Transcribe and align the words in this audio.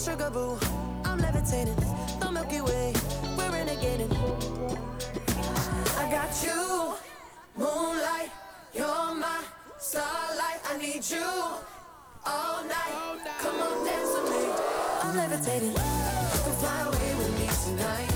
sugar 0.00 0.30
boo. 0.30 0.58
I'm 1.04 1.18
levitating, 1.18 1.76
the 2.20 2.32
Milky 2.32 2.60
Way. 2.62 2.92
We're 3.36 3.50
renegading. 3.50 4.10
I 5.98 6.10
got 6.10 6.32
you, 6.42 6.94
moonlight. 7.54 8.30
You're 8.72 9.14
my 9.14 9.42
starlight. 9.78 10.60
I 10.70 10.78
need 10.78 11.04
you 11.10 11.26
all 12.24 12.64
night. 12.64 13.20
Come 13.40 13.60
on, 13.60 13.84
dance 13.84 14.12
with 14.16 14.30
me. 14.32 14.44
I'm 15.02 15.16
levitating. 15.16 15.72
You 15.72 16.40
can 16.44 16.54
fly 16.62 16.80
away 16.80 17.14
with 17.16 17.38
me 17.38 17.48
tonight. 17.64 18.09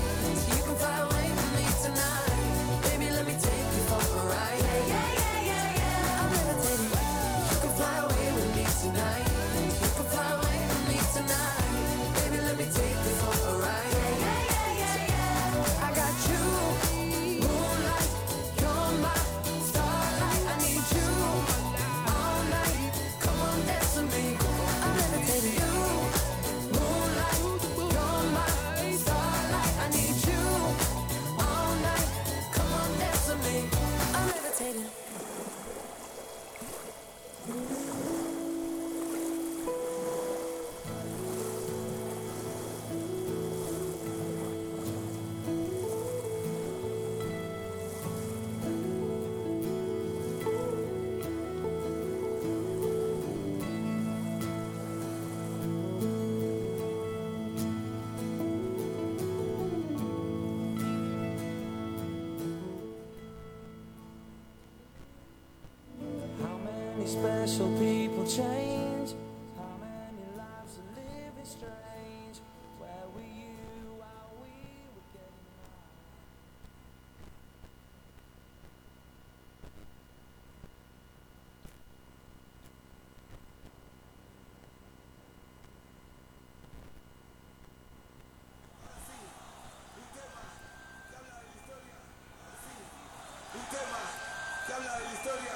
tabla 94.75 94.97
de 94.97 95.05
la 95.05 95.13
historia 95.13 95.55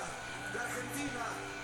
de 0.54 0.60
Argentina. 0.60 1.59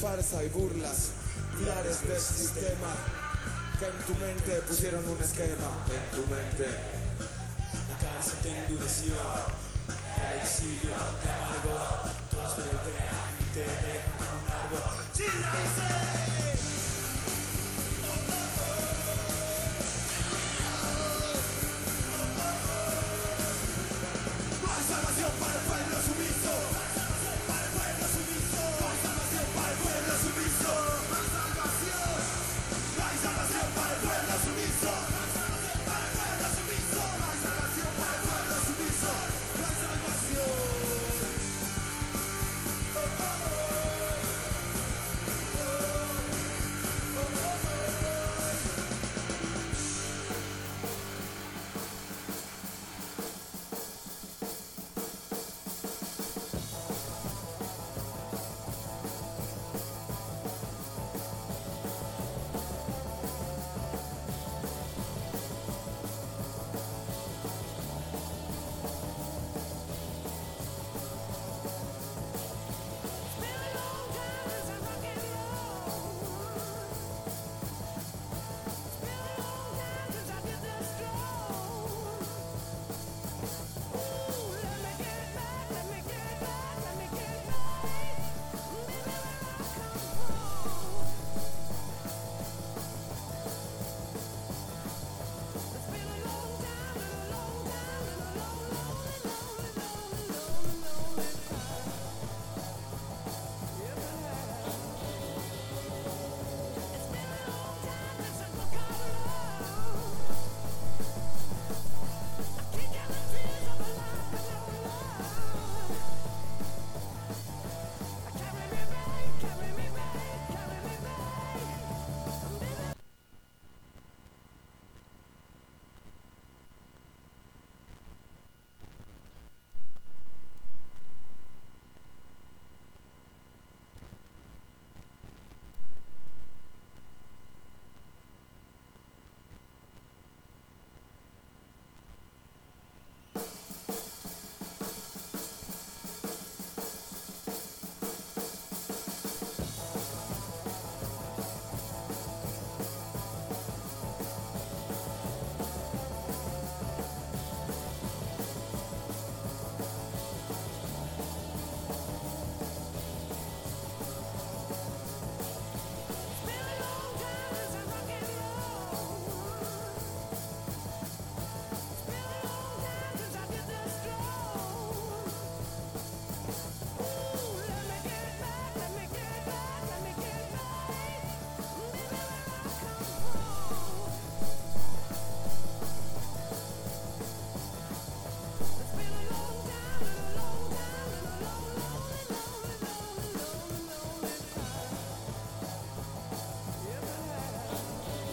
Farsa 0.00 0.42
y 0.42 0.48
burlas, 0.48 1.10
pilares 1.58 2.08
del 2.08 2.18
sistema 2.18 2.88
que 3.78 3.84
en 3.84 3.98
tu 4.06 4.14
mente 4.14 4.62
pusieron 4.66 5.06
un 5.06 5.22
esquema. 5.22 5.68
En 5.88 6.16
tu 6.16 6.26
mente. 6.26 6.66
La 7.88 7.98
cárcel 7.98 8.38
te 8.42 8.48
endureció, 8.64 9.12
el 10.32 10.40
exilio 10.40 10.94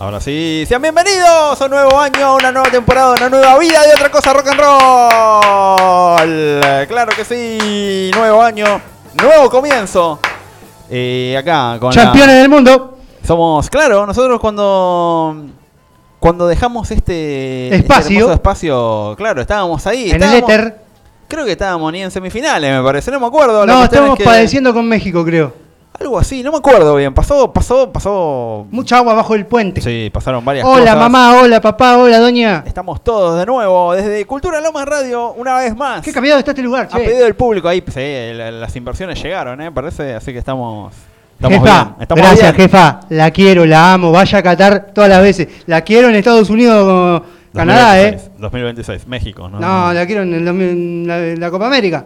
Ahora 0.08 0.22
sí, 0.22 0.64
sean 0.66 0.82
bienvenidos 0.82 1.60
a 1.60 1.66
un 1.66 1.70
nuevo 1.72 2.00
año, 2.00 2.36
una 2.38 2.50
nueva 2.50 2.72
temporada, 2.72 3.16
una 3.18 3.28
nueva 3.28 3.60
vida 3.60 3.80
y 3.86 3.92
otra 3.94 4.10
cosa 4.10 4.32
rock 4.32 4.48
and 4.48 4.58
roll. 4.62 6.18
Claro 6.88 7.12
que 7.14 7.26
sí, 7.26 8.10
nuevo 8.16 8.42
año, 8.42 8.80
nuevo 9.22 9.50
comienzo. 9.50 10.18
Eh, 10.90 11.36
acá 11.38 11.76
con 11.78 11.94
la- 11.94 12.04
Campeones 12.04 12.38
del 12.38 12.48
mundo. 12.48 13.00
somos, 13.22 13.70
claro, 13.70 14.06
nosotros 14.06 14.40
cuando 14.40 15.36
cuando 16.20 16.48
dejamos 16.48 16.90
este 16.90 17.66
este 17.66 17.76
Espacio. 17.76 18.32
espacio, 18.32 19.14
claro, 19.18 19.42
estábamos 19.42 19.86
ahí, 19.88 20.10
En 20.12 20.16
el 20.16 20.24
estábamos- 20.24 20.50
éter. 20.50 20.82
Creo 21.28 21.44
que 21.44 21.52
estábamos 21.52 21.92
ni 21.92 22.02
en 22.02 22.12
semifinales, 22.12 22.78
me 22.78 22.82
parece, 22.82 23.12
no 23.12 23.20
me 23.20 23.28
acuerdo. 23.28 23.66
No, 23.66 23.80
es 23.80 23.84
estamos 23.92 24.18
que- 24.18 24.24
padeciendo 24.24 24.74
con 24.74 24.88
México, 24.88 25.26
creo. 25.26 25.67
Algo 26.08 26.20
así, 26.20 26.42
no 26.42 26.52
me 26.52 26.58
acuerdo 26.58 26.96
bien. 26.96 27.14
Pasó, 27.14 27.52
pasó, 27.52 27.92
pasó. 27.92 28.66
Mucha 28.72 28.98
agua 28.98 29.14
bajo 29.14 29.36
el 29.36 29.46
puente. 29.46 29.82
Sí, 29.82 30.10
pasaron 30.12 30.44
varias 30.44 30.66
hola, 30.66 30.80
cosas. 30.94 30.98
mamá, 30.98 31.40
hola, 31.42 31.62
papá, 31.62 31.98
hola, 31.98 32.20
doña. 32.20 32.64
Estamos 32.66 33.04
todos 33.04 33.38
de 33.38 33.46
nuevo 33.46 33.94
desde 33.94 34.26
Cultura 34.26 34.62
Lomas 34.62 34.86
Radio 34.86 35.34
una 35.34 35.58
vez 35.58 35.76
más. 35.76 36.02
Qué 36.02 36.14
cambiado 36.14 36.40
está 36.40 36.52
este 36.52 36.64
lugar, 36.64 36.88
A 36.92 36.98
che. 36.98 37.04
pedido 37.04 37.26
del 37.26 37.36
público 37.36 37.68
ahí, 37.68 37.84
sí, 37.88 38.34
la- 38.34 38.52
las 38.52 38.76
inversiones 38.76 39.22
llegaron, 39.22 39.60
¿eh? 39.62 39.72
Parece, 39.72 40.16
así 40.16 40.32
que 40.32 40.40
estamos, 40.40 40.94
estamos 41.36 41.60
jefa, 41.60 41.84
bien. 41.84 41.96
Estamos 42.02 42.24
gracias, 42.26 42.56
bien. 42.56 42.70
jefa. 42.70 43.00
La 43.10 43.32
quiero, 43.32 43.66
la 43.66 43.94
amo. 43.94 44.12
Vaya 44.12 44.38
a 44.38 44.44
Qatar 44.44 44.88
todas 44.94 45.10
las 45.10 45.22
veces. 45.22 45.48
La 45.66 45.82
quiero 45.82 46.08
en 46.10 46.16
Estados 46.16 46.50
Unidos, 46.50 47.22
Canadá, 47.54 48.00
¿eh? 48.02 48.12
2026, 48.38 48.40
2026, 48.40 49.08
México, 49.08 49.50
¿no? 49.50 49.60
No, 49.60 49.92
la 49.94 50.06
quiero 50.06 50.22
en, 50.22 50.34
el 50.34 50.46
2000 50.46 50.68
en 50.70 51.08
la, 51.08 51.18
en 51.20 51.40
la 51.40 51.52
Copa 51.52 51.68
América. 51.68 52.06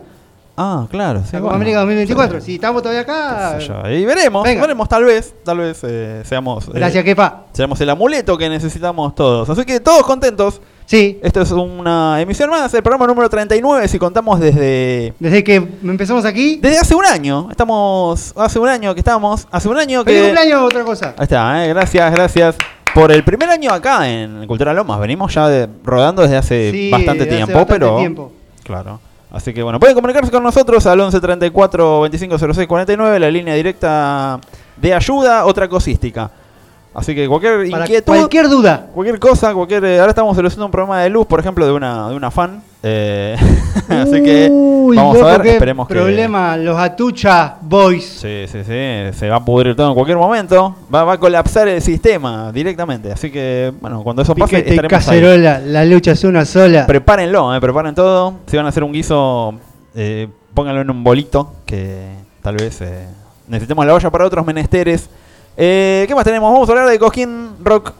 Ah, 0.57 0.85
claro, 0.91 1.21
sí. 1.21 1.29
La 1.33 1.39
Copa 1.39 1.51
bueno. 1.51 1.55
América 1.55 1.79
2024. 1.79 2.39
Sí, 2.41 2.45
Si 2.45 2.55
estamos 2.55 2.81
todavía 2.83 3.01
acá. 3.01 3.57
Y 3.89 4.05
veremos, 4.05 4.43
Venga. 4.43 4.61
veremos, 4.61 4.87
tal 4.89 5.05
vez, 5.05 5.33
tal 5.43 5.57
vez 5.59 5.79
eh, 5.83 6.21
seamos, 6.25 6.67
eh, 6.67 6.71
Gracias, 6.75 7.03
jefa. 7.03 7.43
seamos 7.53 7.79
el 7.81 7.89
amuleto 7.89 8.37
que 8.37 8.49
necesitamos 8.49 9.15
todos. 9.15 9.49
Así 9.49 9.63
que 9.65 9.79
todos 9.79 10.03
contentos. 10.03 10.61
Sí, 10.85 11.19
Esto 11.23 11.41
es 11.41 11.51
una 11.51 12.19
emisión 12.19 12.49
más, 12.49 12.73
el 12.73 12.83
programa 12.83 13.07
número 13.07 13.29
39, 13.29 13.87
si 13.87 13.97
contamos 13.97 14.41
desde 14.41 15.13
desde 15.19 15.41
que 15.43 15.55
empezamos 15.55 16.25
aquí. 16.25 16.57
desde 16.61 16.79
hace 16.79 16.95
un 16.95 17.05
año. 17.05 17.47
Estamos 17.49 18.33
hace 18.35 18.59
un 18.59 18.67
año 18.67 18.93
que 18.93 18.99
estamos, 18.99 19.47
hace 19.51 19.69
un 19.69 19.77
año 19.77 20.03
que 20.03 20.11
Feliz 20.11 20.25
cumpleaños, 20.27 20.61
otra 20.63 20.83
cosa. 20.83 21.13
Ahí 21.17 21.23
está, 21.23 21.65
eh, 21.65 21.69
gracias, 21.69 22.11
gracias. 22.11 22.55
Por 22.93 23.09
el 23.13 23.23
primer 23.23 23.47
año 23.49 23.71
acá 23.71 24.05
en 24.09 24.45
Cultura 24.47 24.73
Lomas, 24.73 24.99
venimos 24.99 25.33
ya 25.33 25.47
de- 25.47 25.69
rodando 25.81 26.23
desde 26.23 26.35
hace 26.35 26.71
Sí, 26.71 26.91
bastante 26.91 27.23
hace 27.23 27.29
tiempo, 27.35 27.53
bastante 27.53 27.73
pero 27.73 27.97
tiempo. 27.97 28.31
claro. 28.65 28.99
Así 29.31 29.53
que 29.53 29.63
bueno, 29.63 29.79
pueden 29.79 29.95
comunicarse 29.95 30.29
con 30.29 30.43
nosotros 30.43 30.85
al 30.85 30.99
11 30.99 31.19
34 31.21 32.01
25 32.01 32.37
06 32.37 32.67
49, 32.67 33.19
la 33.19 33.31
línea 33.31 33.55
directa 33.55 34.39
de 34.75 34.93
ayuda, 34.93 35.45
otra 35.45 35.69
cosística. 35.69 36.29
Así 36.93 37.15
que 37.15 37.27
cualquier 37.27 37.69
Para 37.71 37.85
inquietud, 37.85 38.13
cualquier 38.13 38.49
duda. 38.49 38.87
cualquier 38.93 39.19
cosa, 39.19 39.53
cualquier 39.53 39.85
eh, 39.85 39.99
ahora 39.99 40.09
estamos 40.11 40.35
solucionando 40.35 40.65
un 40.65 40.71
problema 40.71 41.01
de 41.01 41.09
luz, 41.09 41.25
por 41.25 41.39
ejemplo, 41.39 41.65
de 41.65 41.71
una 41.71 42.09
de 42.09 42.15
una 42.15 42.29
fan 42.29 42.61
Eh, 42.83 43.35
así 43.89 44.23
que 44.23 44.49
Uy, 44.51 44.95
vamos 44.97 45.15
loco, 45.15 45.27
a 45.27 45.37
ver, 45.37 45.47
esperemos 45.47 45.87
que. 45.87 45.93
problema, 45.93 46.57
los 46.57 46.77
Atucha 46.79 47.57
Boys. 47.61 48.03
Sí, 48.03 48.45
sí, 48.47 48.59
sí, 48.63 49.17
se 49.19 49.29
va 49.29 49.35
a 49.35 49.45
pudrir 49.45 49.75
todo 49.75 49.89
en 49.89 49.93
cualquier 49.93 50.17
momento. 50.17 50.75
Va, 50.93 51.03
va 51.03 51.13
a 51.13 51.17
colapsar 51.19 51.67
el 51.67 51.81
sistema 51.81 52.51
directamente. 52.51 53.11
Así 53.11 53.29
que, 53.29 53.71
bueno, 53.79 54.01
cuando 54.03 54.23
eso 54.23 54.33
pase, 54.35 54.55
Piquete 54.57 54.69
estaremos 54.71 55.07
ahí. 55.07 55.19
cacerola, 55.21 55.59
la 55.59 55.85
lucha 55.85 56.11
es 56.13 56.23
una 56.23 56.43
sola. 56.43 56.87
Prepárenlo, 56.87 57.55
eh, 57.55 57.61
preparen 57.61 57.93
todo. 57.93 58.33
Si 58.47 58.57
van 58.57 58.65
a 58.65 58.69
hacer 58.69 58.83
un 58.83 58.93
guiso, 58.93 59.53
eh, 59.93 60.27
pónganlo 60.53 60.81
en 60.81 60.89
un 60.89 61.03
bolito, 61.03 61.53
que 61.67 62.07
tal 62.41 62.55
vez 62.55 62.81
eh, 62.81 63.05
necesitemos 63.47 63.85
la 63.85 63.93
olla 63.93 64.09
para 64.09 64.25
otros 64.25 64.43
menesteres. 64.43 65.07
Eh, 65.55 66.05
¿Qué 66.07 66.15
más 66.15 66.23
tenemos? 66.23 66.51
Vamos 66.51 66.67
a 66.67 66.71
hablar 66.71 66.89
de 66.89 66.97
Cosquín 66.97 67.51
Rock. 67.63 67.93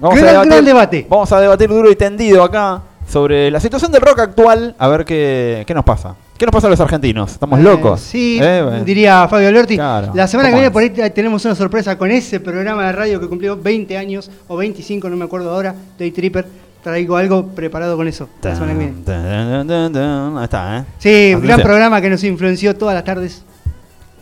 Vamos, 0.00 0.18
Gran, 0.20 0.36
a 0.36 0.44
gran 0.44 0.64
debate. 0.64 1.06
vamos 1.08 1.30
a 1.32 1.40
debatir 1.40 1.68
duro 1.68 1.90
y 1.90 1.96
tendido 1.96 2.42
acá 2.42 2.82
sobre 3.08 3.50
la 3.50 3.58
situación 3.60 3.90
del 3.90 4.02
rock 4.02 4.18
actual. 4.20 4.74
A 4.78 4.88
ver 4.88 5.04
qué, 5.04 5.64
qué 5.66 5.74
nos 5.74 5.84
pasa. 5.84 6.14
¿Qué 6.36 6.46
nos 6.46 6.52
pasa 6.52 6.68
a 6.68 6.70
los 6.70 6.78
argentinos? 6.80 7.32
¿Estamos 7.32 7.58
Eh, 7.58 7.62
locos? 7.62 8.00
Sí, 8.00 8.38
Eh, 8.40 8.82
diría 8.84 9.26
Fabio 9.28 9.48
Alberti. 9.48 9.74
Claro, 9.76 10.12
La 10.14 10.28
semana 10.28 10.48
que 10.50 10.52
¿cómo 10.52 10.60
viene 10.60 10.72
por 10.72 10.82
ahí 11.02 11.10
tenemos 11.10 11.44
una 11.44 11.54
sorpresa 11.56 11.98
con 11.98 12.10
ese 12.12 12.38
programa 12.38 12.86
de 12.86 12.92
radio 12.92 13.18
que 13.20 13.26
cumplió 13.26 13.56
20 13.56 13.96
años 13.98 14.30
o 14.46 14.56
25, 14.56 15.08
no 15.10 15.16
me 15.16 15.24
acuerdo 15.24 15.50
ahora, 15.52 15.74
Day 15.98 16.10
Tripper. 16.12 16.46
Traigo 16.82 17.16
algo 17.16 17.44
preparado 17.48 17.96
con 17.96 18.06
eso 18.06 18.28
la 18.40 18.54
semana 18.54 18.72
que 18.74 18.78
viene. 18.78 18.94
Tan, 19.04 19.92
tan. 19.92 20.38
Ahí 20.38 20.44
está, 20.44 20.78
¿eh? 20.78 20.84
Sí, 20.98 21.08
un 21.34 21.40
gran 21.40 21.54
Atención. 21.54 21.60
programa 21.62 22.00
que 22.00 22.08
nos 22.10 22.22
influenció 22.22 22.76
todas 22.76 22.94
las 22.94 23.02
tardes. 23.02 23.42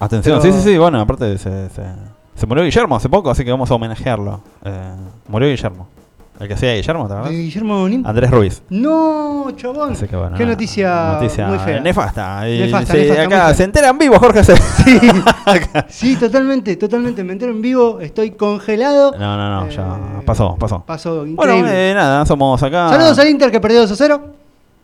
Atención, 0.00 0.40
Pero- 0.40 0.54
sí, 0.54 0.58
sí, 0.62 0.70
sí, 0.72 0.78
bueno, 0.78 0.98
aparte 1.00 1.36
se, 1.36 1.68
se, 1.68 1.82
se 2.34 2.46
murió 2.46 2.64
Guillermo 2.64 2.96
hace 2.96 3.10
poco, 3.10 3.30
así 3.30 3.44
que 3.44 3.50
vamos 3.50 3.70
a 3.70 3.74
homenajearlo. 3.74 4.40
Eh, 4.64 4.70
murió 5.28 5.48
Guillermo. 5.50 5.86
El 6.38 6.48
que 6.48 6.54
hacía 6.54 6.74
Guillermo, 6.74 7.08
¿te. 7.08 7.28
Guillermo 7.30 7.88
Nin? 7.88 8.06
Andrés 8.06 8.30
Ruiz. 8.30 8.62
No, 8.68 9.46
chabón. 9.56 9.92
Así 9.92 10.06
que 10.06 10.16
bueno, 10.16 10.36
Qué 10.36 10.44
noticia, 10.44 11.12
noticia 11.14 11.46
muy 11.48 11.58
fea. 11.58 11.80
Nefasta. 11.80 12.48
Y 12.48 12.58
Nefasta, 12.60 12.92
se- 12.92 12.98
nefasta, 13.08 13.22
acá 13.24 13.54
se 13.54 13.64
entera 13.64 13.88
en 13.88 13.98
vivo, 13.98 14.18
Jorge. 14.18 14.44
Sí, 14.44 14.54
sí, 15.88 16.16
totalmente, 16.16 16.76
totalmente. 16.76 17.24
Me 17.24 17.32
entero 17.32 17.52
en 17.52 17.62
vivo, 17.62 18.00
estoy 18.00 18.32
congelado. 18.32 19.12
No, 19.18 19.36
no, 19.36 19.60
no, 19.64 19.68
ya 19.70 19.82
Eh, 19.82 20.22
pasó, 20.26 20.56
pasó. 20.58 20.84
Pasó, 20.86 21.24
Bueno, 21.26 21.66
eh, 21.66 21.92
nada, 21.94 22.26
somos 22.26 22.62
acá. 22.62 22.90
Saludos 22.90 23.18
al 23.18 23.28
Inter 23.28 23.50
que 23.50 23.60
perdió 23.60 23.80
2 23.80 23.92
a 23.92 23.96
0. 23.96 24.20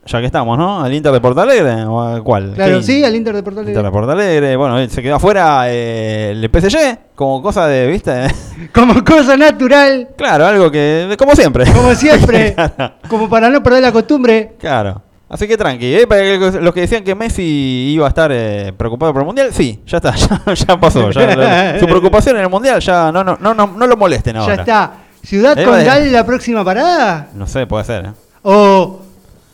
Ya 0.05 0.19
que 0.19 0.27
estamos, 0.27 0.59
¿no? 0.59 0.83
¿Al 0.83 0.93
Inter 0.93 1.13
de 1.13 1.21
Porto 1.21 1.41
Alegre? 1.43 1.85
¿O 1.85 2.01
a 2.01 2.23
cuál? 2.25 2.53
Claro, 2.55 2.79
¿Qué 2.79 2.83
sí, 2.83 3.05
al 3.05 3.15
Inter 3.15 3.37
de 3.37 3.43
Porto 3.43 3.61
Inter 3.61 3.75
de 3.75 3.81
Alegre. 3.81 3.93
Porto 3.93 4.11
Alegre. 4.13 4.57
Bueno, 4.57 4.89
se 4.89 5.01
quedó 5.01 5.15
afuera 5.15 5.65
eh, 5.69 6.33
el 6.33 6.51
PSG, 6.51 6.99
como 7.15 7.41
cosa 7.41 7.69
de, 7.69 7.87
¿viste? 7.87 8.27
Como 8.75 9.05
cosa 9.05 9.37
natural, 9.37 10.09
claro, 10.17 10.47
algo 10.47 10.71
que, 10.71 11.15
como 11.19 11.35
siempre. 11.35 11.65
como 11.73 11.95
siempre, 11.95 12.55
Claro. 12.77 12.95
como 13.09 13.29
para 13.29 13.49
no 13.49 13.63
perder 13.63 13.83
la 13.83 13.93
costumbre. 13.93 14.55
Claro. 14.59 15.03
Así 15.29 15.49
que 15.49 15.57
tranqui, 15.57 15.95
¿eh? 15.95 16.07
Para 16.07 16.23
los 16.61 16.75
que 16.75 16.81
decían 16.83 17.03
que 17.03 17.15
Messi 17.15 17.93
iba 17.95 18.05
a 18.05 18.09
estar 18.09 18.31
eh, 18.33 18.73
preocupado 18.77 19.13
por 19.13 19.23
el 19.23 19.27
Mundial, 19.27 19.49
sí, 19.53 19.81
ya 19.87 19.97
está, 19.97 20.15
ya, 20.47 20.55
ya 20.55 20.79
pasó. 20.81 21.11
ya 21.11 21.79
su 21.81 21.87
preocupación 21.87 22.37
en 22.37 22.43
el 22.43 22.51
Mundial 22.51 22.81
ya 22.81 23.11
no, 23.11 23.25
no, 23.25 23.39
no, 23.41 23.55
no, 23.55 23.67
no 23.67 23.87
lo 23.87 23.97
molesten 23.97 24.37
ahora. 24.37 24.57
Ya 24.57 24.61
está. 24.61 24.93
¿Ciudad 25.23 25.55
Condal 25.65 26.13
la 26.13 26.27
próxima 26.27 26.65
parada? 26.65 27.29
No 27.35 27.47
sé, 27.47 27.67
puede 27.67 27.85
ser. 27.85 28.07
¿eh? 28.07 28.11
¿O 28.43 29.01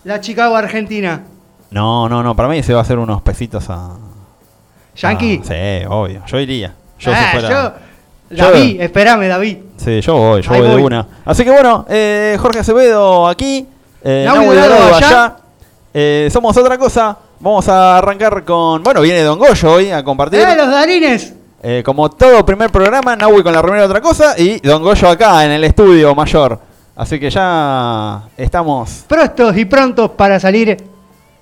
la 0.08 0.20
Chicago 0.20 0.56
Argentina? 0.56 1.22
No, 1.70 2.08
no, 2.08 2.22
no, 2.22 2.34
para 2.34 2.48
mí 2.48 2.62
se 2.62 2.72
va 2.72 2.80
a 2.80 2.82
hacer 2.82 2.98
unos 2.98 3.22
pesitos 3.22 3.68
a... 3.70 3.90
¿Yankee? 4.96 5.40
Ah, 5.42 5.46
sí, 5.46 5.86
obvio, 5.88 6.22
yo 6.26 6.40
iría. 6.40 6.74
Yo 6.98 7.12
Ah, 7.12 7.16
si 7.32 7.38
fuera... 7.38 7.48
yo- 7.48 7.72
Yo- 8.30 8.44
David, 8.50 8.80
espérame, 8.82 9.26
David. 9.28 9.56
Sí, 9.78 10.00
yo 10.02 10.14
voy, 10.16 10.42
yo 10.42 10.52
Ahí 10.52 10.60
voy, 10.60 10.68
de 10.68 10.74
voy. 10.74 10.82
una. 10.82 11.06
Así 11.24 11.44
que 11.44 11.50
bueno, 11.50 11.86
eh, 11.88 12.36
Jorge 12.38 12.58
Acevedo 12.58 13.26
aquí, 13.26 13.66
eh, 14.04 14.24
Nahui 14.26 14.54
Dorado 14.54 14.94
allá. 14.94 15.08
allá. 15.08 15.36
Eh, 15.94 16.28
somos 16.30 16.54
otra 16.58 16.76
cosa. 16.76 17.16
Vamos 17.40 17.66
a 17.70 17.96
arrancar 17.96 18.44
con. 18.44 18.82
Bueno, 18.82 19.00
viene 19.00 19.22
Don 19.22 19.38
Goyo 19.38 19.72
hoy 19.72 19.90
a 19.90 20.04
compartir. 20.04 20.40
¡Eh, 20.40 20.54
los 20.56 20.68
Darines! 20.70 21.32
Eh, 21.62 21.82
como 21.82 22.10
todo 22.10 22.44
primer 22.44 22.70
programa, 22.70 23.16
Nahui 23.16 23.42
con 23.42 23.52
la 23.54 23.62
primera 23.62 23.86
otra 23.86 24.02
cosa 24.02 24.34
y 24.38 24.58
Don 24.60 24.82
Goyo 24.82 25.08
acá 25.08 25.44
en 25.46 25.52
el 25.52 25.64
estudio 25.64 26.14
mayor. 26.14 26.60
Así 26.98 27.20
que 27.20 27.30
ya 27.30 28.22
estamos. 28.36 29.04
Prestos 29.06 29.56
y 29.56 29.64
prontos 29.64 30.10
para 30.10 30.40
salir 30.40 30.76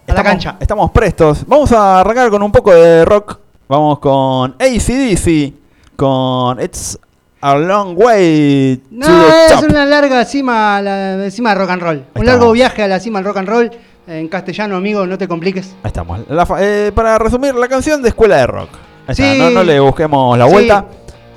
a 0.06 0.12
la 0.12 0.22
cancha. 0.22 0.56
Estamos 0.60 0.90
prestos. 0.90 1.46
Vamos 1.46 1.72
a 1.72 2.00
arrancar 2.00 2.28
con 2.30 2.42
un 2.42 2.52
poco 2.52 2.72
de 2.74 3.04
rock. 3.06 3.38
Vamos 3.66 3.98
con 3.98 4.54
ACDC. 4.60 5.54
Con 5.96 6.60
It's 6.60 6.98
a 7.40 7.54
Long 7.54 7.96
Way 7.96 8.76
to 8.76 8.82
No, 8.90 9.06
the 9.06 9.46
es 9.54 9.60
Top. 9.60 9.70
una 9.70 9.86
larga 9.86 10.22
cima, 10.26 10.82
la 10.82 11.30
cima 11.30 11.50
de 11.50 11.54
rock 11.56 11.70
and 11.70 11.82
roll. 11.82 11.96
Un 11.96 12.02
estamos. 12.02 12.26
largo 12.26 12.52
viaje 12.52 12.82
a 12.82 12.88
la 12.88 13.00
cima 13.00 13.18
del 13.20 13.26
rock 13.26 13.36
and 13.38 13.48
roll. 13.48 13.70
En 14.08 14.28
castellano, 14.28 14.76
amigo, 14.76 15.06
no 15.06 15.16
te 15.16 15.26
compliques. 15.26 15.68
Ahí 15.82 15.88
estamos. 15.88 16.20
La 16.28 16.46
eh, 16.60 16.92
para 16.94 17.18
resumir, 17.18 17.54
la 17.54 17.66
canción 17.66 18.02
de 18.02 18.10
Escuela 18.10 18.36
de 18.36 18.46
Rock. 18.46 18.68
Ahí 19.06 19.12
está, 19.12 19.32
Sí. 19.32 19.38
no, 19.38 19.48
no 19.50 19.64
le 19.64 19.80
busquemos 19.80 20.36
la 20.36 20.46
Sí, 20.46 20.52
vuelta. 20.52 20.84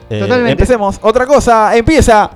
Eh, 0.09 0.19
totalmente. 0.19 0.51
Empecemos. 0.51 0.99
Otra 1.01 1.25
cosa, 1.25 1.73
empieza. 1.75 2.29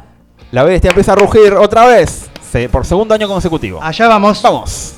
La 0.53 0.61
bestia 0.63 0.89
empieza 0.89 1.13
a 1.13 1.15
rugir 1.15 1.51
otra 1.53 1.87
vez. 1.87 2.29
se- 2.51 2.69
por 2.69 2.85
segundo 2.85 3.15
año 3.15 3.27
consecutivo. 3.27 3.79
Allá 3.81 4.07
vamos. 4.07 4.39
Vamos. 4.43 4.93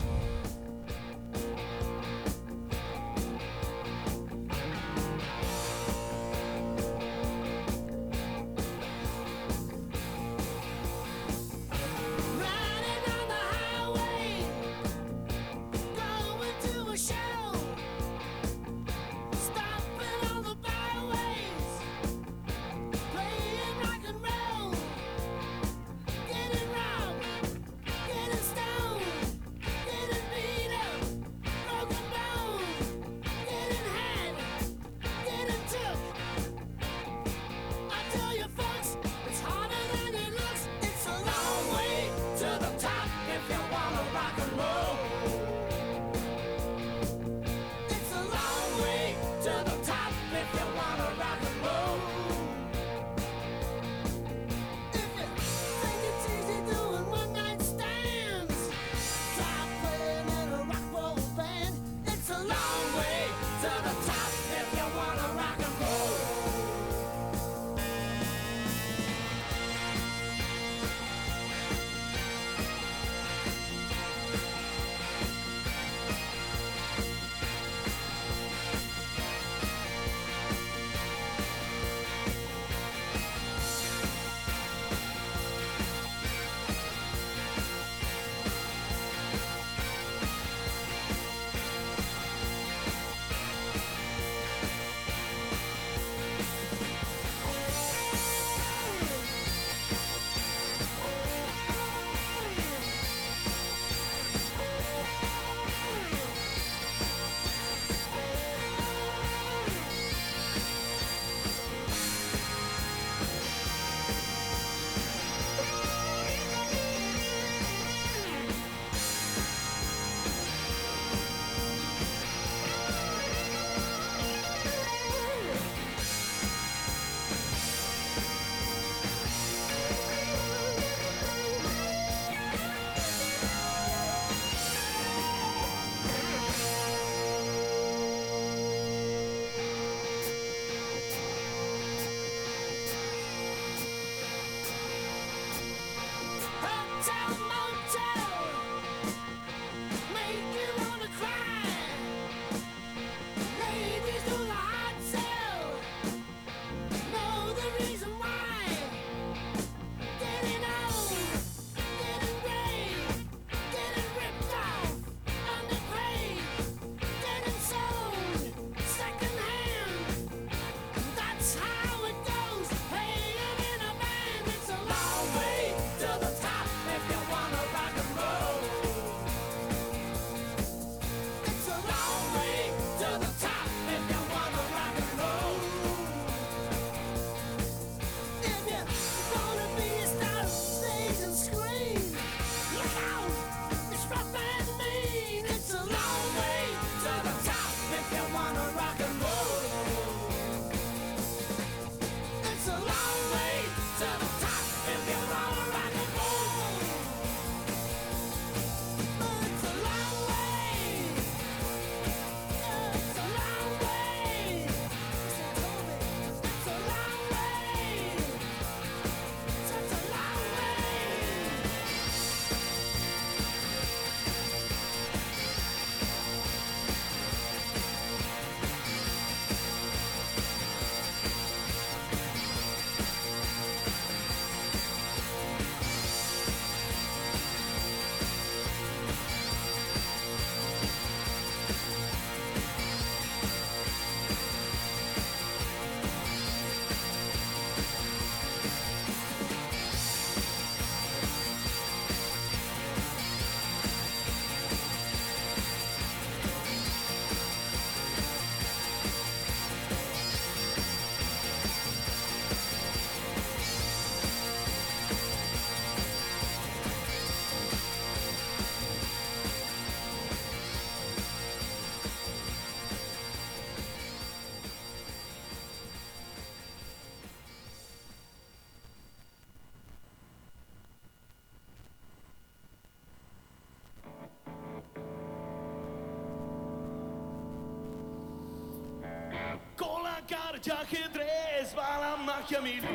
De 290.65 290.71
ajedrez 290.71 291.75
va 291.75 291.99
la 291.99 292.17
magia 292.17 292.59
militar. 292.59 292.89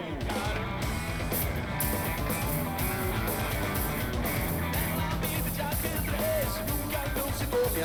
En 4.72 4.96
la 4.98 5.10
vida 5.22 5.50
de 5.56 5.62
ajedrez 5.62 6.50
nunca 6.66 7.00
no 7.14 7.24
se 7.38 7.44
come 7.46 7.84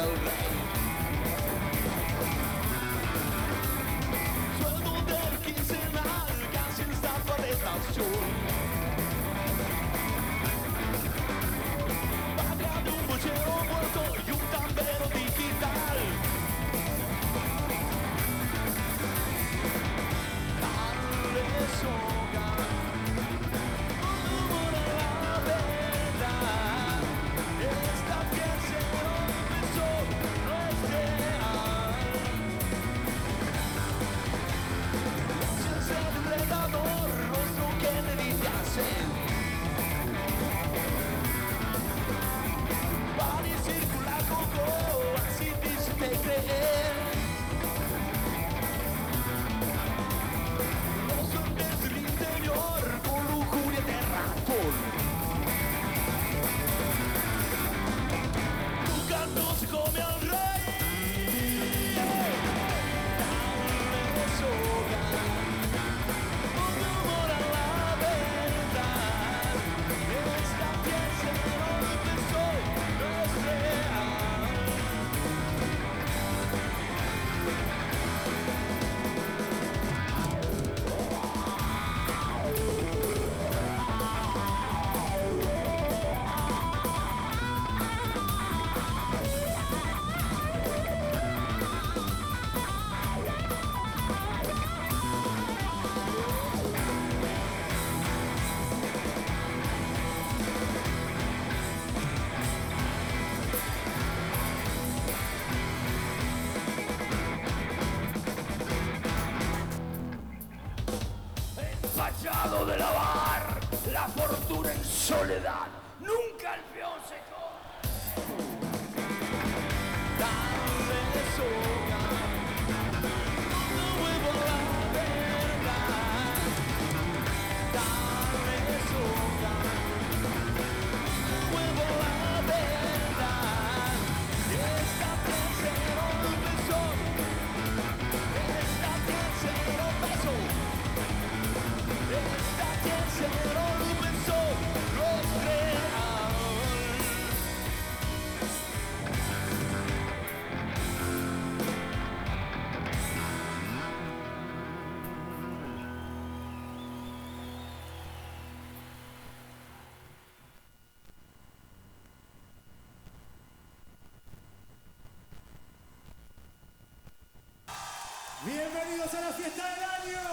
Bienvenidos 168.96 169.26
a 169.26 169.30
la 169.30 169.36
fiesta 169.36 169.76
del 169.76 169.84
año. 169.84 170.30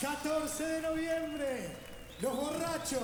14 0.00 0.66
de 0.66 0.80
noviembre. 0.80 1.76
Los 2.20 2.36
borrachos. 2.36 3.02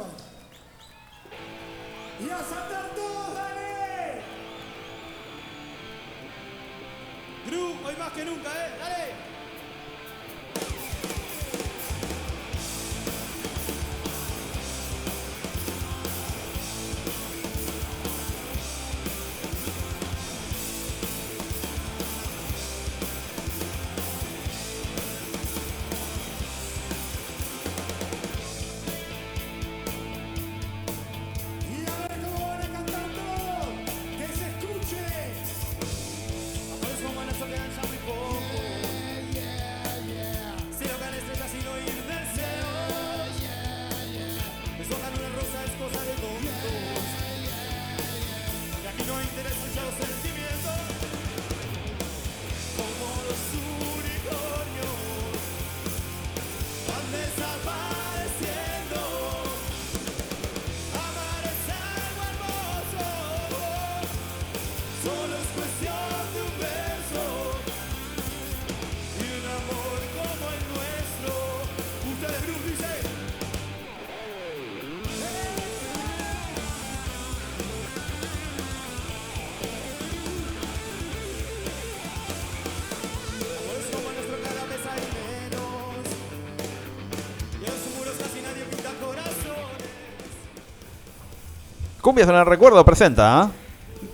Cumbias 92.09 92.27
en 92.31 92.37
el 92.37 92.47
recuerdo 92.47 92.83
presenta, 92.87 93.43
¿ah? 93.43 93.51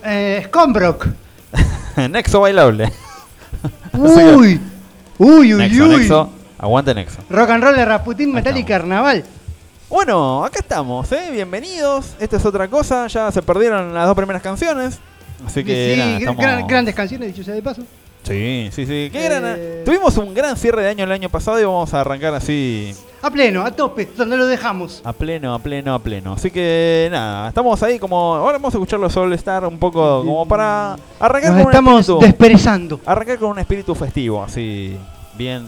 Eh, 0.05 0.43
Scombrock. 0.47 1.07
Nexo 2.11 2.41
bailable. 2.41 2.91
Uy. 3.93 4.61
Uy, 5.17 5.55
uy, 5.55 5.61
Nexo, 5.61 5.85
uy. 5.85 5.97
Nexo. 5.99 6.29
Aguante 6.59 6.93
Nexo. 6.93 7.19
Rock 7.31 7.51
and 7.51 7.63
roll 7.63 7.77
de 7.77 7.85
Rasputin, 7.85 8.33
Metal 8.33 8.53
y 8.57 8.59
estamos. 8.63 8.81
Carnaval. 8.81 9.25
Bueno, 9.89 10.45
acá 10.45 10.59
estamos, 10.59 11.13
¿eh? 11.13 11.29
Bienvenidos. 11.31 12.17
Esta 12.19 12.37
es 12.39 12.45
otra 12.45 12.67
cosa. 12.67 13.07
Ya 13.07 13.31
se 13.31 13.43
perdieron 13.43 13.95
las 13.95 14.09
dos 14.09 14.17
primeras 14.17 14.43
canciones. 14.43 14.99
Así 15.47 15.63
que 15.63 15.93
sí, 15.95 16.01
nada, 16.01 16.19
estamos- 16.19 16.67
grandes 16.69 16.95
canciones, 16.97 17.29
dicho 17.29 17.45
sea 17.45 17.55
de 17.55 17.63
paso. 17.63 17.83
Sí, 18.25 18.71
sí, 18.73 18.87
sí. 18.87 19.09
Qué 19.13 19.21
Eh, 19.57 19.83
Tuvimos 19.85 20.17
un 20.17 20.35
gran 20.35 20.57
cierre 20.57 20.83
de 20.83 20.89
año 20.89 21.05
el 21.05 21.13
año 21.13 21.29
pasado 21.29 21.61
y 21.61 21.65
vamos 21.65 21.95
a 21.95 22.01
arrancar 22.01 22.35
así 22.35 22.93
A 23.25 23.31
pleno, 23.31 23.65
a 23.65 23.71
tope, 23.71 24.07
donde 24.15 24.37
lo 24.37 24.45
dejamos. 24.45 25.01
a 25.03 25.15
pleno, 25.15 25.55
a 25.55 25.59
pleno, 25.59 25.95
a 25.95 25.99
pleno. 25.99 26.35
Así 26.35 26.51
que 26.51 27.09
nada, 27.11 27.49
estamos 27.49 27.83
ahí 27.83 27.99
como. 27.99 28.35
Ahora 28.35 28.59
vamos 28.59 28.75
a 28.75 28.77
escuchar 28.77 29.01
los 29.01 29.17
All 29.17 29.33
Star 29.33 29.65
un 29.65 29.79
poco 29.79 30.23
como 30.23 30.47
para 30.47 30.95
arrancar 31.19 31.53
Nos 31.53 31.59
con 31.63 31.67
un 31.67 31.73
estamos 31.73 32.01
espíritu. 32.01 32.21
desperezando. 32.21 33.01
Arrancar 33.07 33.39
con 33.39 33.49
un 33.53 33.59
espíritu 33.61 33.95
festivo, 33.95 34.43
así. 34.45 34.95
Bien. 35.39 35.65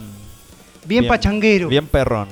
Bien, 0.84 1.08
pachanguero. 1.08 1.68
Bien, 1.68 1.84
Bien 1.84 1.90
perrón. 1.90 2.28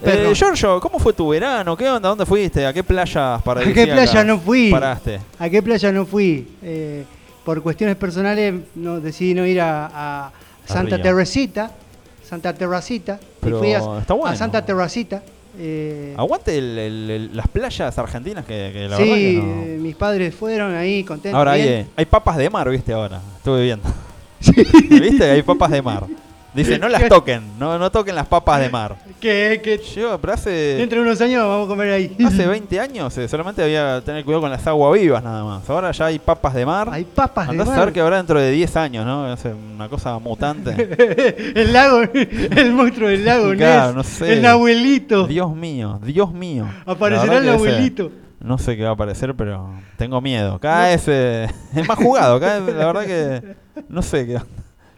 perro. 0.00 0.30
Eh, 0.30 0.34
Giorgio, 0.34 0.80
¿cómo 0.80 0.98
fue 0.98 1.12
tu 1.12 1.28
verano? 1.28 1.76
¿Qué 1.76 1.90
onda? 1.90 2.08
¿Dónde 2.08 2.24
fuiste? 2.24 2.64
¿A 2.64 2.72
qué 2.72 2.82
playas 2.82 3.14
¿A 3.14 3.44
paradisíacas 3.44 3.84
qué 3.84 3.92
playa 3.92 4.24
no 4.24 4.38
fui? 4.38 4.70
Paraste. 4.70 5.20
¿A 5.38 5.50
qué 5.50 5.62
playa 5.62 5.92
no 5.92 6.06
fui? 6.06 6.48
Eh, 6.62 7.04
por 7.44 7.62
cuestiones 7.62 7.96
personales 7.96 8.54
no, 8.74 9.00
decidí 9.00 9.34
no 9.34 9.44
ir 9.44 9.60
a, 9.60 10.24
a 10.26 10.32
Santa 10.64 10.96
Río. 10.96 11.04
Santa 12.32 12.54
Terracita. 12.54 13.20
Pero 13.40 13.56
y 13.56 13.60
fui 13.60 13.74
a, 13.74 13.98
está 14.00 14.14
bueno. 14.14 14.30
a 14.32 14.36
Santa 14.36 14.64
Terracita. 14.64 15.22
eh, 15.58 16.14
Aguante 16.16 16.56
el- 16.56 16.78
el- 16.78 17.10
el- 17.10 17.36
las 17.36 17.46
playas 17.46 17.98
argentinas 17.98 18.46
que, 18.46 18.70
que 18.72 18.88
la 18.88 18.96
sí, 18.96 19.02
verdad 19.02 19.16
que 19.16 19.74
eh, 19.74 19.78
mis 19.78 19.94
padres 19.96 20.34
fueron 20.34 20.74
ahí 20.74 21.04
contentos. 21.04 21.32
no. 21.32 21.38
Ahora 21.38 21.52
hay, 21.52 21.60
eh, 21.62 21.86
hay 21.94 22.06
papas 22.06 22.38
de 22.38 22.48
mar, 22.48 22.70
viste 22.70 22.90
ahora. 22.94 23.20
Estuve 23.36 23.64
viendo. 23.64 23.86
¿Viste? 24.40 25.30
Hay 25.30 25.42
papas 25.42 25.70
de 25.72 25.82
mar. 25.82 26.06
Dice, 26.54 26.78
no 26.78 26.86
las 26.88 27.08
toquen, 27.08 27.58
no, 27.58 27.78
no 27.78 27.90
toquen 27.90 28.14
las 28.14 28.26
papas 28.26 28.60
de 28.60 28.68
mar. 28.68 28.96
Que, 29.20 29.60
que 29.64 29.78
Yo, 29.94 30.18
pero 30.20 30.34
hace, 30.34 30.50
dentro 30.50 30.98
de 31.00 31.06
unos 31.08 31.18
años 31.22 31.46
vamos 31.48 31.64
a 31.64 31.68
comer 31.68 31.90
ahí. 31.92 32.16
hace 32.26 32.46
20 32.46 32.78
años 32.78 33.16
eh, 33.16 33.26
solamente 33.26 33.62
había 33.62 34.00
que 34.00 34.06
tener 34.06 34.22
cuidado 34.24 34.42
con 34.42 34.50
las 34.50 34.66
aguas 34.66 35.00
vivas 35.00 35.24
nada 35.24 35.44
más. 35.44 35.70
Ahora 35.70 35.92
ya 35.92 36.06
hay 36.06 36.18
papas 36.18 36.52
de 36.52 36.66
mar. 36.66 36.88
Hay 36.92 37.04
papas 37.04 37.46
de 37.46 37.52
Andás 37.52 37.68
a 37.68 37.70
mar. 37.70 37.78
saber 37.78 37.94
que 37.94 38.00
habrá 38.00 38.18
dentro 38.18 38.38
de 38.38 38.50
10 38.50 38.76
años, 38.76 39.06
¿no? 39.06 39.24
A 39.32 39.36
una 39.74 39.88
cosa 39.88 40.18
mutante. 40.18 41.52
el 41.58 41.72
lago, 41.72 42.02
el 42.02 42.72
monstruo 42.72 43.08
del 43.08 43.24
lago, 43.24 43.52
Claro, 43.54 43.86
Ness, 43.86 43.96
no 43.96 44.02
sé. 44.04 44.32
El 44.34 44.44
abuelito. 44.44 45.26
Dios 45.26 45.54
mío, 45.56 46.00
Dios 46.04 46.32
mío. 46.34 46.66
Aparecerá 46.84 47.38
el 47.38 47.44
ese- 47.44 47.50
abuelito. 47.54 48.12
No 48.40 48.58
sé 48.58 48.76
qué 48.76 48.82
va 48.82 48.90
a 48.90 48.92
aparecer, 48.94 49.34
pero 49.36 49.70
tengo 49.96 50.20
miedo. 50.20 50.58
Cada 50.58 50.88
vez 50.88 51.04
eh, 51.06 51.48
es 51.74 51.88
más 51.88 51.96
jugado. 51.96 52.38
Cada 52.40 52.60
vez, 52.60 52.74
la 52.74 52.86
verdad 52.92 53.06
que 53.06 53.54
no 53.88 54.02
sé 54.02 54.26
qué. 54.26 54.38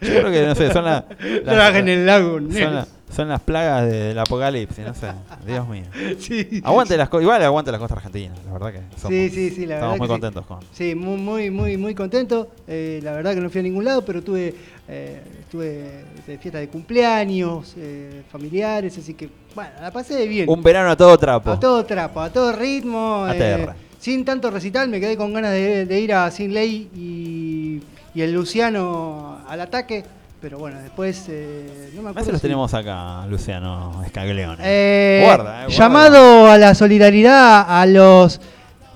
Yo 0.01 0.09
creo 0.09 0.31
que, 0.31 0.45
no 0.45 0.55
sé, 0.55 0.71
son, 0.73 0.85
la- 0.85 1.05
las- 1.19 1.43
Trabaja 1.43 1.79
en 1.79 1.87
el 1.89 2.05
lago, 2.05 2.37
son, 2.39 2.73
la- 2.75 2.87
son 3.15 3.29
las 3.29 3.39
plagas 3.41 3.85
de- 3.89 3.99
del 4.09 4.19
apocalipsis, 4.19 4.85
no 4.85 4.93
sé. 4.93 5.07
Dios 5.45 5.67
mío. 5.67 5.83
Sí. 6.19 6.61
Aguante 6.63 6.97
las 6.97 7.09
igual 7.13 7.41
aguante 7.43 7.71
las 7.71 7.79
costas 7.79 7.97
argentinas, 7.97 8.37
la 8.45 8.53
verdad 8.53 8.73
que 8.73 8.79
somos, 8.99 9.09
Sí, 9.09 9.29
sí, 9.29 9.49
sí, 9.51 9.65
la 9.65 9.75
estamos 9.75 9.93
verdad 9.93 9.97
muy 9.97 10.07
sí. 10.07 10.11
contentos 10.11 10.45
con. 10.45 10.59
Sí, 10.73 10.95
muy, 10.95 11.17
muy, 11.17 11.49
muy, 11.51 11.77
muy 11.77 11.95
contento. 11.95 12.49
Eh, 12.67 12.99
la 13.03 13.13
verdad 13.13 13.33
que 13.35 13.41
no 13.41 13.49
fui 13.49 13.59
a 13.59 13.63
ningún 13.63 13.85
lado, 13.85 14.03
pero 14.03 14.21
tuve, 14.21 14.53
eh, 14.87 15.21
estuve 15.39 16.03
de 16.27 16.37
fiesta 16.39 16.59
de 16.59 16.67
cumpleaños, 16.67 17.73
eh, 17.77 18.23
familiares, 18.31 18.97
así 18.97 19.13
que, 19.13 19.29
bueno, 19.53 19.69
la 19.81 19.91
pasé 19.91 20.27
bien. 20.27 20.49
Un 20.49 20.61
verano 20.61 20.89
a 20.89 20.97
todo 20.97 21.17
trapo. 21.17 21.51
A 21.51 21.59
todo 21.59 21.85
trapo, 21.85 22.19
a 22.21 22.29
todo 22.31 22.51
ritmo. 22.51 23.23
ATR. 23.25 23.39
eh, 23.41 23.67
sin 23.99 24.23
tanto 24.25 24.51
recital, 24.51 24.87
me 24.89 24.99
quedé 24.99 25.17
con 25.17 25.33
ganas 25.33 25.51
de, 25.51 25.85
de 25.87 25.99
ir 25.99 26.13
a 26.13 26.29
Sin 26.29 26.53
Ley 26.53 26.89
y, 26.95 27.81
y 28.15 28.21
el 28.21 28.33
Luciano 28.33 29.39
al 29.47 29.61
ataque. 29.61 30.03
Pero 30.41 30.59
bueno, 30.59 30.79
después 30.79 31.25
eh, 31.29 31.91
no 31.95 32.01
me 32.03 32.09
A 32.09 32.11
acuerdo. 32.11 32.13
veces 32.13 32.31
los 32.33 32.41
si- 32.41 32.47
tenemos 32.47 32.73
acá, 32.73 33.25
Luciano 33.27 34.03
Escaglione. 34.05 34.57
Eh, 34.61 35.23
Guarda, 35.25 35.61
eh, 35.61 35.65
guarda. 35.65 35.67
Llamado 35.75 36.47
a 36.51 36.57
la 36.57 36.75
solidaridad 36.75 37.65
a 37.67 37.85
los 37.87 38.39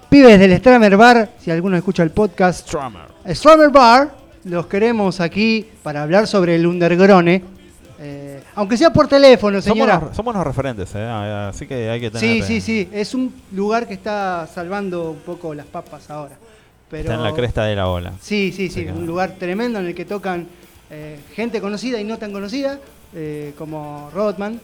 pibes 0.10 0.40
del 0.40 0.56
Stramer 0.58 0.96
Bar, 0.98 1.30
si 1.40 1.50
alguno 1.50 1.76
escucha 1.78 2.04
el 2.04 2.12
podcast, 2.12 2.68
Strummer. 2.68 3.02
Stramer 3.30 3.70
Bar, 3.70 4.12
los 4.44 4.68
queremos 4.68 5.20
aquí 5.22 5.66
para 5.82 6.04
hablar 6.04 6.28
sobre 6.28 6.56
el 6.56 6.68
Undergrone. 6.68 7.44
Eh, 8.02 8.44
aunque 8.56 8.78
sea 8.78 8.92
por 8.94 9.08
teléfono, 9.08 9.60
Somos 9.62 9.74
señora. 9.76 10.00
los, 10.06 10.16
somos 10.16 10.36
los 10.36 10.44
referentes, 10.46 10.90
eh, 10.96 11.48
así 11.50 11.66
que 11.66 11.90
hay 11.90 12.00
que 12.00 12.12
tener. 12.12 12.22
Sí, 12.22 12.40
eh, 12.40 12.44
sí, 12.44 12.62
sí. 12.62 12.90
Es 12.94 13.16
un 13.16 13.34
lugar 13.54 13.88
que 13.88 13.94
está 13.96 14.48
salvando 14.54 15.12
un 15.12 15.20
poco 15.20 15.54
las 15.56 15.66
papas 15.66 16.10
ahora. 16.12 16.38
Pero, 16.90 17.04
Está 17.04 17.14
en 17.16 17.24
la 17.24 17.34
cresta 17.34 17.66
de 17.66 17.76
la 17.76 17.88
ola. 17.88 18.14
Sí, 18.22 18.52
sí, 18.56 18.70
sí. 18.70 18.86
Un 18.88 19.06
lugar 19.06 19.36
tremendo 19.38 19.80
en 19.80 19.86
el 19.88 19.96
que 19.96 20.06
tocan 20.06 20.48
eh, 20.90 21.20
gente 21.36 21.62
conocida 21.62 22.00
y 22.02 22.04
no 22.04 22.18
tan 22.18 22.32
conocida, 22.32 22.80
eh, 23.14 23.54
como 23.58 24.10
Rodman. 24.14 24.60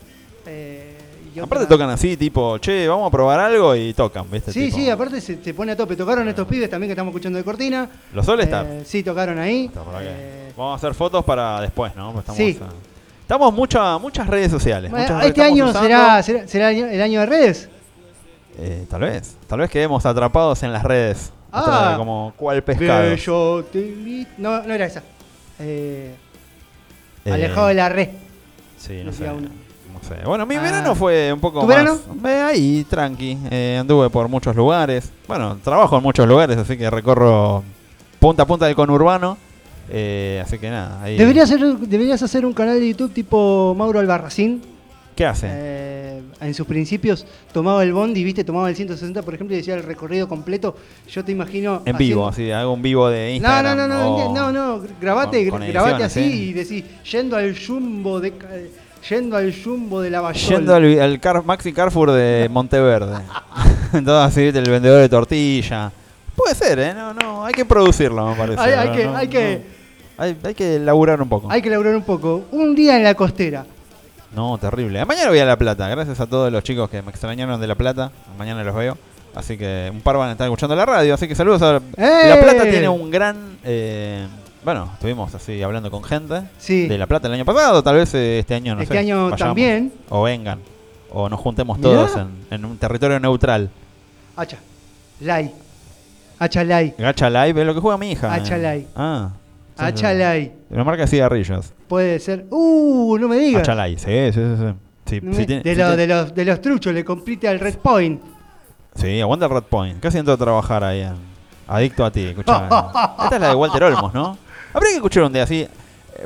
eh, 0.47 0.97
y 1.35 1.39
Aparte 1.39 1.65
otra- 1.65 1.75
tocan 1.75 1.89
así, 1.89 2.15
tipo, 2.17 2.57
che, 2.59 2.87
vamos 2.87 3.07
a 3.09 3.11
probar 3.11 3.39
algo 3.41 3.75
y 3.75 3.93
tocan, 3.93 4.25
¿viste? 4.31 4.51
Sí, 4.53 4.65
Tipo, 4.67 4.77
sí, 4.77 4.89
aparte 4.89 5.19
se, 5.21 5.43
se 5.43 5.53
pone 5.53 5.73
a 5.73 5.75
tope. 5.75 5.95
Tocaron 5.97 6.27
estos 6.29 6.47
pibes 6.47 6.69
también 6.69 6.87
que 6.87 6.93
estamos 6.93 7.11
escuchando 7.11 7.37
de 7.37 7.43
Cortina. 7.43 7.89
Los 8.13 8.27
All 8.29 8.39
Star. 8.41 8.65
Eh, 8.65 8.83
sí, 8.85 9.03
tocaron 9.03 9.37
ahí. 9.37 9.69
Eh, 10.01 10.51
Vamos 10.55 10.73
a 10.73 10.75
hacer 10.77 10.93
fotos 10.95 11.25
para 11.25 11.59
después, 11.61 11.93
¿no? 11.95 12.17
Estamos, 12.17 12.37
Sí. 12.37 12.57
a- 12.61 12.69
estamos 13.21 13.53
mucha, 13.53 13.97
muchas 13.97 14.27
redes 14.27 14.49
sociales. 14.49 14.89
bueno, 14.89 15.03
muchas 15.05 15.17
redes 15.19 15.29
este 15.31 15.41
año 15.43 15.73
será, 15.73 16.23
será, 16.23 16.47
será 16.47 16.71
el 16.71 16.77
año- 16.77 16.87
el 16.87 17.01
año 17.01 17.19
de 17.19 17.25
redes. 17.25 17.69
Eh, 18.57 18.85
tal 18.89 19.01
vez. 19.01 19.35
Tal 19.47 19.59
vez 19.59 19.69
quedemos 19.69 20.05
atrapados 20.05 20.63
en 20.63 20.71
las 20.71 20.83
redes. 20.83 21.31
Ah. 21.55 21.61
Otra- 21.61 21.97
como 21.97 22.33
cual 22.35 22.61
pescado. 22.63 23.15
Yo 23.15 23.63
te 23.71 24.25
No, 24.37 24.61
no 24.63 24.73
era 24.73 24.85
esa. 24.85 25.01
Eh, 25.59 26.13
Eh, 27.23 27.31
alejado 27.31 27.67
de 27.67 27.73
la 27.73 27.89
red. 27.89 28.09
Sí, 28.77 29.01
no 29.03 29.11
sé. 29.11 29.25
No. 29.25 29.65
Bueno, 30.25 30.45
mi 30.45 30.55
Ah. 30.55 30.61
verano 30.61 30.93
fue 30.93 31.33
un 31.33 31.39
poco 31.39 31.61
¿Tu 31.61 31.65
más. 31.67 31.77
verano? 31.77 31.99
Eh, 32.27 32.41
ahí, 32.43 32.85
tranqui. 32.87 33.37
Anduve 33.79 34.09
por 34.11 34.27
muchos 34.27 34.55
lugares. 34.55 35.11
Bueno, 35.27 35.57
trabajo 35.63 35.97
en 35.97 36.03
muchos 36.03 36.27
lugares, 36.27 36.57
así 36.57 36.77
que 36.77 36.89
recorro 36.91 37.63
punta 38.19 38.43
a 38.43 38.45
punta 38.45 38.65
del 38.67 38.75
conurbano. 38.75 39.37
Así 39.87 40.59
que 40.59 40.69
nada. 40.69 41.01
Ahí. 41.01 41.17
Deberías 41.17 41.49
hacer, 41.51 41.65
deberías 41.79 42.21
hacer 42.21 42.45
un 42.45 42.53
canal 42.53 42.79
de 42.79 42.89
YouTube 42.89 43.13
tipo 43.13 43.73
Mauro 43.77 43.99
Albarracín. 43.99 44.61
¿Qué 45.15 45.25
hace? 45.25 45.47
Eh, 45.49 46.21
en 46.41 46.53
sus 46.53 46.67
principios 46.67 47.25
tomaba 47.53 47.81
el 47.83 47.93
bondi, 47.93 48.21
viste, 48.23 48.43
tomaba 48.43 48.69
el 48.69 48.75
160, 48.75 49.21
por 49.21 49.33
ejemplo, 49.33 49.55
y 49.55 49.59
decía 49.59 49.75
el 49.75 49.83
recorrido 49.83 50.27
completo. 50.27 50.75
Yo 51.09 51.23
te 51.23 51.31
imagino. 51.31 51.81
en 51.85 51.95
vivo, 51.97 52.27
así, 52.27 52.51
hago 52.51 52.73
un 52.73 52.81
vivo 52.81 53.09
de 53.09 53.35
Instagram. 53.35 53.77
no, 53.77 53.87
no, 53.87 53.93
no, 53.93 54.15
o- 54.15 54.33
no, 54.35 54.51
no, 54.51 54.81
grabate, 54.99 55.49
con- 55.49 55.59
con 55.61 55.69
grabate 55.69 56.03
así 56.03 56.19
¿eh? 56.19 56.27
y 56.27 56.53
decís, 56.53 56.83
yendo 57.09 57.37
al 57.37 57.55
jumbo 57.57 58.19
de 58.19 58.31
ca- 58.31 58.49
yendo 59.09 59.37
al 59.37 59.53
jumbo 59.63 60.01
de 60.01 60.09
la 60.09 60.19
Bayol. 60.19 60.49
Yendo 60.57 60.75
al, 60.75 60.99
al 60.99 61.19
Car- 61.21 61.45
Maxi 61.45 61.71
Carrefour 61.71 62.11
de 62.11 62.49
Monteverde. 62.51 63.19
Todo 64.03 64.21
así, 64.21 64.41
el 64.41 64.69
vendedor 64.69 64.99
de 64.99 65.07
tortilla. 65.07 65.91
Puede 66.35 66.55
ser, 66.55 66.77
¿eh? 66.79 66.93
No, 66.93 67.13
no, 67.13 67.45
hay 67.45 67.53
que 67.53 67.63
producirlo, 67.63 68.27
me 68.31 68.35
parece. 68.35 68.59
Hay, 68.59 68.71
hay 68.73 68.87
No, 68.89 68.95
que, 68.95 69.05
no, 69.05 69.15
hay, 69.15 69.27
que, 69.29 69.61
no. 70.17 70.23
Hay, 70.23 70.37
hay 70.43 70.53
que 70.53 70.79
laburar 70.79 71.21
un 71.21 71.29
poco. 71.29 71.49
hay 71.49 71.61
que 71.61 71.69
laburar 71.69 71.95
un 71.95 72.03
poco. 72.03 72.43
Un 72.51 72.75
día 72.75 72.97
en 72.97 73.03
la 73.03 73.13
costera. 73.13 73.65
No, 74.35 74.57
terrible. 74.57 75.03
Mañana 75.05 75.29
voy 75.29 75.39
a 75.39 75.45
La 75.45 75.57
Plata. 75.57 75.87
Gracias 75.87 76.19
a 76.19 76.27
todos 76.27 76.51
los 76.51 76.63
chicos 76.63 76.89
que 76.89 77.01
me 77.01 77.09
extrañaron 77.11 77.59
de 77.59 77.67
La 77.67 77.75
Plata. 77.75 78.11
Mañana 78.37 78.63
los 78.63 78.75
veo. 78.75 78.97
Así 79.33 79.57
que 79.57 79.89
un 79.93 80.01
par 80.01 80.17
van 80.17 80.29
a 80.29 80.31
estar 80.33 80.45
escuchando 80.47 80.75
la 80.75 80.85
radio. 80.85 81.13
Así 81.13 81.27
que 81.27 81.35
saludos 81.35 81.61
a 81.61 81.77
¡Eh! 81.97 82.29
La 82.29 82.39
Plata. 82.41 82.63
Tiene 82.63 82.89
un 82.89 83.09
gran. 83.11 83.57
eh, 83.63 84.27
bueno, 84.63 84.89
estuvimos 84.93 85.33
así 85.35 85.61
hablando 85.61 85.91
con 85.91 86.03
gente 86.03 86.41
Sí. 86.57 86.87
de 86.87 86.97
La 86.97 87.05
Plata 87.07 87.27
el 87.27 87.33
año 87.35 87.45
pasado. 87.45 87.83
Tal 87.83 87.95
vez 87.95 88.13
eh, 88.15 88.39
este 88.39 88.55
año 88.55 88.75
no 88.75 88.81
Este 88.81 88.93
sé, 88.95 88.99
año 88.99 89.15
vayamos. 89.29 89.39
también. 89.39 89.93
O 90.09 90.23
vengan. 90.23 90.59
O 91.11 91.29
nos 91.29 91.39
juntemos 91.39 91.77
Mirá. 91.77 91.89
todos 91.91 92.15
en, 92.17 92.29
en 92.51 92.65
un 92.65 92.77
territorio 92.77 93.19
neutral. 93.19 93.69
Hacha. 94.35 94.57
Lai. 95.21 95.51
Hacha 96.39 96.63
Lai. 96.63 96.93
Gacha 96.97 97.29
Live 97.29 97.61
es 97.61 97.67
lo 97.67 97.73
que 97.73 97.79
juega 97.79 97.97
mi 97.97 98.11
hija. 98.11 98.33
Hacha. 98.33 98.57
Live. 98.57 98.87
Ah. 98.95 99.29
Lai. 99.77 100.53
Una 100.69 100.83
marca 100.83 101.01
de 101.03 101.07
cigarrillos. 101.07 101.73
Puede 101.87 102.19
ser. 102.19 102.45
Uh, 102.49 103.17
no 103.19 103.27
me 103.27 103.37
digas. 103.37 103.61
Hacha 103.67 103.87
Live, 103.87 103.99
sí, 103.99 104.33
sí, 104.33 104.55
sí. 104.57 105.21
sí. 105.35 105.45
Tiene- 105.45 105.61
de, 105.63 105.75
lo- 106.07 106.15
los, 106.15 106.33
de 106.35 106.45
los 106.45 106.61
truchos, 106.61 106.93
le 106.93 107.03
complete 107.05 107.47
al 107.47 107.59
Red 107.59 107.77
Point. 107.79 108.21
Sí, 108.95 109.19
aguanta 109.21 109.45
el 109.45 109.51
Red 109.51 109.63
Point. 109.63 109.99
Casi 109.99 110.17
entro 110.17 110.33
a 110.33 110.37
trabajar 110.37 110.83
ahí. 110.83 111.01
en 111.01 111.15
Adicto 111.67 112.05
a 112.05 112.11
ti, 112.11 112.21
escuchá. 112.25 112.65
Esta 113.23 113.35
es 113.35 113.41
la 113.41 113.49
de 113.49 113.55
Walter 113.55 113.83
Olmos, 113.83 114.13
¿no? 114.13 114.37
Habría 114.73 114.91
que 114.91 114.95
escuchar 114.97 115.23
un 115.23 115.33
día 115.33 115.43
así. 115.43 115.61
Eh, 115.61 115.69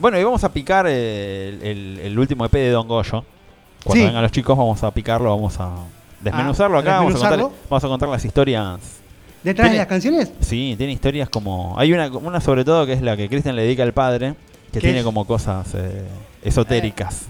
Bueno, 0.01 0.19
y 0.19 0.23
vamos 0.23 0.43
a 0.43 0.51
picar 0.51 0.85
el, 0.88 1.59
el- 1.63 1.99
el 2.03 2.19
último 2.19 2.45
EP 2.45 2.53
de 2.53 2.71
Don 2.71 2.88
Goyo. 2.88 3.23
Cuando 3.83 3.99
Sí. 4.01 4.05
vengan 4.05 4.21
los 4.21 4.31
chicos 4.31 4.57
vamos 4.57 4.83
a 4.83 4.91
picarlo, 4.91 5.29
vamos 5.35 5.57
a 5.59 5.69
desmenuzarlo 6.21 6.77
Ah, 6.77 6.81
acá, 6.81 6.91
vamos 6.97 7.12
a, 7.12 7.13
contar, 7.13 7.31
desmenuzarlo. 7.31 7.67
vamos 7.69 7.83
a 7.83 7.88
contar 7.88 8.09
las 8.09 8.25
historias. 8.25 8.98
¿Detrás 9.43 9.65
de 9.65 9.69
Tiene- 9.69 9.78
las 9.78 9.88
canciones? 9.88 10.32
Sí, 10.41 10.75
tiene 10.78 10.93
historias 10.93 11.30
como... 11.30 11.75
Hay 11.78 11.93
una, 11.93 12.08
una 12.10 12.41
sobre 12.41 12.65
todo 12.65 12.86
que 12.86 12.93
es 12.93 13.02
la 13.02 13.15
que 13.15 13.30
Cristian 13.30 13.56
le 13.56 13.63
dedica 13.63 13.84
al 13.84 13.93
padre, 13.93 14.36
que 14.71 14.73
¿Qué 14.73 14.80
tiene 14.82 14.99
es? 14.99 15.04
como 15.06 15.25
cosas 15.25 15.67
eh, 15.75 16.04
esotéricas. 16.43 17.23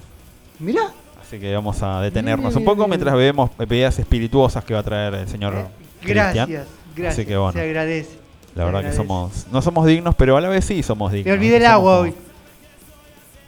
Mirá. 0.60 0.92
Así 1.22 1.40
que 1.40 1.54
vamos 1.54 1.82
a 1.84 2.02
detenernos 2.02 2.56
un 2.56 2.66
poco 2.66 2.88
mientras 2.88 3.14
bebemos 3.14 3.52
bebidas 3.58 4.00
espirituosas 4.00 4.64
que 4.64 4.74
va 4.74 4.80
a 4.80 4.84
traer 4.84 5.14
el 5.14 5.28
señor 5.28 5.54
Eh, 5.56 5.66
gracias, 6.02 6.48
gracias. 6.96 7.14
Así 7.14 7.26
que 7.26 7.38
bueno. 7.38 7.54
Se 7.54 7.62
agradece. 7.62 8.18
La 8.56 8.66
verdad 8.66 8.82
que 8.84 8.92
somos 8.94 9.46
no 9.52 9.62
somos 9.62 9.86
dignos, 9.86 10.16
pero 10.16 10.36
a 10.36 10.42
la 10.42 10.50
vez 10.50 10.66
sí 10.66 10.82
somos 10.82 11.12
dignos. 11.12 11.28
Me 11.28 11.34
olvidé 11.34 11.58
el 11.58 11.66
agua 11.68 12.00
hoy. 12.00 12.14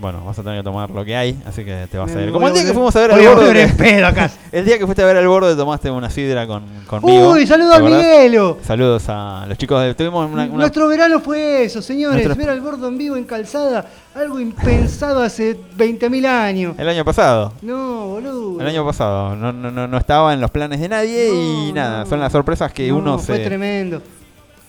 Bueno, 0.02 0.26
vas 0.26 0.38
a 0.40 0.42
tener 0.42 0.58
que 0.60 0.64
tomar 0.64 0.90
lo 0.90 1.06
que 1.06 1.16
hay, 1.16 1.40
así 1.46 1.64
que 1.64 1.86
te 1.92 1.98
vas 2.00 2.14
a 2.16 2.22
ir. 2.24 2.32
Como 2.32 2.48
el 2.48 2.54
día 2.56 2.66
que 2.66 2.74
fuimos 2.74 2.96
a 2.96 3.00
ver 3.02 3.12
al 3.12 3.22
borde. 3.36 3.68
pedo 3.78 4.08
acá. 4.08 4.32
El 4.52 4.66
día 4.66 4.78
que 4.80 4.86
fuiste 4.86 5.04
a 5.04 5.06
ver 5.06 5.16
al 5.16 5.28
borde 5.28 5.56
tomaste 5.56 5.90
una 5.92 6.10
sidra 6.10 6.46
con, 6.48 6.64
conmigo. 6.88 7.32
Uy, 7.32 7.46
saludos 7.48 7.70
¿te 7.72 7.76
a 7.76 7.80
acordás? 7.80 8.04
Miguelo. 8.04 8.58
Saludos 8.64 9.04
a 9.08 9.46
los 9.48 9.58
chicos 9.60 9.82
de. 9.84 9.94
Tuvimos 9.94 10.26
una. 10.30 10.44
una- 10.46 10.54
Nuestro 10.58 10.88
verano 10.88 11.20
fue 11.22 11.64
eso, 11.66 11.82
señores. 11.84 12.26
Nuestro- 12.26 12.36
Ver 12.36 12.50
al 12.50 12.60
gordo 12.62 12.88
en 12.88 12.98
vivo 12.98 13.16
en 13.16 13.24
calzada. 13.26 13.86
Algo 14.16 14.40
impensado 14.40 15.22
hace 15.22 15.56
20.000 15.78 16.26
años. 16.26 16.76
el 16.80 16.90
año 16.90 17.06
pasado. 17.06 17.54
No, 17.62 18.08
boludo. 18.08 18.60
El 18.60 18.68
año 18.68 18.84
pasado. 18.86 19.36
No, 19.36 19.54
no, 19.54 19.70
no, 19.72 19.88
no 19.88 19.98
estaba 19.98 20.34
en 20.34 20.42
los 20.42 20.50
planes 20.52 20.80
de 20.82 20.90
nadie 20.90 21.30
y 21.34 21.72
nada. 21.74 22.06
Son 22.08 22.20
las 22.20 22.32
sorpresas 22.32 22.74
que 22.74 22.88
No, 22.90 22.98
uno 22.98 23.20
fue 23.20 23.38
se. 23.38 23.44
tremendo. 23.44 24.02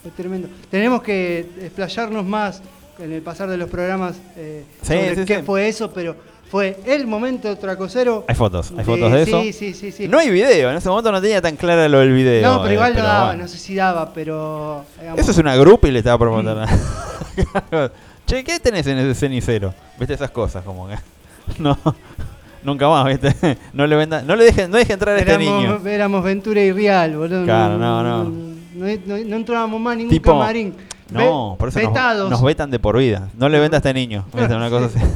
Fue 0.02 0.10
tremendo. 0.12 0.48
Tenemos 0.70 1.02
que 1.02 1.40
explayarnos 1.62 2.24
más 2.24 2.62
en 3.02 3.12
el 3.12 3.22
pasar 3.22 3.48
de 3.48 3.56
los 3.56 3.68
programas 3.68 4.16
eh, 4.36 4.64
Sí, 4.82 4.88
sobre 4.94 5.16
sí, 5.16 5.24
qué 5.24 5.36
sí. 5.38 5.42
fue 5.44 5.68
eso, 5.68 5.92
pero 5.92 6.14
fue 6.50 6.78
el 6.86 7.06
momento 7.06 7.56
tracosero. 7.56 8.24
Hay 8.28 8.34
fotos, 8.34 8.72
hay 8.76 8.84
fotos 8.84 9.10
de 9.12 9.22
eso. 9.22 9.40
Sí, 9.42 9.52
sí, 9.72 9.90
sí. 9.92 10.06
No 10.08 10.18
hay 10.18 10.30
video, 10.30 10.70
en 10.70 10.76
ese 10.76 10.88
momento 10.88 11.10
no 11.10 11.20
tenía 11.20 11.40
tan 11.40 11.56
clara 11.56 11.88
lo 11.88 12.00
del 12.00 12.12
video. 12.12 12.42
No, 12.42 12.58
pero 12.60 12.70
eh, 12.70 12.74
igual 12.74 12.94
no 12.94 13.02
daba, 13.02 13.26
bueno. 13.28 13.42
no 13.42 13.48
sé 13.48 13.58
si 13.58 13.74
daba, 13.74 14.12
pero. 14.12 14.84
digamos, 14.98 15.20
Eso 15.20 15.30
es 15.30 15.38
una 15.38 15.56
grupa 15.56 15.88
y 15.88 15.92
le 15.92 15.98
estaba 16.00 16.18
preguntando. 16.18 16.64
che, 18.26 18.44
¿qué 18.44 18.60
tenés 18.60 18.86
en 18.86 18.98
ese 18.98 19.14
cenicero? 19.14 19.74
¿Viste 19.98 20.14
esas 20.14 20.30
cosas? 20.30 20.64
Como 20.64 20.88
que. 20.88 20.94
No. 21.58 21.76
Nunca 22.62 22.88
más, 22.88 23.06
¿viste? 23.06 23.58
No 23.72 23.86
le 23.86 23.96
vendan, 23.96 24.24
no 24.26 24.36
le 24.36 24.44
dejen, 24.44 24.70
no 24.70 24.76
dejen 24.76 24.94
entrar 24.94 25.16
a 25.16 25.18
este 25.18 25.36
niño. 25.38 25.80
éramos, 25.86 26.22
Ventura 26.22 26.60
y 26.60 26.70
Real, 26.70 27.16
boludo. 27.16 27.44
Claro, 27.44 27.76
no, 27.78 28.02
no. 28.02 28.24
No, 28.24 28.86
no- 29.06 29.18
no 29.24 29.36
entrábamos 29.36 29.80
más 29.80 29.96
ningún 29.96 30.10
Tipo, 30.12 30.30
camarín. 30.32 30.74
No, 31.12 31.56
por 31.58 31.68
eso 31.68 31.80
nos, 32.28 32.42
vetan 32.42 32.70
de 32.70 32.78
por 32.78 32.96
vida. 32.98 33.28
No 33.36 33.48
le 33.48 33.58
venda 33.58 33.76
a 33.76 33.78
este 33.78 33.94
niño. 33.94 34.24
¿Viste? 34.32 34.54
Una 34.54 34.70
cosa 34.70 34.86
así. 34.86 34.98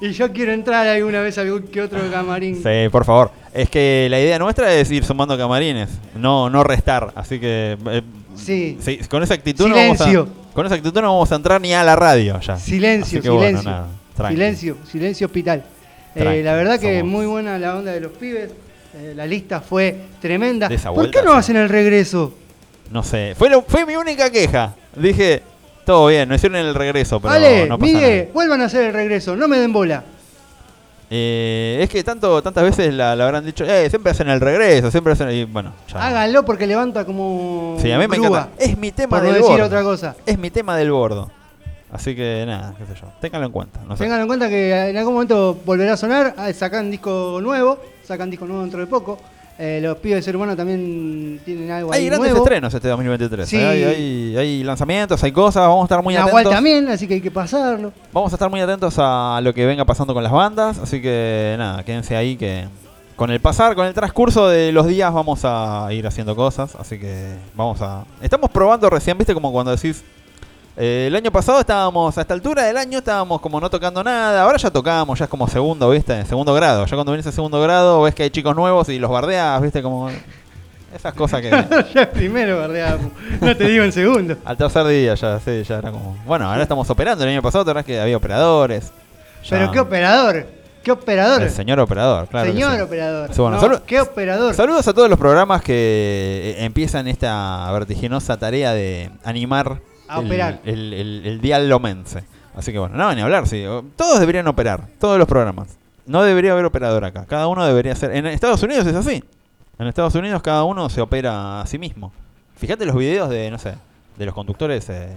Y 0.00 0.12
yo 0.12 0.32
quiero 0.32 0.52
entrar 0.52 0.86
alguna 0.86 1.20
vez 1.20 1.38
a 1.38 1.42
algún 1.42 1.62
que 1.64 1.80
otro 1.80 1.98
camarín. 2.10 2.56
Sí, 2.56 2.88
por 2.90 3.04
favor. 3.04 3.30
Es 3.52 3.68
que 3.68 4.08
la 4.10 4.18
idea 4.20 4.38
nuestra 4.38 4.72
es 4.74 4.90
ir 4.90 5.04
sumando 5.04 5.36
camarines, 5.36 5.90
no, 6.16 6.50
no 6.50 6.64
restar. 6.64 7.12
Así 7.14 7.38
que 7.38 7.76
eh, 7.86 8.02
Sí. 8.34 8.78
sí, 8.80 8.98
con 9.10 9.22
esa 9.22 9.34
actitud 9.34 9.68
no 9.68 9.76
vamos 9.76 10.00
a, 10.00 10.04
Silencio. 10.04 10.28
con 10.54 10.66
esa 10.66 10.74
actitud 10.74 11.00
no 11.00 11.12
vamos 11.12 11.30
a 11.30 11.34
entrar 11.36 11.60
ni 11.60 11.72
a 11.74 11.84
la 11.84 11.94
radio 11.94 12.40
ya. 12.40 12.56
Silencio, 12.56 13.20
que 13.20 13.28
bueno, 13.28 13.60
silencio. 13.60 13.70
nada, 14.16 14.30
silencio, 14.30 14.76
silencio 14.90 15.26
hospital. 15.26 15.62
Eh, 16.14 16.42
la 16.44 16.54
verdad 16.54 16.80
que 16.80 17.00
somos- 17.00 17.12
muy 17.12 17.26
buena 17.26 17.58
la 17.58 17.76
onda 17.76 17.92
de 17.92 18.00
los 18.00 18.12
pibes. 18.12 18.50
Eh, 18.94 19.12
la 19.14 19.26
lista 19.26 19.60
fue 19.60 19.96
tremenda. 20.20 20.68
¿Por 20.68 21.10
qué 21.10 21.22
no 21.22 21.32
sí. 21.32 21.38
hacen 21.38 21.56
el 21.56 21.68
regreso? 21.68 22.34
No 22.92 23.02
sé, 23.02 23.34
fue, 23.36 23.48
lo- 23.48 23.62
fue 23.62 23.86
mi 23.86 23.96
única 23.96 24.30
queja. 24.30 24.74
Dije, 24.94 25.42
todo 25.86 26.06
bien, 26.08 26.28
no 26.28 26.34
hicieron 26.34 26.58
el 26.58 26.74
regreso, 26.74 27.18
pero 27.20 27.32
vale, 27.32 27.66
no 27.66 27.78
pasa 27.78 27.92
Miguel, 27.92 28.18
nada. 28.20 28.30
vuelvan 28.34 28.60
a 28.60 28.64
hacer 28.66 28.84
el 28.84 28.92
regreso, 28.92 29.34
no 29.34 29.48
me 29.48 29.58
den 29.58 29.72
bola. 29.72 30.04
Eh, 31.14 31.78
es 31.82 31.90
que 31.90 32.02
tanto, 32.02 32.42
tantas 32.42 32.64
veces 32.64 32.92
la, 32.94 33.14
la 33.14 33.24
habrán 33.24 33.44
dicho, 33.44 33.64
eh, 33.64 33.88
siempre 33.90 34.12
hacen 34.12 34.28
el 34.30 34.40
regreso, 34.40 34.90
siempre 34.90 35.12
hacen... 35.12 35.30
Y 35.30 35.44
bueno, 35.44 35.72
ya. 35.92 36.06
Háganlo 36.06 36.44
porque 36.44 36.66
levanta 36.66 37.04
como. 37.04 37.76
Sí, 37.80 37.90
a 37.92 37.98
mí 37.98 38.08
me 38.08 38.16
grúa, 38.16 38.28
encanta. 38.28 38.48
Es 38.58 38.78
mi 38.78 38.92
tema 38.92 39.18
Por 39.18 39.26
del 39.26 39.34
decir 39.34 39.50
bordo. 39.50 39.66
otra 39.66 39.82
cosa. 39.82 40.16
Es 40.24 40.38
mi 40.38 40.50
tema 40.50 40.76
del 40.76 40.90
bordo. 40.92 41.30
Así 41.90 42.16
que 42.16 42.44
nada, 42.46 42.74
qué 42.78 42.86
sé 42.86 42.98
yo. 42.98 43.08
Ténganlo 43.20 43.46
en 43.46 43.52
cuenta. 43.52 43.80
No 43.86 43.94
sé. 43.96 44.04
Tengan 44.04 44.22
en 44.22 44.26
cuenta 44.26 44.48
que 44.48 44.88
en 44.90 44.96
algún 44.96 45.12
momento 45.14 45.58
volverá 45.66 45.92
a 45.92 45.96
sonar. 45.98 46.34
Sacan 46.54 46.90
disco 46.90 47.38
nuevo. 47.42 47.78
Sacan 48.04 48.30
disco 48.30 48.46
nuevo 48.46 48.62
dentro 48.62 48.80
de 48.80 48.86
poco. 48.86 49.18
Eh, 49.64 49.78
los 49.80 49.96
pibes 49.98 50.16
de 50.16 50.22
ser 50.22 50.34
humano 50.34 50.56
también 50.56 51.40
tienen 51.44 51.70
algo 51.70 51.92
Hay 51.92 52.00
ahí 52.00 52.06
grandes 52.06 52.30
nuevo. 52.32 52.44
estrenos 52.44 52.74
este 52.74 52.88
2023. 52.88 53.48
Sí. 53.48 53.56
¿eh? 53.58 53.64
Hay, 53.68 53.84
hay- 53.84 54.36
hay 54.36 54.64
lanzamientos, 54.64 55.22
hay 55.22 55.30
cosas. 55.30 55.62
Vamos 55.68 55.82
a 55.82 55.84
estar 55.84 56.02
muy 56.02 56.14
Nahual 56.14 56.30
atentos. 56.34 56.52
también, 56.52 56.88
así 56.88 57.06
que 57.06 57.14
hay 57.14 57.20
que 57.20 57.30
pasarlo. 57.30 57.92
Vamos 58.12 58.32
a 58.32 58.34
estar 58.34 58.50
muy 58.50 58.60
atentos 58.60 58.94
a 58.98 59.38
lo 59.40 59.54
que 59.54 59.64
venga 59.64 59.84
pasando 59.84 60.14
con 60.14 60.22
las 60.24 60.32
bandas. 60.32 60.78
Así 60.78 61.00
que 61.00 61.54
nada, 61.58 61.84
quédense 61.84 62.16
ahí 62.16 62.36
que 62.36 62.64
con 63.14 63.30
el 63.30 63.38
pasar, 63.38 63.76
con 63.76 63.86
el 63.86 63.94
transcurso 63.94 64.48
de 64.48 64.72
los 64.72 64.84
días 64.88 65.12
vamos 65.14 65.42
a 65.44 65.86
ir 65.92 66.04
haciendo 66.08 66.34
cosas. 66.34 66.74
Así 66.74 66.98
que 66.98 67.34
vamos 67.54 67.80
a... 67.82 68.04
Estamos 68.20 68.50
probando 68.50 68.90
recién, 68.90 69.16
viste, 69.16 69.32
como 69.32 69.52
cuando 69.52 69.70
decís... 69.70 70.02
eh, 70.76 71.04
el 71.08 71.16
año 71.16 71.30
pasado 71.30 71.60
estábamos, 71.60 72.16
a 72.16 72.20
esta 72.22 72.34
altura 72.34 72.64
del 72.64 72.76
año 72.76 72.98
estábamos 72.98 73.40
como 73.40 73.60
no 73.60 73.68
tocando 73.68 74.02
nada, 74.02 74.42
ahora 74.42 74.56
ya 74.58 74.70
tocamos, 74.70 75.18
ya 75.18 75.24
es 75.26 75.30
como 75.30 75.46
segundo, 75.48 75.90
viste, 75.90 76.24
segundo 76.24 76.54
grado, 76.54 76.86
ya 76.86 76.96
cuando 76.96 77.12
venís 77.12 77.26
a 77.26 77.32
segundo 77.32 77.60
grado 77.60 78.02
ves 78.02 78.14
que 78.14 78.22
hay 78.24 78.30
chicos 78.30 78.56
nuevos 78.56 78.88
y 78.88 78.98
los 78.98 79.10
bardeás, 79.10 79.60
viste, 79.60 79.82
como 79.82 80.08
esas 80.94 81.14
cosas 81.14 81.40
que 81.40 81.50
ya 81.94 82.10
primero, 82.10 82.56
¿verdad? 82.58 82.98
No 83.40 83.56
te 83.56 83.64
digo 83.66 83.84
en 83.84 83.92
segundo. 83.92 84.36
al 84.44 84.56
tercer 84.56 84.86
día 84.86 85.14
ya, 85.14 85.40
sí, 85.40 85.62
ya 85.62 85.78
era 85.78 85.90
como, 85.90 86.16
bueno, 86.24 86.48
ahora 86.50 86.62
estamos 86.62 86.88
operando, 86.88 87.24
el 87.24 87.30
año 87.30 87.42
pasado 87.42 87.64
te 87.74 87.84
que 87.84 88.00
había 88.00 88.16
operadores. 88.16 88.92
Ya- 89.44 89.50
Pero 89.58 89.72
qué 89.72 89.80
operador. 89.80 90.46
¿Qué 90.82 90.90
operador? 90.90 91.42
El 91.42 91.50
señor 91.50 91.78
operador, 91.78 92.26
claro. 92.26 92.50
Señor 92.50 92.74
sí. 92.74 92.80
operador. 92.80 93.32
Sí, 93.32 93.40
bueno, 93.40 93.56
No, 93.56 93.62
salu- 93.62 93.82
¿Qué 93.86 94.00
operador? 94.00 94.52
Saludos 94.52 94.88
a 94.88 94.92
todos 94.92 95.08
los 95.08 95.16
programas 95.18 95.62
que 95.62 96.56
eh, 96.58 96.64
empiezan 96.64 97.06
esta 97.06 97.70
vertiginosa 97.72 98.36
tarea 98.36 98.72
de 98.72 99.10
animar 99.22 99.78
A 100.14 100.20
el, 100.20 100.26
operar. 100.26 100.60
el, 100.64 100.92
el- 100.92 101.22
el 101.26 101.40
dial 101.40 101.68
lomense. 101.68 102.24
Así 102.54 102.70
que 102.72 102.78
bueno, 102.78 102.96
no, 102.96 103.14
ni 103.14 103.20
hablar, 103.22 103.46
sí. 103.46 103.64
Todos 103.96 104.20
deberían 104.20 104.46
operar, 104.46 104.86
todos 104.98 105.18
los 105.18 105.26
programas. 105.26 105.76
No 106.06 106.22
debería 106.22 106.52
haber 106.52 106.64
operador 106.64 107.04
acá. 107.04 107.24
Cada 107.26 107.46
uno 107.46 107.64
debería 107.64 107.94
ser. 107.94 108.14
En 108.14 108.26
Estados 108.26 108.62
Unidos 108.62 108.86
es 108.86 108.94
así. 108.94 109.22
En 109.78 109.86
Estados 109.86 110.14
Unidos 110.14 110.42
cada 110.42 110.64
uno 110.64 110.88
se 110.90 111.00
opera 111.00 111.60
a 111.62 111.66
sí 111.66 111.78
mismo. 111.78 112.12
Fíjate 112.56 112.84
los 112.84 112.94
videos 112.96 113.30
de, 113.30 113.50
no 113.50 113.58
sé, 113.58 113.74
de 114.18 114.26
los 114.26 114.34
conductores. 114.34 114.88
eh, 114.90 115.16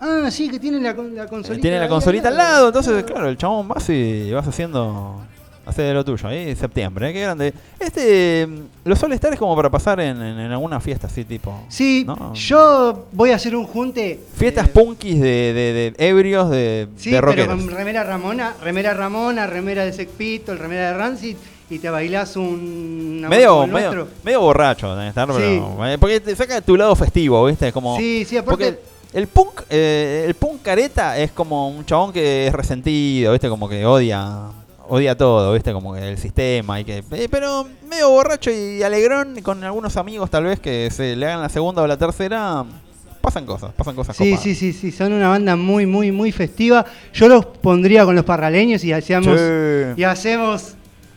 Ah, 0.00 0.30
sí, 0.30 0.48
que 0.48 0.58
tiene 0.58 0.80
la, 0.80 0.94
la 0.94 1.26
consolita. 1.26 1.60
tiene 1.62 1.78
la 1.78 1.86
consolita 1.88 2.28
al 2.28 2.36
lado, 2.36 2.66
entonces, 2.68 3.04
claro, 3.04 3.28
el 3.28 3.36
chabón 3.36 3.68
vas 3.68 3.88
y 3.90 4.32
vas 4.32 4.46
haciendo. 4.48 5.20
Hace 5.70 5.82
de 5.82 5.94
lo 5.94 6.04
tuyo, 6.04 6.28
ahí 6.28 6.54
septiembre, 6.56 7.10
¿eh? 7.10 7.12
qué 7.12 7.20
grande. 7.22 7.54
Este, 7.78 8.46
mm, 8.46 8.88
los 8.88 8.98
suele 8.98 9.14
estar 9.14 9.32
es 9.32 9.38
como 9.38 9.54
para 9.56 9.70
pasar 9.70 10.00
en, 10.00 10.20
en- 10.20 10.38
en 10.40 10.50
alguna 10.52 10.80
fiesta 10.80 11.06
así, 11.06 11.24
tipo. 11.24 11.54
Sí, 11.68 12.04
¿no? 12.06 12.34
yo 12.34 13.06
voy 13.12 13.30
a 13.30 13.36
hacer 13.36 13.54
un 13.56 13.66
junte. 13.66 14.18
Fiestas 14.36 14.66
eh, 14.66 14.70
punkis 14.74 15.20
de, 15.20 15.52
de, 15.52 15.92
de 15.96 16.08
ebrios, 16.08 16.50
de, 16.50 16.88
Sí, 16.96 17.10
de 17.12 17.20
pero 17.22 17.46
con 17.46 17.68
remera 17.70 18.04
Ramona, 18.04 18.54
remera 18.62 18.94
Ramona, 18.94 19.46
remera 19.46 19.84
de 19.84 19.92
Sex 19.92 20.10
Pistol, 20.18 20.58
remera 20.58 20.88
de 20.92 20.94
Rancid 20.98 21.36
y 21.70 21.78
te 21.78 21.88
bailás 21.88 22.36
un 22.36 23.24
Medio, 23.28 23.64
medio, 23.66 24.08
medio 24.24 24.40
borracho 24.40 25.00
estar, 25.02 25.28
Sí. 25.28 25.34
pero. 25.38 25.86
eh, 25.86 25.98
Porque 25.98 26.18
te 26.20 26.34
saca 26.34 26.60
tu 26.60 26.76
lado 26.76 26.96
festivo, 26.96 27.44
¿viste? 27.46 27.72
Como, 27.72 27.96
Sí, 27.96 28.24
sí, 28.28 28.36
Porque 28.44 28.64
aparte 28.66 28.82
el 29.12 29.26
punk, 29.28 29.62
eh, 29.70 30.24
el 30.26 30.34
punk 30.34 30.62
careta 30.62 31.16
es 31.18 31.30
como 31.32 31.68
un 31.68 31.84
chabón 31.86 32.12
que 32.12 32.48
es 32.48 32.52
resentido, 32.52 33.32
¿viste? 33.32 33.48
Como 33.48 33.68
que 33.68 33.84
odia 33.86 34.38
odia 34.90 35.16
todo, 35.16 35.52
¿viste? 35.54 35.72
Como 35.72 35.94
que 35.94 36.08
el 36.08 36.18
sistema 36.18 36.80
y 36.80 36.84
que 36.84 36.98
eh, 37.12 37.28
pero 37.30 37.66
medio 37.88 38.10
borracho 38.10 38.50
y 38.50 38.82
alegrón 38.82 39.40
con 39.42 39.62
algunos 39.64 39.96
amigos 39.96 40.28
tal 40.30 40.44
vez 40.44 40.60
que 40.60 40.90
se 40.90 41.14
le 41.16 41.26
hagan 41.26 41.40
la 41.42 41.48
segunda 41.48 41.82
o 41.82 41.86
la 41.86 41.96
tercera, 41.96 42.64
pasan 43.20 43.46
cosas, 43.46 43.72
pasan 43.72 43.94
cosas 43.94 44.16
Sí, 44.16 44.24
copadas. 44.30 44.42
sí, 44.42 44.54
sí, 44.54 44.72
sí, 44.72 44.90
son 44.90 45.12
una 45.12 45.28
banda 45.28 45.54
muy, 45.56 45.86
muy, 45.86 46.10
muy 46.12 46.32
festiva. 46.32 46.84
Yo 47.12 47.28
los 47.28 47.44
pondría 47.46 48.04
con 48.04 48.14
los 48.16 48.24
parraleños 48.24 48.82
y 48.84 48.92
hacíamos 48.92 49.36
Che. 49.36 49.94
y 49.96 50.02
hacemos 50.04 50.74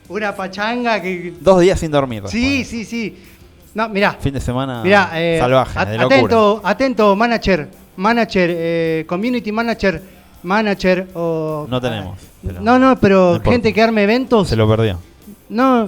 una 0.09 0.35
pachanga 0.35 1.01
que 1.01 1.33
Dos 1.39 1.59
días 1.61 1.79
sin 1.79 1.89
dormir. 1.91 2.23
Sí, 2.27 2.59
después. 2.59 2.67
sí, 2.67 2.85
sí. 2.85 3.23
No, 3.73 3.89
mirá, 3.89 4.13
Fin 4.19 4.33
de 4.35 4.39
semana 4.39 4.83
mirá, 4.83 5.09
eh, 5.15 5.37
salvaje, 5.39 5.79
at- 5.79 5.87
de 5.87 5.97
locura. 5.97 6.15
atento, 6.17 6.61
atento, 6.63 7.15
manager, 7.15 7.69
manager, 7.95 8.49
eh, 8.53 9.05
community 9.07 9.51
manager, 9.51 9.99
manager 10.43 11.07
o 11.13 11.65
No 11.69 11.79
tenemos, 11.81 12.17
pero- 12.45 12.61
no, 12.61 12.77
no, 12.79 12.99
pero 12.99 13.39
no 13.43 13.51
gente 13.51 13.73
que 13.73 13.81
arme 13.81 14.03
eventos. 14.03 14.47
Se 14.49 14.55
lo 14.55 14.67
perdió. 14.67 14.99
No, 15.49 15.85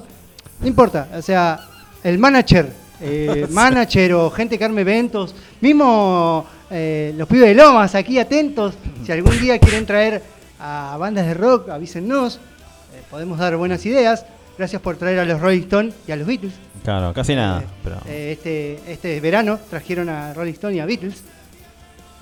no 0.61 0.67
importa. 0.67 1.07
O 1.15 1.21
sea, 1.21 1.59
el 2.03 2.17
manager, 2.17 2.71
eh, 3.01 3.47
manager 3.51 4.13
o 4.13 4.29
gente 4.31 4.57
que 4.57 4.65
arme 4.65 4.81
eventos, 4.81 5.35
mismo 5.61 6.45
eh, 6.71 7.13
los 7.17 7.27
pibes 7.27 7.49
de 7.49 7.55
Lomas 7.55 7.95
aquí 7.95 8.17
atentos. 8.19 8.75
Si 9.05 9.11
algún 9.11 9.39
día 9.39 9.59
quieren 9.59 9.85
traer 9.85 10.21
a 10.59 10.95
bandas 10.99 11.25
de 11.25 11.33
rock, 11.33 11.69
avísennos. 11.69 12.35
Eh, 12.37 13.01
podemos 13.09 13.37
dar 13.37 13.55
buenas 13.57 13.85
ideas. 13.85 14.25
Gracias 14.57 14.81
por 14.81 14.95
traer 14.95 15.19
a 15.19 15.25
los 15.25 15.41
Rolling 15.41 15.61
Stones 15.63 15.93
y 16.07 16.11
a 16.13 16.15
los 16.15 16.25
Beatles. 16.25 16.53
Claro, 16.83 17.13
casi 17.13 17.35
nada, 17.35 17.61
Eh, 17.61 17.65
pero 17.83 17.95
eh, 18.07 18.31
este, 18.37 18.79
este 18.93 19.19
verano 19.19 19.59
trajeron 19.69 20.07
a 20.07 20.33
Rolling 20.33 20.53
Stone 20.53 20.75
y 20.75 20.79
a 20.79 20.85
Beatles. 20.85 21.15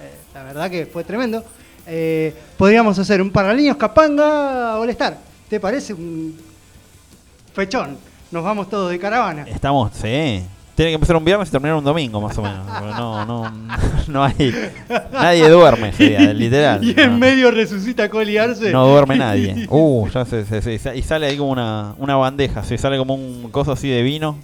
Eh, 0.02 0.12
la 0.34 0.44
verdad 0.44 0.72
que 0.72 0.86
fue 0.88 1.04
tremendo. 1.04 1.44
Eh, 1.88 2.34
podríamos 2.58 2.98
hacer 3.00 3.22
un 3.22 3.30
paraleños 3.32 3.78
Capanga 3.78 4.80
All 4.80 4.90
Star. 4.92 5.18
¿Te 5.50 5.60
parece? 5.60 5.94
Un 5.94 6.36
fechón. 7.54 7.98
Nos 8.32 8.44
vamos 8.44 8.70
todos 8.70 8.90
de 8.90 8.98
caravana. 9.00 9.46
estamos, 9.48 9.92
sí. 9.94 10.44
Tiene 10.76 10.90
que 10.90 10.96
empezar 10.96 11.16
un 11.16 11.24
viernes 11.24 11.50
y 11.50 11.52
terminar 11.52 11.76
un 11.78 11.84
domingo, 11.84 12.20
más 12.20 12.36
o 12.38 12.42
menos. 12.42 12.66
No, 12.98 13.26
no, 13.26 13.52
no 14.08 14.24
hay. 14.24 14.54
Nadie 15.12 15.48
duerme 15.50 15.90
ese 15.90 16.10
día, 16.10 16.34
literal. 16.34 16.84
Y 16.84 17.00
en 17.00 17.12
no. 17.12 17.18
medio 17.20 17.52
resucita 17.52 18.10
Coli 18.10 18.38
Arce. 18.38 18.72
No 18.72 18.88
duerme 18.88 19.18
nadie. 19.18 19.68
Uh, 19.70 20.08
ya 20.10 20.26
se, 20.26 20.46
se- 20.46 20.80
se- 20.80 20.98
y 20.98 21.02
sale 21.04 21.28
ahí 21.28 21.38
como 21.38 21.52
una, 21.52 21.94
una 22.00 22.16
bandeja, 22.16 22.64
sí, 22.64 22.78
sale 22.80 22.98
como 22.98 23.14
un 23.14 23.50
coso 23.52 23.72
así 23.72 23.88
de 23.88 24.02
vino. 24.02 24.36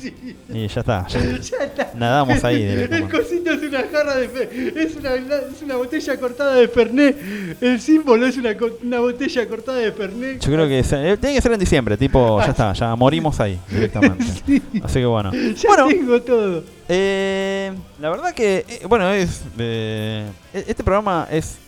Sí, 0.00 0.14
Y 0.52 0.66
ya 0.68 0.80
está. 0.80 1.06
ya 1.08 1.20
ya 1.40 1.64
está. 1.64 1.90
nadamos 1.94 2.42
ahí 2.44 2.62
El 2.62 3.08
cosito 3.08 3.52
es 3.52 3.62
una 3.62 3.84
jarra 3.90 4.16
de 4.16 4.28
fe, 4.28 4.72
es 4.76 4.96
una, 4.96 5.14
es 5.14 5.62
una 5.62 5.76
botella 5.76 6.16
cortada 6.18 6.54
de 6.56 6.68
Fernet. 6.68 7.16
El 7.62 7.80
símbolo 7.80 8.26
es 8.26 8.36
una, 8.36 8.56
una 8.82 9.00
botella 9.00 9.46
cortada 9.48 9.78
de 9.78 9.92
Fernet. 9.92 10.40
Yo 10.40 10.52
creo 10.52 10.66
que 10.68 10.78
eh, 10.80 11.16
tiene 11.18 11.34
que 11.36 11.40
ser 11.40 11.52
en 11.52 11.60
diciembre, 11.60 11.96
tipo, 11.96 12.40
ya 12.40 12.46
está, 12.50 12.72
ya 12.72 12.94
morimos 12.96 13.38
ahí 13.40 13.58
directamente. 13.70 14.24
Sí. 14.46 14.62
Así 14.82 14.98
que 15.00 15.06
bueno. 15.06 15.32
Ya 15.32 15.68
Bueno, 15.68 15.88
tengo 15.88 16.22
todo. 16.22 16.64
eh, 16.88 17.72
la 18.00 18.10
verdad 18.10 18.32
que, 18.34 18.64
eh, 18.68 18.80
bueno, 18.88 19.10
es 19.12 19.42
e- 19.58 20.24
este 20.52 20.82
programa 20.84 21.26
es 21.30 21.58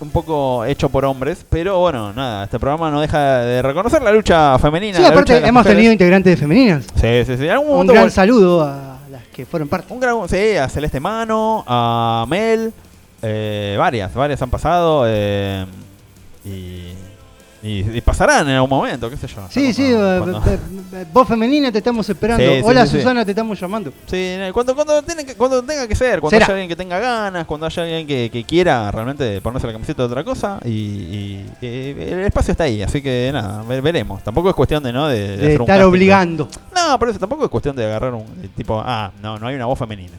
un 0.00 0.10
poco 0.10 0.64
hecho 0.64 0.88
por 0.88 1.04
hombres, 1.04 1.44
pero 1.48 1.78
bueno, 1.80 2.12
nada, 2.12 2.44
este 2.44 2.58
programa 2.58 2.90
no 2.90 3.00
deja 3.00 3.38
de 3.40 3.62
reconocer 3.62 4.02
la 4.02 4.12
lucha 4.12 4.58
femenina. 4.58 4.98
Sí, 4.98 5.04
aparte 5.04 5.36
hemos 5.38 5.52
mujeres. 5.52 5.76
tenido 5.76 5.92
integrantes 5.92 6.38
femeninas. 6.38 6.84
Sí, 6.94 7.24
sí, 7.26 7.36
sí. 7.36 7.44
En 7.44 7.50
algún 7.50 7.80
Un 7.80 7.86
gran 7.86 8.10
saludo 8.10 8.62
a 8.62 8.98
las 9.10 9.24
que 9.28 9.44
fueron 9.46 9.68
parte. 9.68 9.92
un 9.92 10.00
gran, 10.00 10.28
sí, 10.28 10.56
a 10.56 10.68
Celeste 10.68 11.00
Mano, 11.00 11.64
a 11.66 12.24
Mel, 12.28 12.72
eh, 13.22 13.76
varias, 13.78 14.14
varias 14.14 14.40
han 14.40 14.50
pasado 14.50 15.04
eh, 15.06 15.66
y, 16.44 16.92
y, 17.62 17.80
y 17.96 18.00
pasarán 18.00 18.48
en 18.48 18.54
algún 18.54 18.70
momento, 18.70 19.10
qué 19.10 19.16
sé 19.16 19.26
yo. 19.26 19.46
Sí, 19.50 19.72
sí, 19.72 19.86
eh, 19.86 20.16
cuando- 20.18 20.38
eh, 20.50 20.58
eh, 20.94 21.06
vos 21.12 21.26
femenina 21.26 21.72
te 21.72 21.78
estamos 21.78 22.08
esperando. 22.08 22.42
Sí, 22.44 22.56
sí, 22.58 22.62
Hola 22.64 22.86
sí. 22.86 22.96
Susana, 22.98 23.24
te 23.24 23.32
estamos 23.32 23.58
llamando. 23.60 23.90
Sí, 24.06 24.16
eh, 24.16 24.50
cuando, 24.54 24.74
cuando, 24.76 25.02
tiene 25.02 25.24
que- 25.26 25.34
cuando 25.34 25.62
tenga 25.62 25.88
que 25.88 25.96
ser, 25.96 26.20
cuando 26.20 26.36
Será. 26.36 26.44
haya 26.46 26.54
alguien 26.54 26.68
que 26.68 26.76
tenga 26.76 26.98
ganas, 27.00 27.46
cuando 27.46 27.66
haya 27.66 27.82
alguien 27.82 28.06
que, 28.06 28.30
que 28.32 28.44
quiera 28.44 28.90
realmente 28.92 29.40
ponerse 29.40 29.66
la 29.66 29.72
camiseta 29.72 30.02
de 30.02 30.06
otra 30.06 30.22
cosa, 30.24 30.60
y, 30.64 30.70
y- 30.70 31.46
y 31.60 31.66
el 31.66 32.20
espacio 32.20 32.52
está 32.52 32.64
ahí, 32.64 32.80
así 32.82 33.02
que 33.02 33.30
nada, 33.32 33.62
ve- 33.68 33.80
veremos. 33.80 34.22
Tampoco 34.22 34.48
es 34.50 34.54
cuestión 34.54 34.82
de 34.84 34.92
no 34.92 35.08
de, 35.08 35.54
estar 35.54 35.82
obligando. 35.82 36.48
No, 36.74 36.96
pero 36.98 37.10
eso 37.10 37.18
tampoco 37.20 37.44
es 37.44 37.50
cuestión 37.50 37.74
de 37.74 37.86
agarrar 37.86 38.14
un 38.14 38.22
eh, 38.42 38.48
tipo, 38.56 38.80
ah, 38.84 39.10
no, 39.20 39.38
no 39.38 39.46
hay 39.48 39.56
una 39.56 39.66
voz 39.66 39.78
femenina. 39.78 40.12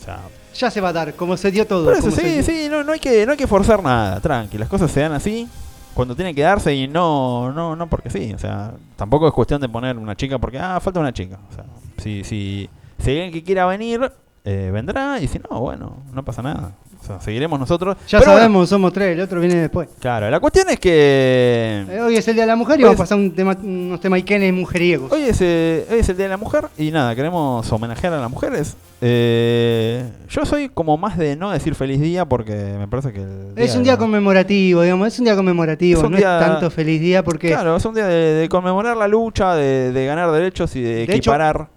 O 0.00 0.02
sea, 0.02 0.18
Ya 0.58 0.70
se 0.70 0.80
va 0.80 0.88
a 0.88 0.92
dar, 0.94 1.14
como 1.14 1.36
se 1.36 1.50
dio 1.50 1.66
todo. 1.66 1.84
por 1.84 1.94
eso 1.96 2.10
sí, 2.10 2.42
sí, 2.42 2.68
no, 2.70 2.82
no 2.82 2.92
hay 2.92 2.98
que 3.00 3.26
no 3.26 3.32
hay 3.32 3.38
que 3.38 3.46
forzar 3.46 3.82
nada, 3.82 4.18
tranqui, 4.20 4.56
las 4.56 4.68
cosas 4.68 4.90
se 4.90 5.00
dan 5.00 5.12
así 5.12 5.46
cuando 5.94 6.14
tienen 6.14 6.34
que 6.34 6.42
darse 6.42 6.74
y 6.74 6.88
no 6.88 7.52
no 7.52 7.76
no 7.76 7.86
porque 7.88 8.10
sí, 8.10 8.32
o 8.34 8.38
sea, 8.38 8.74
tampoco 8.96 9.26
es 9.26 9.34
cuestión 9.34 9.60
de 9.60 9.68
poner 9.68 9.96
una 9.98 10.16
chica 10.16 10.38
porque 10.38 10.58
ah, 10.58 10.78
falta 10.80 11.00
una 11.00 11.12
chica, 11.12 11.38
o 11.50 11.54
sea, 11.54 11.64
si 11.98 12.24
si 12.24 12.68
si 12.98 13.10
alguien 13.10 13.32
que 13.32 13.42
quiera 13.42 13.66
venir 13.66 14.12
eh, 14.44 14.70
vendrá 14.72 15.18
y 15.20 15.28
si 15.28 15.38
no, 15.38 15.60
bueno, 15.60 16.02
no 16.12 16.24
pasa 16.24 16.42
nada. 16.42 16.72
O 17.02 17.06
sea, 17.06 17.18
seguiremos 17.20 17.58
nosotros. 17.58 17.96
Ya 18.08 18.18
Pero 18.18 18.32
bueno, 18.32 18.42
sabemos, 18.44 18.68
somos 18.68 18.92
tres, 18.92 19.14
el 19.16 19.20
otro 19.22 19.40
viene 19.40 19.54
después. 19.56 19.88
claro, 19.98 20.28
la 20.30 20.38
cuestión 20.38 20.68
es 20.68 20.78
que 20.78 21.86
Eh, 21.88 22.00
hoy 22.02 22.16
es 22.16 22.28
el 22.28 22.34
Día 22.34 22.42
de 22.42 22.48
la 22.48 22.56
Mujer 22.56 22.78
y 22.78 22.82
vamos 22.82 22.98
a 23.00 23.02
pasar 23.04 23.16
un 23.18 23.34
tema, 23.34 23.56
unos 23.62 24.00
temas 24.00 24.18
iquenes 24.20 24.52
mujeriegos. 24.52 25.10
Hoy 25.10 25.22
es, 25.22 25.38
eh, 25.40 25.86
hoy 25.90 26.00
es 26.00 26.08
el 26.10 26.16
Día 26.16 26.26
de 26.26 26.30
la 26.30 26.36
Mujer 26.36 26.66
y 26.76 26.90
nada, 26.90 27.14
queremos 27.14 27.70
homenajear 27.72 28.12
a 28.12 28.20
las 28.20 28.30
mujeres. 28.30 28.76
Eh, 29.00 30.04
yo 30.28 30.44
soy 30.44 30.68
como 30.68 30.96
más 30.98 31.16
de 31.16 31.36
no 31.36 31.50
decir 31.50 31.74
feliz 31.74 32.00
día 32.00 32.26
porque 32.26 32.52
me 32.78 32.86
parece 32.86 33.12
que... 33.12 33.20
el 33.22 33.52
Es 33.56 33.74
un 33.74 33.82
día 33.82 33.92
la- 33.92 33.98
conmemorativo, 33.98 34.82
digamos, 34.82 35.08
es 35.08 35.18
un 35.18 35.24
día 35.24 35.36
conmemorativo, 35.36 36.02
Es 36.04 36.10
no 36.10 36.16
día- 36.16 36.38
es 36.38 36.46
tanto 36.46 36.70
feliz 36.70 37.00
día 37.00 37.22
porque 37.24 37.48
Claro, 37.48 37.76
es 37.76 37.84
un 37.86 37.94
día 37.94 38.06
de, 38.06 38.34
de 38.34 38.48
conmemorar 38.50 38.96
la 38.96 39.08
lucha, 39.08 39.54
de, 39.54 39.92
de 39.92 40.06
ganar 40.06 40.30
derechos 40.32 40.76
y 40.76 40.82
de, 40.82 40.90
De 40.94 41.02
hecho, 41.04 41.12
equiparar. 41.14 41.68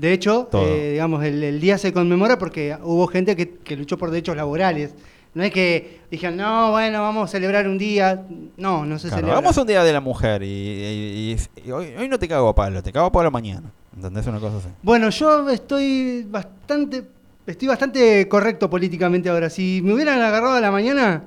De 0.00 0.12
hecho, 0.12 0.48
eh, 0.54 0.90
digamos, 0.92 1.22
el, 1.24 1.42
el 1.42 1.60
día 1.60 1.76
se 1.78 1.92
conmemora 1.92 2.38
porque 2.38 2.76
hubo 2.82 3.06
gente 3.06 3.36
que, 3.36 3.50
que 3.58 3.76
luchó 3.76 3.98
por 3.98 4.10
derechos 4.10 4.34
laborales. 4.36 4.94
No 5.34 5.44
es 5.44 5.52
que 5.52 6.00
dijeron, 6.10 6.36
no, 6.38 6.72
bueno, 6.72 7.02
vamos 7.02 7.28
a 7.28 7.30
celebrar 7.30 7.68
un 7.68 7.78
día. 7.78 8.24
No, 8.56 8.84
no 8.84 8.98
se 8.98 9.08
Claro, 9.08 9.20
celebra. 9.20 9.38
hagamos 9.38 9.56
un 9.58 9.66
día 9.66 9.84
de 9.84 9.92
la 9.92 10.00
mujer 10.00 10.42
y, 10.42 10.46
y- 10.46 11.36
y- 11.64 11.68
y 11.68 11.70
hoy, 11.70 11.88
hoy 11.98 12.08
no 12.08 12.18
te 12.18 12.26
cago 12.26 12.48
a 12.48 12.54
palo, 12.54 12.82
te 12.82 12.90
cago 12.92 13.06
a 13.06 13.12
palo 13.12 13.30
mañana. 13.30 13.70
¿Entendés? 13.94 14.26
Una 14.26 14.40
cosa 14.40 14.56
así. 14.56 14.68
Bueno, 14.82 15.10
yo 15.10 15.48
estoy 15.50 16.26
bastante, 16.28 17.04
estoy 17.46 17.68
bastante 17.68 18.26
correcto 18.26 18.68
políticamente 18.70 19.28
ahora. 19.28 19.50
Si 19.50 19.80
me 19.84 19.92
hubieran 19.94 20.20
agarrado 20.20 20.54
a 20.54 20.60
la 20.60 20.70
mañana, 20.70 21.24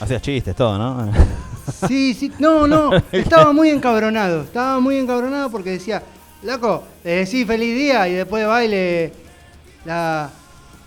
Hacías 0.00 0.22
chistes, 0.22 0.54
todo, 0.54 0.78
¿no? 0.78 1.10
sí, 1.88 2.14
sí, 2.14 2.30
no, 2.38 2.66
no, 2.66 2.90
estaba 3.12 3.52
muy 3.52 3.70
encabronado, 3.70 4.42
estaba 4.42 4.78
muy 4.78 4.96
encabronado 4.98 5.50
porque 5.50 5.70
decía, 5.70 6.02
loco, 6.46 6.84
le 7.04 7.10
decís 7.24 7.46
feliz 7.46 7.74
día 7.76 8.08
y 8.08 8.12
después 8.14 8.42
de 8.42 8.46
baile 8.46 9.12
la... 9.84 10.30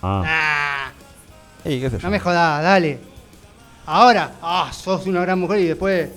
Ah. 0.01 0.23
Ah, 0.25 0.91
Y 1.65 1.79
qué 1.81 1.89
sé 1.89 1.97
yo. 1.97 2.03
no 2.03 2.11
me 2.11 2.19
jodas, 2.19 2.63
dale. 2.63 2.99
Ahora, 3.85 4.31
ah, 4.41 4.69
sos 4.71 5.05
una 5.07 5.21
gran 5.21 5.39
mujer 5.39 5.59
y 5.59 5.65
después, 5.65 6.09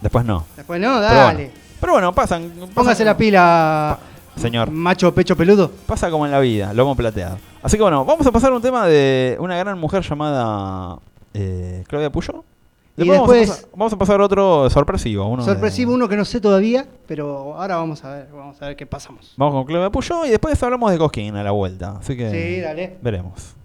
Después 0.00 0.24
no. 0.24 0.44
después 0.56 0.80
no, 0.80 0.94
Pero 1.00 1.02
dale. 1.02 1.34
bueno, 1.44 1.50
Pero 1.80 1.92
bueno, 1.94 2.14
pasan. 2.14 2.50
pasan- 2.50 2.68
Póngase 2.74 3.04
la 3.04 3.16
pila, 3.16 3.98
Señor. 4.36 4.70
macho 4.70 5.14
pecho 5.14 5.36
peludo. 5.36 5.70
Pasa 5.86 6.10
como 6.10 6.26
en 6.26 6.32
la 6.32 6.40
vida, 6.40 6.72
lomo 6.74 6.94
plateado. 6.94 7.38
Así 7.62 7.76
que 7.76 7.82
bueno, 7.82 8.04
vamos 8.04 8.26
a 8.26 8.30
pasar 8.32 8.52
a 8.52 8.56
un 8.56 8.62
tema 8.62 8.86
de 8.86 9.36
una 9.40 9.56
gran 9.56 9.78
mujer 9.78 10.02
llamada 10.02 10.98
eh, 11.32 11.82
Claudia 11.88 12.10
Puyo. 12.10 12.44
Y 12.96 13.00
Después, 13.00 13.18
vamos, 13.18 13.30
después- 13.34 13.50
a 13.50 13.54
pasar, 13.62 13.70
vamos 13.76 13.92
a 13.92 13.98
pasar 13.98 14.20
otro 14.20 14.70
sorpresivo. 14.70 15.26
Uno 15.28 15.44
de- 15.44 15.50
Sorpresivo 15.50 15.94
uno 15.94 16.08
que 16.08 16.16
no 16.16 16.24
sé 16.24 16.40
todavía, 16.40 16.86
pero 17.08 17.54
ahora 17.60 17.76
vamos 17.76 18.04
a 18.04 18.14
ver, 18.14 18.28
vamos 18.32 18.60
a 18.62 18.66
ver 18.68 18.76
qué 18.76 18.86
pasamos. 18.86 19.34
Vamos 19.36 19.54
con 19.54 19.64
Claudia 19.64 19.90
Puyo 19.90 20.24
y 20.26 20.30
después 20.30 20.62
hablamos 20.62 20.92
de 20.92 20.98
Cosquín 20.98 21.34
a 21.34 21.42
la 21.42 21.50
vuelta. 21.50 21.96
Así 21.98 22.16
que 22.16 22.30
Sí, 22.30 22.60
dale. 22.60 22.96
veremos. 23.02 23.56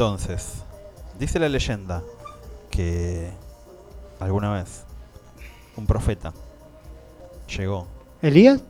Entonces, 0.00 0.62
dice 1.18 1.38
la 1.38 1.50
leyenda 1.50 2.02
que 2.70 3.28
alguna 4.18 4.50
vez 4.50 4.86
un 5.76 5.84
profeta 5.84 6.32
llegó, 7.54 7.86
¿Elías? 8.22 8.62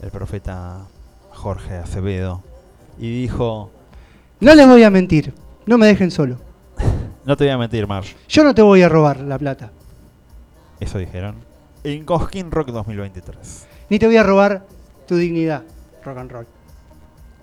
el 0.00 0.10
profeta 0.10 0.86
Jorge 1.34 1.76
Acevedo, 1.76 2.42
y 2.96 3.20
dijo, 3.20 3.72
No 4.40 4.54
les 4.54 4.66
voy 4.66 4.82
a 4.84 4.88
mentir, 4.88 5.34
no 5.66 5.76
me 5.76 5.86
dejen 5.86 6.10
solo. 6.10 6.38
no 7.26 7.36
te 7.36 7.44
voy 7.44 7.52
a 7.52 7.58
mentir, 7.58 7.86
Marsh, 7.86 8.14
Yo 8.26 8.42
no 8.42 8.54
te 8.54 8.62
voy 8.62 8.80
a 8.80 8.88
robar 8.88 9.20
la 9.20 9.38
plata, 9.38 9.70
eso 10.80 10.96
dijeron, 10.96 11.44
en 11.82 12.06
Cosquín 12.06 12.50
Rock 12.50 12.68
2023. 12.68 13.66
ni 13.90 13.98
te 13.98 14.06
voy 14.06 14.16
a 14.16 14.22
robar 14.22 14.64
tu 15.06 15.16
dignidad, 15.16 15.62
rock 16.02 16.16
and 16.16 16.32
roll. 16.32 16.46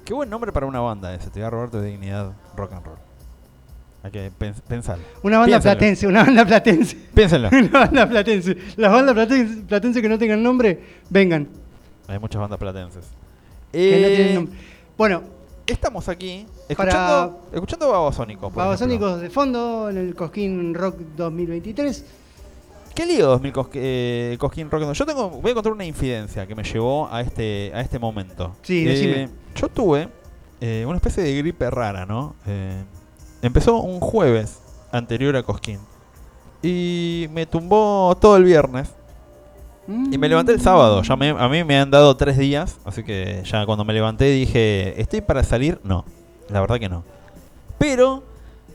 Qué 0.06 0.16
buen 0.16 0.28
nombre 0.28 0.52
para 0.52 0.66
una 0.66 0.80
banda 0.80 1.14
ese, 1.14 1.30
te 1.30 1.40
voy 1.40 1.46
a 1.46 1.52
robar 1.52 1.70
tu 1.70 1.80
dignidad 1.82 2.32
rock 2.56 2.74
and 2.74 2.84
roll. 2.84 3.11
Hay 4.04 4.12
que 4.12 4.32
pens- 4.32 4.62
pensarlo. 4.68 5.04
Una 5.24 5.38
banda 5.40 5.58
Piénsalo. 5.60 5.78
platense, 5.78 6.08
una 6.08 6.24
banda 6.24 6.46
platense. 6.46 6.98
Piénsenlo. 7.14 7.50
Una 7.52 7.70
banda 7.82 8.10
platense. 8.10 8.58
Las 8.78 8.92
bandas 8.92 9.14
platense, 9.14 9.62
platense 9.64 10.02
que 10.02 10.10
no 10.10 10.18
tengan 10.18 10.42
nombre, 10.42 10.80
vengan. 11.10 11.48
Hay 12.08 12.18
muchas 12.20 12.42
bandas 12.42 12.58
platenses. 12.60 13.06
Que 13.72 14.02
no 14.02 14.08
Eh, 14.08 14.16
tienen 14.16 14.36
nombre. 14.36 14.58
Bueno, 14.98 15.24
Estamos 15.68 16.10
aquí 16.10 16.46
Para- 16.76 16.90
escuchando, 16.92 17.42
escuchando 17.54 17.90
Babasónicos. 17.92 18.54
Babasónicos 18.54 19.22
de 19.22 19.30
fondo 19.30 19.90
en 19.90 19.98
el 19.98 20.16
Cosquín 20.16 20.74
Rock 20.74 20.98
2023. 21.16 22.04
¿Qué 22.94 23.06
lío 23.06 23.28
2000 23.28 23.54
Cos- 23.54 23.70
eh, 23.76 24.36
Cosquín 24.40 24.70
Rock? 24.70 24.92
Yo 24.92 25.06
tengo, 25.06 25.30
voy 25.30 25.52
a 25.52 25.54
contar 25.54 25.72
una 25.72 25.86
infidencia 25.86 26.46
que 26.46 26.56
me 26.56 26.64
llevó 26.64 27.08
a 27.10 27.22
este, 27.22 27.72
a 27.74 27.80
este 27.80 28.00
momento. 28.00 28.54
Sí, 28.64 28.84
decime. 28.84 29.30
Yo 29.56 29.70
tuve 29.70 30.10
eh, 30.60 30.84
una 30.86 30.98
especie 30.98 31.24
de 31.24 31.38
gripe 31.38 31.70
rara, 31.70 32.06
¿no? 32.06 32.36
Eh, 32.48 32.84
empezó 33.42 33.78
un 33.82 34.00
jueves 34.00 34.60
anterior 34.92 35.36
a 35.36 35.44
Cosquín. 35.44 35.80
Y 36.64 37.28
me 37.32 37.46
tumbó 37.46 38.16
todo 38.20 38.38
el 38.38 38.44
viernes. 38.44 38.90
Y 39.88 40.18
me 40.18 40.30
levanté 40.30 40.52
el 40.54 40.62
sábado. 40.62 41.02
Ya 41.02 41.16
me- 41.16 41.30
a 41.32 41.50
mí 41.50 41.64
me 41.64 41.78
han 41.80 41.90
dado 41.92 42.16
tres 42.16 42.38
días. 42.38 42.78
Así 42.86 43.04
que 43.04 43.42
ya 43.44 43.66
cuando 43.66 43.84
me 43.84 43.94
levanté 43.94 44.26
dije, 44.26 45.00
¿estoy 45.02 45.22
para 45.22 45.44
salir? 45.44 45.80
No. 45.84 46.06
La 46.50 46.62
verdad 46.62 46.80
que 46.80 46.88
no. 46.88 47.04
Pero, 47.78 48.24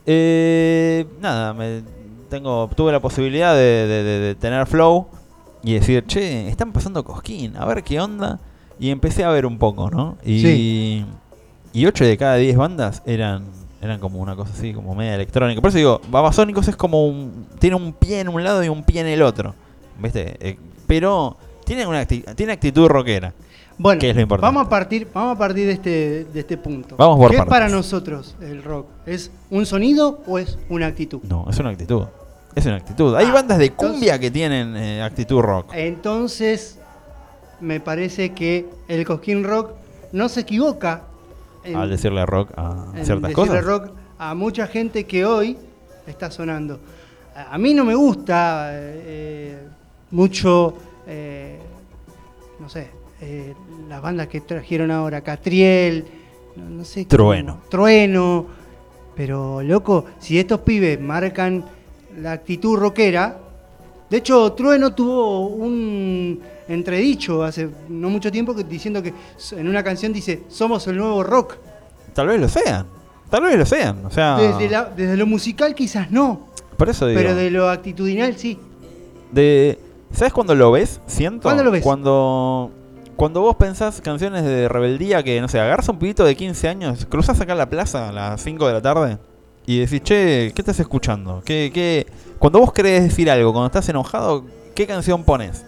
eh, 0.05 1.07
nada, 1.21 1.55
me 1.55 1.83
tengo, 2.29 2.69
tuve 2.75 2.91
la 2.93 3.01
posibilidad 3.01 3.55
de, 3.55 3.87
de- 3.87 4.03
de- 4.03 4.19
de 4.21 4.35
tener 4.35 4.67
flow 4.67 5.07
y 5.63 5.75
decir, 5.75 6.05
che, 6.07 6.49
están 6.49 6.73
pasando 6.73 7.05
cosquín, 7.05 7.57
a 7.57 7.65
ver 7.65 7.83
qué 7.85 8.01
onda. 8.01 8.41
Y 8.79 8.91
empecé 8.91 9.25
a 9.25 9.31
ver 9.31 9.47
un 9.47 9.59
poco, 9.59 9.89
¿no? 9.91 10.17
Y, 10.25 10.41
Sí. 10.41 11.07
y 11.73 11.87
8 11.87 12.05
de 12.05 12.17
cada 12.19 12.35
10 12.37 12.57
bandas 12.57 13.03
eran 13.07 13.45
eran 13.81 14.01
como 14.01 14.21
una 14.21 14.35
cosa 14.37 14.53
así, 14.53 14.73
como 14.73 14.95
media 14.95 15.15
electrónica. 15.15 15.61
Por 15.61 15.69
eso 15.69 15.79
digo, 15.79 16.01
Babasónicos 16.11 16.67
es 16.69 16.77
como 16.77 17.07
un. 17.07 17.47
Tiene 17.59 17.77
un 17.77 17.93
pie 17.93 18.21
en 18.21 18.29
un 18.29 18.43
lado 18.43 18.63
y 18.65 18.69
un 18.69 18.83
pie 18.85 19.01
en 19.03 19.07
el 19.09 19.23
otro. 19.23 19.55
¿Viste? 19.99 20.37
Eh, 20.41 20.59
pero 20.87 21.37
tiene, 21.65 21.87
una 21.87 22.03
acti- 22.07 22.35
tiene 22.35 22.53
actitud 22.53 22.87
rockera. 22.89 23.33
Bueno, 23.79 24.01
¿Qué 24.01 24.09
es 24.11 24.17
lo 24.17 24.23
importante? 24.23 24.47
vamos 24.55 24.67
a 24.67 24.71
partir, 24.71 25.07
vamos 25.13 25.37
a 25.37 25.39
partir 25.39 25.67
de 25.67 25.73
este, 25.73 26.25
de 26.33 26.41
este 26.41 26.57
punto. 26.57 26.97
Vamos 26.97 27.19
por 27.19 27.31
¿Qué 27.31 27.37
es 27.37 27.45
para 27.45 27.69
nosotros 27.69 28.35
el 28.41 28.63
rock? 28.63 28.87
¿Es 29.05 29.31
un 29.51 29.67
sonido 29.67 30.23
o 30.27 30.39
es 30.39 30.59
una 30.71 30.87
actitud? 30.87 31.21
No, 31.29 31.47
es 31.51 31.59
una 31.59 31.71
actitud. 31.71 32.05
Es 32.55 32.65
una 32.65 32.77
actitud. 32.77 33.15
Hay 33.15 33.27
Ah, 33.27 33.33
bandas 33.33 33.59
de 33.59 33.67
entonces- 33.67 33.93
cumbia 33.93 34.19
que 34.19 34.31
tienen 34.31 34.75
eh, 34.79 35.03
actitud 35.03 35.41
rock. 35.43 35.73
Entonces, 35.75 36.79
me 37.61 37.81
parece 37.81 38.33
que 38.33 38.67
el 38.89 39.05
Cosquín 39.05 39.45
Rock 39.45 39.73
no 40.13 40.31
se 40.31 40.41
equivoca 40.41 41.03
en, 41.67 41.77
al 41.77 41.91
decirle 41.91 42.25
rock 42.27 42.51
a 42.57 42.87
ciertas 42.95 43.31
decirle 43.31 43.33
cosas. 43.35 43.65
rock 43.65 43.91
a 44.19 44.35
mucha 44.35 44.67
gente 44.67 45.05
que 45.05 45.25
hoy 45.25 45.57
está 46.07 46.31
sonando. 46.31 46.79
A 47.35 47.55
a 47.55 47.59
mí 47.59 47.75
no 47.75 47.85
me 47.85 47.95
gusta 47.95 48.71
eh, 48.73 49.59
mucho, 50.11 50.75
eh, 51.07 51.59
no 52.61 52.69
sé, 52.69 52.89
eh, 53.21 53.55
las 53.89 54.01
bandas 54.01 54.29
que 54.29 54.41
trajeron 54.41 54.91
ahora, 54.91 55.21
Catriel, 55.21 56.05
no, 56.57 56.65
no 56.71 56.85
sé. 56.85 57.01
cómo- 57.05 57.09
Trueno. 57.09 57.61
Trueno. 57.69 58.47
Pero, 59.15 59.63
loco, 59.63 60.05
si 60.19 60.39
estos 60.39 60.61
pibes 60.61 61.01
marcan 61.01 61.65
la 62.21 62.33
actitud 62.33 62.77
rockera, 62.77 63.39
de 64.11 64.17
hecho, 64.19 64.53
Trueno 64.53 64.95
tuvo 64.95 65.47
un 65.49 66.39
entredicho 66.69 67.43
hace 67.45 67.69
no 67.89 68.09
mucho 68.11 68.31
tiempo 68.33 68.55
que- 68.55 68.65
diciendo 68.65 69.03
que 69.03 69.13
en 69.53 69.69
una 69.69 69.83
canción 69.83 70.13
dice, 70.13 70.43
somos 70.49 70.87
el 70.89 70.97
nuevo 70.97 71.23
rock. 71.23 71.55
Tal 72.15 72.27
vez 72.29 72.41
lo 72.41 72.49
sean. 72.49 72.87
Tal 73.31 73.43
vez 73.43 73.59
lo 73.59 73.67
sean. 73.67 74.05
O 74.07 74.11
sea, 74.11 74.37
Desde, 74.39 74.69
la- 74.71 74.85
desde 74.87 75.17
lo 75.17 75.27
musical 75.27 75.75
quizás 75.75 76.11
no, 76.11 76.49
por 76.77 76.89
eso 76.89 77.07
digo. 77.07 77.21
pero 77.21 77.35
de 77.35 77.51
lo 77.51 77.69
actitudinal 77.69 78.37
sí. 78.37 78.59
de- 79.33 79.79
¿Sabes 80.13 80.33
cuándo 80.33 80.55
lo 80.55 80.71
ves? 80.71 81.01
Siento. 81.07 81.43
¿Cuándo 81.43 81.65
lo 81.65 81.71
ves? 81.73 81.83
Cuando, 81.83 82.71
cuando 83.17 83.41
vos 83.41 83.57
pensás 83.57 84.01
canciones 84.01 84.45
de 84.45 84.69
rebeldía 84.69 85.23
que, 85.23 85.41
no 85.41 85.49
sé, 85.49 85.59
agarras 85.61 85.89
un 85.89 85.99
pibito 85.99 86.25
de 86.25 86.37
15 86.37 86.69
años, 86.69 87.07
cruzas 87.07 87.41
acá 87.41 87.53
a 87.53 87.57
la 87.57 87.69
plaza 87.69 88.09
a 88.09 88.13
las 88.13 88.41
5 88.41 88.67
de 88.69 88.73
la 88.73 88.81
tarde 88.81 89.19
y 89.67 89.81
decís, 89.81 90.01
che, 90.03 90.53
¿qué 90.55 90.63
estás 90.63 90.79
escuchando? 90.79 91.43
¿Qué, 91.45 91.71
qué? 91.75 92.07
Cuando 92.39 92.61
vos 92.61 92.73
querés 92.73 93.03
decir 93.03 93.29
algo, 93.31 93.53
cuando 93.53 93.67
estás 93.67 93.89
enojado, 93.89 94.45
¿qué 94.77 94.87
canción 94.87 95.25
pones? 95.25 95.65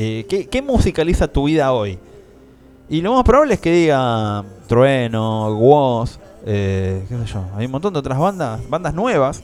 Eh, 0.00 0.26
¿qué, 0.28 0.46
¿Qué 0.46 0.62
musicaliza 0.62 1.26
tu 1.26 1.46
vida 1.46 1.72
hoy? 1.72 1.98
Y 2.88 3.00
lo 3.00 3.14
más 3.14 3.24
probable 3.24 3.54
es 3.54 3.60
que 3.60 3.72
diga 3.72 4.44
Trueno, 4.68 5.52
Woz, 5.56 6.20
eh, 6.46 7.04
qué 7.08 7.18
sé 7.18 7.26
yo. 7.26 7.44
Hay 7.56 7.66
un 7.66 7.72
montón 7.72 7.92
de 7.94 7.98
otras 7.98 8.16
bandas, 8.16 8.60
bandas 8.70 8.94
nuevas, 8.94 9.42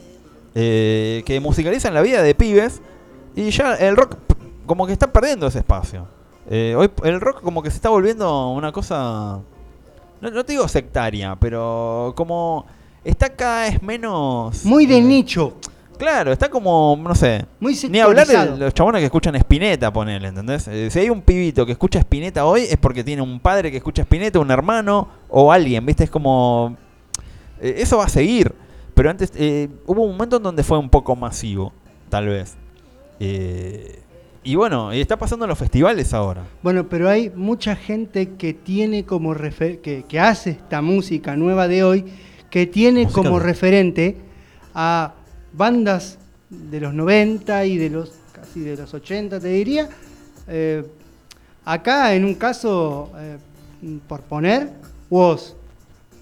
eh, 0.55 1.25
que 1.27 1.41
musicalizan 1.41 1.93
la 1.93 2.03
vida 2.03 2.23
de 2.23 2.37
pibes 2.37 2.81
y 3.35 3.51
ya 3.51 3.75
el 3.75 3.97
rock 3.97 4.17
como 4.65 4.87
que 4.87 4.93
está 4.93 5.13
perdiendo 5.13 5.49
ese 5.49 5.59
espacio. 5.59 6.07
Hoy 6.49 6.89
el 7.03 7.21
rock 7.21 7.43
como 7.43 7.61
que 7.61 7.71
se 7.71 7.77
está 7.77 7.89
volviendo 7.89 8.51
una 8.51 8.71
cosa, 8.71 9.41
no, 10.21 10.31
no 10.31 10.45
te 10.45 10.53
digo 10.53 10.69
sectaria, 10.69 11.35
pero 11.35 12.13
como 12.15 12.65
está 13.03 13.29
cada 13.31 13.63
vez 13.63 13.83
menos... 13.83 14.65
Muy 14.65 14.87
de 14.87 15.01
nicho, 15.01 15.55
Claro, 15.99 16.33
está 16.33 16.49
como, 16.49 16.99
no 17.03 17.15
sé, 17.15 17.45
muy 17.61 17.77
ni 17.89 18.01
hablar 18.01 18.27
de 18.27 18.57
los 18.59 18.75
chabones 18.75 19.01
que 19.01 19.07
escuchan 19.07 19.35
Spinetta, 19.37 19.93
ponele, 19.93 20.29
¿entendés? 20.29 20.67
Eh, 20.69 20.91
si 20.91 20.99
hay 20.99 21.11
un 21.11 21.23
pibito 21.23 21.65
que 21.65 21.73
escucha 21.73 21.99
Spinetta 22.01 22.45
hoy 22.45 22.63
es 22.63 22.77
porque 22.77 23.05
tiene 23.05 23.23
un 23.23 23.39
padre 23.41 23.71
que 23.71 23.77
escucha 23.79 24.03
Spinetta, 24.03 24.39
un 24.41 24.51
hermano 24.51 25.09
o 25.29 25.53
alguien, 25.53 25.85
¿viste? 25.87 26.05
Es 26.05 26.11
como... 26.11 26.77
eh, 27.61 27.75
eso 27.79 27.99
va 27.99 28.05
a 28.05 28.09
seguir. 28.09 28.55
Pero 28.95 29.11
antes 29.11 29.33
eh, 29.37 29.69
hubo 29.87 30.03
un 30.03 30.13
momento 30.13 30.37
en 30.37 30.43
donde 30.45 30.63
fue 30.63 30.79
un 30.79 30.89
poco 30.89 31.17
masivo, 31.17 31.73
tal 32.09 32.29
vez. 32.29 32.57
Y 34.47 34.57
bueno, 34.57 34.93
y 34.93 35.01
está 35.01 35.17
pasando 35.17 35.47
en 35.47 35.49
los 35.49 35.59
festivales 35.59 36.13
ahora. 36.13 36.43
Bueno, 36.63 36.87
pero 36.89 37.09
hay 37.09 37.31
mucha 37.35 37.75
gente 37.77 38.35
que 38.37 38.53
tiene 38.53 39.05
como 39.07 39.35
refer- 39.35 39.81
que, 39.81 40.05
que 40.07 40.21
hace 40.21 40.51
esta 40.51 40.83
música 40.83 41.35
nueva 41.35 41.67
de 41.67 41.83
hoy, 41.83 42.05
que 42.51 42.67
tiene 42.67 43.05
Música 43.05 43.23
como 43.23 43.39
de- 43.41 43.47
referente 43.47 44.17
a 44.75 45.15
bandas 45.57 46.19
de 46.51 46.81
los 46.81 46.95
90 46.95 47.65
y 47.67 47.77
de 47.79 47.91
los 47.91 48.13
casi 48.33 48.61
de 48.61 48.77
los 48.77 48.93
80, 48.93 49.41
te 49.41 49.49
diría. 49.49 49.89
Eh, 50.49 50.85
acá, 51.65 52.15
en 52.15 52.25
un 52.25 52.35
caso, 52.35 53.11
eh, 53.19 53.39
por 54.09 54.21
poner, 54.23 54.71
Woz. 55.11 55.55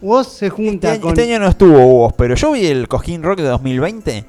Woz 0.00 0.28
se 0.28 0.46
Este 0.46 0.56
junta 0.56 0.92
año, 0.92 1.00
con... 1.00 1.10
este 1.10 1.22
año 1.32 1.38
no 1.40 1.48
estuvo 1.48 1.78
vos, 1.78 2.12
pero 2.16 2.34
yo 2.34 2.52
vi 2.52 2.66
el 2.66 2.88
Cojín 2.88 3.22
Rock 3.22 3.38
de 3.38 3.44
2020 3.44 4.24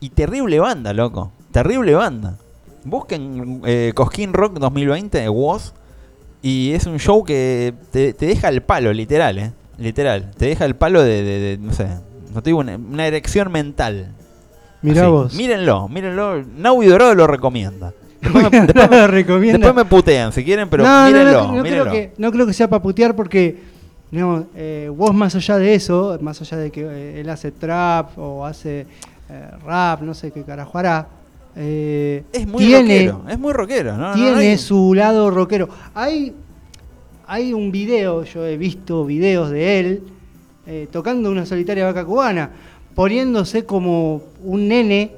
y 0.00 0.10
terrible 0.10 0.60
banda, 0.60 0.92
loco. 0.92 1.32
Terrible 1.50 1.94
banda. 1.94 2.36
Busquen 2.84 3.60
eh, 3.66 3.92
Cosquín 3.94 4.32
Rock 4.32 4.58
2020 4.58 5.18
de 5.20 5.28
Woz 5.28 5.72
y 6.40 6.70
es 6.72 6.86
un 6.86 6.98
show 6.98 7.24
que 7.24 7.74
te, 7.90 8.12
te 8.14 8.26
deja 8.26 8.48
el 8.48 8.62
palo, 8.62 8.92
literal, 8.92 9.38
¿eh? 9.38 9.52
Literal. 9.76 10.30
Te 10.36 10.46
deja 10.46 10.64
el 10.64 10.76
palo 10.76 11.02
de, 11.02 11.22
de- 11.22 11.38
de- 11.40 11.58
no 11.58 11.72
sé, 11.72 11.88
no 12.32 12.42
te 12.42 12.50
digo, 12.50 12.60
una, 12.60 12.76
una 12.76 13.06
erección 13.06 13.50
mental. 13.50 14.14
Mirá 14.82 15.02
Así. 15.02 15.10
vos. 15.10 15.34
Mírenlo, 15.34 15.88
mírenlo. 15.88 16.42
Naui 16.56 16.86
Dorado 16.86 17.14
lo 17.14 17.26
recomienda. 17.26 17.92
Después 18.20 18.50
me, 18.50 18.60
después 18.66 19.10
recomienda. 19.10 19.58
después 19.58 19.74
me 19.74 19.84
putean 19.84 20.32
si 20.32 20.44
quieren, 20.44 20.68
pero 20.68 20.84
no, 20.84 21.06
mírenlo, 21.06 21.32
no, 21.32 21.56
no 21.56 21.62
mírenlo. 21.62 21.82
creo 21.84 21.92
que, 21.92 22.12
no 22.18 22.30
creo 22.32 22.46
que 22.46 22.52
sea 22.52 22.68
para 22.68 22.82
putear 22.82 23.14
porque, 23.16 23.58
digamos, 24.10 24.44
eh, 24.56 24.90
vos 24.94 25.14
más 25.14 25.34
allá 25.34 25.56
de 25.58 25.74
eso, 25.74 26.18
más 26.20 26.40
allá 26.40 26.56
de 26.56 26.70
que 26.70 26.80
eh, 26.82 27.20
él 27.20 27.28
hace 27.30 27.50
trap 27.52 28.18
o 28.18 28.44
hace 28.46 28.86
eh, 29.28 29.50
rap, 29.64 30.02
no 30.02 30.14
sé 30.14 30.30
qué 30.32 30.42
carajo 30.42 30.78
hará, 30.78 31.06
Es 31.56 32.46
muy 32.46 32.64
tiene, 32.66 33.06
rockero, 33.08 33.22
es 33.28 33.38
muy 33.38 33.52
rockero. 33.52 34.12
Tiene 34.14 34.50
hay- 34.50 34.58
su 34.58 34.94
lado 34.94 35.30
rockero. 35.30 35.68
Hay, 35.94 36.32
hay 37.26 37.52
un 37.52 37.70
video, 37.70 38.24
yo 38.24 38.46
he 38.46 38.56
visto 38.56 39.04
videos 39.04 39.50
de 39.50 39.80
él 39.80 40.02
eh, 40.66 40.88
tocando 40.90 41.30
una 41.30 41.46
solitaria 41.46 41.84
vaca 41.84 42.04
cubana, 42.04 42.50
poniéndose 42.98 43.64
como 43.64 44.22
un 44.42 44.66
nene 44.66 45.12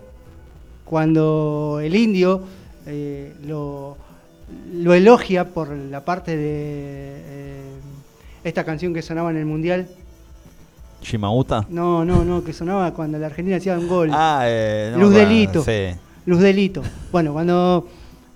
cuando 0.84 1.80
el 1.82 1.96
indio 1.96 2.42
eh, 2.84 3.32
lo, 3.46 3.96
lo 4.74 4.92
elogia 4.92 5.48
por 5.48 5.70
la 5.70 6.04
parte 6.04 6.36
de 6.36 6.44
eh, 6.46 7.72
esta 8.44 8.64
canción 8.64 8.92
que 8.92 9.00
sonaba 9.00 9.30
en 9.30 9.38
el 9.38 9.46
mundial. 9.46 9.88
Shimauta. 11.00 11.64
No, 11.70 12.04
no, 12.04 12.22
no, 12.22 12.44
que 12.44 12.52
sonaba 12.52 12.92
cuando 12.92 13.18
la 13.18 13.28
Argentina 13.28 13.56
hacía 13.56 13.78
un 13.78 13.88
gol. 13.88 14.10
Ah, 14.12 14.42
eh, 14.44 14.90
no 14.92 15.04
Luz 15.04 15.14
Delito. 15.14 15.64
Sí. 15.64 15.86
Luz 16.26 16.40
Delito. 16.40 16.82
Bueno, 17.10 17.32
cuando 17.32 17.88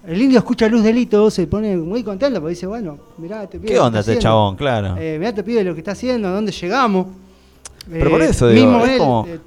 el 0.07 0.22
indio 0.22 0.38
escucha 0.38 0.68
Luz 0.68 0.82
Delito 0.82 1.30
se 1.30 1.47
pone 1.47 1.76
muy 1.76 2.03
contento 2.03 2.40
porque 2.40 2.55
dice, 2.55 2.66
bueno, 2.66 2.97
mirá, 3.18 3.47
te 3.47 3.59
pibe 3.59 3.74
¿Qué 3.74 3.78
onda 3.78 4.01
está 4.01 4.12
este 4.12 4.22
chabón? 4.22 4.57
Claro. 4.57 4.95
Mirá, 4.95 5.34
te 5.34 5.42
pide 5.42 5.62
lo 5.62 5.74
que 5.74 5.80
está 5.80 5.92
haciendo, 5.92 6.28
a 6.28 6.30
dónde 6.30 6.51
llegamos. 6.51 7.09
Pero 7.91 8.11
por 8.11 8.22
eso 8.22 8.49
digo, 8.49 8.66
mismo 8.66 8.85
es 8.85 8.91
él, 8.93 8.99
como- 8.99 9.26
eh, 9.28 9.39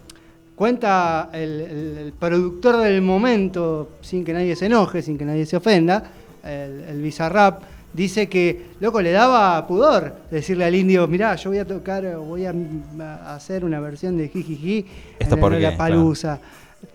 cuenta 0.56 1.30
el, 1.34 1.62
el- 1.62 1.98
el 1.98 2.14
productor 2.14 2.78
del 2.78 3.02
momento, 3.02 3.90
sin 4.02 4.24
que 4.24 4.34
nadie 4.34 4.56
se 4.56 4.66
enoje, 4.68 5.02
sin 5.02 5.18
que 5.18 5.26
nadie 5.26 5.46
se 5.46 5.58
ofenda, 5.58 6.04
el, 6.44 6.84
el 6.90 7.02
Bizarrap, 7.02 7.62
dice 7.94 8.28
que, 8.30 8.68
loco, 8.80 9.02
le 9.02 9.12
daba 9.12 9.66
pudor 9.68 10.14
decirle 10.32 10.66
al 10.66 10.76
indio, 10.76 11.08
mirá, 11.08 11.36
yo 11.36 11.50
voy 11.50 11.60
a 11.60 11.66
tocar, 11.66 12.18
voy 12.18 12.46
a, 12.46 12.54
a 13.00 13.36
hacer 13.36 13.66
una 13.66 13.80
versión 13.80 14.18
de 14.18 14.30
Jijiji 14.30 14.86
¿Esto 15.20 15.36
en 15.36 15.42
la? 15.72 15.78
Palusa. 15.78 16.40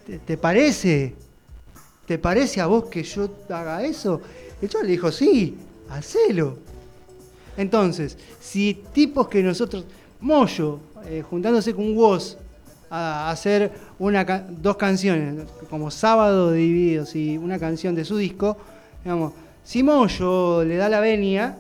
¿Te, 0.07 0.18
te 0.18 0.36
parece? 0.36 1.14
¿Te 2.07 2.18
parece 2.18 2.61
a 2.61 2.66
vos 2.66 2.84
que 2.84 3.03
yo 3.03 3.28
haga 3.49 3.82
eso? 3.84 4.20
Y 4.61 4.66
yo 4.68 4.82
le 4.82 4.88
dijo, 4.88 5.11
sí, 5.11 5.57
hacelo. 5.90 6.59
Entonces, 7.57 8.16
si 8.40 8.82
tipos 8.93 9.28
que 9.28 9.43
nosotros, 9.43 9.84
Moyo, 10.20 10.78
eh, 11.07 11.22
juntándose 11.28 11.74
con 11.74 11.96
Woz 11.96 12.36
a 12.90 13.30
hacer 13.30 13.72
una, 13.98 14.24
dos 14.50 14.76
canciones, 14.76 15.46
como 15.70 15.90
Sábado 15.90 16.53
Divididos 16.53 17.16
y 17.16 17.38
una 17.38 17.59
canción 17.59 17.94
de 17.94 18.05
su 18.05 18.16
disco, 18.16 18.57
digamos, 19.03 19.32
si 19.64 19.82
Moyo 19.82 20.64
le 20.64 20.76
da 20.76 20.88
la 20.88 21.00
venia, 21.00 21.57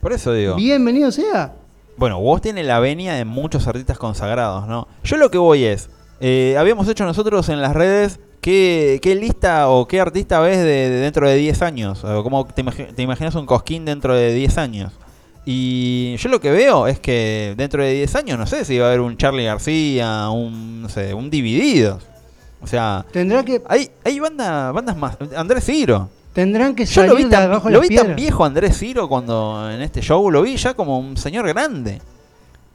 Por 0.00 0.12
eso 0.12 0.32
digo. 0.32 0.56
bienvenido 0.56 1.10
sea. 1.12 1.52
Bueno, 1.96 2.20
vos 2.20 2.40
tiene 2.40 2.64
la 2.64 2.80
venia 2.80 3.14
de 3.14 3.24
muchos 3.24 3.66
artistas 3.66 3.98
consagrados, 3.98 4.66
¿no? 4.66 4.88
Yo 5.04 5.16
lo 5.16 5.30
que 5.30 5.38
voy 5.38 5.64
es, 5.64 5.90
eh, 6.20 6.56
habíamos 6.58 6.88
hecho 6.88 7.04
nosotros 7.04 7.48
en 7.50 7.60
las 7.60 7.74
redes 7.74 8.18
qué, 8.40 9.00
qué 9.02 9.14
lista 9.14 9.68
o 9.68 9.86
qué 9.86 10.00
artista 10.00 10.40
ves 10.40 10.58
de, 10.58 10.64
de 10.64 10.96
dentro 11.00 11.28
de 11.28 11.36
10 11.36 11.62
años, 11.62 12.00
cómo 12.22 12.46
te, 12.46 12.62
te 12.62 13.02
imaginas 13.02 13.34
un 13.34 13.46
cosquín 13.46 13.84
dentro 13.84 14.14
de 14.14 14.32
10 14.32 14.58
años. 14.58 14.92
Y 15.46 16.16
yo 16.16 16.28
lo 16.30 16.40
que 16.40 16.50
veo 16.50 16.86
es 16.86 16.98
que 16.98 17.54
dentro 17.56 17.82
de 17.82 17.92
10 17.92 18.14
años, 18.16 18.38
no 18.38 18.46
sé 18.46 18.64
si 18.64 18.78
va 18.78 18.86
a 18.86 18.88
haber 18.88 19.00
un 19.00 19.16
Charlie 19.16 19.44
García, 19.44 20.30
un, 20.30 20.82
no 20.82 20.88
sé, 20.88 21.12
un 21.12 21.28
Divididos. 21.30 22.02
O 22.62 22.66
sea, 22.66 23.04
Tendrá 23.12 23.44
que, 23.44 23.60
hay, 23.68 23.90
hay 24.04 24.18
banda, 24.20 24.72
bandas 24.72 24.96
más. 24.96 25.18
Andrés 25.36 25.64
Ciro. 25.64 26.08
tendrán 26.32 26.74
que 26.74 26.86
Yo 26.86 26.92
salir 26.94 27.10
lo 27.10 27.16
vi, 27.16 27.24
de 27.24 27.30
tan, 27.30 27.42
abajo 27.42 27.68
de 27.68 27.74
lo 27.74 27.80
vi 27.82 27.94
tan 27.94 28.16
viejo 28.16 28.42
Andrés 28.44 28.78
Ciro 28.78 29.06
cuando 29.06 29.70
en 29.70 29.82
este 29.82 30.00
show 30.00 30.30
lo 30.30 30.40
vi 30.42 30.56
ya 30.56 30.72
como 30.72 30.98
un 30.98 31.16
señor 31.18 31.46
grande. 31.46 32.00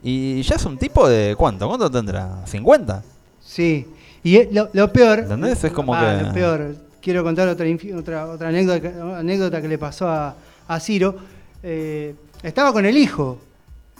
Y 0.03 0.43
ya 0.43 0.55
es 0.55 0.65
un 0.65 0.77
tipo 0.77 1.09
de. 1.09 1.33
¿Cuánto? 1.35 1.67
¿Cuánto 1.67 1.89
tendrá? 1.89 2.45
¿50? 2.45 3.01
Sí. 3.43 3.87
Y 4.23 4.43
lo, 4.53 4.69
lo 4.73 4.93
peor. 4.93 5.19
¿Entendés? 5.19 5.63
Es 5.63 5.71
como 5.71 5.95
Ah, 5.95 6.17
que- 6.19 6.23
Lo 6.27 6.33
peor. 6.33 6.75
Quiero 7.01 7.23
contar 7.23 7.47
otra, 7.47 7.65
otra, 7.97 8.27
otra 8.27 8.47
anécdota, 8.49 8.79
que- 8.81 9.01
anécdota 9.17 9.61
que 9.61 9.67
le 9.67 9.77
pasó 9.79 10.07
a, 10.07 10.35
a 10.67 10.79
Ciro. 10.79 11.15
Eh, 11.63 12.13
estaba 12.43 12.71
con 12.73 12.85
el 12.85 12.97
hijo. 12.97 13.37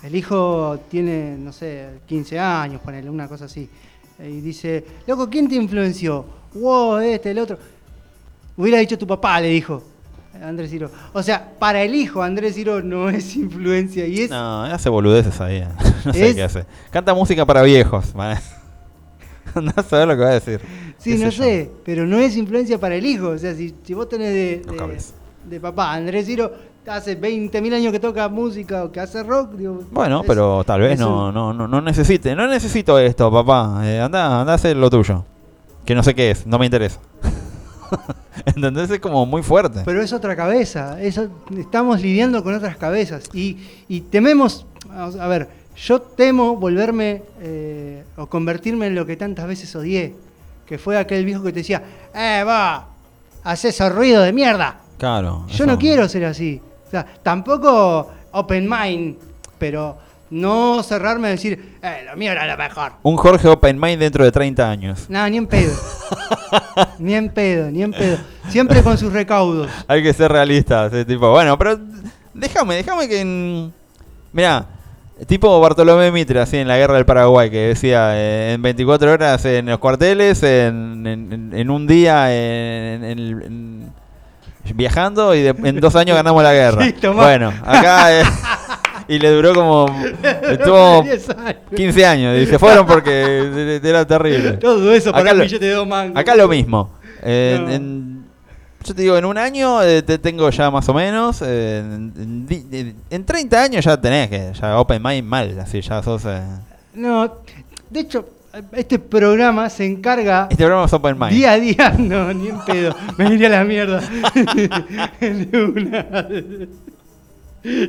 El 0.04 0.16
hijo 0.16 0.80
tiene, 0.90 1.36
no 1.38 1.52
sé, 1.52 2.00
15 2.06 2.40
años, 2.40 2.82
ponele, 2.82 3.10
una 3.10 3.28
cosa 3.28 3.46
así. 3.46 3.70
Eh, 4.20 4.30
Y 4.30 4.42
dice, 4.42 4.86
loco, 5.08 5.30
¿quién 5.30 5.48
te 5.50 5.56
influenció? 5.56 6.26
Wow, 6.54 6.98
este, 7.00 7.32
el 7.32 7.40
otro. 7.40 7.58
Hubiera 8.56 8.80
dicho 8.80 8.98
tu 8.98 9.06
papá, 9.08 9.40
le 9.42 9.50
dijo 9.50 9.84
Andrés 10.42 10.70
Ciro. 10.72 10.90
O 11.14 11.22
sea, 11.22 11.54
para 11.60 11.82
el 11.84 11.94
hijo 11.96 12.22
Andrés 12.22 12.56
Ciro 12.56 12.82
no 12.82 13.10
es 13.10 13.36
influencia 13.36 14.06
y 14.08 14.22
es... 14.22 14.30
No, 14.30 14.64
hace 14.64 14.90
boludeces 14.90 15.40
ahí. 15.42 15.66
no 16.06 16.14
sé 16.14 16.30
Es- 16.30 16.36
qué 16.36 16.44
hace. 16.44 16.66
Canta 16.92 17.14
música 17.14 17.46
para 17.46 17.62
viejos. 17.64 18.16
man. 18.16 18.38
Andá 19.54 19.74
a 19.76 19.84
saber 19.84 20.08
lo 20.08 20.16
que 20.16 20.24
va 20.24 20.30
a 20.30 20.34
decir. 20.34 20.62
Sí, 20.98 21.18
no 21.18 21.32
sé 21.32 21.72
pero 21.84 22.06
no 22.06 22.20
es 22.20 22.36
influencia 22.38 22.78
para 22.80 22.96
el 22.96 23.06
hijo. 23.06 23.30
O 23.30 23.38
sea, 23.38 23.54
si, 23.56 23.74
si 23.84 23.94
vos 23.94 24.08
tenés 24.08 24.34
de, 24.34 24.62
No 24.66 24.88
de 25.50 25.60
papá, 25.60 25.94
Andrés 25.94 26.26
Ciro 26.26 26.52
hace 26.90 27.20
20.000 27.20 27.74
años 27.74 27.92
que 27.92 28.00
toca 28.00 28.28
música 28.30 28.84
o 28.84 28.92
que 28.92 29.00
hace 29.00 29.24
rock, 29.24 29.54
digo, 29.54 29.84
Bueno, 29.92 30.22
es- 30.22 30.28
pero 30.28 30.64
tal 30.64 30.82
vez 30.82 31.00
no, 31.00 31.28
un- 31.28 31.34
no, 31.34 31.54
no, 31.54 31.68
no 31.68 31.82
necesite. 31.82 32.36
No 32.36 32.48
necesito 32.48 32.98
esto, 33.00 33.32
papá. 33.32 33.82
Eh, 33.84 34.00
anda, 34.00 34.42
anda 34.42 34.54
a 34.54 34.56
hacer 34.56 34.76
lo 34.76 34.90
tuyo. 34.90 35.24
Que 35.86 35.96
no 35.96 36.04
sé 36.04 36.14
qué 36.16 36.32
es, 36.32 36.46
no 36.46 36.60
me 36.60 36.66
interesa. 36.66 37.00
¿Entendés? 38.46 38.90
Es 38.92 39.00
como 39.00 39.26
muy 39.26 39.42
fuerte. 39.44 39.82
Pero 39.86 40.02
es 40.02 40.14
otra 40.14 40.36
cabeza. 40.36 41.02
Eso, 41.02 41.28
estamos 41.58 42.02
lidiando 42.02 42.44
con 42.44 42.54
otras 42.54 42.78
cabezas. 42.78 43.24
Y, 43.34 43.58
y 43.88 44.02
tememos, 44.02 44.66
a 45.20 45.28
ver, 45.28 45.48
yo 45.76 46.00
temo 46.02 46.56
volverme 46.58 47.24
eh, 47.42 48.04
o 48.18 48.28
convertirme 48.28 48.88
en 48.88 48.96
lo 48.96 49.06
que 49.06 49.16
tantas 49.18 49.48
veces 49.48 49.76
odié. 49.76 50.16
Que 50.66 50.78
fue 50.78 50.98
aquel 50.98 51.26
viejo 51.26 51.44
que 51.44 51.52
te 51.52 51.60
decía, 51.60 51.82
eh, 52.14 52.44
va, 52.46 52.88
haces 53.44 53.74
ese 53.76 53.90
ruido 53.90 54.22
de 54.22 54.32
mierda. 54.34 54.82
Claro. 55.00 55.46
Yo 55.48 55.54
eso- 55.56 55.66
no 55.66 55.80
quiero 55.80 56.08
ser 56.08 56.26
así. 56.26 56.62
O 56.90 56.92
sea, 56.92 57.06
tampoco 57.22 58.12
open 58.32 58.68
mind, 58.68 59.18
pero 59.60 59.96
no 60.32 60.82
cerrarme 60.82 61.28
a 61.28 61.32
decir, 61.32 61.78
eh, 61.84 62.06
lo 62.10 62.18
mío 62.18 62.32
era 62.32 62.48
lo 62.48 62.58
mejor. 62.58 62.94
Un 63.04 63.16
Jorge 63.16 63.48
Open 63.48 63.80
Mind 63.80 64.00
dentro 64.00 64.24
de 64.24 64.32
30 64.32 64.68
años. 64.70 65.06
No, 65.08 65.28
ni 65.30 65.38
en 65.38 65.46
pedo. 65.48 65.72
ni 67.00 67.14
en 67.14 67.30
pedo, 67.30 67.70
ni 67.72 67.84
en 67.84 67.92
pedo. 67.92 68.18
Siempre 68.50 68.82
con 68.82 68.98
sus 68.98 69.14
recaudos. 69.14 69.70
Hay 69.88 70.02
que 70.04 70.12
ser 70.14 70.32
realistas, 70.32 70.92
ese 70.92 71.06
tipo. 71.06 71.30
Bueno, 71.32 71.58
pero 71.58 71.80
déjame, 72.34 72.76
déjame 72.76 73.08
que. 73.08 73.22
en- 73.22 73.74
Mirá, 74.32 74.66
tipo 75.28 75.60
Bartolomé 75.60 76.12
Mitre, 76.12 76.40
así 76.40 76.58
en 76.58 76.68
la 76.68 76.78
guerra 76.78 76.96
del 76.96 77.06
Paraguay, 77.06 77.50
que 77.50 77.58
decía 77.70 78.12
eh, 78.16 78.54
en 78.54 78.62
24 78.62 79.12
horas 79.12 79.46
en 79.46 79.66
los 79.68 79.80
cuarteles, 79.80 80.42
en, 80.44 81.06
en- 81.08 81.52
en- 81.54 81.70
un 81.72 81.86
día 81.88 82.32
en, 82.36 83.04
en 83.04 83.20
el- 83.20 83.42
en- 83.44 83.94
viajando 84.76 85.34
y 85.36 85.42
de- 85.42 85.56
en 85.64 85.80
dos 85.80 85.96
años 85.96 86.16
ganamos 86.16 86.42
la 86.44 86.54
guerra. 86.54 86.84
Sí, 87.02 87.08
bueno, 87.08 87.54
acá. 87.66 88.20
eh, 88.20 88.24
y 89.08 89.18
le 89.20 89.32
duró 89.32 89.54
como. 89.56 89.88
Estuvo 90.50 91.02
10 91.04 91.30
años. 91.32 91.56
15 91.76 92.06
años 92.06 92.38
y 92.38 92.46
se 92.46 92.60
fueron 92.60 92.86
porque 92.86 93.80
era 93.84 94.06
terrible. 94.06 94.52
Todo 94.54 94.94
eso 94.94 95.12
para 95.12 95.34
un 95.34 95.40
billete 95.40 95.66
de 95.66 95.72
dos 95.74 95.88
mangos. 95.88 96.18
Acá 96.18 96.36
lo 96.36 96.48
mismo. 96.48 96.92
En, 97.24 97.66
No. 97.66 97.72
en- 97.72 98.20
yo 98.86 98.96
te 98.96 99.02
digo, 99.02 99.18
en 99.18 99.26
un 99.26 99.38
año 99.38 99.82
eh, 99.84 100.02
te 100.04 100.18
tengo 100.20 100.50
ya 100.52 100.72
más 100.72 100.88
o 100.88 100.94
menos. 100.94 101.42
eh, 101.42 101.80
en, 101.84 102.14
en 102.18 102.46
di- 102.48 102.66
en- 102.72 102.96
en 103.10 103.26
30 103.26 103.62
años 103.64 103.84
ya 103.84 104.00
tenés 104.00 104.30
que, 104.30 104.52
ya 104.54 104.80
Open 104.80 105.02
Mind 105.04 105.26
mal, 105.28 105.60
así 105.60 105.82
ya 105.82 106.02
sos. 106.04 106.24
No, 106.94 107.36
de 107.90 108.00
hecho, 108.00 108.26
este 108.74 108.98
programa 109.00 109.70
se 109.70 109.86
encarga 109.86 110.48
este 110.50 110.64
programa 110.64 110.86
es 110.86 110.94
Open 110.94 111.20
Mind. 111.20 111.32
día 111.32 111.52
a 111.52 111.60
día. 111.60 111.96
No, 112.00 112.34
ni 112.34 112.50
en 112.50 112.60
pedo. 112.66 112.96
Me 113.18 113.34
iría 113.34 113.48
a 113.48 113.52
la 113.52 113.64
mierda. 113.64 114.02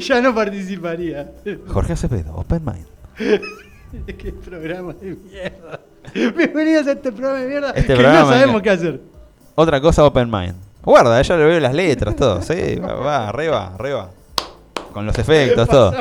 Ya 0.00 0.20
no 0.20 0.34
participaría. 0.34 1.30
Jorge 1.68 1.92
Acevedo, 1.92 2.34
Open 2.34 2.61
Mind. 2.64 2.86
Qué 4.18 4.32
programa 4.32 4.92
de 4.94 5.14
mierda. 5.16 5.80
Bienvenidos 6.12 6.88
a 6.88 6.92
este 6.92 7.12
programa 7.12 7.38
de 7.38 7.46
mierda 7.46 7.70
Este 7.70 7.86
que 7.86 7.94
programa 7.94 8.20
no 8.20 8.26
sabemos 8.26 8.62
qué 8.62 8.70
hacer. 8.70 9.00
Otra 9.54 9.80
cosa, 9.80 10.04
Open 10.04 10.28
Mind. 10.28 10.56
Guarda, 10.82 11.22
ya 11.22 11.36
le 11.36 11.44
veo 11.44 11.61
las 11.61 11.72
letras, 11.74 12.16
todo. 12.16 12.42
Sí, 12.42 12.76
va, 12.76 12.94
va, 12.94 13.28
arriba, 13.28 13.74
arriba. 13.74 14.11
Con 14.92 15.06
los 15.06 15.16
efectos, 15.16 15.68
todo. 15.68 15.92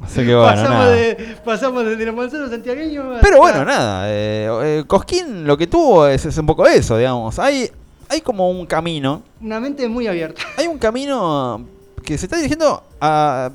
Pasamos, 0.00 0.10
Así 0.18 0.26
que 0.26 0.34
bueno, 0.34 0.46
pasamos, 0.50 0.70
nada. 0.78 0.90
de, 0.96 1.36
pasamos 1.44 2.50
santiagueños. 2.50 3.18
Pero 3.20 3.38
bueno, 3.38 3.64
nada. 3.64 4.04
eh, 4.08 4.48
eh, 4.62 4.84
Cosquín 4.86 5.46
lo 5.46 5.56
que 5.58 5.66
tuvo 5.66 6.06
es, 6.06 6.24
es 6.26 6.36
un 6.38 6.46
poco 6.46 6.66
eso, 6.66 6.96
digamos. 6.96 7.38
Hay, 7.38 7.70
hay 8.08 8.20
como 8.22 8.50
un 8.50 8.66
camino 8.66 9.22
Una 9.40 9.60
mente 9.60 9.88
muy 9.88 10.06
abierta. 10.06 10.40
hay 10.56 10.66
un 10.66 10.78
camino 10.78 11.64
que 12.04 12.16
se 12.18 12.26
está 12.26 12.36
dirigiendo 12.36 12.82
a. 13.00 13.50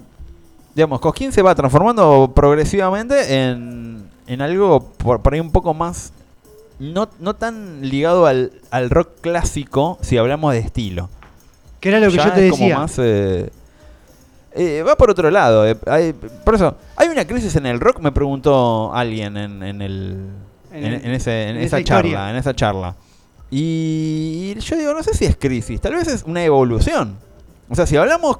Digamos, 0.75 0.99
Cosquín 0.99 1.31
se 1.31 1.41
va 1.41 1.55
transformando 1.55 2.31
progresivamente 2.35 3.43
en, 3.43 4.09
en 4.27 4.41
algo 4.41 4.91
por, 4.97 5.21
por 5.21 5.33
ahí 5.33 5.39
un 5.39 5.51
poco 5.51 5.73
más 5.73 6.11
no, 6.79 7.07
no 7.19 7.33
tan 7.35 7.79
ligado 7.89 8.25
al, 8.25 8.51
al 8.71 8.89
rock 8.89 9.07
clásico 9.21 9.97
si 10.01 10.17
hablamos 10.17 10.51
de 10.51 10.59
estilo. 10.59 11.09
Que 11.79 11.89
era 11.89 11.99
lo 12.01 12.09
que 12.11 12.17
Ya 12.17 12.25
yo 12.25 12.33
te 12.33 12.45
es 12.47 12.51
como 12.51 12.63
decía. 12.65 12.77
más, 12.77 12.95
eh, 12.99 13.49
eh, 14.55 14.83
va 14.83 14.95
por 14.95 15.09
otro 15.11 15.29
lado. 15.29 15.67
eh, 15.67 15.77
hay- 15.87 16.13
por 16.13 16.55
eso, 16.55 16.75
¿hay 16.95 17.07
una 17.09 17.25
crisis 17.25 17.55
en 17.55 17.65
el 17.65 17.79
rock? 17.79 17.99
Me 17.99 18.11
preguntó 18.11 18.93
alguien 18.93 19.37
en, 19.37 19.61
en 19.63 19.81
el, 19.81 20.29
En 20.71 20.83
en, 20.85 21.11
ese- 21.11 21.49
en 21.49 21.57
esa 21.57 21.77
esa 21.79 21.83
charla. 21.83 22.29
En 22.31 22.35
esa 22.37 22.53
charla. 22.55 22.95
Y 23.51 24.55
yo 24.59 24.75
digo, 24.77 24.93
no 24.93 25.01
sé 25.03 25.13
si 25.13 25.25
es 25.25 25.35
crisis, 25.37 25.79
tal 25.79 25.93
vez 25.95 26.07
es 26.07 26.23
una 26.23 26.43
evolución. 26.43 27.17
O 27.69 27.75
sea, 27.75 27.85
si 27.85 27.95
hablamos, 27.97 28.39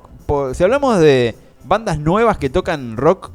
si 0.54 0.64
hablamos 0.64 1.00
de 1.00 1.36
bandas 1.64 1.98
nuevas 2.00 2.38
que 2.38 2.50
tocan 2.50 2.98
rock, 2.98 3.32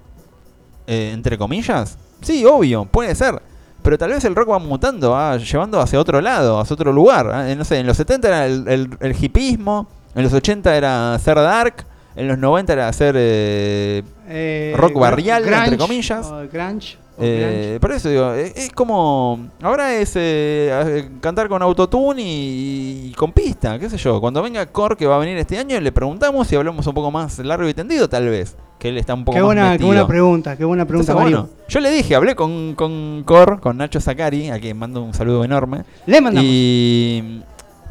eh, 0.87 1.11
entre 1.15 1.39
comillas, 1.39 1.97
sí, 2.21 2.45
obvio, 2.45 2.85
puede 2.85 3.15
ser. 3.15 3.41
Pero 3.83 3.97
tal 3.97 4.11
vez 4.11 4.25
el 4.27 4.35
rock 4.37 4.51
va 4.51 4.59
mutando, 4.59 5.13
va 5.13 5.37
llevando 5.39 5.81
hacia 5.81 5.99
otro 5.99 6.21
lado, 6.21 6.61
hacia 6.61 6.75
otro 6.75 6.93
lugar. 6.93 7.47
¿eh? 7.49 7.57
No 7.57 7.65
sé, 7.65 7.79
en 7.79 7.87
los 7.87 7.97
70 7.97 8.29
era 8.29 8.47
el, 8.47 8.69
el, 8.69 8.91
el 9.01 9.17
hipismo, 9.25 9.89
en 10.15 10.23
los 10.23 10.33
80 10.35 10.77
era 10.77 11.19
ser 11.19 11.37
dark, 11.37 11.87
en 12.21 12.29
los 12.29 12.39
90 12.39 12.73
era 12.73 12.89
hacer... 12.89 13.15
eh, 13.19 14.03
Eh, 14.29 14.75
rock 14.77 14.95
barrial, 14.99 15.45
entre 15.45 15.77
comillas. 15.77 16.27
o 16.27 16.47
grunge, 16.53 16.97
o 17.19 17.23
eh, 17.23 17.79
por 17.81 17.93
eso 17.93 18.09
digo, 18.09 18.33
es, 18.33 18.57
es 18.57 18.71
como... 18.73 19.49
Ahora 19.61 19.95
es 19.97 20.15
eh, 20.17 20.71
eh, 20.71 21.09
cantar 21.21 21.49
con 21.49 21.61
autotune 21.63 22.23
y, 22.23 23.09
y 23.11 23.15
con 23.15 23.33
pista, 23.33 23.79
qué 23.79 23.91
sé 23.91 23.97
yo. 23.99 24.21
Cuando 24.21 24.43
venga 24.43 24.65
Core, 24.67 24.97
que 24.97 25.07
va 25.07 25.17
a 25.17 25.19
venir 25.19 25.37
este 25.37 25.59
año, 25.59 25.79
le 25.81 25.93
preguntamos 25.93 26.47
si 26.47 26.57
hablamos 26.57 26.87
un 26.87 26.95
poco 26.95 27.11
más 27.11 27.39
largo 27.41 27.69
y 27.69 27.75
tendido, 27.75 28.09
tal 28.09 28.29
vez. 28.29 28.57
Que 28.79 28.89
él 28.89 28.97
está 28.97 29.13
un 29.13 29.27
poco 29.27 29.35
Qué 29.37 29.41
más 29.43 29.47
buena, 29.49 29.77
qué 29.77 29.85
buena 29.85 30.07
pregunta, 30.07 30.57
qué 30.57 30.65
buena 30.65 30.87
pregunta, 30.87 31.13
Entonces, 31.13 31.33
Mario. 31.35 31.49
bueno, 31.51 31.65
yo 31.69 31.81
le 31.81 31.91
dije, 31.91 32.15
hablé 32.15 32.35
con, 32.35 32.75
con 32.75 33.25
Cor, 33.27 33.61
con 33.61 33.77
Nacho 33.77 34.01
Zacari, 34.01 34.49
a 34.49 34.59
quien 34.59 34.79
mando 34.79 35.03
un 35.03 35.13
saludo 35.13 35.45
enorme. 35.45 35.83
Le 36.07 36.21
mandamos. 36.23 36.49
Y, 36.51 37.43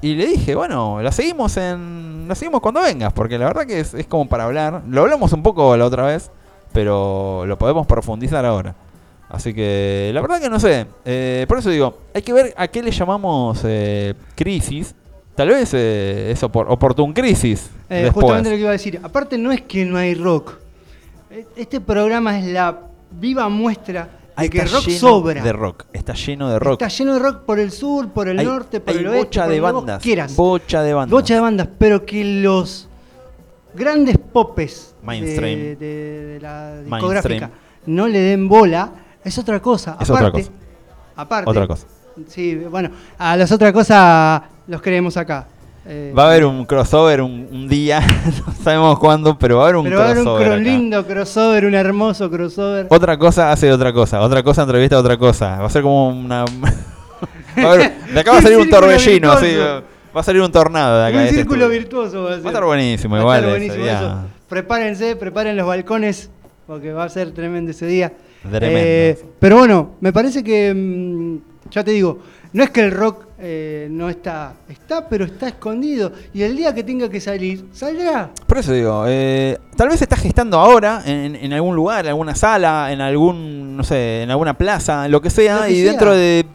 y 0.02 0.16
le 0.16 0.26
dije, 0.28 0.56
bueno, 0.56 1.02
la 1.02 1.12
seguimos 1.12 1.58
en 1.58 2.26
la 2.28 2.36
seguimos 2.36 2.62
cuando 2.62 2.82
vengas, 2.82 3.12
porque 3.14 3.38
la 3.38 3.45
verdad 3.47 3.66
que 3.66 3.80
es, 3.80 3.93
es 3.93 4.06
como 4.08 4.28
para 4.30 4.45
hablar. 4.45 4.84
Lo 4.88 5.02
hablamos 5.02 5.34
un 5.34 5.43
poco 5.43 5.76
la 5.76 5.86
otra 5.86 6.06
vez, 6.06 6.30
pero 6.74 7.43
lo 7.45 7.58
podemos 7.58 7.86
profundizar 7.88 8.45
ahora. 8.45 8.76
Así 9.30 9.54
que 9.54 10.12
la 10.14 10.22
verdad 10.22 10.39
que 10.39 10.50
no 10.50 10.60
sé. 10.60 10.88
Eh, 11.06 11.45
por 11.47 11.60
eso 11.60 11.70
digo, 11.70 11.97
hay 12.14 12.22
que 12.22 12.34
ver 12.34 12.54
a 12.58 12.68
qué 12.68 12.82
le 12.82 12.91
llamamos 12.91 13.62
eh, 13.64 14.14
crisis. 14.36 14.95
Tal 15.36 15.50
vez 15.50 15.72
eh, 15.74 16.32
es 16.32 16.43
opor- 16.43 16.66
oportun 16.68 17.14
crisis. 17.14 17.70
Eh, 17.89 18.10
justamente 18.14 18.50
lo 18.50 18.56
que 18.56 18.62
iba 18.62 18.70
a 18.70 18.74
decir. 18.74 19.00
Aparte, 19.04 19.38
no 19.38 19.52
es 19.52 19.62
que 19.62 19.86
no 19.86 19.97
hay 19.97 20.14
rock. 20.16 20.54
E- 21.32 21.45
Este 21.56 21.80
programa 21.80 22.38
es 22.39 22.45
la 22.45 22.78
viva 23.12 23.47
muestra 23.50 24.10
de 24.39 24.43
Ahí 24.45 24.49
que 24.49 24.59
está 24.59 24.77
rock 24.77 24.85
lleno 24.87 24.99
sobra. 24.99 25.43
de 25.43 25.53
rock. 25.53 25.85
Está 25.93 26.13
lleno 26.13 26.49
de 26.49 26.59
rock. 26.59 26.81
Está 26.81 26.87
lleno 26.97 27.13
de 27.13 27.19
rock 27.19 27.37
por 27.45 27.59
el 27.59 27.71
sur, 27.71 28.09
por 28.09 28.27
el 28.27 28.39
hay, 28.39 28.45
norte, 28.45 28.79
por 28.79 28.93
hay 28.93 28.99
el 28.99 29.07
oeste, 29.07 29.25
bocha 29.25 29.43
por 29.43 29.51
de 29.53 29.59
bandas. 29.61 30.01
quieras. 30.03 30.35
Bocha 30.35 30.81
de 30.83 30.93
bandas. 30.93 31.11
Bocha 31.11 31.33
de 31.35 31.39
bandas, 31.41 31.67
pero 31.77 32.05
que 32.05 32.23
los 32.41 32.87
grandes 33.73 34.17
popes 34.17 34.95
de, 35.01 35.05
Mainstream. 35.05 35.59
de- 35.59 35.75
de 35.75 36.39
la 36.41 36.49
Mainstream. 36.71 36.89
discográfica 36.95 37.49
no 37.85 38.07
le 38.07 38.19
den 38.19 38.47
bola, 38.49 38.91
es 39.23 39.37
otra 39.37 39.61
cosa. 39.61 39.97
Es 39.99 40.09
aparte, 40.09 40.27
otra 40.27 40.31
cosa. 40.31 40.51
Aparte, 41.15 41.49
Otra 41.49 41.67
cosa. 41.67 41.87
Sí, 42.27 42.55
bueno, 42.55 42.89
a 43.17 43.35
las 43.37 43.51
otras 43.51 43.71
cosas 43.73 44.41
los 44.67 44.81
queremos 44.81 45.15
acá. 45.17 45.47
Eh, 45.91 46.13
Va 46.15 46.25
a 46.25 46.27
haber 46.27 46.45
un 46.45 46.65
crossover 46.65 47.19
un, 47.21 47.47
un 47.51 47.67
día, 47.67 47.99
no 48.47 48.53
sabemos 48.63 48.99
cuándo, 48.99 49.37
pero 49.39 49.57
va 49.57 49.61
a 49.63 49.65
haber 49.65 49.75
un 49.77 49.83
pero 49.85 49.97
va 49.97 50.03
a 50.03 50.05
haber 50.05 50.17
un 50.19 50.23
crossover. 50.23 50.47
cro- 50.47 50.53
acá. 50.53 50.61
lindo 50.63 51.07
crossover, 51.07 51.65
un 51.65 51.73
hermoso 51.73 52.29
crossover. 52.29 52.85
Otra 52.89 53.17
cosa 53.17 53.51
hace 53.51 53.71
otra 53.71 53.91
cosa, 53.91 54.21
otra 54.21 54.43
cosa 54.43 54.61
entrevista 54.61 54.97
a 54.97 54.99
otra 54.99 55.17
cosa. 55.17 55.57
Va 55.59 55.65
a 55.65 55.69
ser 55.71 55.81
como 55.81 56.09
una. 56.09 56.45
va 57.57 57.69
a 57.69 57.73
haber- 57.73 57.91
de 58.13 58.19
acá 58.19 58.31
va 58.33 58.37
a 58.37 58.41
salir 58.43 58.57
un 58.59 58.69
torbellino, 58.69 59.37
sí, 59.39 59.45
virtuoso. 59.47 59.83
va 60.15 60.19
a 60.21 60.23
salir 60.23 60.41
un 60.43 60.51
tornado 60.51 60.99
de 60.99 61.07
acá. 61.07 61.17
un 61.17 61.23
de 61.25 61.29
círculo 61.31 61.67
virtuoso 61.69 62.23
va 62.23 62.29
a 62.29 62.33
ser. 62.35 62.43
Va 62.45 62.49
a 62.49 62.51
estar 62.53 62.65
buenísimo, 62.65 63.15
Va 63.15 63.19
a 63.19 63.21
igual. 63.23 63.37
estar 63.39 63.51
buenísimo 63.51 63.85
eso. 63.85 64.17
Prepárense, 64.47 65.15
preparen 65.15 65.57
los 65.57 65.65
balcones, 65.65 66.29
porque 66.67 66.93
va 66.93 67.05
a 67.05 67.09
ser 67.09 67.31
tremendo 67.31 67.71
ese 67.71 67.87
día. 67.87 68.13
Tremendo. 68.43 68.79
Eh, 68.79 69.19
pero 69.39 69.57
bueno, 69.57 69.91
me 70.01 70.13
parece 70.13 70.43
que, 70.43 70.71
mm, 70.73 71.37
ya 71.71 71.83
te 71.83 71.91
digo, 71.91 72.19
no 72.54 72.64
es 72.64 72.70
que 72.72 72.82
el 72.82 72.91
rock 72.91 73.26
eh, 73.39 73.88
no 73.91 74.10
está, 74.10 74.54
está, 74.68 75.08
pero 75.08 75.26
está 75.26 75.47
escondido. 75.50 76.12
Y 76.34 76.41
el 76.43 76.56
día 76.58 76.74
que 76.74 76.84
tenga 76.84 77.10
que 77.10 77.22
salir, 77.22 77.66
saldrá. 77.74 78.32
Por 78.47 78.58
eso 78.58 78.74
digo, 78.74 79.06
eh, 79.08 79.58
tal 79.76 79.89
vez 79.89 80.00
se 80.00 80.06
está 80.06 80.16
gestando 80.18 80.58
ahora 80.60 81.02
en, 81.06 81.36
en 81.36 81.54
algún 81.54 81.76
lugar, 81.76 82.06
en 82.06 82.10
alguna 82.10 82.36
sala, 82.36 82.91
en 82.91 83.02
algún, 83.02 83.78
no 83.78 83.84
sé, 83.84 84.24
en 84.24 84.32
alguna 84.32 84.58
plaza, 84.58 85.08
lo 85.08 85.22
que 85.22 85.30
sea, 85.30 85.58
Lo 85.62 85.64
que 85.66 85.72
y 85.72 85.82
sea. 85.82 85.91
dentro 85.91 86.14
de 86.14 86.45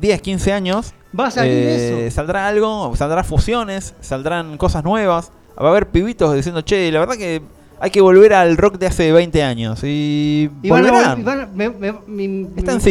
10, 0.00 0.20
15 0.22 0.52
años 0.52 0.94
Va 1.18 1.26
a 1.26 1.30
salir 1.30 1.52
eh, 1.52 2.06
eso. 2.06 2.14
saldrá 2.16 2.48
algo, 2.48 2.94
saldrán 2.96 3.24
fusiones, 3.24 3.94
saldrán 4.00 4.56
cosas 4.56 4.82
nuevas, 4.82 5.30
va 5.60 5.66
a 5.66 5.70
haber 5.70 5.88
pibitos 5.88 6.34
diciendo, 6.34 6.62
che, 6.62 6.90
la 6.90 7.00
verdad 7.00 7.16
que 7.16 7.42
hay 7.84 7.90
que 7.90 8.00
volver 8.00 8.32
al 8.32 8.56
rock 8.56 8.78
de 8.78 8.86
hace 8.86 9.10
20 9.10 9.42
años, 9.42 9.80
y, 9.82 10.48
Y 10.62 10.70
van 10.70 10.86
a, 10.86 11.14
van 11.16 11.40
a- 11.40 11.46
me- 11.46 11.68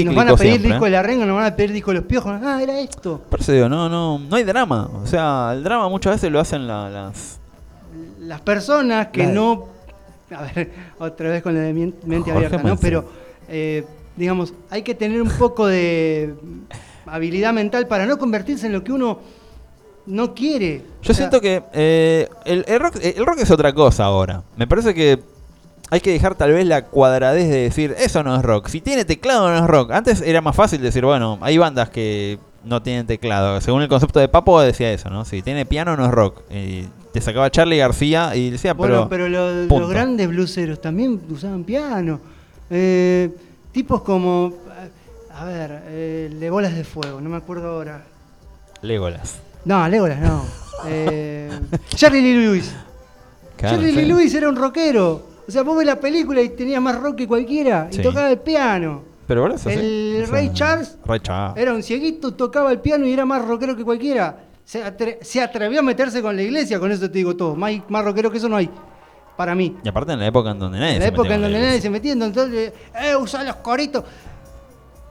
nos 0.04 0.16
van 0.16 0.28
a 0.28 0.36
pedir 0.36 0.52
siempre, 0.52 0.70
disco 0.72 0.86
¿eh? 0.86 0.90
de 0.90 0.96
la 0.98 1.02
renga, 1.02 1.26
nos 1.26 1.38
van 1.38 1.46
a 1.46 1.56
pedir 1.56 1.72
disco 1.72 1.92
de 1.92 1.96
los 2.00 2.06
piojos. 2.06 2.34
Ah, 2.44 2.60
era 2.62 2.78
esto. 2.78 3.22
Digo, 3.54 3.70
no, 3.70 3.88
no, 3.88 4.20
no 4.20 4.36
hay 4.36 4.44
drama, 4.44 4.90
o 4.94 5.08
sea, 5.08 5.52
el 5.54 5.64
drama 5.64 5.88
muchas 5.88 6.16
veces 6.16 6.30
lo 6.30 6.42
hacen 6.42 6.68
la- 6.68 6.90
las... 6.90 7.40
las 8.20 8.42
personas 8.42 9.08
que 9.08 9.26
no. 9.28 9.68
A 10.36 10.42
ver, 10.54 10.72
otra 11.00 11.30
vez 11.30 11.42
con 11.42 11.54
la 11.56 11.62
de 11.62 11.74
mente 11.74 11.98
Jorge 12.32 12.32
abierta, 12.32 12.62
¿no? 12.62 12.76
Pero, 12.76 13.06
eh, 13.48 13.86
digamos, 14.18 14.54
hay 14.70 14.82
que 14.82 14.94
tener 14.94 15.22
un 15.22 15.30
poco 15.30 15.68
de 15.68 16.34
habilidad 17.06 17.54
mental 17.54 17.88
para 17.88 18.06
no 18.06 18.18
convertirse 18.18 18.68
en 18.68 18.74
lo 18.74 18.84
que 18.84 18.92
uno 18.92 19.20
no 20.06 20.34
quiere. 20.34 20.84
Yo 21.02 21.14
siento 21.14 21.40
que 21.42 21.64
eh, 21.74 22.28
el, 22.46 22.66
el 22.68 22.80
rock, 22.80 22.96
el 23.02 23.26
rock 23.26 23.40
es 23.40 23.52
otra 23.52 23.74
cosa 23.74 24.06
ahora. 24.06 24.44
Me 24.58 24.68
parece 24.68 24.94
que 24.94 25.20
hay 25.90 26.00
que 26.00 26.12
dejar 26.12 26.36
tal 26.36 26.54
vez 26.54 26.66
la 26.66 26.86
cuadradez 26.86 27.50
de 27.50 27.58
decir, 27.64 27.96
eso 27.98 28.24
no 28.24 28.36
es 28.36 28.42
rock. 28.44 28.68
Si 28.70 28.82
tiene 28.82 29.04
teclado 29.06 29.50
no 29.50 29.58
es 29.58 29.68
rock. 29.68 29.92
Antes 29.92 30.22
era 30.22 30.42
más 30.42 30.56
fácil 30.56 30.82
decir, 30.82 31.04
bueno, 31.06 31.38
hay 31.42 31.58
bandas 31.58 31.90
que 31.90 32.40
no 32.64 32.82
tienen 32.82 33.06
teclado. 33.08 33.60
Según 33.62 33.82
el 33.82 33.90
concepto 33.90 34.20
de 34.20 34.28
Papo 34.30 34.62
decía 34.62 34.92
eso, 34.92 35.10
¿no? 35.10 35.26
Si 35.26 35.42
tiene 35.42 35.66
piano 35.66 35.98
no 35.98 36.06
es 36.06 36.12
rock. 36.12 36.42
Y 36.50 36.88
te 37.12 37.20
sacaba 37.20 37.50
Charlie 37.52 37.78
García 37.78 38.36
y 38.36 38.52
decía, 38.52 38.74
Bueno, 38.74 39.10
pero... 39.10 39.28
pero, 39.28 39.30
lo- 39.30 39.68
punto. 39.68 39.80
los 39.82 39.90
grandes 39.90 40.28
bluseros 40.30 40.80
también 40.80 41.20
usaban 41.30 41.64
piano. 41.64 42.22
Eh, 42.70 43.30
tipos 43.74 44.02
como. 44.02 44.54
A 45.34 45.46
ver, 45.46 45.84
eh, 45.88 46.48
bolas 46.52 46.74
de 46.76 46.84
fuego, 46.84 47.20
no 47.20 47.30
me 47.30 47.38
acuerdo 47.38 47.70
ahora. 47.72 48.04
Legolas. 48.82 49.40
No, 49.66 49.88
Legolas 49.88 50.20
no. 50.20 50.46
Eh, 50.88 51.48
Jerry 51.96 52.22
Lee 52.22 52.34
Lewis. 52.44 52.74
Claro, 53.56 53.78
Jerry 53.78 53.92
sí. 53.92 53.98
Lee 53.98 54.06
Lewis 54.08 54.34
era 54.34 54.50
un 54.50 54.56
rockero. 54.56 55.28
O 55.48 55.52
sea, 55.52 55.62
vos 55.62 55.78
ves 55.78 55.86
la 55.86 56.00
película 56.00 56.42
y 56.42 56.50
tenía 56.50 56.82
más 56.82 57.00
rock 57.00 57.18
que 57.18 57.28
cualquiera. 57.28 57.88
Y 57.92 57.98
Sí. 57.98 58.02
tocaba 58.02 58.32
el 58.32 58.40
piano. 58.40 59.04
Pero 59.28 59.48
eso, 59.54 59.70
sí. 59.70 59.76
El 59.76 60.24
O 60.24 60.26
sea, 60.26 60.34
Ray 60.34 60.52
Charles 60.54 60.98
Ray 61.06 61.20
Charles. 61.20 61.62
Era 61.62 61.74
un 61.76 61.84
cieguito, 61.84 62.34
tocaba 62.34 62.72
el 62.72 62.80
piano 62.80 63.06
y 63.06 63.14
era 63.14 63.26
más 63.26 63.46
rockero 63.46 63.76
que 63.76 63.84
cualquiera. 63.84 64.38
Se, 64.66 64.84
atre- 64.84 65.20
se 65.22 65.40
atrevió 65.42 65.82
a 65.82 65.84
meterse 65.84 66.20
con 66.24 66.36
la 66.36 66.42
iglesia, 66.42 66.80
con 66.80 66.92
eso 66.92 67.02
te 67.12 67.18
digo 67.20 67.36
todo. 67.36 67.56
Más, 67.56 67.74
más 67.90 68.04
rockero 68.04 68.32
que 68.32 68.40
eso 68.40 68.50
no 68.50 68.56
hay. 68.56 68.68
Para 69.38 69.54
mí. 69.54 69.78
Y 69.84 69.88
aparte 69.88 70.14
en 70.14 70.20
la 70.20 70.26
época 70.28 70.50
en 70.52 70.58
donde 70.60 70.80
nadie 70.80 70.94
En 70.94 71.00
la 71.00 71.06
se 71.06 71.10
época 71.10 71.24
metía 71.30 71.36
en 71.36 71.42
con 71.44 71.52
donde 71.52 71.68
nadie 71.68 71.82
se 71.82 71.90
metía, 71.92 72.14
entonces, 72.14 72.74
eh, 73.00 73.16
usa 73.16 73.44
los 73.44 73.56
coritos. 73.58 74.04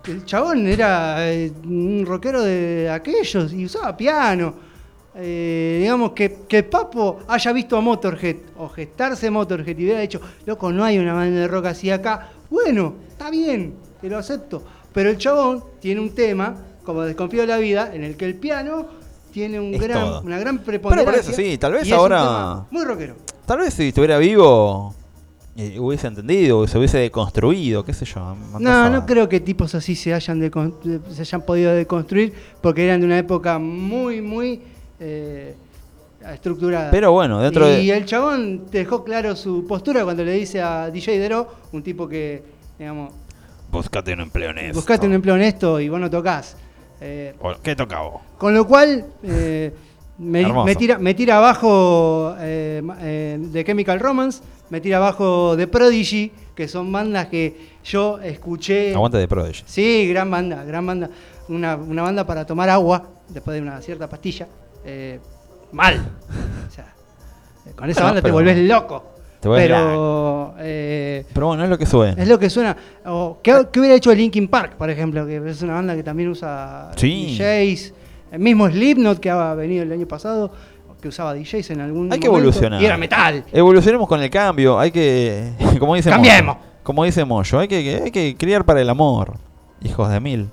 El 0.07 0.25
chabón 0.25 0.67
era 0.67 1.31
eh, 1.33 1.53
un 1.65 2.05
rockero 2.07 2.43
de 2.43 2.89
aquellos 2.91 3.53
y 3.53 3.65
usaba 3.67 3.97
piano. 3.97 4.55
Eh, 5.15 5.79
digamos 5.81 6.13
que, 6.13 6.39
que 6.49 6.63
Papo 6.63 7.21
haya 7.29 7.53
visto 7.53 7.77
a 7.77 7.81
Motorhead 7.81 8.37
o 8.59 8.69
gestarse 8.69 9.31
Motorhead 9.31 9.77
y 9.77 9.85
hubiera 9.85 10.01
dicho, 10.01 10.21
loco, 10.47 10.73
no 10.73 10.85
hay 10.85 10.99
una 10.99 11.13
banda 11.15 11.41
de 11.41 11.49
rock 11.49 11.67
así 11.67 11.91
acá. 11.91 12.31
Bueno, 12.49 12.95
está 13.09 13.29
bien, 13.31 13.75
te 14.01 14.09
lo 14.09 14.19
acepto. 14.19 14.63
Pero 14.93 15.11
el 15.11 15.19
chabón 15.19 15.63
tiene 15.81 16.01
un 16.01 16.15
tema, 16.15 16.57
como 16.85 17.03
Desconfío 17.03 17.43
de 17.43 17.47
la 17.49 17.59
Vida, 17.59 17.91
en 17.95 18.03
el 18.05 18.17
que 18.17 18.25
el 18.25 18.37
piano 18.37 18.87
tiene 19.33 19.61
un 19.61 19.73
gran, 19.73 20.25
una 20.25 20.39
gran 20.39 20.59
preponderancia. 20.59 21.13
Pero 21.13 21.23
por 21.25 21.33
eso 21.33 21.33
sí, 21.33 21.59
tal 21.59 21.73
vez 21.75 21.91
ahora- 21.93 22.65
Muy 22.71 22.85
rockero. 22.85 23.17
Tal 23.47 23.59
vez 23.59 23.75
si 23.75 23.89
estuviera 23.89 24.17
vivo 24.19 24.95
hubiese 25.57 26.07
entendido, 26.07 26.67
se 26.67 26.79
hubiese 26.79 26.99
deconstruido, 26.99 27.85
qué 27.85 27.93
sé 27.93 28.05
yo. 28.05 28.37
No, 28.59 28.71
a- 28.85 28.89
no 28.91 29.05
creo 29.07 29.29
que 29.29 29.41
tipos 29.41 29.75
así 29.75 29.95
se 29.97 30.15
hayan, 30.15 30.41
se 31.13 31.21
hayan 31.21 31.43
podido 31.43 31.73
deconstruir 31.75 32.33
porque 32.61 32.85
eran 32.85 33.01
de 33.01 33.07
una 33.07 33.19
época 33.19 33.59
muy, 33.59 34.21
muy 34.23 34.63
eh, 34.99 35.55
estructurada. 36.33 36.91
Pero 36.91 37.13
bueno, 37.13 37.41
dentro 37.41 37.69
y 37.69 37.87
de... 37.89 37.97
el 37.97 38.05
chabón 38.07 38.71
dejó 38.71 39.05
claro 39.05 39.35
su 39.37 39.67
postura 39.67 40.05
cuando 40.05 40.25
le 40.25 40.33
dice 40.33 40.61
a 40.63 40.91
DJ 40.91 41.19
Dero, 41.19 41.49
un 41.73 41.83
tipo 41.83 42.09
que, 42.09 42.43
digamos, 42.79 43.13
Buscate 43.71 44.13
un 44.13 44.21
empleo 44.21 44.51
honesto. 44.51 44.75
buscate 44.75 45.07
un 45.07 45.13
empleo 45.13 45.35
honesto 45.37 45.79
y 45.81 45.89
vos 45.89 46.01
no 46.01 46.11
tocas. 46.11 46.57
Eh, 47.01 47.35
¿Qué 47.63 47.75
toca 47.77 48.01
vos? 48.01 48.21
con 48.37 48.53
lo 48.55 48.67
cual, 48.67 49.07
eh, 49.23 49.73
me, 50.21 50.75
tira, 50.77 50.99
me 50.99 51.15
tira 51.15 51.39
abajo 51.39 52.35
eh, 52.39 52.83
eh, 53.01 53.39
The 53.53 53.65
Chemical 53.65 53.99
Romance, 54.01 54.43
me 54.69 54.81
tira 54.81 54.99
abajo 54.99 55.57
The 55.57 55.67
Prodigy, 55.67 56.31
que 56.55 56.69
son 56.69 56.93
bandas 56.93 57.27
que 57.29 57.71
yo 57.85 58.19
escuché. 58.21 58.95
Aguante 58.95 59.19
de 59.19 59.27
Prodigy. 59.29 59.63
Sí, 59.67 60.07
gran 60.09 60.31
banda, 60.31 60.63
gran 60.65 60.85
banda. 60.87 61.11
una, 61.49 61.77
una 61.77 62.03
banda 62.03 62.27
para 62.27 62.45
tomar 62.47 62.69
agua 62.69 63.09
después 63.29 63.55
de 63.57 63.63
una 63.63 63.81
cierta 63.81 64.09
pastilla. 64.09 64.47
eh, 64.85 65.19
mal. 65.73 65.95
O 66.69 66.73
sea, 66.73 66.95
eh, 67.67 67.73
con 67.75 67.89
esa 67.91 68.01
Bueno, 68.03 68.15
banda 68.15 68.23
te 68.23 68.31
volvés 68.31 68.59
loco. 68.59 69.05
Te 69.41 69.49
pero 69.49 70.55
Pero 70.57 71.47
bueno, 71.47 71.65
es 71.65 71.71
lo 71.71 71.79
que 71.79 71.87
suena. 71.87 72.23
es 72.23 72.29
lo 72.29 72.39
que 72.39 72.51
suena. 72.51 72.77
O, 73.07 73.39
¿qué, 73.43 73.67
qué 73.73 73.81
hubiera 73.81 73.97
hecho 73.97 74.15
Linkin 74.15 74.49
Park, 74.49 74.75
por 74.77 74.91
ejemplo? 74.91 75.27
Que 75.27 75.37
es 75.49 75.63
una 75.63 75.75
banda 75.75 75.97
que 75.97 76.03
también 76.03 76.29
usa 76.29 76.91
Sí. 76.97 77.37
DJs. 77.39 77.95
El 78.33 78.39
mismo 78.41 78.69
Slipknot 78.69 79.19
que 79.19 79.31
ha 79.31 79.55
venido 79.55 79.83
el 79.83 79.93
año 79.93 80.07
pasado, 80.07 80.53
que 81.01 81.09
usaba 81.09 81.35
DJs 81.35 81.71
en 81.71 81.81
algún 81.81 82.13
Hay 82.13 82.21
que 82.21 82.29
momento, 82.29 82.49
evolucionar. 82.49 82.83
Y 82.83 82.85
era 82.87 82.97
metal. 82.97 83.45
Evolucionemos 83.53 84.07
con 84.09 84.23
el 84.23 84.31
cambio. 84.31 84.79
Hay 84.79 84.91
que. 84.91 85.53
Como 85.79 85.95
dice 85.95 86.11
Cambiemos. 86.11 86.57
Moyo, 86.57 86.71
como 86.83 87.05
dice 87.05 87.25
Moyo, 87.25 87.59
hay 87.59 87.69
que, 87.69 88.01
hay 88.05 88.11
que 88.11 88.37
criar 88.37 88.65
para 88.65 88.81
el 88.81 88.89
amor. 88.89 89.35
Hijos 89.83 90.11
de 90.11 90.19
mil. 90.21 90.49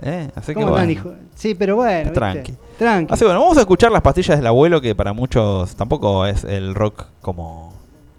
¿Eh? 0.00 0.28
Así 0.34 0.48
que 0.48 0.54
¿Cómo 0.54 0.70
bueno. 0.70 0.78
están, 0.78 0.90
hijo? 0.90 1.12
Sí, 1.34 1.54
pero 1.54 1.76
bueno. 1.76 2.00
¿viste? 2.04 2.14
Tranqui. 2.14 2.54
Tranqui. 2.78 3.12
Así 3.14 3.24
bueno, 3.24 3.40
vamos 3.40 3.56
a 3.58 3.60
escuchar 3.60 3.92
las 3.92 4.00
pastillas 4.02 4.36
del 4.38 4.46
abuelo, 4.46 4.80
que 4.80 4.94
para 4.94 5.12
muchos 5.12 5.74
tampoco 5.76 6.24
es 6.26 6.44
el 6.44 6.74
rock 6.74 7.06
como. 7.20 7.72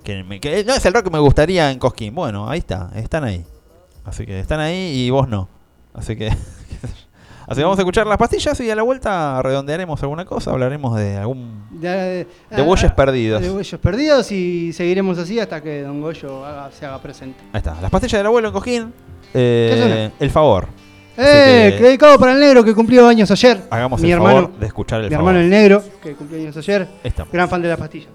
Que, 0.03 0.23
me- 0.23 0.39
que 0.39 0.63
no 0.65 0.73
es 0.73 0.85
el 0.85 0.93
rock 0.93 1.05
que 1.05 1.09
me 1.09 1.19
gustaría 1.19 1.71
en 1.71 1.79
Cosquín. 1.79 2.13
Bueno, 2.15 2.49
ahí 2.49 2.59
está, 2.59 2.91
están 2.95 3.23
ahí. 3.23 3.43
Así 4.05 4.25
que 4.25 4.39
están 4.39 4.59
ahí 4.59 5.05
y 5.05 5.09
vos 5.09 5.27
no. 5.27 5.47
Así 5.93 6.15
que. 6.15 6.29
Así 7.47 7.57
que 7.59 7.63
vamos 7.63 7.77
a 7.77 7.81
escuchar 7.81 8.07
las 8.07 8.17
pastillas 8.17 8.59
y 8.61 8.69
a 8.71 8.75
la 8.75 8.83
vuelta 8.83 9.41
redondearemos 9.41 10.01
alguna 10.01 10.25
cosa, 10.25 10.51
hablaremos 10.51 10.95
de 10.97 11.17
algún. 11.17 11.63
De, 11.71 12.25
De 12.49 12.61
bueyes 12.61 12.91
perdidos. 12.93 13.41
De 13.41 13.49
bueyes 13.49 13.79
perdidos 13.81 14.31
y 14.31 14.71
seguiremos 14.73 15.17
así 15.17 15.39
hasta 15.39 15.61
que 15.61 15.81
Don 15.83 16.01
Goyo 16.01 16.45
haga- 16.45 16.71
se 16.71 16.85
haga 16.85 17.01
presente. 17.01 17.39
Ahí 17.51 17.57
está, 17.59 17.75
las 17.81 17.91
pastillas 17.91 18.19
del 18.19 18.27
abuelo 18.27 18.47
en 18.49 18.53
Cosquín. 18.53 18.93
eh, 19.33 20.11
el 20.19 20.29
favor. 20.29 20.67
¡Eh! 21.17 21.75
que- 21.77 21.83
Dedicado 21.83 22.17
para 22.17 22.33
el 22.33 22.39
negro 22.39 22.63
que 22.63 22.73
cumplió 22.73 23.07
años 23.07 23.29
ayer. 23.29 23.61
Hagamos 23.69 24.01
mi 24.01 24.07
el 24.07 24.13
hermano, 24.15 24.41
favor 24.43 24.59
de 24.59 24.65
escuchar 24.65 25.01
el 25.01 25.09
Mi 25.09 25.15
favor. 25.15 25.29
hermano 25.31 25.43
el 25.43 25.49
negro 25.49 25.83
que 26.01 26.13
cumplió 26.15 26.39
años 26.41 26.57
ayer. 26.57 26.87
Estamos. 27.03 27.31
Gran 27.31 27.47
fan 27.49 27.61
de 27.61 27.67
las 27.69 27.77
pastillas. 27.77 28.09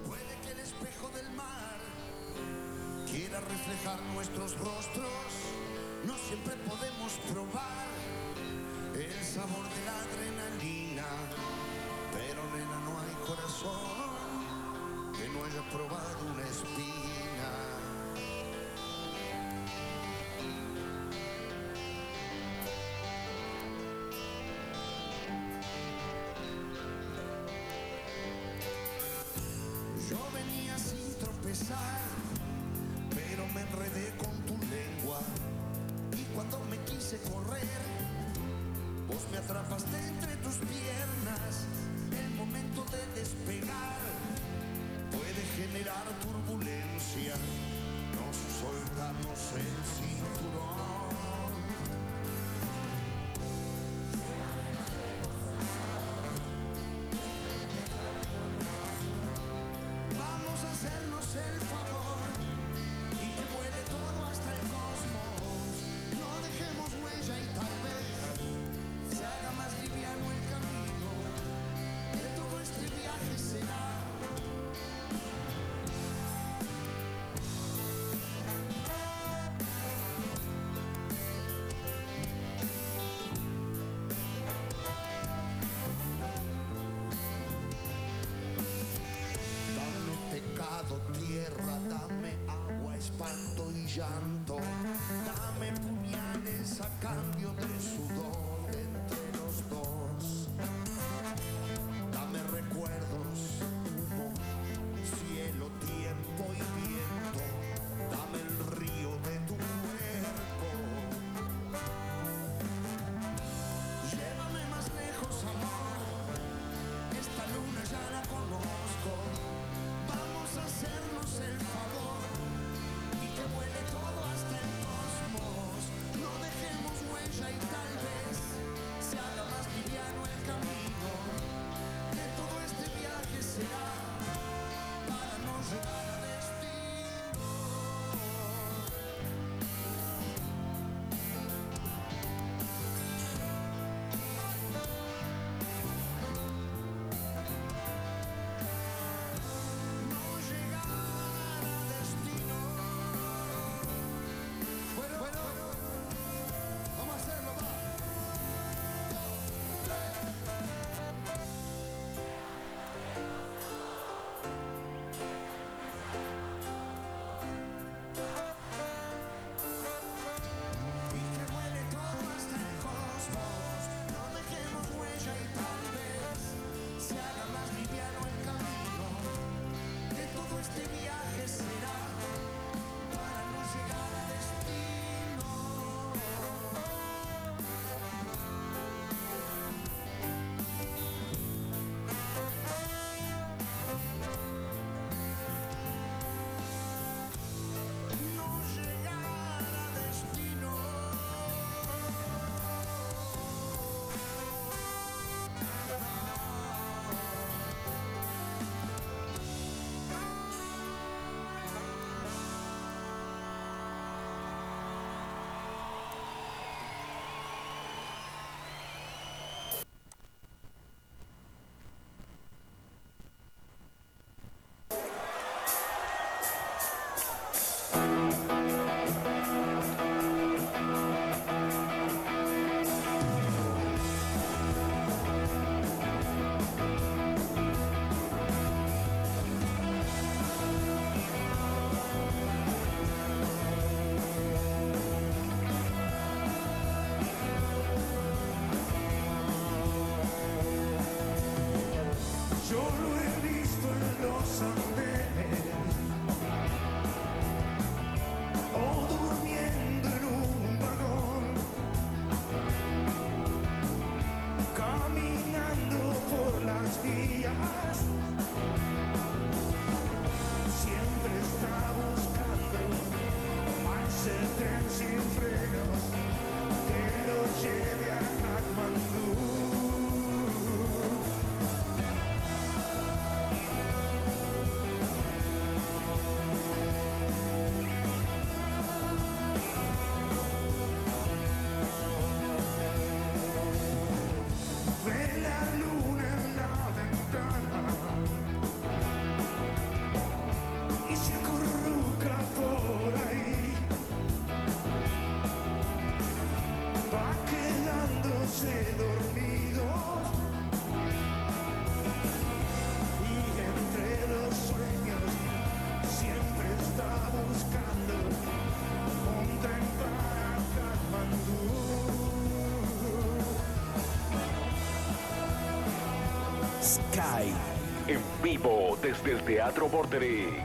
Vivo 329.29 329.33
desde 329.33 329.33
el 329.33 329.41
Teatro 329.45 329.89
Vorterix. 329.89 330.58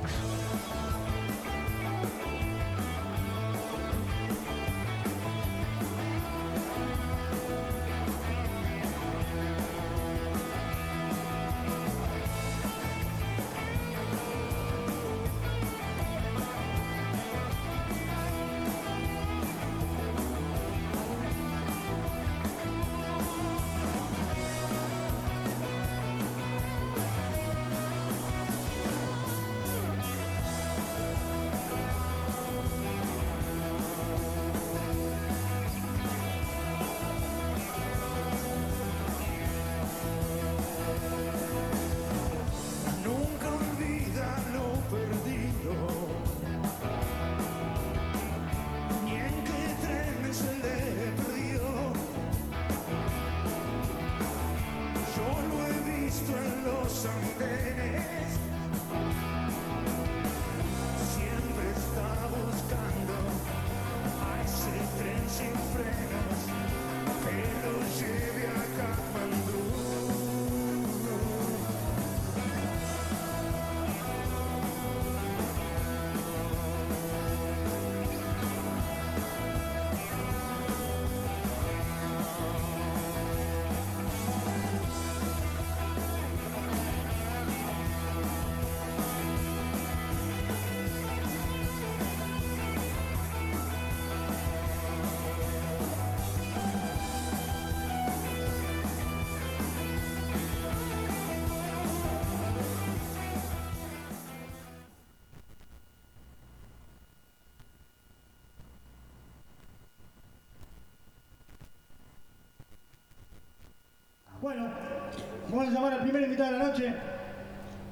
Vamos 115.49 115.67
a 115.67 115.71
llamar 115.71 115.93
al 115.93 115.99
primer 116.01 116.23
invitado 116.23 116.51
de 116.53 116.57
la 116.57 116.63
noche. 116.65 116.93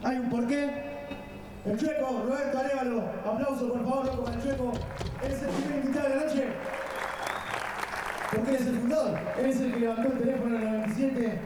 Hay 0.04 0.18
un 0.18 0.30
porqué. 0.30 0.92
El 1.66 1.78
Chueco, 1.78 2.24
Roberto 2.28 2.58
Arevalo. 2.58 3.04
Aplauso 3.26 3.74
por 3.74 3.84
favor, 3.84 4.24
para 4.24 4.36
el 4.36 4.44
Chueco. 4.44 4.72
Él 5.24 5.32
es 5.32 5.44
el 5.44 5.50
primer 5.50 5.86
invitado 5.86 6.10
de 6.10 6.16
la 6.16 6.26
noche. 6.26 6.48
Porque 8.32 8.50
él 8.50 8.56
es 8.56 8.68
el 8.68 8.80
fundador. 8.80 9.20
Él 9.40 9.46
es 9.46 9.62
el 9.62 9.74
que 9.74 9.80
levantó 9.80 10.08
el 10.08 10.18
teléfono 10.18 10.56
en 10.56 10.62
el 10.62 10.72
97 10.72 11.40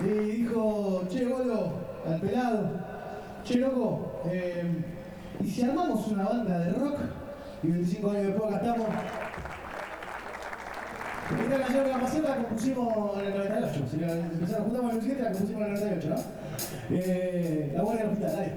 y 0.00 0.04
dijo, 0.08 1.04
che, 1.08 1.26
bolo, 1.26 1.72
al 2.06 2.20
pelado. 2.20 2.70
Che, 3.44 3.58
loco, 3.58 4.22
eh, 4.26 4.84
¿y 5.40 5.46
si 5.48 5.62
armamos 5.62 6.06
una 6.08 6.24
banda 6.24 6.58
de 6.58 6.72
rock? 6.72 6.98
Y 7.62 7.68
25 7.68 8.10
años 8.10 8.26
después 8.26 8.54
acá 8.54 8.66
estamos. 8.66 8.88
De 11.82 11.88
la 11.88 11.98
Maceta 11.98 12.28
la 12.28 12.36
compusimos 12.36 13.18
en 13.18 13.26
el 13.26 13.38
98. 13.38 13.80
Si 13.90 13.96
la 13.96 14.12
empezaron, 14.12 14.64
juntamos 14.66 14.92
en 14.92 14.98
el 14.98 15.04
97 15.04 15.22
la 15.22 15.32
compusimos 15.32 15.62
en 15.62 15.72
el 15.72 15.80
98, 15.80 16.08
¿no? 16.08 16.96
Eh, 16.96 17.72
la 17.74 17.82
buena 17.82 18.00
del 18.02 18.10
hospital, 18.10 18.32
dale. 18.36 18.52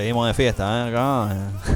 Seguimos 0.00 0.26
de 0.28 0.32
fiesta, 0.32 0.64
¿eh? 0.64 0.88
Acá, 0.88 1.28
eh. 1.30 1.74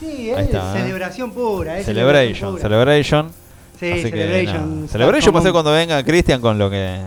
Sí, 0.00 0.30
es 0.30 0.38
está, 0.38 0.74
¿eh? 0.74 0.80
celebración 0.80 1.32
pura. 1.32 1.78
es 1.78 1.84
Celebration, 1.84 2.50
pura. 2.52 2.62
Celebration. 2.62 3.30
Sí, 3.78 3.92
Así 3.92 4.02
que, 4.04 4.10
Celebration. 4.10 4.88
Celebration 4.88 5.34
pasé 5.34 5.52
cuando 5.52 5.70
venga 5.70 6.02
Cristian 6.02 6.40
con 6.40 6.56
lo 6.58 6.70
que. 6.70 6.98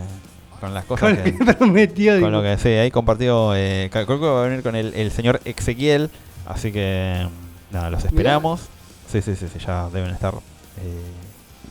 Con 0.60 0.72
las 0.72 0.84
cosas 0.84 1.14
Con 1.14 1.24
que. 1.24 1.36
que 1.36 1.44
prometió. 1.54 2.12
Con 2.12 2.18
digo. 2.20 2.30
lo 2.30 2.42
que 2.44 2.58
sí, 2.58 2.68
ahí 2.68 2.92
compartió. 2.92 3.56
Eh, 3.56 3.88
creo 3.90 4.06
que 4.06 4.14
va 4.14 4.44
a 4.44 4.48
venir 4.48 4.62
con 4.62 4.76
el, 4.76 4.94
el 4.94 5.10
señor 5.10 5.40
Ezequiel. 5.44 6.10
Así 6.46 6.70
que. 6.70 7.26
Nada, 7.72 7.90
los 7.90 8.04
esperamos. 8.04 8.68
Sí, 9.10 9.22
sí, 9.22 9.34
sí, 9.34 9.48
sí, 9.52 9.58
ya 9.58 9.88
deben 9.92 10.10
estar 10.12 10.34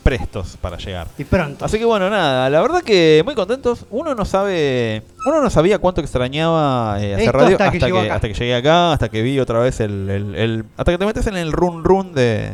prestos 0.05 0.55
para 0.61 0.77
llegar. 0.77 1.07
Y 1.17 1.23
pronto. 1.23 1.65
Así 1.65 1.79
que 1.79 1.85
bueno, 1.85 2.11
nada, 2.11 2.47
la 2.51 2.61
verdad 2.61 2.83
que 2.83 3.23
muy 3.25 3.33
contentos. 3.33 3.87
Uno 3.89 4.13
no 4.13 4.23
sabe, 4.23 5.01
uno 5.25 5.41
no 5.41 5.49
sabía 5.49 5.79
cuánto 5.79 5.99
extrañaba 5.99 6.97
eh, 7.01 7.15
hacer 7.15 7.33
radio 7.33 7.55
hasta 7.55 7.65
hasta 7.65 7.71
que 7.87 7.91
que, 7.91 8.11
hasta 8.11 8.27
que 8.27 8.33
llegué 8.35 8.55
acá, 8.55 8.91
hasta 8.93 9.09
que 9.09 9.23
vi 9.23 9.39
otra 9.39 9.57
vez 9.57 9.79
el, 9.79 10.07
el- 10.11 10.35
el- 10.35 10.65
hasta 10.77 10.91
que 10.91 10.99
te 10.99 11.05
metes 11.07 11.25
en 11.25 11.35
el 11.37 11.51
run 11.51 11.83
run 11.83 12.13
de. 12.13 12.51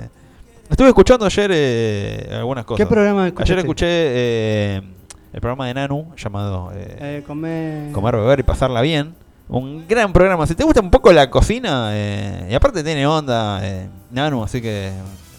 Estuve 0.70 0.88
escuchando 0.88 1.26
ayer 1.26 1.52
eh, 1.54 2.30
algunas 2.32 2.64
cosas. 2.64 2.88
¿Qué 2.88 2.90
programa 2.90 3.28
escuchaste? 3.28 3.52
Ayer 3.52 3.60
escuché 3.66 3.86
eh, 3.90 4.82
el 5.34 5.42
programa 5.42 5.68
de 5.68 5.74
Nanu 5.74 6.16
llamado 6.16 6.72
eh, 6.74 6.98
Eh, 7.02 7.24
comer... 7.28 7.92
Comer, 7.92 8.16
beber 8.16 8.40
y 8.40 8.44
pasarla 8.44 8.80
bien. 8.80 9.14
Un 9.50 9.86
gran 9.86 10.14
programa. 10.14 10.48
Si 10.48 10.56
te 10.56 10.64
gusta 10.64 10.80
un 10.80 10.90
poco 10.90 11.12
la 11.12 11.30
cocina, 11.30 11.90
eh, 11.92 12.48
y 12.50 12.54
aparte 12.54 12.82
tiene 12.86 13.06
onda, 13.06 13.60
eh, 13.62 13.90
Nanu, 14.12 14.42
así 14.46 14.62
que 14.62 14.92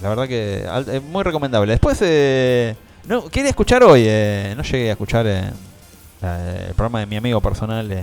la 0.03 0.09
verdad 0.09 0.27
que 0.29 0.67
es 0.93 1.03
muy 1.03 1.23
recomendable. 1.23 1.73
Después, 1.73 1.99
eh, 2.03 2.75
no 3.07 3.27
quería 3.29 3.51
escuchar 3.51 3.83
hoy, 3.85 4.05
eh, 4.07 4.55
no 4.57 4.63
llegué 4.63 4.89
a 4.89 4.93
escuchar 4.93 5.27
eh, 5.27 5.51
la- 6.21 6.57
el 6.69 6.75
programa 6.75 7.01
de 7.01 7.07
mi 7.07 7.17
amigo 7.17 7.41
personal. 7.41 7.91
eh, 7.91 8.03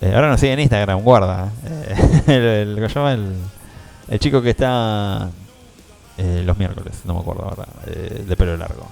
eh, 0.00 0.12
ahora 0.14 0.28
no 0.28 0.38
sigue 0.38 0.52
en 0.52 0.60
Instagram, 0.60 1.00
guarda. 1.00 1.50
eh, 1.66 2.22
el, 2.26 2.78
el-. 2.78 2.78
El, 2.78 3.32
el 4.08 4.18
chico 4.18 4.42
que 4.42 4.50
está 4.50 5.30
eh, 6.18 6.42
los 6.44 6.58
miércoles, 6.58 6.94
no 7.04 7.14
me 7.14 7.20
acuerdo 7.20 7.44
ahora, 7.44 7.66
eh, 7.86 8.24
de 8.26 8.36
pelo 8.36 8.56
largo. 8.56 8.86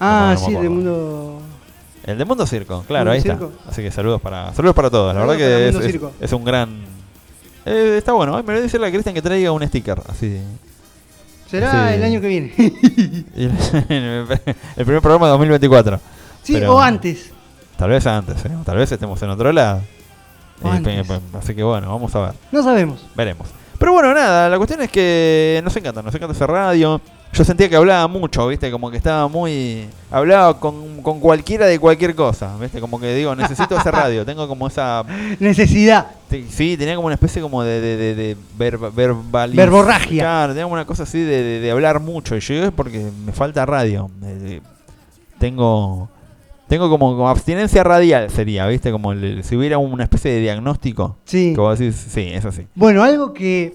Ah, 0.00 0.34
no 0.34 0.40
me 0.40 0.46
sí, 0.46 0.52
acuerdo. 0.52 0.70
mundo... 0.70 1.40
El 2.04 2.18
de 2.18 2.24
Mundo 2.26 2.46
Circo, 2.46 2.82
claro, 2.86 3.06
Mundo 3.06 3.12
ahí 3.14 3.20
Circo. 3.22 3.50
está. 3.56 3.70
Así 3.70 3.82
que 3.82 3.90
saludos 3.90 4.20
para 4.20 4.52
saludos 4.52 4.76
para 4.76 4.90
todos. 4.90 5.14
La 5.14 5.20
Saludos 5.22 5.38
verdad 5.38 5.72
que 5.80 5.86
es, 5.96 6.00
es 6.20 6.32
un 6.32 6.44
gran. 6.44 6.84
Eh, 7.66 7.96
está 7.98 8.12
bueno. 8.12 8.36
Ay, 8.36 8.42
Me 8.46 8.54
lo 8.54 8.62
dice 8.62 8.78
la 8.78 8.90
Cristian 8.90 9.14
que 9.14 9.22
traiga 9.22 9.52
un 9.52 9.66
sticker. 9.66 10.00
Así. 10.08 10.40
Será 11.50 11.94
el 11.94 12.02
año 12.02 12.20
que 12.20 12.28
viene. 12.28 12.52
El, 13.36 14.84
primer 14.84 15.00
programa 15.00 15.26
de 15.26 15.32
2024. 15.32 16.00
sí, 16.42 16.54
Pero- 16.54 16.76
o 16.76 16.80
antes. 16.80 17.30
Tal 17.76 17.90
vez 17.90 18.06
antes, 18.06 18.44
¿eh? 18.44 18.50
tal 18.64 18.76
vez 18.76 18.92
estemos 18.92 19.20
en 19.20 19.30
otro 19.30 19.52
lado. 19.52 19.82
Eh, 20.64 21.02
así 21.36 21.54
que 21.54 21.62
bueno, 21.64 21.88
vamos 21.88 22.14
a 22.14 22.20
ver. 22.20 22.34
No 22.52 22.62
sabemos. 22.62 23.04
Veremos. 23.16 23.48
Pero 23.78 23.92
bueno, 23.92 24.14
nada, 24.14 24.48
la 24.48 24.56
cuestión 24.56 24.80
es 24.82 24.90
que 24.90 25.60
nos 25.64 25.74
encanta, 25.76 26.00
nos 26.00 26.14
encanta 26.14 26.32
hacer 26.34 26.48
radio. 26.48 27.00
Yo 27.34 27.44
sentía 27.44 27.68
que 27.68 27.76
hablaba 27.76 28.06
mucho, 28.06 28.46
¿viste? 28.46 28.70
Como 28.70 28.90
que 28.90 28.96
estaba 28.96 29.26
muy... 29.28 29.86
Hablaba 30.10 30.60
con, 30.60 31.02
con 31.02 31.18
cualquiera 31.20 31.66
de 31.66 31.78
cualquier 31.80 32.14
cosa, 32.14 32.56
¿viste? 32.58 32.80
Como 32.80 33.00
que 33.00 33.12
digo, 33.14 33.34
necesito 33.34 33.76
hacer 33.76 33.92
radio. 33.92 34.24
Tengo 34.26 34.46
como 34.46 34.68
esa... 34.68 35.04
Necesidad. 35.40 36.06
Sí, 36.48 36.76
tenía 36.76 36.94
como 36.96 37.06
una 37.06 37.14
especie 37.14 37.40
como 37.42 37.62
de, 37.62 37.80
de, 37.80 37.96
de, 37.96 38.14
de 38.14 38.36
verba- 38.58 38.90
verbaliz- 38.92 39.54
Verborragia. 39.56 40.22
Claro, 40.22 40.52
tenía 40.52 40.64
como 40.64 40.74
una 40.74 40.84
cosa 40.86 41.02
así 41.02 41.20
de, 41.20 41.60
de- 41.60 41.70
hablar 41.70 42.00
mucho. 42.00 42.36
Y 42.36 42.40
yo 42.40 42.54
es 42.64 42.70
porque 42.72 43.10
me 43.26 43.32
falta 43.32 43.66
radio. 43.66 44.10
Tengo... 45.38 46.08
Tengo 46.68 46.88
como, 46.88 47.10
como 47.10 47.28
abstinencia 47.28 47.84
radial, 47.84 48.30
sería, 48.30 48.66
¿viste? 48.66 48.90
Como 48.90 49.12
el- 49.12 49.44
si 49.44 49.54
hubiera 49.54 49.76
una 49.76 50.04
especie 50.04 50.30
de 50.32 50.40
diagnóstico. 50.40 51.16
Sí. 51.24 51.52
Que 51.54 51.60
vos 51.60 51.78
decís, 51.78 51.94
sí, 52.08 52.30
es 52.32 52.44
así. 52.44 52.66
Bueno, 52.74 53.02
algo 53.02 53.34
que 53.34 53.74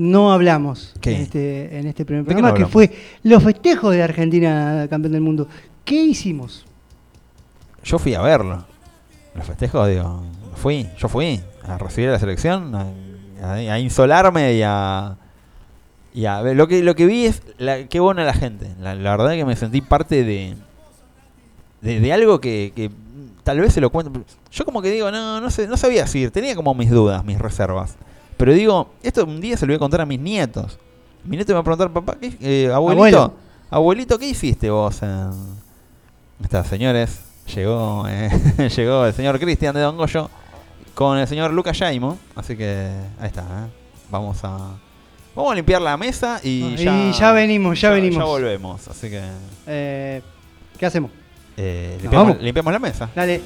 no 0.00 0.32
hablamos 0.32 0.94
¿Qué? 1.00 1.14
En, 1.14 1.20
este, 1.22 1.78
en 1.78 1.86
este 1.86 2.04
primer 2.04 2.24
¿De 2.24 2.28
qué 2.28 2.34
programa, 2.34 2.58
no 2.58 2.64
que 2.66 2.72
fue 2.72 2.90
los 3.22 3.42
festejos 3.42 3.92
de 3.94 4.02
Argentina 4.02 4.86
campeón 4.88 5.12
del 5.12 5.20
mundo. 5.20 5.46
¿Qué 5.84 6.02
hicimos? 6.02 6.64
Yo 7.84 7.98
fui 7.98 8.14
a 8.14 8.22
verlo. 8.22 8.64
Los 9.34 9.46
festejos, 9.46 9.88
digo, 9.88 10.22
fui, 10.56 10.86
yo 10.98 11.08
fui 11.08 11.40
a 11.66 11.76
recibir 11.78 12.08
a 12.08 12.12
la 12.12 12.18
selección, 12.18 12.74
a, 12.74 12.86
a- 13.42 13.52
a 13.54 13.78
insolarme 13.78 14.54
y 14.54 14.62
a, 14.64 15.16
y 16.14 16.24
a 16.24 16.40
ver. 16.42 16.56
Lo 16.56 16.66
que, 16.66 16.82
lo 16.82 16.94
que 16.94 17.06
vi 17.06 17.26
es 17.26 17.42
la, 17.58 17.84
qué 17.86 18.00
buena 18.00 18.24
la 18.24 18.32
gente. 18.34 18.68
La, 18.80 18.94
la 18.94 19.16
verdad 19.16 19.32
que 19.34 19.44
me 19.44 19.54
sentí 19.56 19.80
parte 19.82 20.24
de, 20.24 20.54
de, 21.82 22.00
de 22.00 22.12
algo 22.12 22.40
que, 22.40 22.72
que 22.74 22.90
tal 23.44 23.60
vez 23.60 23.72
se 23.74 23.80
lo 23.80 23.90
cuento. 23.90 24.12
Yo 24.50 24.64
como 24.64 24.80
que 24.82 24.90
digo, 24.90 25.10
no, 25.10 25.40
no 25.40 25.50
sé, 25.50 25.66
no 25.68 25.76
sabía 25.76 26.02
decir, 26.02 26.30
tenía 26.30 26.54
como 26.54 26.74
mis 26.74 26.90
dudas, 26.90 27.24
mis 27.24 27.38
reservas. 27.38 27.96
Pero 28.40 28.54
digo, 28.54 28.90
esto 29.02 29.24
un 29.24 29.38
día 29.38 29.54
se 29.58 29.66
lo 29.66 29.70
voy 29.72 29.76
a 29.76 29.78
contar 29.78 30.00
a 30.00 30.06
mis 30.06 30.18
nietos. 30.18 30.78
Mi 31.24 31.36
nieto 31.36 31.52
me 31.52 31.54
va 31.56 31.60
a 31.60 31.64
preguntar, 31.64 31.92
papá, 31.92 32.16
¿qué, 32.18 32.32
eh, 32.40 32.72
abuelito, 32.72 33.02
Abuelo. 33.18 33.34
abuelito, 33.68 34.18
¿qué 34.18 34.28
hiciste 34.30 34.70
vos? 34.70 35.02
en-?" 35.02 35.30
Está, 36.42 36.64
señores, 36.64 37.20
llegó, 37.54 38.06
eh, 38.08 38.30
llegó 38.76 39.04
el 39.04 39.12
señor 39.12 39.38
Cristian 39.38 39.74
de 39.74 39.82
Don 39.82 39.94
Goyo 39.98 40.30
con 40.94 41.18
el 41.18 41.28
señor 41.28 41.52
Lucas 41.52 41.76
Jaimo. 41.78 42.18
Así 42.34 42.56
que 42.56 42.90
ahí 43.20 43.26
está, 43.26 43.42
¿eh? 43.42 43.70
Vamos 44.10 44.42
a. 44.42 44.70
Vamos 45.36 45.52
a 45.52 45.54
limpiar 45.54 45.82
la 45.82 45.98
mesa 45.98 46.40
y, 46.42 46.64
Y 46.64 46.76
ya, 46.76 47.10
ya 47.10 47.32
venimos, 47.32 47.78
ya 47.78 47.90
venimos. 47.90 48.18
Ya 48.18 48.24
volvemos. 48.24 48.88
Así 48.88 49.10
que. 49.10 49.22
Eh, 49.66 50.22
¿Qué 50.78 50.86
hacemos? 50.86 51.10
eh, 51.58 51.98
limpiamos 52.40 52.72
la 52.72 52.78
mesa. 52.78 53.10
Dale. 53.14 53.42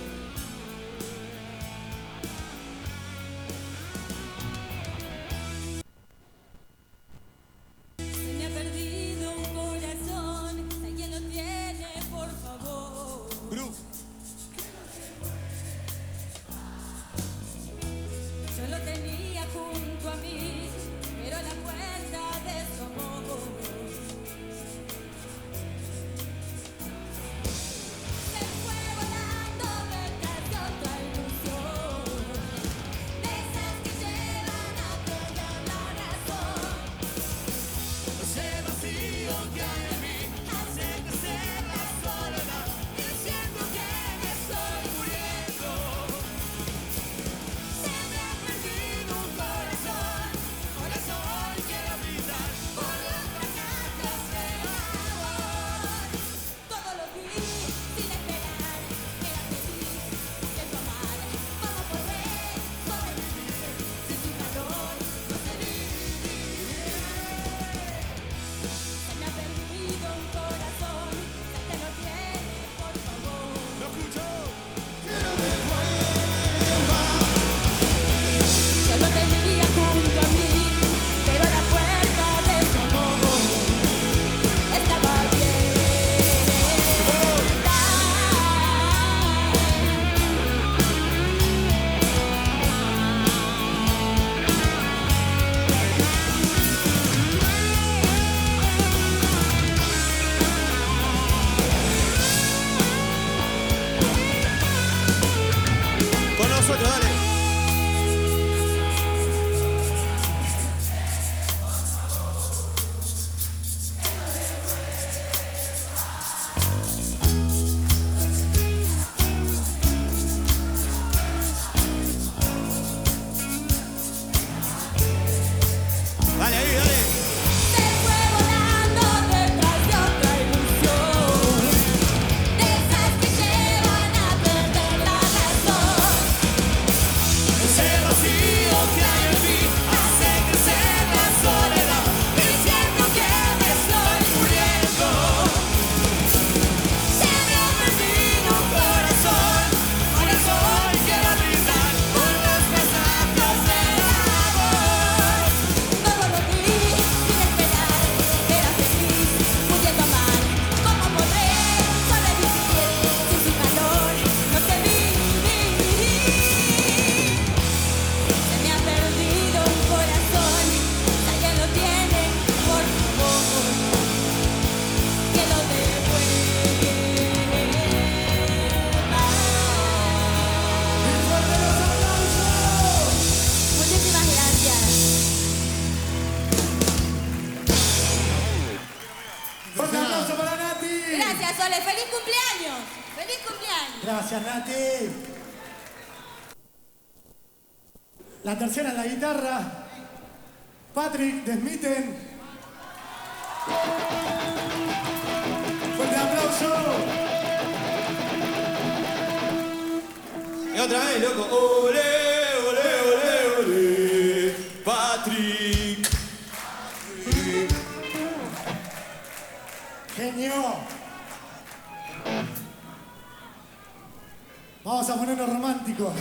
Ponernos 225.44 225.62
románticos. 225.62 226.12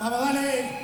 Vamos, 0.00 0.20
dale. 0.20 0.79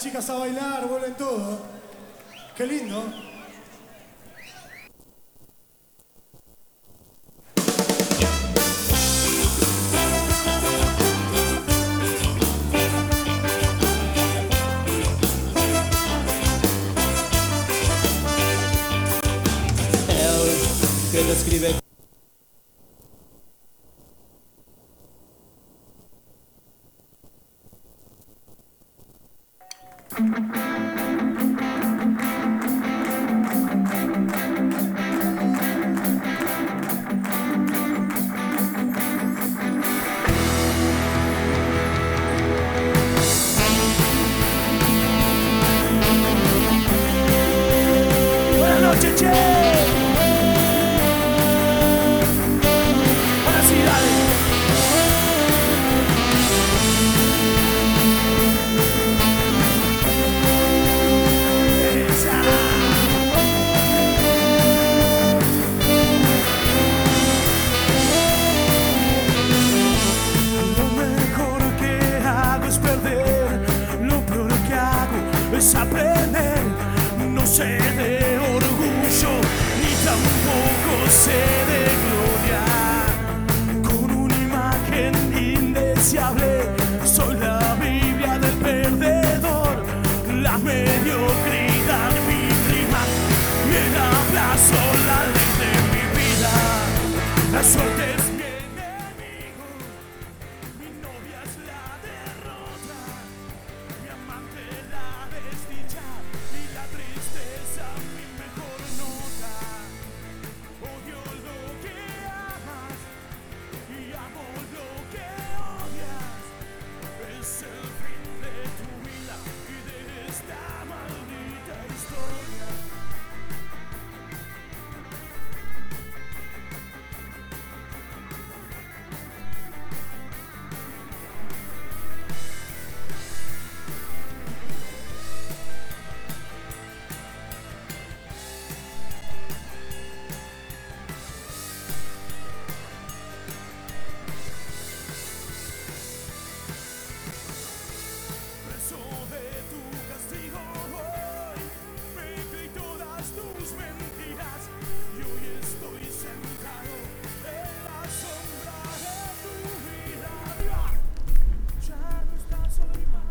Chicas 0.00 0.30
a 0.30 0.34
bailar, 0.34 0.88
vuelven 0.88 1.14
todo. 1.14 1.69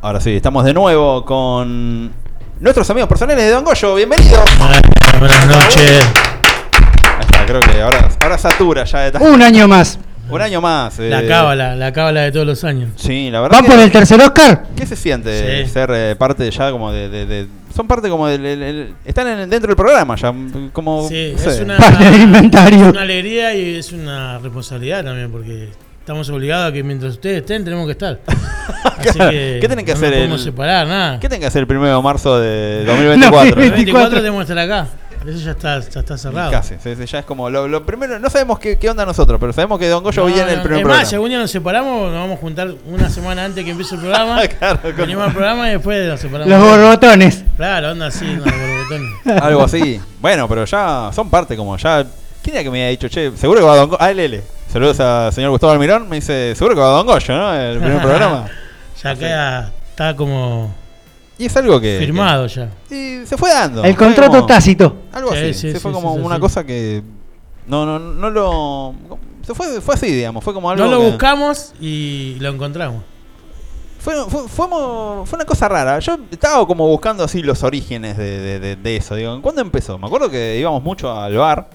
Ahora 0.10 0.22
sí, 0.22 0.32
estamos 0.32 0.66
de 0.66 0.74
nuevo 0.74 1.24
con 1.24 2.12
nuestros 2.60 2.90
amigos 2.90 3.08
personales 3.08 3.46
de 3.46 3.52
Don 3.52 3.64
Goyo. 3.64 3.94
Bienvenidos. 3.94 4.40
Buenas 5.20 5.46
noches. 5.48 6.04
Ahí 7.04 7.22
está, 7.22 7.46
creo 7.46 7.60
que 7.60 7.80
ahora, 7.80 8.10
ahora 8.20 8.38
satura 8.40 8.86
ya 8.86 9.12
de 9.12 9.20
Un 9.20 9.40
año 9.44 9.68
más. 9.68 10.00
Un 10.32 10.42
año 10.42 10.62
más. 10.62 10.98
La 10.98 11.22
eh, 11.22 11.28
cábala, 11.28 11.76
la 11.76 11.94
cábala 11.94 12.22
de 12.22 12.32
todos 12.32 12.48
los 12.48 12.64
años. 12.64 12.90
Sí, 12.96 13.30
la 13.30 13.42
verdad. 13.42 13.60
¿Va 13.60 13.62
que- 13.62 13.68
por 13.68 13.80
el 13.80 13.92
tercer 13.92 14.20
Oscar? 14.20 14.64
¿Qué 14.76 14.88
se 14.88 14.96
siente 14.96 15.66
Sí. 15.66 15.70
ser 15.70 15.92
eh, 15.94 16.16
parte 16.16 16.50
ya 16.50 16.72
como 16.72 16.92
de, 16.92 17.08
de- 17.08 17.26
de- 17.28 17.48
Son 17.76 17.86
parte 17.86 18.10
como 18.10 18.26
del... 18.26 18.44
el- 18.44 18.64
el- 18.64 18.96
están 19.06 19.28
en- 19.28 19.48
dentro 19.48 19.68
del 19.68 19.78
programa 19.78 20.16
ya, 20.16 20.34
como... 20.74 21.08
Sí, 21.08 21.34
no 21.38 21.44
sé. 21.44 21.50
es 21.52 21.60
una, 21.62 21.78
inventario. 22.20 22.86
es 22.88 22.92
una 22.94 23.02
alegría 23.04 23.54
y 23.54 23.76
es 23.76 23.92
una 23.92 24.40
responsabilidad 24.40 25.04
también, 25.04 25.32
porque 25.32 25.70
estamos 26.00 26.30
obligados 26.30 26.70
a 26.70 26.74
que 26.74 26.84
mientras 26.84 27.14
ustedes 27.14 27.38
estén, 27.42 27.64
tenemos 27.64 27.86
que 27.86 27.92
estar. 27.94 28.20
Así 28.98 29.10
Claro. 29.12 29.32
que 29.32 29.58
¿Qué 29.62 29.68
tienen 29.68 29.86
que 29.86 29.92
no 29.92 29.98
hacer 29.98 30.10
nos 30.10 30.18
podemos 30.18 30.40
el- 30.42 30.46
separar, 30.46 30.88
nada. 30.88 31.20
¿Qué 31.20 31.28
tienen 31.30 31.42
que 31.42 31.48
hacer 31.48 31.66
el 31.70 31.78
1 31.78 31.96
de 31.98 32.02
marzo 32.02 32.40
de 32.40 32.84
2024? 32.88 33.48
El 33.50 33.56
24 33.72 33.76
24. 33.76 34.18
tenemos 34.22 34.46
que 34.46 34.52
estar 34.52 34.58
acá. 34.60 34.88
Eso 35.28 35.38
ya 35.40 35.52
está, 35.52 35.80
ya 35.82 36.00
está 36.00 36.18
cerrado. 36.18 36.50
Casi, 36.50 36.76
ya 37.06 37.20
es 37.20 37.26
como 37.26 37.50
lo, 37.50 37.68
lo 37.68 37.86
primero, 37.86 38.18
no 38.20 38.30
sabemos 38.30 38.58
qué, 38.58 38.78
qué 38.78 38.90
onda 38.90 39.06
nosotros, 39.06 39.38
pero 39.38 39.52
sabemos 39.52 39.78
que 39.78 39.90
Don 39.90 40.02
Goyo 40.02 40.22
No, 40.22 40.28
viene 40.28 40.44
en 40.44 40.50
el 40.50 40.56
no, 40.58 40.64
primer 40.64 40.78
es 40.78 40.82
programa. 40.84 41.02
más, 41.02 41.10
si 41.10 41.16
algún 41.16 41.30
día 41.30 41.40
nos 41.40 41.52
separamos, 41.52 42.04
nos 42.10 42.14
vamos 42.22 42.38
a 42.38 42.42
juntar 42.42 42.70
una 42.88 43.10
semana 43.10 43.44
antes 43.44 43.66
que 43.66 43.72
empiece 43.72 43.96
el 43.96 44.02
programa. 44.02 44.40
Claro, 44.60 44.80
con- 44.82 44.96
venimos 44.96 45.26
al 45.26 45.34
programa 45.34 45.68
y 45.68 45.72
después 45.74 46.08
nos 46.08 46.20
separamos. 46.22 46.48
Los 46.50 46.62
borbotones. 46.62 47.44
Claro, 47.58 47.92
onda 47.92 48.08
así, 48.08 48.26
no, 48.26 48.44
borbotones. 48.46 49.44
Algo 49.44 49.64
así. 49.64 50.00
Bueno, 50.22 50.48
pero 50.48 50.64
ya 50.64 51.12
son 51.14 51.30
parte 51.30 51.58
como 51.58 51.76
ya... 51.76 52.06
¿Quién 52.42 52.56
era 52.56 52.64
que 52.64 52.72
me 52.72 52.78
había 52.80 52.90
dicho, 52.92 53.10
che, 53.10 53.32
seguro 53.36 53.60
que 53.60 53.66
va 53.66 53.76
Don 53.76 53.90
Goyo? 53.90 54.02
Ah, 54.02 54.12
LL. 54.14 54.42
Saludos 54.72 55.00
al 55.00 55.34
señor 55.34 55.50
Gustavo 55.52 55.74
Almirón, 55.74 56.08
me 56.08 56.18
dice, 56.18 56.54
seguro 56.56 56.76
que 56.76 56.82
va 56.82 56.90
Don 56.90 57.06
Goyo, 57.08 57.36
¿no? 57.36 57.54
El 57.56 57.80
primer 57.80 58.02
programa. 58.02 58.48
Ya 59.04 59.16
queda, 59.16 59.74
está 59.90 60.16
como 60.16 60.72
Y 61.38 61.46
es 61.46 61.58
algo 61.58 61.80
que... 61.82 61.98
firmado 62.00 62.46
ya. 62.48 62.70
y 62.90 63.26
se 63.26 63.36
fue 63.38 63.50
dando. 63.52 63.84
El 63.84 63.96
Fue 63.96 64.06
contrato 64.06 64.32
como- 64.32 64.46
tácito. 64.46 64.96
Algo 65.12 65.32
Sí, 65.32 65.38
así. 65.38 65.54
sí, 65.54 65.60
se 65.72 65.74
sí, 65.74 65.80
fue 65.80 65.92
sí, 65.92 65.96
como 65.96 66.16
sí, 66.16 66.22
una 66.22 66.36
sí. 66.36 66.42
cosa 66.42 66.64
que... 66.66 67.02
No, 67.66 67.86
no, 67.86 67.98
no 68.00 68.30
lo... 68.30 68.94
Se 69.46 69.56
fue, 69.56 69.82
fue 69.82 69.96
así, 69.96 70.08
digamos. 70.12 70.44
Fue 70.44 70.54
como 70.54 70.70
algo 70.70 70.86
No 70.86 70.92
lo 70.92 71.00
que- 71.00 71.06
buscamos 71.08 71.74
y 71.82 72.36
lo 72.40 72.50
encontramos. 72.50 73.02
Fue, 74.00 74.14
fue, 74.30 74.48
fue, 74.48 74.68
fue 75.26 75.36
una 75.36 75.46
cosa 75.46 75.68
rara. 75.68 75.98
Yo 76.00 76.18
estaba 76.30 76.66
como 76.68 76.88
buscando 76.88 77.24
así 77.24 77.42
los 77.42 77.64
orígenes 77.64 78.18
de, 78.18 78.40
de- 78.40 78.60
de- 78.60 78.76
de 78.76 78.96
eso. 78.98 79.16
Digo, 79.16 79.42
¿cuándo 79.42 79.62
empezó? 79.62 79.98
Me 79.98 80.06
acuerdo 80.08 80.30
que 80.30 80.58
íbamos 80.60 80.84
mucho 80.84 81.12
al 81.12 81.36
bar. 81.36 81.68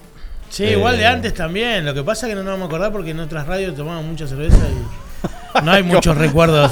Sí, 0.49 0.63
Eh, 0.65 0.71
igual 0.73 0.97
de 0.97 1.05
antes 1.05 1.33
también. 1.33 1.85
Lo 1.85 1.93
que 1.93 2.03
pasa 2.03 2.25
es 2.27 2.31
que 2.31 2.35
no 2.35 2.43
nos 2.43 2.53
vamos 2.53 2.65
a 2.65 2.67
acordar 2.67 2.91
porque 2.91 3.11
en 3.11 3.19
otras 3.19 3.45
radios 3.47 3.75
tomamos 3.75 4.03
mucha 4.05 4.27
cerveza 4.27 4.57
y 4.57 5.61
no 5.63 5.71
hay 5.71 5.83
muchos 5.83 6.17
recuerdos 6.17 6.71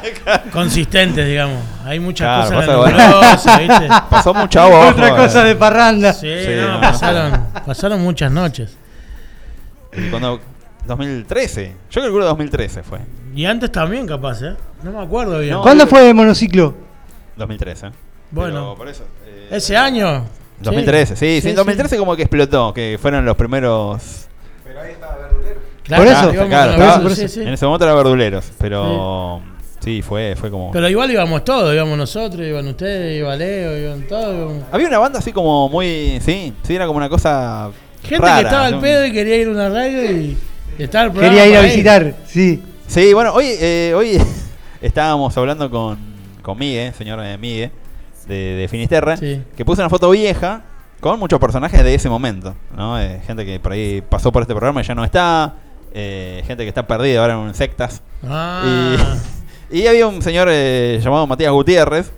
consistentes, 0.52 1.26
digamos. 1.26 1.62
Hay 1.84 2.00
muchas 2.00 2.48
Claro, 2.48 2.82
cosas 2.82 3.20
pasa 3.20 3.58
¿viste? 3.58 3.88
Pasó 4.10 4.34
mucha 4.34 4.64
agua 4.64 4.88
Otra 4.88 5.16
cosa 5.16 5.42
eh. 5.44 5.48
de 5.48 5.56
parranda. 5.56 6.12
Sí, 6.12 6.28
Sí, 6.44 6.50
no, 6.56 6.74
no. 6.74 6.80
pasaron, 6.80 7.46
pasaron 7.66 8.00
muchas 8.02 8.30
noches. 8.32 8.76
Y 9.96 10.08
cuando... 10.10 10.40
2013. 10.86 11.74
Yo 11.90 12.00
calculo 12.00 12.24
2013 12.24 12.82
fue. 12.82 13.00
Y 13.34 13.44
antes 13.44 13.70
también, 13.70 14.06
capaz, 14.06 14.40
¿eh? 14.42 14.56
No 14.82 14.90
me 14.92 15.02
acuerdo 15.02 15.38
bien. 15.38 15.52
No. 15.52 15.62
¿Cuándo 15.62 15.86
fue 15.86 16.08
el 16.08 16.14
monociclo? 16.14 16.74
2013. 17.36 17.90
Bueno. 18.30 18.54
Pero 18.54 18.74
por 18.74 18.88
eso, 18.88 19.04
eh, 19.26 19.48
Ese 19.50 19.76
año. 19.76 20.24
2013, 20.60 21.16
sí, 21.16 21.26
sí, 21.36 21.40
Sí, 21.42 21.48
en 21.50 21.56
2013 21.56 21.96
como 21.98 22.16
que 22.16 22.22
explotó, 22.22 22.72
que 22.74 22.98
fueron 23.00 23.24
los 23.24 23.36
primeros... 23.36 24.26
Claro, 25.84 26.04
Por 26.04 26.12
eso, 26.12 26.32
íbamos 26.34 26.48
claro, 26.50 26.72
los- 26.72 26.80
estaba- 26.80 27.14
sí, 27.14 27.28
sí. 27.28 27.40
En 27.40 27.48
ese 27.48 27.64
momento 27.64 27.84
era 27.86 27.94
verduleros, 27.94 28.50
pero... 28.58 29.40
Sí, 29.80 30.02
fue, 30.02 30.34
fue 30.36 30.50
como... 30.50 30.70
Pero 30.72 30.88
igual 30.88 31.10
íbamos 31.10 31.44
todos, 31.44 31.72
íbamos 31.72 31.96
nosotros, 31.96 32.46
iban 32.46 32.66
ustedes, 32.68 33.18
iba 33.20 33.34
Leo, 33.36 33.78
iban 33.78 34.02
todos. 34.06 34.34
íbamos- 34.34 34.64
Había 34.72 34.88
una 34.88 34.98
banda 34.98 35.18
así 35.20 35.32
como 35.32 35.68
muy... 35.68 36.18
Sí, 36.20 36.52
sí, 36.62 36.74
era 36.74 36.86
como 36.86 36.98
una 36.98 37.08
cosa... 37.08 37.70
Gente 38.02 38.24
rara, 38.26 38.38
que 38.40 38.44
estaba 38.46 38.66
al 38.66 38.72
¿no? 38.74 38.80
pedo 38.80 39.06
y 39.06 39.12
quería 39.12 39.36
ir 39.36 39.48
a 39.48 39.50
una 39.50 39.68
radio 39.70 40.10
y, 40.12 40.36
estaba 40.78 41.10
programa 41.10 41.34
Quería 41.36 41.50
ir 41.50 41.56
a 41.56 41.60
visitar, 41.62 42.14
sí. 42.26 42.62
Sí, 42.86 43.12
bueno, 43.14 43.32
hoy, 43.32 43.46
eh, 43.48 43.92
hoy 43.96 44.20
estábamos 44.82 45.36
hablando 45.38 45.70
con, 45.70 45.98
con 46.42 46.58
Migue, 46.58 46.92
señor 46.96 47.20
eh, 47.24 47.36
Migue, 47.38 47.70
de, 48.28 48.54
de 48.56 48.68
Finisterre, 48.68 49.16
Sí. 49.16 49.42
que 49.56 49.64
puso 49.64 49.82
una 49.82 49.88
foto 49.90 50.10
vieja 50.10 50.62
con 51.00 51.18
muchos 51.18 51.38
personajes 51.40 51.82
de 51.82 51.94
ese 51.94 52.08
momento, 52.08 52.54
¿no? 52.76 53.00
Eh, 53.00 53.20
gente 53.26 53.44
que 53.46 53.58
por 53.60 53.72
ahí 53.72 54.02
pasó 54.08 54.30
por 54.32 54.42
este 54.42 54.54
programa 54.54 54.80
y 54.80 54.84
ya 54.84 54.94
no 54.94 55.04
está, 55.04 55.54
eh, 55.94 56.42
gente 56.46 56.64
que 56.64 56.68
está 56.68 56.86
perdida 56.86 57.20
ahora 57.22 57.40
en 57.40 57.54
sectas. 57.54 58.02
Ah, 58.26 59.16
Y, 59.70 59.80
y 59.80 59.86
había 59.86 60.06
un 60.06 60.20
señor 60.22 60.48
eh, 60.50 60.98
llamado 61.02 61.26
Matías 61.26 61.52
Gutiérrez, 61.52 62.10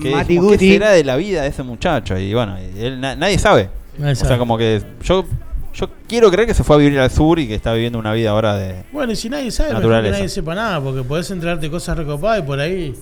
que 0.00 0.10
Mati 0.10 0.28
dijimos, 0.34 0.52
¿qué 0.56 0.58
será 0.72 0.90
de 0.92 1.04
la 1.04 1.16
vida 1.16 1.42
de 1.42 1.48
ese 1.48 1.62
muchacho? 1.62 2.16
Y 2.18 2.32
bueno, 2.32 2.56
él, 2.58 3.00
na- 3.00 3.14
nadie 3.16 3.38
sabe. 3.38 3.68
Nadie 3.98 4.12
O 4.12 4.16
sea, 4.16 4.38
como 4.38 4.56
que 4.56 4.82
yo, 5.02 5.26
yo 5.74 5.90
quiero 6.08 6.30
creer 6.30 6.48
que 6.48 6.54
se 6.54 6.64
fue 6.64 6.76
a 6.76 6.78
vivir 6.78 6.98
al 6.98 7.10
sur 7.10 7.38
y 7.38 7.46
que 7.46 7.54
está 7.54 7.74
viviendo 7.74 7.98
una 7.98 8.12
vida 8.14 8.30
ahora 8.30 8.56
de... 8.56 8.84
Bueno, 8.92 9.12
y 9.12 9.16
si 9.16 9.28
nadie 9.28 9.50
sabe, 9.50 9.78
que 9.78 9.86
nadie 9.86 10.28
sepa 10.30 10.54
nada, 10.54 10.80
porque 10.80 11.02
podés 11.02 11.30
enterarte 11.30 11.70
cosas 11.70 11.98
recopadas 11.98 12.38
y 12.38 12.42
por 12.46 12.58
ahí. 12.58 12.94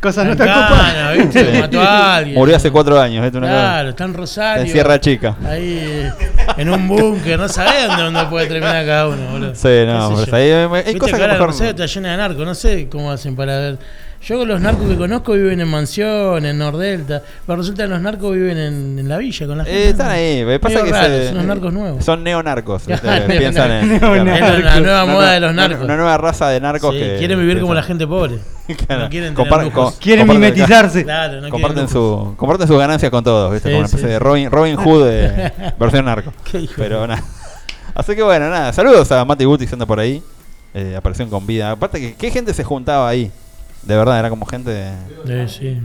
Cosas 0.00 0.24
no 0.24 0.32
están 0.32 0.46
tan 0.48 0.62
copadas. 0.68 1.16
¿viste? 1.18 1.60
Mató 1.60 1.80
a 1.82 2.16
alguien. 2.16 2.38
Murió 2.38 2.56
hace 2.56 2.70
cuatro 2.70 2.98
años, 3.00 3.22
¿viste? 3.22 3.36
Una 3.38 3.48
cosa- 3.48 3.60
Claro, 3.60 3.88
está 3.90 4.04
en 4.04 4.14
Rosario. 4.14 4.64
En 4.64 4.70
Sierra 4.70 4.98
Chica. 5.00 5.36
Ahí 5.46 5.78
eh, 5.82 6.10
en 6.56 6.70
un 6.70 6.88
búnker, 6.88 7.38
no 7.38 7.48
sabés 7.48 7.86
dónde, 7.86 8.02
dónde 8.04 8.24
puede 8.26 8.46
terminar 8.46 8.86
cada 8.86 9.08
uno, 9.08 9.30
boludo. 9.32 9.54
Sí, 9.54 9.68
no, 9.86 10.24
yo. 10.24 10.34
ahí 10.34 10.50
hay- 10.50 10.94
cosas 10.96 11.16
que 11.16 11.22
ahora 11.22 11.34
mejor 11.34 11.48
Rosario 11.48 11.70
está 11.70 11.86
llena 11.86 12.10
de 12.12 12.16
narcos, 12.16 12.44
no 12.46 12.54
sé 12.54 12.88
cómo 12.90 13.10
hacen 13.12 13.36
para 13.36 13.58
ver. 13.58 13.78
Yo 14.22 14.38
con 14.38 14.48
los 14.48 14.60
narcos 14.60 14.86
que 14.86 14.96
conozco 14.96 15.32
viven 15.32 15.62
en 15.62 15.68
mansión, 15.68 16.44
en 16.44 16.58
Nordelta, 16.58 17.22
pero 17.46 17.56
resulta 17.56 17.84
que 17.84 17.88
los 17.88 18.02
narcos 18.02 18.34
viven 18.34 18.58
en, 18.58 18.98
en 18.98 19.08
la 19.08 19.16
villa 19.16 19.46
con 19.46 19.56
la 19.56 19.64
gente. 19.64 19.84
Eh, 19.84 19.88
están 19.88 20.10
ahí, 20.10 20.44
me 20.44 20.60
pasa 20.60 20.82
que 20.84 20.90
raro, 20.90 21.06
se- 21.08 21.26
son 21.28 21.36
los 21.38 21.44
narcos 21.46 21.72
nuevos. 21.72 22.04
Son 22.04 22.22
neonarcos. 22.22 22.82
Piensan 23.26 23.70
en. 23.72 23.88
neonarcos. 23.98 24.38
claro. 24.38 24.58
Es 24.58 24.64
la 24.64 24.80
nueva 24.80 25.06
moda 25.06 25.32
de 25.32 25.40
los 25.40 25.54
narcos. 25.54 25.84
Una 25.84 25.96
nueva 25.96 26.18
raza 26.18 26.48
de 26.50 26.60
narcos 26.60 26.92
Sí, 26.94 27.00
que. 27.00 27.16
quieren 27.18 27.38
vivir 27.40 27.60
como 27.60 27.72
la 27.74 27.82
gente 27.82 28.06
pobre. 28.06 28.38
Claro. 28.86 29.02
No 29.04 29.08
quieren 29.10 29.34
Compar- 29.34 29.72
co- 29.72 29.92
mimetizarse. 30.32 31.02
Claro, 31.02 31.40
no 31.40 31.48
comparten, 31.48 31.86
quieren 31.86 31.88
su, 31.92 32.34
comparten 32.36 32.68
sus 32.68 32.78
ganancias 32.78 33.10
con 33.10 33.24
todos, 33.24 33.50
¿viste? 33.52 33.68
Sí, 33.68 33.72
como 33.72 33.78
una 33.80 33.86
especie 33.86 34.06
sí, 34.06 34.12
de. 34.12 34.18
Robin, 34.20 34.48
Robin 34.50 34.76
Hood 34.76 35.06
de 35.06 35.52
versión 35.80 36.04
narco. 36.04 36.32
Qué 36.48 36.60
hijo 36.60 36.74
Pero 36.76 37.04
nada. 37.06 37.20
Así 37.94 38.14
que 38.14 38.22
bueno, 38.22 38.48
nada. 38.48 38.72
Saludos 38.72 39.10
a 39.10 39.24
Mati 39.24 39.44
Guti 39.44 39.66
que 39.66 39.74
anda 39.74 39.86
por 39.86 39.98
ahí. 39.98 40.22
Eh, 40.72 40.94
aparecieron 40.96 41.30
con 41.30 41.44
vida. 41.48 41.72
Aparte, 41.72 41.98
que 42.00 42.14
¿qué 42.14 42.30
gente 42.30 42.54
se 42.54 42.62
juntaba 42.62 43.08
ahí? 43.08 43.32
De 43.82 43.96
verdad, 43.96 44.18
era 44.18 44.28
como 44.30 44.46
gente. 44.46 44.92
Eh, 45.26 45.46
sí. 45.48 45.80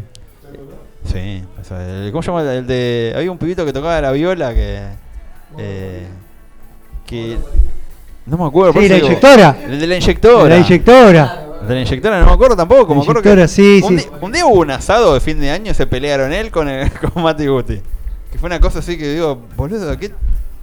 Sí, 1.12 1.44
o 1.62 1.64
sea, 1.64 1.88
el- 1.88 2.12
¿cómo 2.12 2.22
se 2.24 2.28
llama 2.32 2.42
el 2.54 2.66
de.? 2.68 3.14
Había 3.16 3.32
un 3.32 3.38
pibito 3.38 3.66
que 3.66 3.72
tocaba 3.74 4.00
la 4.02 4.12
viola 4.12 4.54
que. 4.54 4.82
Eh, 5.58 6.08
que. 7.06 7.38
No 8.26 8.38
me 8.38 8.46
acuerdo. 8.46 8.74
Sí, 8.80 8.90
la 8.90 8.96
digo, 8.96 9.08
inyectora. 9.08 9.58
El 9.68 9.80
de 9.80 9.88
la 9.88 9.96
inyectora. 9.98 10.50
La 10.50 10.58
inyectora. 10.58 11.42
El 11.62 11.68
de 11.68 11.74
la 11.76 11.82
inyectora, 11.82 12.20
no 12.20 12.26
me 12.26 12.32
acuerdo 12.32 12.56
tampoco. 12.56 12.90
La 12.90 12.96
me 12.96 13.02
acuerdo 13.02 13.22
inyectora, 13.22 13.42
que 13.44 13.48
sí, 13.48 13.82
un, 13.84 14.00
sí. 14.00 14.08
Día, 14.08 14.18
un 14.20 14.32
día 14.32 14.46
hubo 14.48 14.60
un 14.62 14.72
asado 14.72 15.14
de 15.14 15.20
fin 15.20 15.40
de 15.40 15.52
año 15.52 15.72
y 15.72 15.76
se 15.76 15.86
pelearon 15.88 16.34
él 16.34 16.50
con, 16.52 16.68
el, 16.68 16.92
con 17.14 17.22
Mati 17.24 17.46
Guti. 17.48 17.82
Que 18.32 18.38
fue 18.40 18.48
una 18.48 18.60
cosa 18.60 18.80
así 18.80 18.98
que 18.98 19.14
digo, 19.14 19.42
boludo, 19.56 19.96
¿qué, 19.98 20.12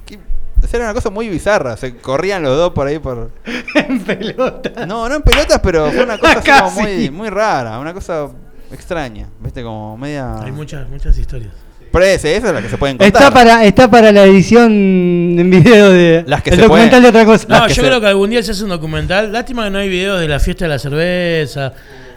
qué? 0.05 0.19
O 0.63 0.67
sea, 0.67 0.79
era 0.79 0.85
una 0.87 0.95
cosa 0.95 1.11
muy 1.11 1.29
bizarra. 1.29 1.77
Se 1.77 1.97
corrían 1.97 2.43
los 2.43 2.57
dos 2.57 2.73
por 2.73 2.87
ahí 2.87 2.99
por. 2.99 3.31
en 3.75 4.01
pelotas. 4.01 4.87
No, 4.87 5.09
no 5.09 5.15
en 5.17 5.23
pelotas, 5.23 5.61
pero 5.63 5.91
fue 5.91 6.05
una 6.05 6.19
cosa 6.19 6.41
como 6.65 6.83
muy, 6.83 7.11
muy 7.11 7.29
rara. 7.31 7.79
Una 7.79 7.93
cosa 7.93 8.29
extraña. 8.73 9.29
¿Viste? 9.41 9.63
Como 9.63 9.97
media. 9.99 10.41
Hay 10.43 10.53
muchas, 10.53 10.89
muchas 10.89 11.17
historias. 11.19 11.53
Pero 11.91 12.05
ese, 12.07 12.35
esa 12.37 12.49
es 12.49 12.55
la 12.55 12.63
que 12.63 12.71
se 12.71 12.79
pueden 12.79 12.97
contar. 12.97 13.23
Está 13.23 13.31
para, 13.35 13.65
está 13.67 13.91
para 13.91 14.11
la 14.13 14.25
edición 14.25 14.71
en 14.73 15.51
video 15.51 15.91
de. 15.91 16.25
Las 16.27 16.43
que 16.43 16.51
el 16.51 16.57
se 16.57 16.63
documental 16.63 17.03
pueden- 17.03 17.03
de 17.03 17.09
otra 17.09 17.25
cosa. 17.27 17.47
No, 17.49 17.69
yo 17.69 17.83
creo 17.83 18.01
que 18.01 18.07
algún 18.07 18.31
día 18.31 18.43
se 18.43 18.53
hace 18.53 18.63
un 18.65 18.71
documental. 18.71 19.31
Lástima 19.31 19.65
que 19.65 19.71
no 19.71 19.79
hay 19.79 19.91
videos 19.91 20.19
de 20.21 20.27
la 20.29 20.41
fiesta 20.41 20.65
de 20.65 20.69
la 20.71 20.79
cerveza, 20.79 21.75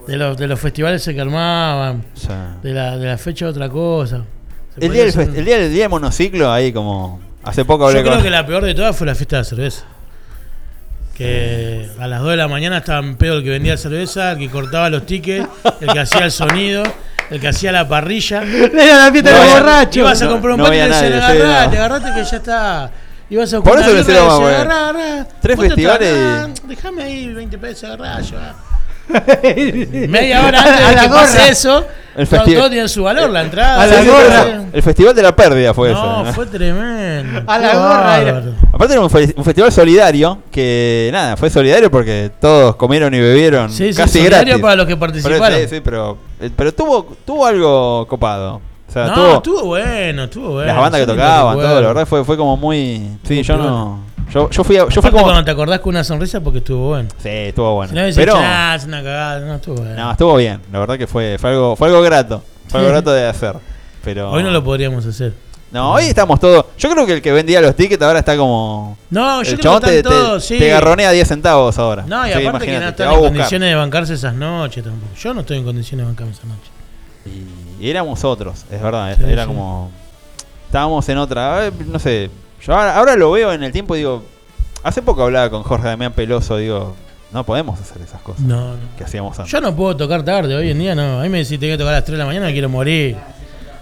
de 0.07 0.15
los, 0.15 0.37
de 0.37 0.47
los 0.47 0.57
festivales 0.61 1.03
que 1.03 1.19
armaban, 1.19 2.05
de, 2.63 2.71
la, 2.73 2.97
de 2.97 3.05
la 3.07 3.17
fecha 3.17 3.45
de 3.45 3.51
otra 3.51 3.67
cosa. 3.69 4.23
El 4.77 4.91
día, 4.93 5.03
del, 5.05 5.35
el 5.35 5.45
día 5.45 5.57
del 5.57 5.71
día 5.73 5.83
del 5.83 5.89
monociclo, 5.89 6.49
ahí 6.51 6.71
como. 6.71 7.19
Hace 7.45 7.63
poco 7.65 7.85
hablé 7.87 7.99
Yo 7.99 8.03
creo 8.03 8.15
con. 8.15 8.23
que 8.23 8.29
la 8.29 8.45
peor 8.45 8.63
de 8.65 8.73
todas 8.73 8.95
fue 8.95 9.07
la 9.07 9.15
fiesta 9.15 9.37
de 9.37 9.41
la 9.41 9.45
cerveza. 9.49 9.83
Que 11.15 11.89
a 11.99 12.07
las 12.07 12.19
2 12.21 12.31
de 12.31 12.37
la 12.37 12.47
mañana 12.49 12.77
estaba 12.79 12.99
en 12.99 13.15
pedo 13.15 13.37
el 13.37 13.43
que 13.43 13.49
vendía 13.51 13.77
cerveza, 13.77 14.33
el 14.33 14.37
que 14.39 14.49
cortaba 14.49 14.89
los 14.89 15.05
tickets, 15.05 15.47
el 15.79 15.87
que 15.93 15.99
hacía 15.99 16.25
el 16.25 16.31
sonido, 16.31 16.83
el 17.29 17.39
que 17.39 17.47
hacía 17.47 17.71
la 17.71 17.87
parrilla. 17.87 18.43
Era 18.73 19.05
la 19.05 19.11
fiesta 19.13 19.31
de 19.31 19.45
los 19.45 19.53
borrachos. 19.53 19.95
Ibas 19.97 20.21
a 20.21 20.27
comprar 20.27 20.51
un 20.53 20.57
No 20.57 20.63
pan 20.65 20.73
y 20.73 20.77
te 20.77 20.83
había 20.83 20.95
decían, 21.01 21.13
agarrate, 21.23 21.77
no. 21.77 21.83
agarrate 21.83 22.13
que 22.21 22.29
ya 22.29 22.37
está. 22.37 22.91
Ibas 23.29 23.53
a 23.53 23.57
Por 23.61 23.63
comprar 23.71 23.89
eso 23.89 23.97
y 23.97 24.01
hicieron 24.01 24.27
más 24.27 24.39
decían, 24.39 24.53
agarrá, 24.71 24.89
agarrá. 24.89 25.27
Tres 25.41 25.59
festivales. 25.59 26.49
Déjame 26.67 27.03
ahí 27.03 27.33
20 27.33 27.57
pesos, 27.59 27.83
agarrá, 27.85 28.19
yo. 28.21 28.37
Media 30.09 30.45
hora 30.45 30.59
antes 30.61 30.85
A 30.85 30.89
de 30.89 30.95
la 30.95 31.01
que 31.03 31.09
pase 31.09 31.37
gorra. 31.37 31.49
eso, 31.49 31.85
El 32.15 32.27
todo, 32.27 32.69
tiene 32.69 32.87
su 32.87 33.03
valor, 33.03 33.29
la 33.29 33.41
entrada. 33.43 33.81
A 33.81 33.85
la 33.87 34.01
sí, 34.01 34.07
gorra. 34.07 34.43
sí. 34.43 34.67
El 34.73 34.83
festival 34.83 35.15
de 35.15 35.21
la 35.23 35.35
pérdida 35.35 35.73
fue 35.73 35.91
No, 35.91 36.23
eso. 36.23 36.33
fue 36.33 36.45
tremendo. 36.47 37.43
A 37.45 37.57
la 37.59 37.71
Qué 37.71 37.77
gorra 37.77 38.21
era. 38.21 38.43
Aparte 38.73 38.93
era 38.93 39.01
un, 39.03 39.09
fe- 39.09 39.33
un 39.37 39.43
festival 39.43 39.71
solidario 39.71 40.39
que 40.51 41.09
nada, 41.13 41.37
fue 41.37 41.49
solidario 41.49 41.89
porque 41.91 42.31
todos 42.41 42.75
comieron 42.75 43.13
y 43.13 43.19
bebieron 43.19 43.69
Sí, 43.71 43.91
sí, 43.93 43.97
casi 43.97 44.19
solidario 44.19 44.45
gratis. 44.47 44.61
para 44.61 44.75
los 44.75 44.85
que 44.85 44.95
Pero, 44.95 44.99
participaron. 44.99 45.59
sí, 45.59 45.67
sí, 45.69 45.81
pero, 45.83 46.17
eh, 46.41 46.49
pero 46.55 46.73
tuvo, 46.73 47.15
tuvo 47.25 47.45
algo 47.45 48.07
copado. 48.07 48.61
O 48.87 48.91
sea, 48.91 49.07
No, 49.07 49.13
tuvo 49.13 49.33
estuvo 49.37 49.63
bueno, 49.65 50.23
estuvo 50.25 50.49
bueno. 50.53 50.67
las 50.67 50.77
bandas 50.77 51.01
que 51.01 51.07
tocaban, 51.07 51.55
todo, 51.57 51.81
la 51.81 51.87
verdad 51.87 52.05
fue, 52.05 52.23
fue 52.23 52.37
como 52.37 52.55
muy. 52.57 53.17
Sí, 53.27 53.43
yo 53.43 53.57
no. 53.57 53.99
Yo, 54.33 54.49
yo 54.49 54.63
fui, 54.63 54.75
a- 54.77 54.87
yo 54.89 55.01
fui 55.01 55.11
como. 55.11 55.23
cuando 55.23 55.43
te 55.45 55.51
acordás 55.51 55.79
con 55.79 55.91
una 55.91 56.03
sonrisa 56.03 56.41
porque 56.41 56.57
estuvo 56.59 56.87
bueno. 56.89 57.09
Sí, 57.21 57.29
estuvo 57.29 57.73
bueno. 57.75 57.91
Si 57.93 57.97
no 57.99 58.15
pero 58.15 58.33
"Ah, 58.37 58.77
una 58.85 59.03
cagada, 59.03 59.39
no 59.39 59.55
estuvo 59.55 59.75
bueno. 59.75 59.95
no, 59.95 60.11
estuvo 60.11 60.35
bien. 60.35 60.59
La 60.71 60.79
verdad 60.79 60.97
que 60.97 61.07
fue, 61.07 61.37
fue 61.39 61.51
algo, 61.51 61.75
fue 61.75 61.87
algo 61.87 62.01
grato. 62.01 62.43
Fue 62.67 62.79
algo 62.79 62.91
grato 62.93 63.11
de 63.13 63.27
hacer. 63.27 63.55
Pero 64.03 64.31
Hoy 64.31 64.43
no 64.43 64.51
lo 64.51 64.63
podríamos 64.63 65.05
hacer. 65.05 65.33
No, 65.71 65.93
hoy 65.93 66.05
estamos 66.05 66.39
todos. 66.39 66.65
Yo 66.77 66.89
creo 66.89 67.05
que 67.05 67.13
el 67.13 67.21
que 67.21 67.31
vendía 67.31 67.59
los 67.59 67.75
tickets 67.75 68.01
ahora 68.01 68.19
está 68.19 68.37
como. 68.37 68.97
No, 69.09 69.41
yo 69.43 69.51
el 69.51 69.59
creo 69.59 69.79
que 69.79 69.87
te, 69.87 69.97
están 69.97 70.11
te- 70.13 70.17
todos, 70.19 70.45
sí. 70.45 70.57
te 70.59 70.67
garronea 70.69 71.11
10 71.11 71.27
centavos 71.27 71.77
ahora. 71.79 72.03
No, 72.07 72.25
y 72.27 72.31
Sí, 72.33 72.45
aparte 72.45 72.65
que 72.67 72.73
no 72.73 72.79
te 72.79 72.89
están 73.03 73.13
en 73.13 73.19
condiciones 73.19 73.69
de 73.69 73.75
bancarse 73.75 74.13
esas 74.13 74.33
noches 74.35 74.83
tampoco. 74.83 75.13
Yo 75.15 75.33
no 75.33 75.41
estoy 75.41 75.57
en 75.57 75.63
condiciones 75.65 76.05
de 76.05 76.11
bancarme 76.11 76.31
esas 76.33 76.45
noches. 76.45 76.69
Y 77.79 77.89
éramos 77.89 78.23
otros, 78.23 78.63
es 78.71 78.81
verdad. 78.81 79.15
Sí, 79.17 79.23
era 79.27 79.45
como. 79.45 79.91
Estábamos 80.67 81.07
en 81.09 81.17
otra. 81.17 81.67
eh, 81.67 81.71
No 81.87 81.99
sé. 81.99 82.29
Yo 82.61 82.73
ahora, 82.73 82.97
ahora 82.97 83.15
lo 83.15 83.31
veo 83.31 83.53
en 83.53 83.63
el 83.63 83.71
tiempo 83.71 83.95
y 83.95 83.99
digo. 83.99 84.23
Hace 84.83 85.01
poco 85.01 85.23
hablaba 85.23 85.49
con 85.49 85.63
Jorge 85.63 85.87
Damián 85.87 86.13
Peloso. 86.13 86.57
Digo, 86.57 86.95
no 87.31 87.43
podemos 87.43 87.79
hacer 87.79 88.01
esas 88.03 88.21
cosas 88.21 88.41
No, 88.41 88.73
no. 88.73 88.77
que 88.97 89.03
hacíamos 89.03 89.37
antes. 89.39 89.51
Yo 89.51 89.59
no 89.59 89.75
puedo 89.75 89.97
tocar 89.97 90.23
tarde, 90.23 90.55
hoy 90.55 90.69
en 90.69 90.77
día 90.79 90.93
no. 90.93 91.19
A 91.19 91.23
mí 91.23 91.29
me 91.29 91.39
decís 91.39 91.59
tengo 91.59 91.73
que 91.73 91.77
tocar 91.79 91.93
a 91.93 91.97
las 91.97 92.05
3 92.05 92.13
de 92.13 92.23
la 92.23 92.25
mañana, 92.27 92.51
quiero 92.51 92.69
morir. 92.69 93.17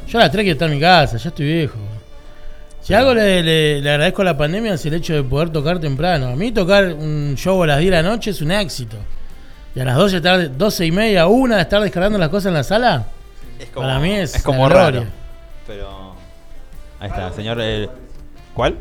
Yo 0.08 0.18
a 0.18 0.22
las 0.22 0.32
3 0.32 0.44
quiero 0.44 0.54
estar 0.54 0.70
en 0.70 0.76
mi 0.76 0.80
casa, 0.82 1.18
ya 1.18 1.30
estoy 1.30 1.46
viejo. 1.46 1.76
Si 2.82 2.94
algo 2.94 3.14
le, 3.14 3.42
le- 3.44 3.82
le 3.82 3.90
agradezco 3.92 4.22
a 4.22 4.26
la 4.26 4.38
pandemia 4.38 4.74
es 4.74 4.86
el 4.86 4.94
hecho 4.94 5.14
de 5.14 5.24
poder 5.24 5.50
tocar 5.50 5.80
temprano. 5.80 6.28
A 6.28 6.36
mí 6.36 6.52
tocar 6.52 6.86
un 6.94 7.34
show 7.38 7.62
a 7.64 7.68
las 7.68 7.80
10 7.80 7.92
de 7.92 8.02
la 8.02 8.10
noche 8.10 8.32
es 8.32 8.42
un 8.42 8.52
éxito. 8.52 8.98
Y 9.76 9.80
a 9.82 9.86
las 9.86 9.96
12, 9.98 10.22
tarde, 10.22 10.50
12 10.50 10.86
y 10.86 10.92
media, 10.92 11.28
una 11.28 11.60
estar 11.62 11.82
descargando 11.82 12.18
las 12.20 12.30
cosas 12.30 12.48
en 12.48 12.54
la 12.54 12.64
sala, 12.64 13.06
Es 13.60 13.70
como, 13.70 13.88
para 13.88 14.00
mí 14.00 14.12
es, 14.12 14.36
es 14.36 14.44
como 14.44 14.68
raro. 14.70 14.92
gloria. 14.92 15.10
Pero. 15.68 16.14
Ahí 17.00 17.10
está, 17.10 17.32
señor. 17.34 17.58
¿Cuál? 18.54 18.78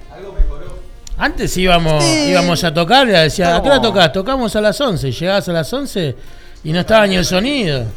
Antes 1.18 1.56
íbamos, 1.56 2.02
Sí. 2.02 2.30
íbamos 2.30 2.64
a 2.64 2.72
tocar 2.74 3.06
y 3.08 3.12
decía, 3.12 3.56
¿a 3.56 3.62
qué 3.62 3.68
hora 3.68 3.80
tocás? 3.80 4.12
Tocamos 4.12 4.54
a 4.56 4.60
las 4.60 4.80
11. 4.80 5.08
Y 5.08 5.12
llegabas 5.12 5.48
a 5.48 5.52
las 5.52 5.72
11 5.72 6.16
y 6.64 6.72
no 6.72 6.80
estaba 6.80 7.06
ni 7.06 7.16
el 7.16 7.24
sonido. 7.24 7.84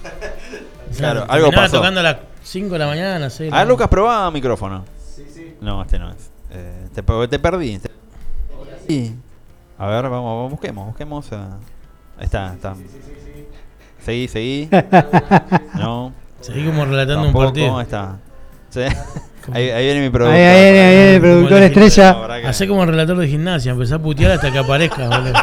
O 0.88 0.94
sea, 0.98 1.12
Claro, 1.12 1.26
algo 1.30 1.52
pasó. 1.52 1.78
tocando 1.78 2.00
a 2.00 2.04
las 2.04 2.18
5 2.44 2.70
de 2.74 2.80
la 2.80 2.86
mañana, 2.88 3.30
6 3.30 3.48
de 3.48 3.52
la 3.52 3.58
A 3.58 3.60
ver. 3.62 3.68
Lucas, 3.70 3.88
probá 3.90 4.30
micrófono. 4.32 4.86
No, 5.60 5.82
este 5.82 5.98
no 6.00 6.12
es. 6.12 6.30
Eh, 6.52 6.88
te, 6.94 7.02
te 7.28 7.40
perdí. 7.40 7.80
te- 7.80 7.92
Sí. 8.88 9.16
A 9.78 9.88
ver, 9.88 10.04
vamos, 10.04 10.24
vamos, 10.38 10.52
busquemos, 10.52 10.86
busquemos. 10.86 11.30
a- 11.34 11.58
Ahí 12.18 12.26
está, 12.26 12.54
está. 12.54 12.76
Seguí, 14.06 14.28
seguí. 14.30 14.70
no. 15.76 16.14
Seguí 16.40 16.66
como 16.66 16.86
relatando 16.86 17.22
un 17.22 17.26
Tampoco, 17.28 17.46
partido. 17.46 17.78
Ahí 17.78 17.84
está. 17.84 18.18
Sí. 18.70 18.82
Ahí, 19.54 19.70
ahí 19.70 19.86
viene 19.86 20.02
mi 20.02 20.10
productor. 20.10 20.40
Ahí, 20.40 20.46
ahí 20.46 20.64
viene, 20.72 20.80
ahí 20.88 20.96
viene 20.96 21.16
el 21.16 21.22
productor 21.22 21.58
el- 21.58 21.64
estrella. 21.64 22.18
Hacé 22.50 22.68
como 22.68 22.84
el 22.84 22.90
relator 22.90 23.18
de 23.18 23.28
gimnasia, 23.28 23.72
empezá 23.72 23.96
a 23.96 24.00
putear 24.00 24.32
hasta 24.32 24.52
que 24.52 24.58
aparezca, 24.60 25.08
boludo. 25.10 25.34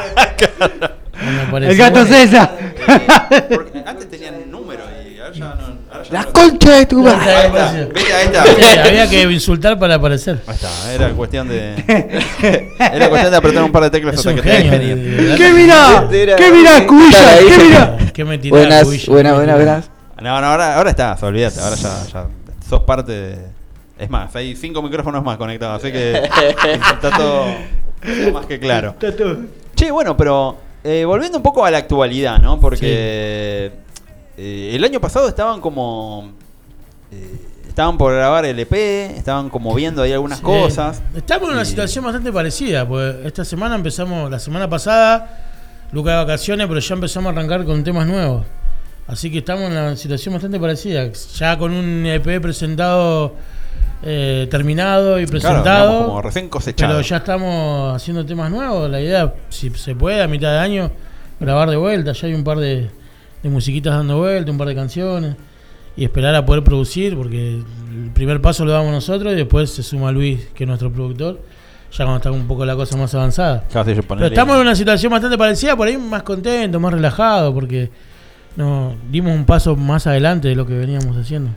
Aparece- 1.48 1.70
El 1.70 1.76
gato 1.76 2.04
César. 2.06 2.50
Porque 3.50 3.82
antes 3.86 4.10
tenían 4.10 4.50
número 4.50 4.82
y 5.08 5.18
ahora 5.20 5.32
ya 5.32 5.54
no. 5.54 5.82
La 6.10 6.22
no- 6.22 6.32
concha 6.32 6.70
de 6.78 6.86
tu 6.86 7.06
Ahí 7.06 7.14
madre. 7.16 7.30
está, 7.32 7.38
Ahí 7.38 7.46
está. 7.46 7.64
apareció. 7.68 7.88
¿Viste? 7.94 8.12
Ahí 8.12 8.26
está. 8.26 8.84
Había 8.88 9.08
que 9.10 9.22
insultar 9.22 9.78
para 9.78 9.94
aparecer. 9.94 10.40
Ahí 10.46 10.54
está, 10.54 10.92
era 10.92 11.08
cuestión 11.10 11.48
de. 11.48 11.74
Era 12.78 13.08
cuestión 13.08 13.30
de 13.30 13.36
apretar 13.36 13.62
un 13.62 13.70
par 13.72 13.84
de 13.84 13.90
teclas 13.90 14.14
Es 14.14 14.20
hasta 14.26 14.34
que 14.34 14.42
te 14.42 14.68
venir. 14.68 14.96
de- 14.96 15.36
¿Qué 15.36 15.52
mirá? 15.52 16.06
¿Qué 16.10 16.50
mirá, 16.52 16.86
cubilla? 16.86 17.28
ahí. 17.34 17.44
¿Qué 17.48 17.64
mirá? 17.64 17.96
¿Qué 18.12 18.24
me 18.24 18.38
tirás, 18.38 18.58
Buenas, 19.06 19.06
buenas, 19.06 19.56
buenas. 19.56 19.90
No, 20.20 20.40
no, 20.40 20.46
ahora, 20.48 20.76
ahora 20.76 20.90
estás, 20.90 21.20
olvídate, 21.22 21.60
ahora 21.60 21.76
ya, 21.76 21.90
ya 22.12 22.26
sos 22.68 22.80
parte 22.82 23.12
de. 23.12 23.61
Es 24.02 24.10
más, 24.10 24.34
hay 24.34 24.56
cinco 24.56 24.82
micrófonos 24.82 25.22
más 25.22 25.36
conectados, 25.36 25.82
así 25.82 25.92
que 25.92 26.12
está 26.14 27.10
todo, 27.16 27.46
todo 28.04 28.32
más 28.32 28.46
que 28.46 28.58
claro. 28.58 28.90
Está 28.90 29.14
todo. 29.16 29.38
Che, 29.76 29.90
bueno, 29.90 30.16
pero 30.16 30.56
eh, 30.82 31.04
volviendo 31.04 31.36
un 31.38 31.42
poco 31.42 31.64
a 31.64 31.70
la 31.70 31.78
actualidad, 31.78 32.38
¿no? 32.40 32.58
Porque 32.58 33.70
eh, 34.36 34.72
el 34.74 34.82
año 34.84 35.00
pasado 35.00 35.28
estaban 35.28 35.60
como. 35.60 36.32
eh, 37.12 37.48
estaban 37.68 37.96
por 37.96 38.12
grabar 38.12 38.44
el 38.44 38.58
EP, 38.58 38.72
estaban 39.16 39.48
como 39.48 39.72
viendo 39.74 40.02
ahí 40.02 40.12
algunas 40.12 40.38
Sí. 40.38 40.44
cosas. 40.44 41.00
Estamos 41.14 41.48
en 41.48 41.54
una 41.54 41.64
situación 41.64 42.04
bastante 42.04 42.32
parecida, 42.32 42.86
porque 42.86 43.26
esta 43.26 43.44
semana 43.44 43.76
empezamos, 43.76 44.30
la 44.30 44.38
semana 44.38 44.68
pasada, 44.68 45.48
Luca 45.92 46.10
de 46.10 46.16
vacaciones, 46.16 46.66
pero 46.66 46.80
ya 46.80 46.94
empezamos 46.94 47.28
a 47.28 47.38
arrancar 47.38 47.64
con 47.64 47.84
temas 47.84 48.06
nuevos. 48.06 48.44
Así 49.06 49.30
que 49.30 49.38
estamos 49.38 49.64
en 49.64 49.72
una 49.72 49.94
situación 49.96 50.34
bastante 50.34 50.58
parecida, 50.58 51.10
ya 51.36 51.56
con 51.58 51.72
un 51.72 52.04
EP 52.06 52.40
presentado, 52.42 53.34
eh, 54.02 54.48
terminado 54.50 55.20
y 55.20 55.26
presentado. 55.26 55.88
digamos, 55.88 56.06
como 56.06 56.22
recién 56.22 56.48
cosechado. 56.48 56.92
Pero 56.92 57.06
ya 57.06 57.16
estamos 57.18 57.94
haciendo 57.94 58.26
temas 58.26 58.50
nuevos. 58.50 58.90
La 58.90 59.00
idea, 59.00 59.34
si 59.48 59.70
se 59.70 59.94
puede, 59.94 60.22
a 60.22 60.28
mitad 60.28 60.52
de 60.52 60.58
año, 60.58 60.90
grabar 61.38 61.70
de 61.70 61.76
vuelta. 61.76 62.12
Ya 62.12 62.26
hay 62.26 62.34
un 62.34 62.44
par 62.44 62.58
de, 62.58 62.90
de 63.42 63.48
musiquitas 63.48 63.94
dando 63.94 64.18
vuelta, 64.18 64.50
un 64.50 64.58
par 64.58 64.68
de 64.68 64.74
canciones. 64.74 65.36
Y 65.94 66.04
esperar 66.04 66.34
a 66.34 66.46
poder 66.46 66.64
producir, 66.64 67.16
porque 67.16 67.56
el 67.56 68.10
primer 68.14 68.40
paso 68.40 68.64
lo 68.64 68.72
damos 68.72 68.90
nosotros 68.92 69.32
y 69.34 69.36
después 69.36 69.70
se 69.70 69.82
suma 69.82 70.10
Luis, 70.10 70.48
que 70.54 70.64
es 70.64 70.68
nuestro 70.68 70.90
productor, 70.90 71.42
ya 71.90 72.04
cuando 72.04 72.16
está 72.16 72.30
un 72.30 72.46
poco 72.46 72.64
la 72.64 72.74
cosa 72.74 72.96
más 72.96 73.14
avanzada. 73.14 73.64
Claro, 73.70 73.90
sí, 73.90 73.94
yo 73.94 74.02
Pero 74.02 74.26
estamos 74.26 74.56
en 74.56 74.62
una 74.62 74.74
situación 74.74 75.12
bastante 75.12 75.36
parecida, 75.36 75.76
por 75.76 75.86
ahí 75.86 75.98
más 75.98 76.22
contento, 76.22 76.80
más 76.80 76.94
relajado, 76.94 77.52
porque 77.52 77.90
no 78.56 78.94
dimos 79.10 79.34
un 79.34 79.44
paso 79.44 79.76
más 79.76 80.06
adelante 80.06 80.48
de 80.48 80.54
lo 80.54 80.66
que 80.66 80.72
veníamos 80.72 81.14
haciendo. 81.14 81.50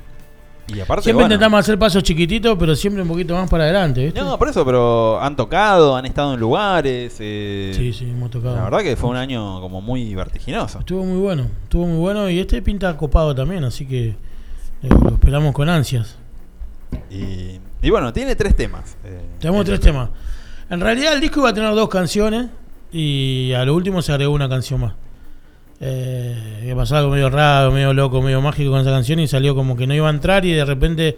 Y 0.68 0.80
aparte, 0.80 1.04
Siempre 1.04 1.24
bueno, 1.26 1.36
intentamos 1.36 1.60
hacer 1.60 1.78
pasos 1.78 2.02
chiquititos, 2.02 2.58
pero 2.58 2.76
siempre 2.76 3.04
un 3.04 3.08
poquito 3.08 3.36
más 3.36 3.48
para 3.50 3.66
adelante, 3.66 4.04
¿viste? 4.06 4.20
No, 4.20 4.38
por 4.40 4.50
eso, 4.50 4.66
pero 4.66 5.22
han 5.22 5.36
tocado, 5.36 5.96
han 5.96 6.06
estado 6.08 6.34
en 6.34 6.40
lugares. 6.40 7.18
eh, 7.20 7.72
Sí, 7.76 7.94
sí, 7.94 8.10
hemos 8.10 8.32
tocado. 8.32 8.56
La 8.56 8.64
verdad 8.64 8.80
que 8.80 8.96
fue 8.96 9.12
un 9.12 9.16
año 9.18 9.62
como 9.62 9.80
muy 9.82 10.16
vertiginoso. 10.16 10.80
Estuvo 10.80 11.06
muy 11.06 11.20
bueno, 11.20 11.48
estuvo 11.64 11.86
muy 11.86 12.00
bueno 12.00 12.30
y 12.32 12.40
este 12.40 12.62
pinta 12.64 12.98
copado 12.98 13.36
también, 13.36 13.64
así 13.64 13.86
que 13.86 14.08
eh, 14.10 14.16
lo 14.90 15.10
esperamos 15.14 15.54
con 15.54 15.70
ansias. 15.70 16.18
Y, 17.12 17.60
y 17.82 17.90
bueno, 17.92 18.12
tiene 18.12 18.36
tres 18.36 18.56
temas. 18.56 18.98
eh, 19.04 19.22
Tenemos 19.40 19.66
tres 19.66 19.78
EP. 19.78 19.84
temas. 19.86 20.10
En 20.70 20.80
realidad 20.82 21.14
el 21.14 21.22
disco 21.22 21.42
iba 21.42 21.50
a 21.50 21.54
tener 21.54 21.76
dos 21.76 21.90
canciones 21.90 22.48
y 22.92 23.54
a 23.54 23.64
lo 23.66 23.76
último 23.76 24.02
se 24.02 24.12
agregó 24.14 24.34
una 24.34 24.50
canción 24.50 24.82
más. 24.82 24.94
Eh, 25.82 26.64
que 26.66 26.76
pasó 26.76 26.96
algo 26.98 27.10
medio 27.12 27.30
raro, 27.30 27.72
medio 27.72 27.94
loco, 27.94 28.22
medio 28.22 28.42
mágico 28.42 28.72
con 28.72 28.82
esa 28.82 28.92
canción 28.92 29.20
y 29.20 29.28
salió 29.28 29.56
como 29.56 29.76
que 29.76 29.86
no 29.86 29.94
iba 29.94 30.08
a 30.08 30.12
entrar 30.12 30.46
y 30.46 30.54
de 30.54 30.64
repente 30.64 31.18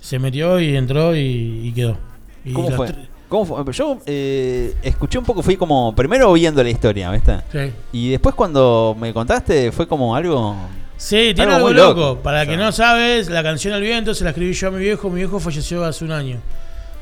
se 0.00 0.18
metió 0.18 0.60
y 0.60 0.76
entró 0.76 1.16
y, 1.16 1.62
y 1.64 1.72
quedó. 1.72 1.96
Y 2.44 2.52
¿Cómo 2.52 2.70
fue? 2.70 2.88
tre- 2.88 3.08
¿Cómo 3.28 3.44
fue? 3.44 3.72
Yo 3.74 3.98
eh, 4.06 4.74
escuché 4.82 5.18
un 5.18 5.24
poco, 5.24 5.42
fui 5.42 5.56
como 5.56 5.94
primero 5.94 6.32
viendo 6.32 6.62
la 6.62 6.70
historia, 6.70 7.10
¿viste? 7.10 7.34
Sí. 7.52 7.72
Y 7.92 8.10
después 8.10 8.34
cuando 8.34 8.96
me 8.98 9.12
contaste 9.12 9.70
fue 9.72 9.86
como 9.88 10.14
algo... 10.14 10.56
Sí, 10.96 11.32
tiene 11.34 11.52
Algo 11.52 11.54
algo 11.54 11.68
muy 11.68 11.74
loco. 11.76 12.00
loco. 12.00 12.20
Para 12.22 12.42
O 12.42 12.44
sea. 12.44 12.50
que 12.50 12.56
no 12.56 12.72
sabes, 12.72 13.28
la 13.30 13.42
canción 13.42 13.74
El 13.74 13.82
viento 13.82 14.14
se 14.14 14.24
la 14.24 14.30
escribí 14.30 14.52
yo 14.52 14.68
a 14.68 14.70
mi 14.72 14.80
viejo. 14.80 15.08
Mi 15.10 15.16
viejo 15.16 15.38
falleció 15.38 15.84
hace 15.84 16.04
un 16.04 16.10
año. 16.10 16.38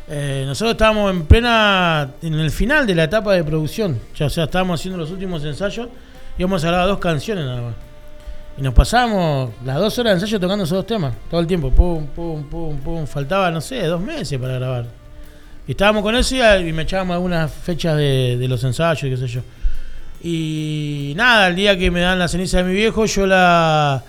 Eh, 0.09 0.45
nosotros 0.47 0.73
estábamos 0.73 1.11
en 1.13 1.25
plena. 1.25 2.11
en 2.21 2.35
el 2.35 2.51
final 2.51 2.87
de 2.87 2.95
la 2.95 3.05
etapa 3.05 3.33
de 3.33 3.43
producción. 3.43 3.99
Ya, 4.15 4.27
o 4.27 4.31
sea, 4.31 4.45
estábamos 4.45 4.81
haciendo 4.81 4.99
los 4.99 5.11
últimos 5.11 5.43
ensayos. 5.45 5.89
Íbamos 6.39 6.65
a 6.65 6.69
grabar 6.69 6.87
dos 6.89 6.99
canciones 6.99 7.45
nada 7.45 7.63
más. 7.63 7.75
Y 8.59 8.63
nos 8.63 8.73
pasábamos 8.75 9.51
las 9.65 9.77
dos 9.77 9.99
horas 9.99 10.13
de 10.15 10.17
ensayo 10.21 10.41
tocando 10.41 10.65
esos 10.65 10.77
dos 10.79 10.87
temas. 10.87 11.15
Todo 11.31 11.41
el 11.41 11.47
tiempo. 11.47 11.71
Pum, 11.71 12.07
pum, 12.07 12.43
pum, 12.45 12.77
pum. 12.79 13.07
Faltaba, 13.07 13.51
no 13.51 13.61
sé, 13.61 13.83
dos 13.85 14.01
meses 14.01 14.39
para 14.39 14.55
grabar. 14.55 14.87
Y 15.69 15.73
estábamos 15.73 16.03
con 16.03 16.15
eso 16.17 16.37
y, 16.37 16.73
me 16.73 16.83
echábamos 16.83 17.15
algunas 17.15 17.53
fechas 17.53 17.97
de, 17.97 18.45
los 18.49 18.63
ensayos 18.65 19.01
qué 19.01 19.17
sé 19.17 19.27
yo. 19.27 19.41
Y 20.23 21.13
nada, 21.17 21.49
el 21.49 21.57
día 21.57 21.77
que 21.79 21.91
me 21.91 22.01
dan 22.01 22.19
la 22.19 22.29
ceniza 22.29 22.59
de 22.59 22.65
mi 22.65 22.75
viejo, 22.75 23.05
yo 23.07 23.27
la 23.27 24.03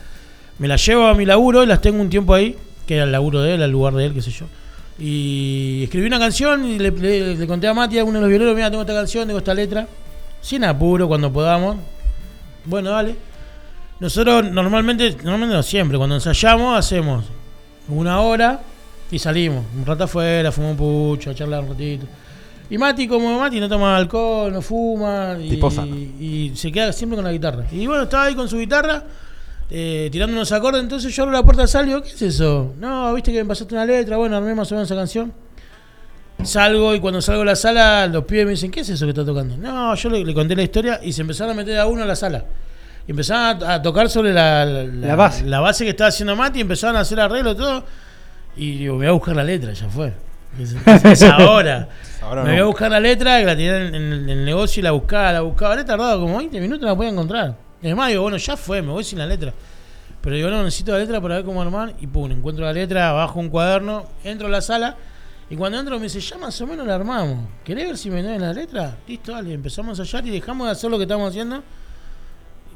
me 0.59 0.67
la 0.67 0.75
llevo 0.77 1.07
a 1.07 1.13
mi 1.13 1.25
laburo 1.25 1.63
y 1.63 1.67
las 1.67 1.81
tengo 1.81 2.01
un 2.01 2.09
tiempo 2.09 2.33
ahí, 2.33 2.55
que 2.87 2.95
era 2.95 3.03
el 3.03 3.11
laburo 3.11 3.41
de 3.41 3.55
él, 3.55 3.61
el 3.61 3.69
lugar 3.71 3.93
de 3.93 4.05
él, 4.05 4.13
qué 4.13 4.21
sé 4.21 4.31
yo. 4.31 4.45
Y 4.97 5.81
escribí 5.83 6.07
una 6.07 6.17
canción 6.19 6.65
y 6.65 6.79
le- 6.79 7.35
le 7.35 7.47
conté 7.47 7.67
a 7.67 7.73
Mati, 7.73 7.99
a 7.99 8.03
uno 8.03 8.13
de 8.15 8.21
los 8.21 8.29
violeros, 8.29 8.55
mira, 8.55 8.69
tengo 8.71 8.81
esta 8.81 8.93
canción, 8.93 9.27
tengo 9.27 9.37
esta 9.39 9.53
letra, 9.53 9.87
sin 10.41 10.63
apuro, 10.63 11.07
cuando 11.07 11.31
podamos. 11.31 11.77
Bueno, 12.67 12.89
dale. 12.91 13.15
Nosotros 13.99 14.51
normalmente, 14.51 15.15
normalmente 15.23 15.55
no 15.55 15.63
siempre, 15.63 15.97
cuando 15.97 16.15
ensayamos 16.15 16.77
hacemos 16.77 17.25
una 17.87 18.19
hora 18.19 18.59
y 19.09 19.17
salimos. 19.17 19.65
Un 19.75 19.85
rato 19.85 20.03
afuera, 20.03 20.51
fumamos 20.51 20.79
un 20.79 21.15
pucho, 21.15 21.31
a 21.31 21.35
charlar 21.35 21.63
un 21.63 21.69
ratito. 21.69 22.05
Y 22.69 22.77
Mati, 22.77 23.07
como 23.07 23.39
Mati, 23.39 23.61
no 23.61 23.69
toma 23.69 23.95
alcohol, 23.95 24.51
no 24.51 24.61
fuma 24.61 25.37
y, 25.39 25.49
Tipo 25.49 25.71
sano. 25.71 25.95
y 25.95 26.51
se 26.55 26.71
queda 26.71 26.91
siempre 26.91 27.15
con 27.15 27.23
la 27.23 27.31
guitarra. 27.31 27.65
Y 27.71 27.87
bueno, 27.87 28.03
estaba 28.03 28.25
ahí 28.25 28.35
con 28.35 28.49
su 28.49 28.57
guitarra, 28.57 29.03
eh, 29.69 30.09
tirando 30.11 30.35
unos 30.35 30.51
acordes. 30.51 30.83
Entonces 30.83 31.15
yo 31.15 31.23
abro 31.23 31.33
la 31.33 31.43
puerta, 31.43 31.65
salgo, 31.65 32.01
¿qué 32.03 32.09
es 32.09 32.21
eso? 32.21 32.73
No, 32.77 33.13
viste 33.13 33.31
que 33.31 33.41
me 33.41 33.47
pasaste 33.47 33.73
una 33.73 33.85
letra, 33.85 34.17
bueno, 34.17 34.35
armé 34.35 34.53
más 34.53 34.69
o 34.71 34.75
menos 34.75 34.89
esa 34.91 34.99
canción. 34.99 35.31
Salgo 36.43 36.93
y 36.93 36.99
cuando 36.99 37.21
salgo 37.21 37.41
a 37.41 37.45
la 37.45 37.55
sala, 37.55 38.07
los 38.07 38.23
pibes 38.25 38.45
me 38.45 38.51
dicen, 38.51 38.69
¿qué 38.71 38.81
es 38.81 38.89
eso 38.89 39.05
que 39.05 39.09
está 39.09 39.25
tocando? 39.25 39.57
No, 39.57 39.95
yo 39.95 40.09
le, 40.09 40.23
le 40.23 40.33
conté 40.33 40.55
la 40.55 40.61
historia 40.63 40.99
y 41.03 41.11
se 41.11 41.21
empezaron 41.21 41.53
a 41.53 41.55
meter 41.55 41.79
a 41.79 41.87
uno 41.87 42.03
a 42.03 42.05
la 42.05 42.15
sala. 42.15 42.45
Y 43.07 43.11
empezaban 43.11 43.63
a, 43.63 43.73
a 43.75 43.81
tocar 43.81 44.09
sobre 44.09 44.33
la, 44.33 44.63
La 44.65 45.15
base. 45.15 45.45
la 45.45 45.59
base 45.61 45.83
que 45.83 45.89
estaba 45.91 46.09
haciendo 46.09 46.35
Mati, 46.35 46.61
empezaron 46.61 46.95
a 46.95 46.99
hacer 46.99 47.19
arreglo 47.19 47.51
y 47.51 47.55
todo. 47.55 47.83
Y 48.55 48.77
digo, 48.79 48.93
me 48.95 48.99
voy 49.05 49.07
a 49.07 49.11
buscar 49.11 49.35
la 49.35 49.43
letra, 49.43 49.73
ya 49.73 49.89
fue. 49.89 50.13
Es, 50.59 50.73
es- 50.73 51.05
es 51.05 51.23
ahora. 51.23 51.89
Ahora 52.21 52.43
me 52.43 52.49
no. 52.49 52.53
voy 52.55 52.61
a 52.61 52.65
buscar 52.65 52.91
la 52.91 52.99
letra, 52.99 53.39
que 53.39 53.45
la 53.45 53.55
tenía 53.55 53.77
en, 53.77 53.95
en 53.95 54.29
el 54.29 54.43
negocio 54.43 54.79
y 54.81 54.83
la 54.83 54.91
buscaba, 54.91 55.31
la 55.31 55.41
buscaba. 55.41 55.71
Habré 55.73 55.85
tardado 55.85 56.19
como 56.19 56.37
20 56.37 56.59
minutos, 56.59 56.81
no 56.81 56.87
la 56.87 56.95
podía 56.95 57.11
encontrar. 57.11 57.55
Y 57.81 57.85
además 57.87 58.09
digo, 58.09 58.23
bueno, 58.23 58.37
ya 58.37 58.57
fue, 58.57 58.81
me 58.81 58.91
voy 58.91 59.03
sin 59.03 59.19
la 59.19 59.25
letra. 59.27 59.53
Pero 60.21 60.35
digo, 60.35 60.49
no, 60.49 60.63
necesito 60.63 60.91
la 60.91 60.97
letra 60.99 61.21
para 61.21 61.35
ver 61.35 61.45
cómo 61.45 61.61
armar. 61.61 61.93
Y 62.01 62.07
pum, 62.07 62.29
encuentro 62.31 62.65
la 62.65 62.73
letra, 62.73 63.11
bajo 63.13 63.39
un 63.39 63.49
cuaderno, 63.49 64.05
entro 64.23 64.47
a 64.47 64.49
la 64.49 64.61
sala. 64.61 64.95
Y 65.49 65.55
cuando 65.55 65.79
entro 65.79 65.97
me 65.97 66.03
dice, 66.03 66.19
ya 66.19 66.37
más 66.37 66.59
o 66.59 66.67
menos 66.67 66.85
la 66.85 66.95
armamos. 66.95 67.47
¿Querés 67.63 67.87
ver 67.87 67.97
si 67.97 68.09
me 68.09 68.21
dan 68.21 68.41
la 68.41 68.53
letra? 68.53 68.97
Listo, 69.07 69.31
dale. 69.31 69.53
Empezamos 69.53 69.97
a 69.97 70.01
ensayar 70.01 70.27
y 70.27 70.31
dejamos 70.31 70.67
de 70.67 70.71
hacer 70.71 70.91
lo 70.91 70.97
que 70.97 71.03
estamos 71.03 71.29
haciendo. 71.29 71.63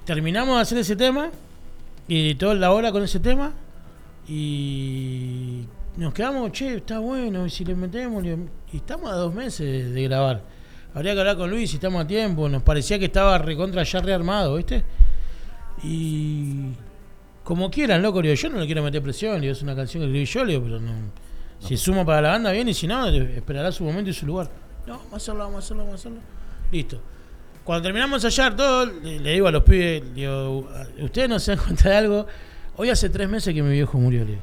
Terminamos 0.05 0.55
de 0.55 0.61
hacer 0.61 0.77
ese 0.77 0.95
tema. 0.95 1.29
Y 2.07 2.35
toda 2.35 2.55
la 2.55 2.71
hora 2.71 2.91
con 2.91 3.03
ese 3.03 3.19
tema. 3.19 3.53
Y 4.27 5.65
nos 5.97 6.13
quedamos, 6.13 6.51
che, 6.53 6.75
está 6.75 6.99
bueno. 6.99 7.45
Y 7.45 7.49
si 7.49 7.65
le 7.65 7.75
metemos, 7.75 8.23
y 8.23 8.77
estamos 8.77 9.11
a 9.11 9.15
dos 9.15 9.33
meses 9.33 9.93
de 9.93 10.03
grabar. 10.03 10.41
Habría 10.93 11.13
que 11.13 11.19
hablar 11.19 11.37
con 11.37 11.49
Luis 11.49 11.69
si 11.69 11.75
estamos 11.75 12.03
a 12.03 12.07
tiempo. 12.07 12.47
Nos 12.47 12.63
parecía 12.63 12.97
que 12.97 13.05
estaba 13.05 13.37
recontra 13.37 13.83
ya 13.83 13.99
rearmado, 13.99 14.55
¿viste? 14.55 14.83
Y 15.83 16.71
como 17.43 17.69
quieran, 17.69 18.01
loco, 18.01 18.21
digo, 18.21 18.33
yo 18.33 18.49
no 18.49 18.59
le 18.59 18.65
quiero 18.65 18.83
meter 18.83 19.01
presión, 19.01 19.41
digo, 19.41 19.53
es 19.53 19.61
una 19.61 19.75
canción 19.75 20.03
que 20.03 20.07
escribí 20.07 20.25
yo, 20.25 20.45
digo, 20.45 20.63
pero 20.63 20.79
no. 20.79 20.93
Si 21.61 21.77
suma 21.77 22.03
para 22.05 22.21
la 22.21 22.29
banda, 22.29 22.51
bien, 22.51 22.67
y 22.67 22.73
si 22.73 22.87
no, 22.87 23.07
esperará 23.07 23.71
su 23.71 23.83
momento 23.83 24.09
y 24.09 24.13
su 24.13 24.25
lugar. 24.25 24.49
No, 24.87 24.97
vamos 24.97 25.13
a 25.13 25.15
hacerlo, 25.17 25.39
vamos 25.43 25.55
a 25.55 25.59
hacerlo, 25.59 25.83
vamos 25.83 25.99
a 25.99 26.01
hacerlo. 26.01 26.19
Listo. 26.71 26.99
Cuando 27.63 27.83
terminamos 27.83 28.21
de 28.21 28.27
ensayar 28.27 28.55
todo, 28.55 28.85
le, 28.87 29.19
le 29.19 29.33
digo 29.33 29.47
a 29.47 29.51
los 29.51 29.61
pibes, 29.63 30.13
digo, 30.15 30.67
ustedes 30.99 31.29
no 31.29 31.39
se 31.39 31.55
dan 31.55 31.63
cuenta 31.63 31.89
de 31.89 31.95
algo. 31.97 32.25
Hoy 32.77 32.89
hace 32.89 33.09
tres 33.09 33.29
meses 33.29 33.53
que 33.53 33.61
mi 33.61 33.71
viejo 33.71 33.99
murió, 33.99 34.25
le. 34.25 34.39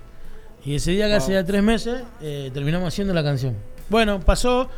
Y 0.65 0.75
ese 0.77 0.93
día 0.93 1.07
que 1.09 1.15
hace 1.15 1.33
ya 1.33 1.45
tres 1.45 1.63
meses, 1.63 2.03
eh, 2.21 2.51
terminamos 2.55 2.87
haciendo 2.89 3.13
la 3.15 3.25
canción. 3.25 3.57
Bueno, 3.89 4.21
pasó, 4.21 4.69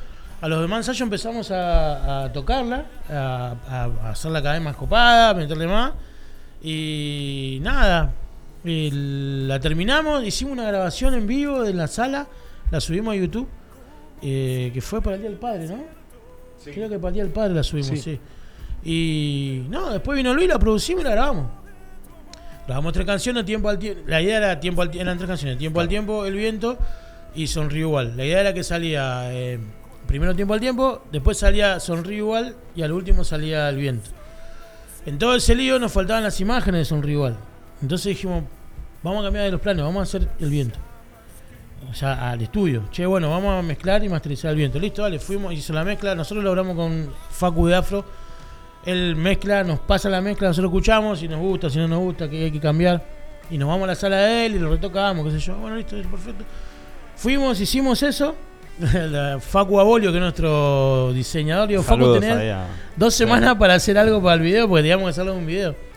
a 0.40 0.48
los 0.48 0.62
demás 0.62 0.78
ensayos 0.78 1.02
empezamos 1.02 1.50
a, 1.50 2.24
a 2.24 2.32
tocarla, 2.32 2.86
a, 3.10 3.54
a- 3.68 3.84
a 4.06 4.10
hacerla 4.10 4.40
cada 4.42 4.54
vez 4.54 4.62
más 4.62 4.76
copada, 4.76 5.30
a 5.30 5.34
meterle 5.34 5.66
más. 5.66 5.92
Y 6.62 7.58
nada, 7.62 8.12
y 8.64 8.90
la 9.46 9.58
terminamos, 9.60 10.24
hicimos 10.24 10.52
una 10.52 10.64
grabación 10.64 11.14
en 11.14 11.26
vivo 11.26 11.64
en 11.64 11.76
la 11.76 11.88
sala, 11.88 12.26
la 12.70 12.80
subimos 12.80 13.14
a 13.14 13.16
YouTube, 13.16 13.48
eh, 14.22 14.70
que 14.74 14.80
fue 14.80 15.00
para 15.00 15.16
el 15.16 15.22
Día 15.22 15.30
del 15.30 15.38
Padre, 15.38 15.66
¿no? 15.68 15.82
Creo 16.64 16.88
que 16.88 16.98
para 16.98 17.08
el 17.08 17.14
Día 17.14 17.22
del 17.24 17.32
Padre 17.32 17.54
la 17.54 17.62
subimos, 17.62 17.90
Sí. 17.90 17.96
sí. 17.96 18.20
Y 18.82 19.66
no, 19.68 19.90
después 19.90 20.16
vino 20.16 20.32
Luis, 20.34 20.48
la 20.48 20.58
producimos 20.58 21.02
y 21.02 21.04
la 21.04 21.10
grabamos. 21.10 21.46
Grabamos 22.66 22.92
tres 22.92 23.06
canciones, 23.06 23.44
tiempo 23.44 23.68
al 23.68 23.78
tiempo. 23.78 24.02
La 24.06 24.22
idea 24.22 24.36
era 24.38 24.60
tiempo 24.60 24.82
al 24.82 24.90
tiempo, 24.90 25.02
eran 25.02 25.18
tres 25.18 25.28
canciones, 25.28 25.58
tiempo 25.58 25.80
al 25.80 25.88
tiempo, 25.88 26.24
el 26.24 26.34
viento 26.34 26.78
y 27.34 27.46
sonríe 27.46 27.80
igual. 27.80 28.16
La 28.16 28.24
idea 28.24 28.40
era 28.40 28.54
que 28.54 28.62
salía 28.62 29.32
eh, 29.32 29.58
primero 30.06 30.34
tiempo 30.34 30.54
al 30.54 30.60
tiempo, 30.60 31.02
después 31.10 31.38
salía 31.38 31.80
sonríe 31.80 32.18
igual 32.18 32.54
y 32.76 32.82
al 32.82 32.92
último 32.92 33.24
salía 33.24 33.68
el 33.68 33.76
viento. 33.76 34.10
En 35.06 35.18
todo 35.18 35.34
ese 35.34 35.54
lío 35.54 35.78
nos 35.78 35.92
faltaban 35.92 36.22
las 36.22 36.40
imágenes 36.40 36.80
de 36.80 36.84
sonríe 36.84 37.14
igual. 37.14 37.36
Entonces 37.82 38.06
dijimos, 38.06 38.44
vamos 39.02 39.20
a 39.20 39.24
cambiar 39.24 39.46
de 39.46 39.52
los 39.52 39.60
planes, 39.60 39.84
vamos 39.84 40.00
a 40.00 40.02
hacer 40.02 40.28
el 40.38 40.50
viento. 40.50 40.78
O 41.90 41.94
sea, 41.94 42.30
al 42.30 42.42
estudio. 42.42 42.84
Che, 42.90 43.06
bueno, 43.06 43.30
vamos 43.30 43.58
a 43.58 43.62
mezclar 43.62 44.04
y 44.04 44.08
masterizar 44.08 44.50
el 44.50 44.56
viento. 44.56 44.78
Listo, 44.78 45.02
dale, 45.02 45.18
fuimos, 45.18 45.52
hizo 45.54 45.72
la 45.72 45.84
mezcla. 45.84 46.14
Nosotros 46.14 46.44
logramos 46.44 46.76
con 46.76 47.10
Facu 47.30 47.66
de 47.66 47.76
Afro. 47.76 48.04
Él 48.84 49.16
mezcla, 49.16 49.64
nos 49.64 49.80
pasa 49.80 50.08
la 50.08 50.20
mezcla, 50.20 50.48
nosotros 50.48 50.70
escuchamos, 50.70 51.18
si 51.18 51.28
nos 51.28 51.38
gusta, 51.38 51.68
si 51.68 51.78
no 51.78 51.86
nos 51.86 51.98
gusta, 51.98 52.28
que 52.28 52.44
hay 52.44 52.50
que 52.50 52.60
cambiar. 52.60 53.02
Y 53.50 53.58
nos 53.58 53.68
vamos 53.68 53.84
a 53.84 53.88
la 53.88 53.94
sala 53.94 54.16
de 54.16 54.46
él 54.46 54.54
y 54.54 54.58
lo 54.58 54.70
retocamos, 54.70 55.24
qué 55.26 55.32
sé 55.32 55.38
yo. 55.38 55.56
Bueno, 55.56 55.76
listo, 55.76 55.96
perfecto. 55.96 56.44
Fuimos, 57.16 57.60
hicimos 57.60 58.02
eso. 58.02 58.34
Facu 59.40 59.78
Abolio, 59.78 60.10
que 60.10 60.16
es 60.16 60.22
nuestro 60.22 61.12
diseñador, 61.12 61.68
digo, 61.68 61.82
Facu, 61.82 62.18
tenés 62.18 62.56
dos 62.96 63.12
semanas 63.12 63.56
para 63.56 63.74
hacer 63.74 63.98
algo 63.98 64.22
para 64.22 64.36
el 64.36 64.40
video, 64.40 64.68
porque 64.68 64.82
teníamos 64.82 65.06
que 65.06 65.10
hacerlo 65.10 65.32
en 65.32 65.38
un 65.38 65.46
video. 65.46 65.89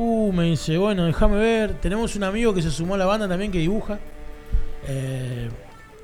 Uh, 0.00 0.32
me 0.32 0.44
dice, 0.44 0.78
bueno, 0.78 1.06
déjame 1.06 1.38
ver. 1.38 1.74
Tenemos 1.80 2.14
un 2.14 2.22
amigo 2.22 2.54
que 2.54 2.62
se 2.62 2.70
sumó 2.70 2.94
a 2.94 2.98
la 2.98 3.04
banda 3.04 3.26
también 3.26 3.50
que 3.50 3.58
dibuja. 3.58 3.98
Eh, 4.86 5.50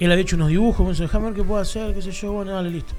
él 0.00 0.10
había 0.10 0.22
hecho 0.22 0.34
unos 0.34 0.48
dibujos, 0.48 0.84
me 0.84 0.90
dice, 0.90 1.04
déjame 1.04 1.26
ver 1.26 1.34
qué 1.34 1.44
puedo 1.44 1.60
hacer, 1.60 1.94
qué 1.94 2.02
sé 2.02 2.10
yo, 2.10 2.32
bueno, 2.32 2.54
dale, 2.54 2.70
listo. 2.70 2.92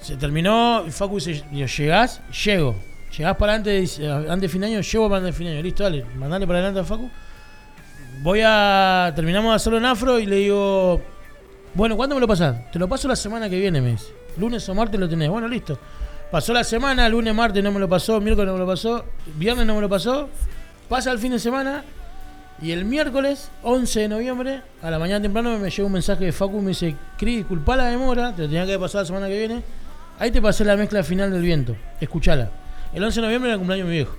Se 0.00 0.16
terminó, 0.16 0.84
y 0.86 0.92
Facu 0.92 1.16
dice, 1.16 1.42
¿llegás? 1.50 2.20
Llego. 2.44 2.76
¿Llegás 3.16 3.36
para 3.38 3.54
antes, 3.54 3.98
antes 3.98 4.40
de 4.40 4.48
fin 4.48 4.60
de 4.60 4.66
año? 4.68 4.80
Llego 4.82 5.08
para 5.08 5.18
antes 5.18 5.34
de 5.34 5.36
fin 5.36 5.46
de 5.48 5.54
año. 5.54 5.62
Listo, 5.64 5.82
dale, 5.82 6.04
mandale 6.14 6.46
para 6.46 6.60
adelante 6.60 6.78
a 6.78 6.84
Facu. 6.84 7.10
Voy 8.22 8.40
a. 8.44 9.12
Terminamos 9.16 9.50
de 9.50 9.56
hacerlo 9.56 9.78
en 9.78 9.84
afro 9.84 10.20
y 10.20 10.26
le 10.26 10.36
digo. 10.36 11.00
Bueno, 11.74 11.96
¿cuándo 11.96 12.14
me 12.14 12.20
lo 12.20 12.28
pasás? 12.28 12.70
Te 12.70 12.78
lo 12.78 12.88
paso 12.88 13.08
la 13.08 13.16
semana 13.16 13.50
que 13.50 13.58
viene, 13.58 13.80
me 13.80 13.90
dice. 13.90 14.12
Lunes 14.36 14.68
o 14.68 14.74
martes 14.76 15.00
lo 15.00 15.08
tenés. 15.08 15.28
Bueno, 15.28 15.48
listo. 15.48 15.76
Pasó 16.30 16.52
la 16.52 16.62
semana, 16.64 17.08
lunes, 17.08 17.34
martes 17.34 17.62
no 17.64 17.72
me 17.72 17.80
lo 17.80 17.88
pasó, 17.88 18.20
miércoles 18.20 18.46
no 18.48 18.52
me 18.54 18.58
lo 18.60 18.66
pasó, 18.66 19.04
viernes 19.36 19.64
no 19.66 19.74
me 19.74 19.80
lo 19.80 19.88
pasó. 19.88 20.28
Pasa 20.88 21.10
el 21.12 21.18
fin 21.18 21.32
de 21.32 21.38
semana 21.38 21.84
y 22.60 22.72
el 22.72 22.84
miércoles 22.84 23.50
11 23.62 24.00
de 24.00 24.08
noviembre, 24.08 24.60
a 24.82 24.90
la 24.90 24.98
mañana 24.98 25.22
temprano, 25.22 25.58
me 25.58 25.70
llega 25.70 25.86
un 25.86 25.92
mensaje 25.92 26.24
de 26.26 26.32
Facu. 26.32 26.60
Me 26.60 26.68
dice: 26.68 26.94
Cris, 27.16 27.38
disculpa 27.38 27.76
la 27.76 27.86
demora, 27.86 28.34
te 28.34 28.42
lo 28.42 28.48
tenía 28.48 28.66
que 28.66 28.78
pasar 28.78 29.02
la 29.02 29.06
semana 29.06 29.28
que 29.28 29.38
viene. 29.38 29.62
Ahí 30.18 30.30
te 30.30 30.42
pasé 30.42 30.64
la 30.64 30.76
mezcla 30.76 31.02
final 31.02 31.30
del 31.30 31.42
viento. 31.42 31.76
Escuchala. 32.00 32.50
El 32.92 33.04
11 33.04 33.20
de 33.20 33.26
noviembre 33.26 33.48
era 33.50 33.54
el 33.54 33.58
cumpleaños 33.60 33.86
de 33.86 33.90
mi 33.90 33.96
viejo. 33.98 34.16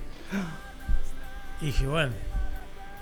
Y 1.62 1.66
dije, 1.68 1.86
bueno, 1.88 2.14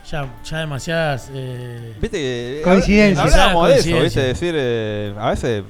ya, 0.09 0.27
ya 0.43 0.57
demasiadas. 0.59 1.29
eh, 1.33 1.93
Viste 2.01 2.17
que. 2.17 2.61
Coincidencias. 2.63 3.31
Hablábamos 3.33 3.67
de 3.69 3.73
eso, 3.75 3.89
Coincidencias. 3.91 4.25
viste, 4.25 4.45
decir. 4.47 4.55
eh, 4.57 5.13
a 5.17 5.29
veces. 5.29 5.63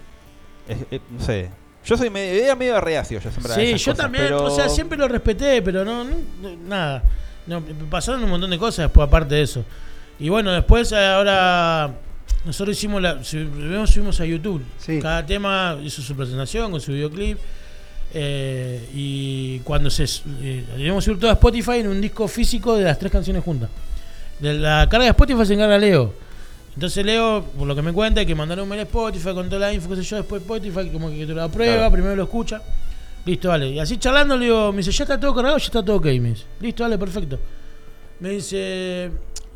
eh, 0.70 0.86
eh, 0.92 1.00
no 1.12 1.24
sé. 1.24 1.50
Yo 1.88 1.98
soy 1.98 2.10
medio, 2.10 2.44
era 2.44 2.56
medio 2.56 2.80
reacio, 2.82 3.20
yo 3.20 3.32
siempre. 3.32 3.52
a 3.54 3.56
Sí, 3.56 3.62
esas 3.62 3.82
yo 3.82 3.92
cosas, 3.94 4.04
también, 4.06 4.26
pero- 4.26 4.44
o 4.44 4.50
sea, 4.56 4.68
siempre 4.70 4.98
lo 4.98 5.08
respeté, 5.08 5.62
pero 5.62 5.84
no, 5.86 6.04
no- 6.04 6.16
no- 6.42 6.56
nada. 6.68 7.04
No, 7.48 7.64
pasaron 7.90 8.24
un 8.24 8.30
montón 8.30 8.50
de 8.50 8.58
cosas 8.58 8.86
después, 8.86 9.08
aparte 9.08 9.36
de 9.36 9.42
eso. 9.44 9.64
Y 10.20 10.28
bueno, 10.30 10.52
después 10.52 10.92
eh, 10.92 10.98
ahora 10.98 11.92
nosotros 12.44 12.76
hicimos 12.76 13.02
la. 13.02 13.24
sub- 13.24 13.50
Primero 13.52 13.88
subimos 13.88 14.20
a 14.20 14.26
YouTube. 14.26 14.64
Sí. 14.80 15.00
Cada 15.02 15.26
tema 15.26 15.78
hizo 15.82 16.02
su 16.02 16.14
presentación 16.16 16.72
con 16.72 16.82
su 16.82 16.92
videoclip. 16.92 17.38
eh, 18.14 18.88
y 18.94 19.60
cuando 19.60 19.90
se. 19.90 20.06
Eh, 20.42 20.94
a 20.98 21.02
subir 21.02 21.20
todo 21.20 21.30
a 21.30 21.34
Spotify 21.34 21.80
en 21.80 21.88
un 21.90 22.00
disco 22.02 22.28
físico 22.28 22.76
de 22.76 22.84
las 22.86 22.98
tres 22.98 23.12
canciones 23.12 23.44
juntas. 23.44 23.70
De 24.40 24.54
la 24.54 24.88
carga 24.90 25.04
de 25.06 25.10
Spotify 25.12 25.46
se 25.46 25.54
encarga 25.56 25.78
Leo. 25.78 26.14
Entonces 26.78 27.04
Leo, 27.04 27.44
por 27.58 27.68
lo 27.68 27.76
que 27.76 27.82
me 27.82 27.92
cuenta, 27.92 28.24
que 28.24 28.36
mandar 28.36 28.62
un 28.62 28.70
mail 28.70 28.82
a 28.82 28.84
Spotify 28.84 29.34
con 29.34 29.50
toda 29.50 29.62
la 29.62 29.74
info, 29.74 29.90
qué 29.90 29.96
sé 29.96 30.04
yo, 30.04 30.18
después 30.18 30.44
Spotify 30.44 30.90
como 30.92 31.10
que 31.10 31.26
te 31.26 31.34
lo 31.34 31.42
aprueba, 31.42 31.76
Claro. 31.78 31.92
primero 31.92 32.16
lo 32.16 32.24
escucha. 32.26 32.62
Listo, 33.26 33.50
vale. 33.50 33.72
Y 33.72 33.80
así 33.80 33.98
charlando 33.98 34.38
le 34.38 34.46
digo, 34.46 34.72
me 34.72 34.78
dice, 34.78 34.92
ya 34.92 35.04
está 35.04 35.20
todo 35.20 35.34
cargado, 35.34 35.58
ya 35.58 35.66
está 35.66 35.84
todo 35.84 35.96
ok, 35.98 36.06
me 36.06 36.30
dice. 36.30 36.44
Listo, 36.62 36.84
dale, 36.84 37.00
perfecto. 37.00 37.40
Me 38.20 38.30
dice, 38.30 39.10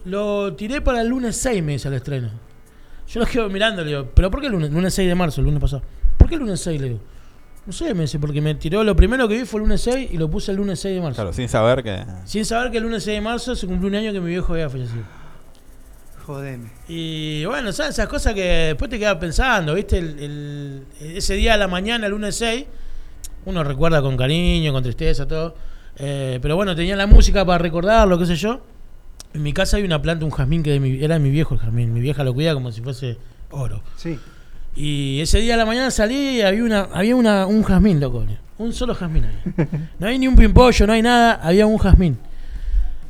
lo 0.06 0.54
tiré 0.56 0.82
para 0.82 1.02
el 1.02 1.10
lunes 1.10 1.36
6, 1.38 1.62
me 1.62 1.74
dice 1.74 1.90
el 1.90 1.94
estreno. 1.94 2.32
Yo 3.08 3.20
lo 3.20 3.28
quedo 3.28 3.50
mirando, 3.50 3.84
le 3.84 3.90
digo, 3.90 4.10
¿pero 4.16 4.32
por 4.32 4.40
qué 4.42 4.48
el 4.48 4.54
lunes? 4.54 4.72
Lunes 4.72 4.92
6 4.92 5.08
de 5.08 5.14
marzo, 5.14 5.42
el 5.42 5.46
lunes 5.46 5.62
pasado. 5.62 5.84
¿Por 6.18 6.28
qué 6.28 6.34
el 6.36 6.42
lunes 6.42 6.60
6? 6.60 6.82
Le 6.82 6.88
digo. 6.88 7.00
No 7.68 7.72
sé, 7.72 7.94
me 7.94 8.02
dice, 8.02 8.18
porque 8.18 8.42
me 8.42 8.56
tiró, 8.56 8.84
lo 8.84 8.96
primero 8.96 9.28
que 9.28 9.38
vi 9.38 9.46
fue 9.46 9.60
el 9.60 9.66
lunes 9.68 9.82
6 9.82 10.10
y 10.12 10.18
lo 10.18 10.28
puse 10.28 10.50
el 10.50 10.58
lunes 10.58 10.80
6 10.80 10.96
de 10.96 11.02
marzo. 11.02 11.16
Claro, 11.18 11.32
sin 11.34 11.48
saber 11.48 11.84
que. 11.84 12.04
Sin 12.26 12.46
saber 12.46 12.72
que 12.72 12.78
el 12.78 12.84
lunes 12.84 13.04
6 13.04 13.18
de 13.18 13.22
marzo 13.22 13.56
se 13.56 13.68
cumplió 13.68 13.90
un 13.90 13.96
año 13.96 14.12
que 14.12 14.20
mi 14.20 14.30
viejo 14.32 14.54
había 14.54 14.68
fallecido. 14.70 15.04
Jodeme. 16.26 16.70
Y 16.88 17.44
bueno, 17.46 17.72
¿sabes? 17.72 17.92
Esas 17.94 18.08
cosas 18.08 18.34
que 18.34 18.44
después 18.44 18.90
te 18.90 18.98
quedas 19.00 19.16
pensando, 19.16 19.74
¿viste? 19.74 19.98
El- 19.98 20.20
el- 20.20 20.84
ese 21.18 21.36
día 21.36 21.54
a 21.56 21.58
la 21.58 21.68
mañana, 21.68 22.06
el 22.08 22.12
lunes 22.12 22.36
6, 22.36 22.66
uno 23.46 23.64
recuerda 23.64 24.02
con 24.02 24.16
cariño, 24.18 24.72
con 24.72 24.84
tristeza, 24.84 25.28
todo. 25.28 25.56
Eh, 25.98 26.40
pero 26.42 26.56
bueno, 26.56 26.76
tenía 26.76 26.96
la 26.96 27.08
música 27.08 27.46
para 27.46 27.58
recordarlo, 27.58 28.18
qué 28.18 28.26
sé 28.26 28.36
yo. 28.36 28.62
En 29.34 29.44
mi 29.44 29.54
casa 29.54 29.78
hay 29.78 29.84
una 29.84 30.02
planta, 30.02 30.26
un 30.26 30.32
jazmín 30.32 30.62
que 30.64 30.72
de 30.72 30.80
mi- 30.80 31.04
era 31.04 31.16
de 31.16 31.20
mi 31.20 31.30
viejo 31.30 31.54
el 31.56 31.60
jazmín. 31.60 31.94
Mi 31.94 32.00
vieja 32.02 32.24
lo 32.24 32.34
cuida 32.34 32.54
como 32.54 32.72
si 32.72 32.82
fuese 32.82 33.18
oro. 33.50 33.82
Sí. 33.96 34.20
Y 34.76 35.20
ese 35.22 35.40
día 35.40 35.56
a 35.56 35.58
la 35.58 35.66
mañana 35.66 35.92
salí 35.92 36.38
y 36.38 36.42
había, 36.42 36.64
una, 36.64 36.88
había 36.94 37.16
una, 37.16 37.46
un 37.46 37.64
jazmín, 37.64 38.00
loco. 38.00 38.26
Un 38.58 38.74
solo 38.74 38.94
jazmín 38.96 39.26
ahí. 39.26 39.68
No 40.00 40.08
hay 40.08 40.18
ni 40.20 40.28
un 40.28 40.36
pimpollo, 40.36 40.86
no 40.88 40.94
hay 40.94 41.02
nada, 41.02 41.40
había 41.44 41.66
un 41.66 41.78
jazmín. 41.78 42.18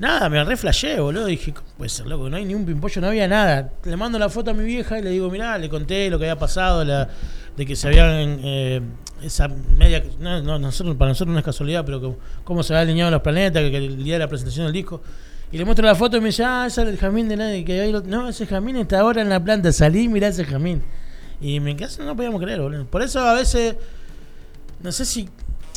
Nada, 0.02 0.30
me 0.30 0.44
reflashé, 0.44 1.00
boludo. 1.00 1.28
Dije, 1.28 1.54
¿cómo 1.54 1.68
puede 1.78 1.90
ser, 1.90 2.08
loco? 2.08 2.28
No 2.28 2.36
hay 2.36 2.44
ni 2.44 2.56
un 2.56 2.66
pimpollo, 2.66 3.00
no 3.02 3.08
había 3.08 3.28
nada. 3.28 3.70
Le 3.86 3.96
mando 3.96 4.18
la 4.18 4.30
foto 4.30 4.50
a 4.50 4.54
mi 4.56 4.64
vieja 4.64 4.98
y 4.98 5.04
le 5.04 5.12
digo, 5.12 5.30
mirá, 5.30 5.58
le 5.60 5.70
conté 5.70 6.10
lo 6.10 6.18
que 6.18 6.26
había 6.26 6.40
pasado, 6.40 6.84
la, 6.84 7.08
de 7.56 7.66
que 7.68 7.76
se 7.76 7.88
habían. 7.88 8.40
eh, 8.44 8.82
esa 9.22 9.48
media. 9.48 10.04
No, 10.20 10.42
no, 10.42 10.58
nosotros, 10.58 10.96
para 10.98 11.10
nosotros 11.10 11.32
no 11.32 11.38
es 11.38 11.46
casualidad, 11.46 11.86
pero 11.86 12.02
como, 12.02 12.18
cómo 12.44 12.64
se 12.64 12.74
habían 12.74 12.88
alineado 12.88 13.12
los 13.12 13.22
planetas, 13.22 13.62
que, 13.62 13.70
que 13.70 13.78
el 13.78 14.04
día 14.04 14.16
de 14.16 14.20
la 14.20 14.28
presentación 14.28 14.66
del 14.66 14.74
disco. 14.74 15.02
Y 15.52 15.60
le 15.60 15.66
muestro 15.66 15.86
la 15.86 15.94
foto 15.94 16.18
y 16.18 16.22
me 16.22 16.28
dice, 16.28 16.44
ah, 16.44 16.64
ese 16.66 16.82
es 16.82 16.88
el 16.88 16.98
jamín 16.98 17.30
de 17.30 17.38
nadie. 17.38 17.64
Que 17.64 17.80
hay 17.82 17.92
lo- 17.92 18.02
no, 18.02 18.28
ese 18.28 18.48
jamín 18.48 18.78
está 18.78 19.02
ahora 19.02 19.22
en 19.22 19.30
la 19.30 19.44
planta, 19.44 19.72
salí 19.72 20.08
mirá 20.10 20.30
ese 20.30 20.46
jamín. 20.46 20.82
Y 21.40 21.60
me 21.60 21.76
quedé, 21.76 22.04
no 22.04 22.16
podíamos 22.16 22.42
creer, 22.42 22.60
boludo. 22.60 22.86
Por 22.88 23.04
eso 23.04 23.20
a 23.20 23.34
veces. 23.36 23.76
No 24.82 24.92
sé 24.92 25.06
si. 25.06 25.30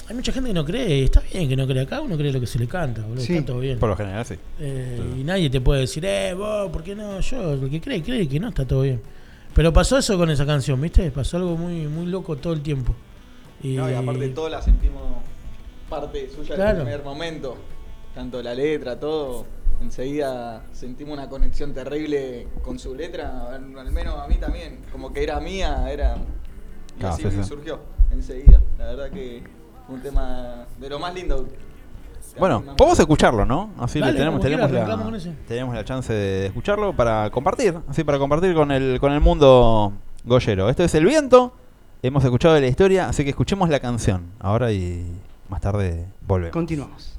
Hay 0.08 0.14
mucha 0.14 0.32
gente 0.32 0.48
que 0.50 0.54
no 0.54 0.64
cree, 0.64 0.98
y 0.98 1.04
está 1.04 1.20
bien 1.20 1.48
que 1.48 1.56
no 1.56 1.66
cree 1.66 1.82
acá, 1.82 2.00
uno 2.02 2.16
cree 2.16 2.30
lo 2.32 2.40
que 2.40 2.46
se 2.46 2.58
le 2.58 2.66
canta, 2.68 3.02
boludo. 3.02 3.22
Sí. 3.22 3.34
Está 3.34 3.46
todo 3.46 3.60
bien. 3.60 3.78
Por 3.78 3.88
lo 3.88 3.96
general, 3.96 4.24
sí. 4.24 4.34
Eh, 4.60 5.00
Y 5.18 5.24
nadie 5.24 5.48
te 5.48 5.60
puede 5.60 5.82
decir, 5.82 6.04
eh, 6.04 6.34
vos, 6.34 6.70
¿por 6.70 6.82
qué 6.82 6.94
no? 6.94 7.20
Yo, 7.20 7.52
el 7.54 7.70
que 7.70 7.80
cree, 7.80 8.02
cree 8.02 8.28
que 8.28 8.38
no, 8.38 8.48
está 8.48 8.66
todo 8.66 8.82
bien. 8.82 9.00
Pero 9.54 9.72
pasó 9.72 9.96
eso 9.98 10.18
con 10.18 10.30
esa 10.30 10.44
canción, 10.44 10.80
¿viste? 10.80 11.10
Pasó 11.10 11.36
algo 11.38 11.56
muy, 11.56 11.86
muy 11.86 12.06
loco 12.06 12.36
todo 12.36 12.52
el 12.52 12.60
tiempo. 12.60 12.94
Y, 13.62 13.76
No, 13.76 13.90
y 13.90 13.94
aparte 13.94 14.28
todos 14.30 14.50
la 14.50 14.60
sentimos 14.60 15.02
parte 15.88 16.28
suya 16.30 16.54
Claro. 16.56 16.70
en 16.72 16.76
el 16.78 16.82
primer 16.82 17.04
momento. 17.04 17.56
Tanto 18.14 18.42
la 18.42 18.54
letra, 18.54 18.98
todo. 18.98 19.46
Enseguida 19.80 20.64
sentimos 20.72 21.14
una 21.14 21.28
conexión 21.28 21.72
terrible 21.72 22.46
con 22.62 22.78
su 22.78 22.94
letra, 22.94 23.54
al, 23.54 23.90
menos 23.92 24.16
a 24.18 24.26
mí 24.28 24.36
también. 24.36 24.80
Como 24.92 25.12
que 25.12 25.22
era 25.22 25.40
mía, 25.40 25.86
era. 25.90 26.16
Y 26.96 27.00
Claro, 27.00 27.14
así 27.14 27.30
sí, 27.30 27.44
surgió, 27.44 27.80
enseguida. 28.12 28.60
La 28.78 28.86
verdad 28.86 29.10
que 29.10 29.42
un 29.88 30.00
tema 30.00 30.66
de 30.78 30.88
lo 30.88 30.98
más 30.98 31.14
lindo. 31.14 31.46
Bueno, 32.38 32.64
podemos 32.76 32.98
escucharlo, 32.98 33.44
¿no? 33.44 33.70
Así 33.78 34.00
Dale, 34.00 34.12
le 34.12 34.18
tenemos, 34.18 34.40
tenemos, 34.40 34.70
la, 34.70 35.20
tenemos 35.46 35.74
la 35.74 35.84
chance 35.84 36.12
de 36.12 36.46
escucharlo 36.46 36.92
para 36.92 37.30
compartir, 37.30 37.78
así 37.88 38.02
para 38.02 38.18
compartir 38.18 38.54
con 38.54 38.72
el, 38.72 38.98
con 38.98 39.12
el 39.12 39.20
mundo 39.20 39.92
goyero. 40.24 40.68
Esto 40.68 40.82
es 40.82 40.94
El 40.96 41.04
Viento, 41.04 41.52
hemos 42.02 42.24
escuchado 42.24 42.54
de 42.54 42.62
la 42.62 42.66
historia, 42.66 43.08
así 43.08 43.22
que 43.22 43.30
escuchemos 43.30 43.68
la 43.68 43.78
canción 43.78 44.24
ahora 44.40 44.72
y 44.72 45.06
más 45.48 45.60
tarde 45.60 46.06
volvemos. 46.26 46.52
Continuamos. 46.52 47.18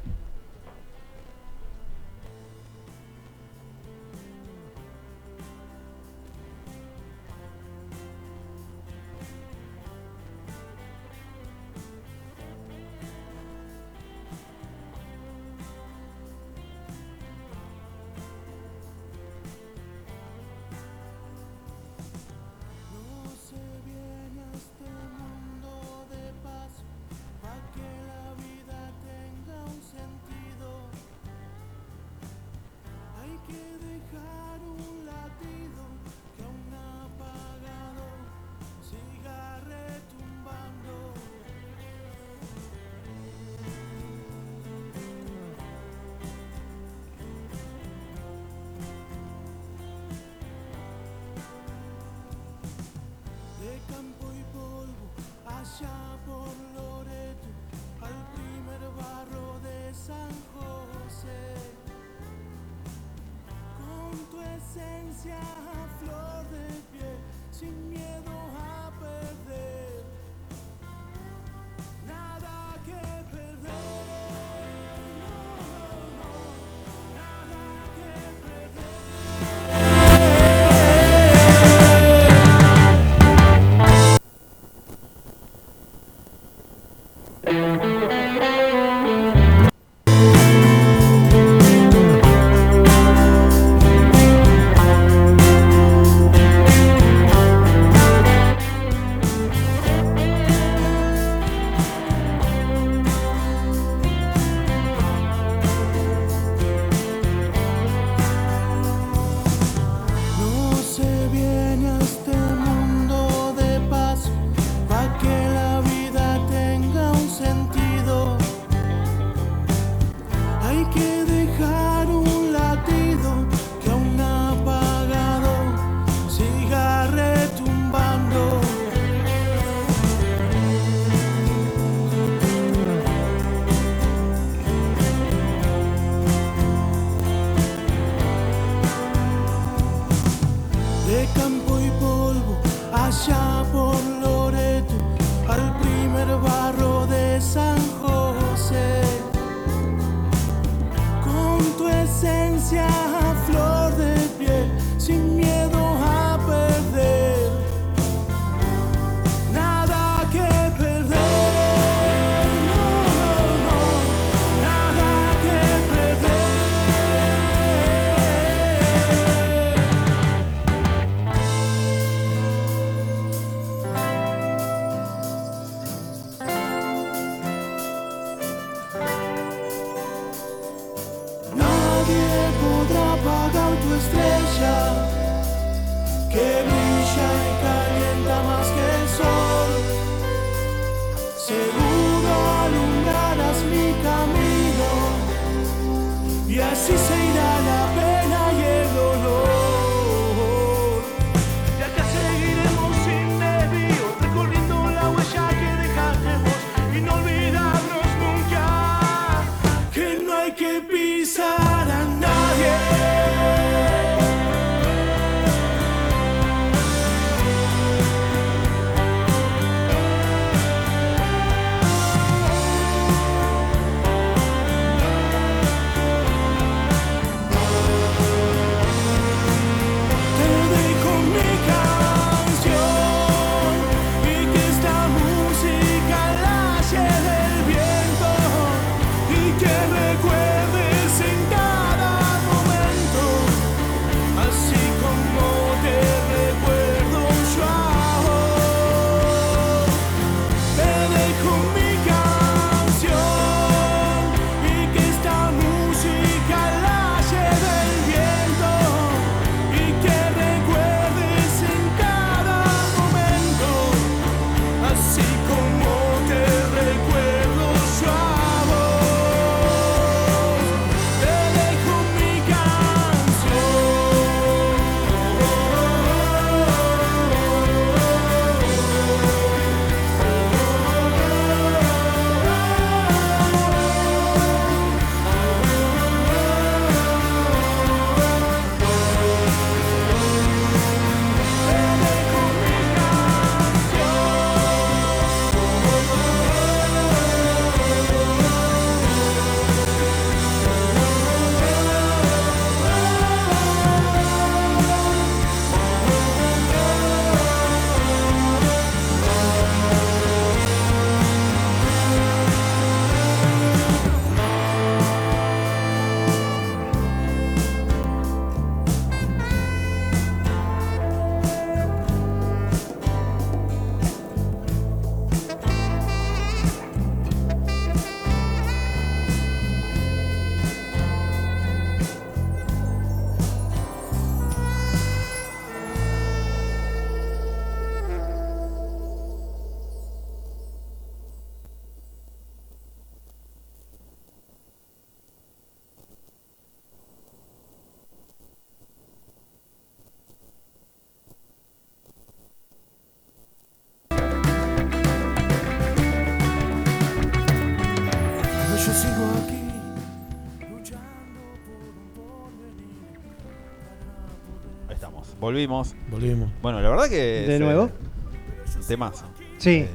Volvimos. 365.45 365.95
Volvimos. 366.09 366.49
Bueno, 366.61 366.81
la 366.81 366.89
verdad 366.89 367.09
que. 367.09 367.15
¿De 367.15 367.55
es, 367.55 367.59
nuevo? 367.61 367.85
eh, 367.85 368.80
temazo. 368.88 369.26
Sí. 369.57 369.85
Eh, 369.88 369.89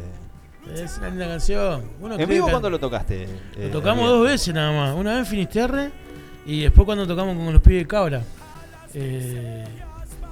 Es 0.74 0.98
una 0.98 1.08
linda 1.10 1.26
canción. 1.28 1.82
Uno 2.00 2.18
¿En 2.18 2.28
vivo 2.28 2.48
cuándo 2.48 2.70
lo 2.70 2.78
tocaste? 2.78 3.26
Lo 3.56 3.62
eh, 3.64 3.68
tocamos 3.70 4.08
dos 4.08 4.24
veces 4.26 4.54
nada 4.54 4.72
más. 4.72 4.94
Una 4.96 5.10
vez 5.12 5.20
en 5.20 5.26
Finisterre 5.26 5.90
y 6.46 6.62
después 6.62 6.84
cuando 6.86 7.06
tocamos 7.06 7.36
con 7.36 7.52
los 7.52 7.62
pibes 7.62 7.82
de 7.82 7.86
Cabra. 7.86 8.22
Eh, 8.94 9.64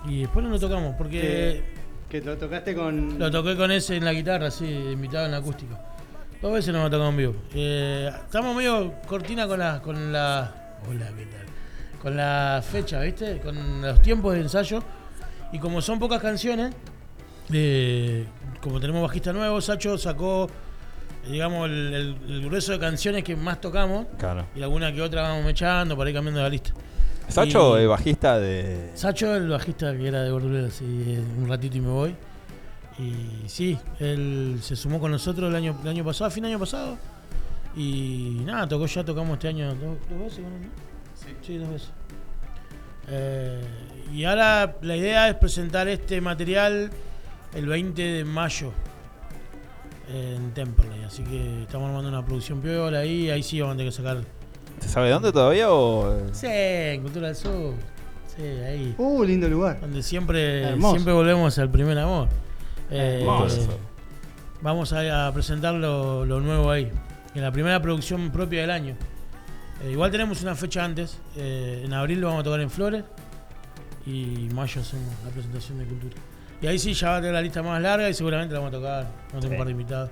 y 0.07 0.21
después 0.23 0.45
no 0.45 0.51
lo 0.51 0.59
tocamos 0.59 0.95
porque 0.97 1.63
Que 2.09 2.21
lo 2.23 2.37
tocaste 2.39 2.75
con. 2.75 3.19
lo 3.19 3.31
toqué 3.31 3.57
con 3.57 3.71
ese 3.71 3.97
en 3.97 4.05
la 4.05 4.13
guitarra, 4.13 4.47
así, 4.49 4.65
invitado 4.67 5.27
en 5.27 5.33
la 5.33 5.39
acústica. 5.39 5.79
Dos 6.41 6.53
veces 6.53 6.73
no 6.73 6.81
me 6.81 6.87
ha 6.87 6.91
tocado 6.91 7.11
en 7.11 7.17
vivo. 7.17 7.35
Eh, 7.55 8.11
estamos 8.25 8.55
medio 8.57 8.95
cortina 9.07 9.47
con 9.49 9.59
la, 9.59 9.81
con 9.83 10.13
la. 10.13 10.55
Hola, 10.89 11.07
¿qué 11.17 11.25
tal? 11.27 11.47
Con 12.01 12.17
la 12.17 12.63
fecha, 12.65 13.01
¿viste? 13.01 13.41
Con 13.41 13.83
los 13.83 14.01
tiempos 14.01 14.35
de 14.35 14.41
ensayo. 14.43 14.81
Y 15.53 15.59
como 15.59 15.81
son 15.81 15.99
pocas 15.99 16.21
canciones, 16.21 16.75
eh, 17.53 18.27
como 18.61 18.81
tenemos 18.81 19.03
bajista 19.03 19.33
nuevo, 19.33 19.61
Sacho 19.61 19.97
sacó, 19.97 20.49
eh, 21.27 21.31
digamos, 21.31 21.67
el, 21.69 21.95
el- 21.95 22.17
el 22.31 22.45
grueso 22.45 22.73
de 22.73 22.79
canciones 22.79 23.25
que 23.25 23.35
más 23.37 23.61
tocamos. 23.61 24.07
Claro. 24.19 24.47
Y 24.55 24.63
alguna 24.63 24.93
que 24.93 25.01
otra 25.03 25.23
vamos 25.23 25.47
echando 25.51 25.97
para 25.97 26.11
ir 26.11 26.17
cambiando 26.17 26.43
la 26.43 26.49
lista. 26.49 26.73
Sacho 27.29 27.79
Y- 27.79 27.83
es 27.83 27.89
bajista 27.89 28.39
de. 28.39 28.91
Sacho, 28.95 29.35
el 29.37 29.49
bajista 29.49 29.97
que 29.97 30.09
era 30.09 30.23
de 30.23 30.31
Borduleros, 30.33 30.73
sí, 30.75 30.85
un 31.39 31.49
ratito 31.49 31.77
y 31.77 31.81
me 31.81 31.89
voy. 31.91 32.15
Y 32.99 33.49
sí, 33.49 33.79
él 34.01 34.59
se 34.61 34.75
sumó 34.75 34.99
con 34.99 35.11
nosotros 35.13 35.49
el 35.51 35.55
año, 35.57 35.79
el 35.83 35.89
año 35.89 36.05
pasado, 36.05 36.31
fin 36.31 36.43
de 36.43 36.49
año 36.51 36.59
pasado. 36.59 36.99
Y 37.77 38.41
nada, 38.45 38.67
tocó 38.67 38.87
ya, 38.87 39.05
tocamos 39.05 39.35
este 39.35 39.49
año 39.49 39.69
dos, 39.75 39.97
dos 40.11 40.19
veces 40.19 40.41
¿no? 40.41 40.49
Sí, 41.47 41.59
dos 41.59 41.69
veces. 41.71 41.91
Eh, 43.09 43.61
y 44.13 44.25
ahora 44.25 44.77
la 44.83 44.97
idea 44.97 45.29
es 45.29 45.35
presentar 45.37 45.89
este 45.89 46.21
material 46.21 46.91
el 47.55 47.67
20 47.67 48.03
de 48.03 48.25
mayo 48.25 48.73
en 50.13 50.53
Temperley. 50.55 51.05
Así 51.05 51.23
que 51.25 51.63
estamos 51.63 51.89
armando 51.89 52.09
una 52.09 52.25
producción 52.25 52.61
piola 52.61 53.01
ahí, 53.01 53.31
ahí 53.31 53.43
sí 53.43 53.61
vamos 53.61 53.75
a 53.75 53.77
tener 53.79 53.93
que 53.93 53.97
sacar. 53.97 54.19
¿Se 54.81 54.89
sabe 54.89 55.11
dónde 55.11 55.33
todavía 55.33 55.71
o.? 55.73 56.15
Sí, 56.33 56.47
en 56.49 57.03
Cultura 57.03 57.27
del 57.29 57.37
Sur. 57.37 57.75
Sí, 58.37 58.43
ahí. 58.43 58.95
Uh, 58.97 59.25
lindo 59.25 59.49
lugar. 59.49 59.81
Donde 59.81 60.03
siempre, 60.03 60.63
Hermoso. 60.63 60.93
siempre 60.95 61.13
volvemos 61.13 61.59
al 61.59 61.69
primer 61.71 61.99
amor. 61.99 62.29
Eh, 62.91 63.19
Hermoso. 63.21 63.69
vamos 64.63 64.93
a, 64.93 65.27
a 65.27 65.33
presentar 65.35 65.75
lo, 65.75 66.25
lo 66.25 66.41
nuevo 66.41 66.71
ahí. 66.71 66.91
En 67.35 67.43
la 67.43 67.51
primera 67.53 67.83
producción 67.83 68.31
propia 68.31 68.61
del 68.63 68.71
año. 68.71 68.95
Eh, 69.83 69.91
igual 69.93 70.11
tenemos 70.13 70.43
una 70.43 70.55
fecha 70.55 70.85
antes. 70.85 71.19
eh, 71.37 71.83
en 71.85 71.93
abril 71.93 72.21
lo 72.21 72.29
vamos 72.29 72.43
a 72.43 72.45
tocar 72.45 72.61
en 72.61 72.71
Flores. 72.71 73.05
Y 74.09 74.49
mayo 74.55 74.81
hacemos 74.81 75.07
la 75.25 75.31
presentación 75.31 75.79
de 75.79 75.85
cultura. 75.85 76.17
Y 76.63 76.67
ahí 76.67 76.79
sí 76.79 76.93
ya 76.95 77.11
va 77.11 77.17
a 77.17 77.21
tener 77.21 77.35
la 77.35 77.43
lista 77.43 77.63
más 77.63 77.81
larga 77.81 78.09
y 78.09 78.15
seguramente 78.15 78.55
la 78.55 78.61
vamos 78.61 78.75
a 78.75 78.79
tocar. 78.79 79.03
Vamos 79.29 79.35
a 79.37 79.41
tener 79.41 79.53
un 79.53 79.59
par 79.59 79.67
de 79.67 79.73
invitados. 79.73 80.11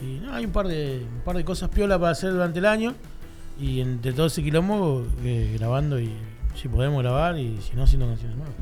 Y 0.00 0.20
no, 0.24 0.32
hay 0.34 0.44
un 0.44 0.52
par 0.52 0.68
de, 0.68 1.04
un 1.12 1.20
par 1.22 1.36
de 1.36 1.44
cosas 1.44 1.68
piola 1.68 1.98
para 1.98 2.12
hacer 2.12 2.30
durante 2.32 2.58
el 2.60 2.66
año. 2.66 2.94
Y 3.60 3.80
entre 3.80 4.12
todo 4.12 4.26
ese 4.26 4.42
quilombo, 4.42 5.06
eh, 5.24 5.56
grabando 5.58 6.00
y 6.00 6.12
si 6.54 6.68
podemos 6.68 7.02
grabar 7.02 7.36
y 7.36 7.58
si 7.60 7.74
no, 7.76 7.82
haciendo 7.82 8.06
canciones 8.06 8.36
nuevas. 8.36 8.54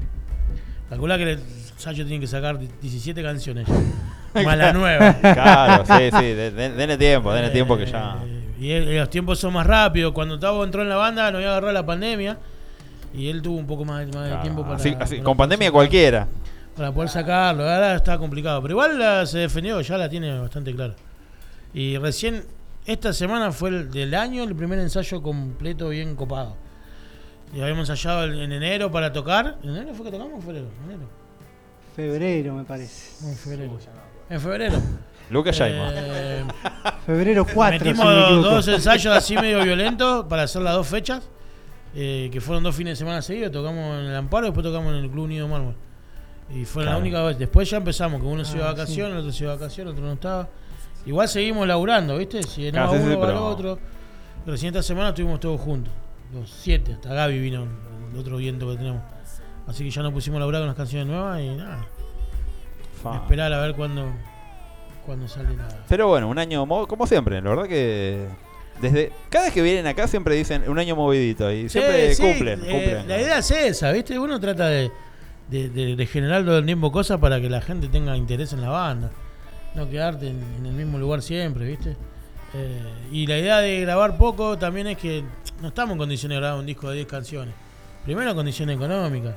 Calcula 0.88 1.18
que 1.18 1.32
el 1.32 1.38
Sacho 1.76 2.04
tiene 2.06 2.18
que 2.18 2.26
sacar 2.26 2.58
17 2.58 3.22
canciones 3.22 3.66
ya. 3.68 4.42
Más 4.44 4.56
la 4.58 4.72
nueva. 4.72 5.14
Claro, 5.20 5.84
sí, 5.86 6.10
sí. 6.18 6.24
de- 6.24 6.50
de- 6.50 6.70
Denle 6.72 6.96
tiempo, 6.96 7.32
denle 7.32 7.50
tiempo 7.50 7.76
que 7.76 7.86
ya. 7.86 8.16
Eh, 8.60 8.90
Y 8.92 8.96
los 8.96 9.08
tiempos 9.10 9.38
son 9.38 9.52
más 9.52 9.66
rápidos. 9.66 10.12
Cuando 10.12 10.38
Tavo 10.38 10.64
entró 10.64 10.82
en 10.82 10.88
la 10.88 10.96
banda, 10.96 11.30
nos 11.30 11.36
había 11.36 11.50
agarrado 11.50 11.72
la 11.72 11.86
pandemia. 11.86 12.38
Y 13.14 13.28
él 13.28 13.40
tuvo 13.42 13.56
un 13.58 13.66
poco 13.66 13.84
más, 13.84 14.06
más 14.14 14.30
de 14.30 14.36
tiempo 14.38 14.62
para. 14.62 14.76
así- 14.76 14.96
así, 14.98 15.14
para 15.16 15.24
con 15.24 15.36
pandemia 15.36 15.66
sacar- 15.68 15.72
cualquiera. 15.72 16.28
Para 16.76 16.92
poder 16.92 17.08
sacarlo. 17.10 17.62
Ahora 17.68 17.94
está 17.96 18.18
complicado. 18.18 18.60
Pero 18.62 18.72
igual 18.72 18.98
la- 18.98 19.26
se 19.26 19.38
defendió, 19.38 19.80
ya 19.80 19.96
la 19.98 20.08
tiene 20.08 20.38
bastante 20.38 20.74
clara. 20.74 20.94
Y 21.74 21.96
recién, 21.98 22.44
esta 22.86 23.12
semana 23.12 23.50
fue 23.52 23.70
el 23.70 23.90
del 23.90 24.14
año 24.14 24.44
el 24.44 24.54
primer 24.54 24.78
ensayo 24.78 25.22
completo 25.22 25.88
bien 25.88 26.14
copado. 26.14 26.56
Y 27.54 27.60
habíamos 27.60 27.88
ensayado 27.88 28.24
en 28.26 28.34
en 28.40 28.52
enero 28.52 28.90
para 28.90 29.12
tocar. 29.12 29.56
¿En 29.62 29.70
enero 29.70 29.94
fue 29.94 30.04
que 30.06 30.12
tocamos 30.12 30.34
o 30.34 30.36
en 30.36 30.42
febrero? 30.42 30.66
Enero. 30.84 31.08
Febrero, 31.96 32.54
me 32.54 32.64
parece. 32.64 33.26
En 33.26 33.34
febrero. 33.36 33.78
En 34.30 34.40
febrero. 34.40 34.78
Lucas. 35.30 35.58
Eh, 35.62 36.44
Febrero 37.04 37.46
4. 37.52 37.78
Metimos 37.84 38.06
si 38.06 38.34
me 38.34 38.42
dos 38.42 38.68
ensayos 38.68 39.16
así 39.16 39.34
medio 39.36 39.62
violentos 39.62 40.24
para 40.26 40.44
hacer 40.44 40.62
las 40.62 40.74
dos 40.74 40.86
fechas, 40.86 41.28
eh, 42.00 42.28
que 42.32 42.40
fueron 42.40 42.62
dos 42.62 42.76
fines 42.76 42.92
de 42.92 42.96
semana 42.96 43.22
seguidos. 43.22 43.50
Tocamos 43.50 43.98
en 44.00 44.06
el 44.06 44.14
Amparo 44.16 44.46
y 44.46 44.50
después 44.50 44.64
tocamos 44.64 44.92
en 44.94 45.04
el 45.04 45.10
Club 45.10 45.24
Unido 45.24 45.48
Mármol. 45.48 45.74
Y 46.54 46.64
fue 46.64 46.84
la 46.84 46.96
única 46.96 47.22
vez. 47.24 47.38
Después 47.38 47.68
ya 47.68 47.78
empezamos, 47.78 48.20
que 48.20 48.26
uno 48.26 48.44
se 48.44 48.56
iba 48.56 48.66
de 48.66 48.70
Ah, 48.70 48.72
vacaciones, 48.74 49.12
el 49.14 49.18
otro 49.18 49.32
se 49.32 49.44
iba 49.44 49.52
de 49.54 49.58
vacaciones, 49.58 49.92
el 49.92 49.98
otro 49.98 50.06
no 50.06 50.12
estaba. 50.14 50.48
Igual 51.06 51.28
seguimos 51.28 51.66
laburando, 51.66 52.16
¿viste? 52.16 52.42
Si 52.44 52.70
no 52.72 52.90
sí, 52.92 52.98
sí, 52.98 53.02
uno, 53.04 53.18
va 53.18 53.26
el 53.26 53.32
pero- 53.32 53.46
otro. 53.46 53.78
Pero 54.44 54.52
recién 54.52 54.68
esta 54.68 54.82
semana 54.82 55.08
estuvimos 55.10 55.40
todos 55.40 55.60
juntos. 55.60 55.92
Los 56.32 56.48
siete, 56.48 56.92
hasta 56.92 57.12
Gaby 57.12 57.38
vino, 57.38 57.66
el 58.12 58.18
otro 58.18 58.36
viento 58.36 58.70
que 58.70 58.76
tenemos. 58.76 59.02
Así 59.66 59.84
que 59.84 59.90
ya 59.90 60.02
nos 60.02 60.12
pusimos 60.12 60.36
a 60.36 60.40
laburar 60.40 60.60
con 60.62 60.68
las 60.68 60.76
canciones 60.76 61.06
nuevas 61.08 61.40
y 61.40 61.48
nada. 61.56 61.84
Fa. 63.02 63.16
Esperar 63.16 63.52
a 63.52 63.60
ver 63.60 63.74
cuándo, 63.74 64.06
cuándo 65.04 65.28
sale 65.28 65.54
la. 65.56 65.68
Pero 65.88 66.08
bueno, 66.08 66.28
un 66.28 66.38
año 66.38 66.64
mo- 66.64 66.86
como 66.88 67.06
siempre, 67.06 67.40
la 67.42 67.50
verdad 67.50 67.66
que 67.66 68.26
desde 68.80 69.12
cada 69.30 69.46
vez 69.46 69.54
que 69.54 69.62
vienen 69.62 69.86
acá 69.86 70.06
siempre 70.08 70.34
dicen 70.34 70.64
un 70.68 70.78
año 70.78 70.94
movidito 70.96 71.50
y 71.52 71.68
siempre 71.68 72.14
Sí, 72.14 72.16
sí, 72.16 72.22
cumplen, 72.22 72.60
eh, 72.64 72.70
cumplen. 72.70 73.08
La 73.08 73.20
idea 73.20 73.38
es 73.38 73.50
esa, 73.50 73.90
¿viste? 73.92 74.18
Uno 74.18 74.38
trata 74.40 74.68
de, 74.68 74.90
de, 75.48 75.68
de- 75.70 75.96
de 75.96 76.06
generar 76.06 76.44
todo 76.44 76.58
el 76.58 76.66
tiempo 76.66 76.90
cosas 76.92 77.18
para 77.18 77.40
que 77.40 77.48
la 77.50 77.60
gente 77.60 77.88
tenga 77.88 78.16
interés 78.16 78.52
en 78.52 78.60
la 78.60 78.70
banda. 78.70 79.10
No 79.74 79.88
quedarte 79.88 80.28
en, 80.28 80.42
en 80.58 80.66
el 80.66 80.72
mismo 80.72 80.98
lugar 80.98 81.22
siempre, 81.22 81.66
¿viste? 81.66 81.96
Eh, 82.54 82.82
y 83.12 83.26
la 83.26 83.38
idea 83.38 83.58
de 83.58 83.80
grabar 83.82 84.16
poco 84.16 84.56
también 84.56 84.86
es 84.86 84.96
que 84.96 85.22
no 85.60 85.68
estamos 85.68 85.92
en 85.92 85.98
condiciones 85.98 86.36
de 86.36 86.40
grabar 86.40 86.58
un 86.60 86.66
disco 86.66 86.88
de 86.88 86.96
10 86.96 87.06
canciones. 87.06 87.54
Primero, 88.04 88.34
condiciones 88.34 88.76
económicas. 88.76 89.34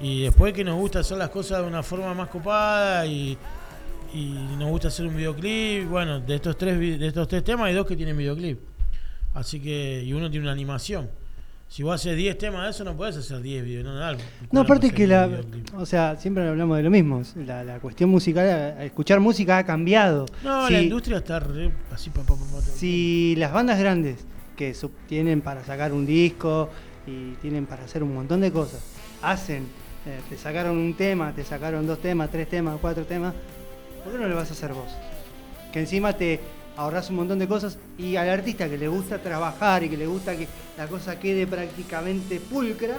Y 0.00 0.24
después 0.24 0.52
que 0.52 0.64
nos 0.64 0.76
gusta 0.76 0.98
hacer 0.98 1.16
las 1.16 1.30
cosas 1.30 1.62
de 1.62 1.68
una 1.68 1.82
forma 1.82 2.12
más 2.14 2.28
copada 2.28 3.06
y, 3.06 3.38
y 4.14 4.56
nos 4.58 4.70
gusta 4.70 4.88
hacer 4.88 5.06
un 5.06 5.16
videoclip. 5.16 5.88
Bueno, 5.88 6.20
de 6.20 6.34
estos 6.36 6.56
tres 6.56 6.78
de 6.78 7.06
estos 7.06 7.26
tres 7.28 7.42
temas 7.44 7.66
hay 7.66 7.74
dos 7.74 7.86
que 7.86 7.96
tienen 7.96 8.16
videoclip. 8.16 8.58
Así 9.34 9.58
que, 9.60 10.02
y 10.04 10.12
uno 10.12 10.30
tiene 10.30 10.44
una 10.44 10.52
animación. 10.52 11.10
Si 11.66 11.82
vos 11.82 11.94
haces 11.96 12.16
10 12.16 12.38
temas 12.38 12.62
de 12.64 12.70
eso, 12.70 12.84
no 12.84 12.96
podés 12.96 13.16
hacer 13.16 13.40
10 13.40 13.64
videos, 13.64 13.84
no, 13.84 14.00
algo. 14.00 14.20
No, 14.52 14.60
aparte 14.60 14.82
podés 14.88 14.94
que 14.94 15.06
la, 15.08 15.26
videoclip. 15.26 15.74
o 15.76 15.84
sea, 15.86 16.14
siempre 16.16 16.46
hablamos 16.46 16.76
de 16.76 16.82
lo 16.84 16.90
mismo. 16.90 17.20
La, 17.44 17.64
la 17.64 17.80
cuestión 17.80 18.10
musical, 18.10 18.76
escuchar 18.80 19.18
música 19.18 19.58
ha 19.58 19.64
cambiado. 19.64 20.26
No, 20.44 20.68
Si- 20.68 20.72
la 20.72 20.82
industria 20.82 21.16
está 21.16 21.40
re- 21.40 21.72
así, 21.90 22.10
pa, 22.10 22.22
pa, 22.22 22.34
pa, 22.36 22.44
pa, 22.44 22.60
Si 22.60 23.34
las 23.38 23.52
bandas 23.52 23.78
grandes 23.80 24.24
que 24.56 24.72
sub- 24.74 24.92
tienen 25.08 25.40
para 25.40 25.64
sacar 25.64 25.92
un 25.92 26.06
disco 26.06 26.70
y 27.08 27.32
tienen 27.42 27.66
para 27.66 27.82
hacer 27.84 28.04
un 28.04 28.14
montón 28.14 28.40
de 28.40 28.52
cosas, 28.52 28.80
hacen, 29.20 29.64
eh, 30.06 30.20
te 30.28 30.36
sacaron 30.36 30.76
un 30.76 30.94
tema, 30.94 31.32
te 31.34 31.42
sacaron 31.42 31.86
dos 31.88 31.98
temas, 32.00 32.30
tres 32.30 32.48
temas, 32.48 32.76
cuatro 32.80 33.04
temas, 33.04 33.34
¿por 34.04 34.12
qué 34.12 34.18
no 34.18 34.28
lo 34.28 34.36
vas 34.36 34.50
a 34.50 34.52
hacer 34.52 34.72
vos? 34.72 34.88
Que 35.72 35.80
encima 35.80 36.12
te 36.12 36.38
ahorras 36.76 37.10
un 37.10 37.16
montón 37.16 37.38
de 37.38 37.48
cosas 37.48 37.78
y 37.98 38.16
al 38.16 38.28
artista 38.28 38.68
que 38.68 38.76
le 38.78 38.88
gusta 38.88 39.18
trabajar 39.18 39.82
y 39.82 39.88
que 39.88 39.96
le 39.96 40.06
gusta 40.06 40.36
que 40.36 40.46
la 40.76 40.86
cosa 40.86 41.18
quede 41.18 41.46
prácticamente 41.46 42.40
pulcra, 42.40 42.96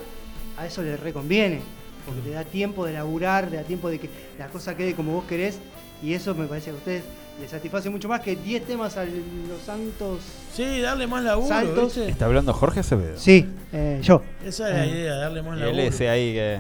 a 0.58 0.66
eso 0.66 0.82
le 0.82 0.96
reconviene, 0.98 1.62
porque 2.06 2.22
te 2.22 2.32
da 2.32 2.44
tiempo 2.44 2.86
de 2.86 2.94
laburar, 2.94 3.48
te 3.50 3.58
da 3.58 3.64
tiempo 3.64 3.90
de 3.90 4.00
que 4.00 4.10
la 4.40 4.48
cosa 4.48 4.76
quede 4.76 4.94
como 4.96 5.14
vos 5.14 5.26
querés 5.26 5.60
y 6.02 6.14
eso 6.14 6.34
me 6.36 6.46
parece 6.48 6.66
que 6.68 6.72
a 6.72 6.78
ustedes 6.80 7.04
les 7.42 7.52
satisface 7.52 7.90
mucho 7.90 8.08
más 8.08 8.22
que 8.22 8.38
10 8.38 8.64
temas 8.66 8.96
a 8.96 9.04
los 9.04 9.62
santos. 9.66 10.22
Sí, 10.54 10.80
darle 10.80 11.06
más 11.06 11.22
laburo. 11.22 11.88
Está 12.08 12.26
hablando 12.28 12.54
Jorge 12.54 12.80
Acevedo. 12.80 13.18
Sí, 13.18 13.46
eh, 13.74 14.00
yo. 14.02 14.22
Esa 14.46 14.70
es 14.70 14.76
la 14.78 14.86
Eh, 14.86 14.90
idea, 14.90 15.16
darle 15.16 15.42
más 15.42 15.58
Y 15.58 15.62
laburo. 15.62 15.80
él 15.82 15.88
ese 15.88 16.08
ahí 16.08 16.34
que. 16.34 16.60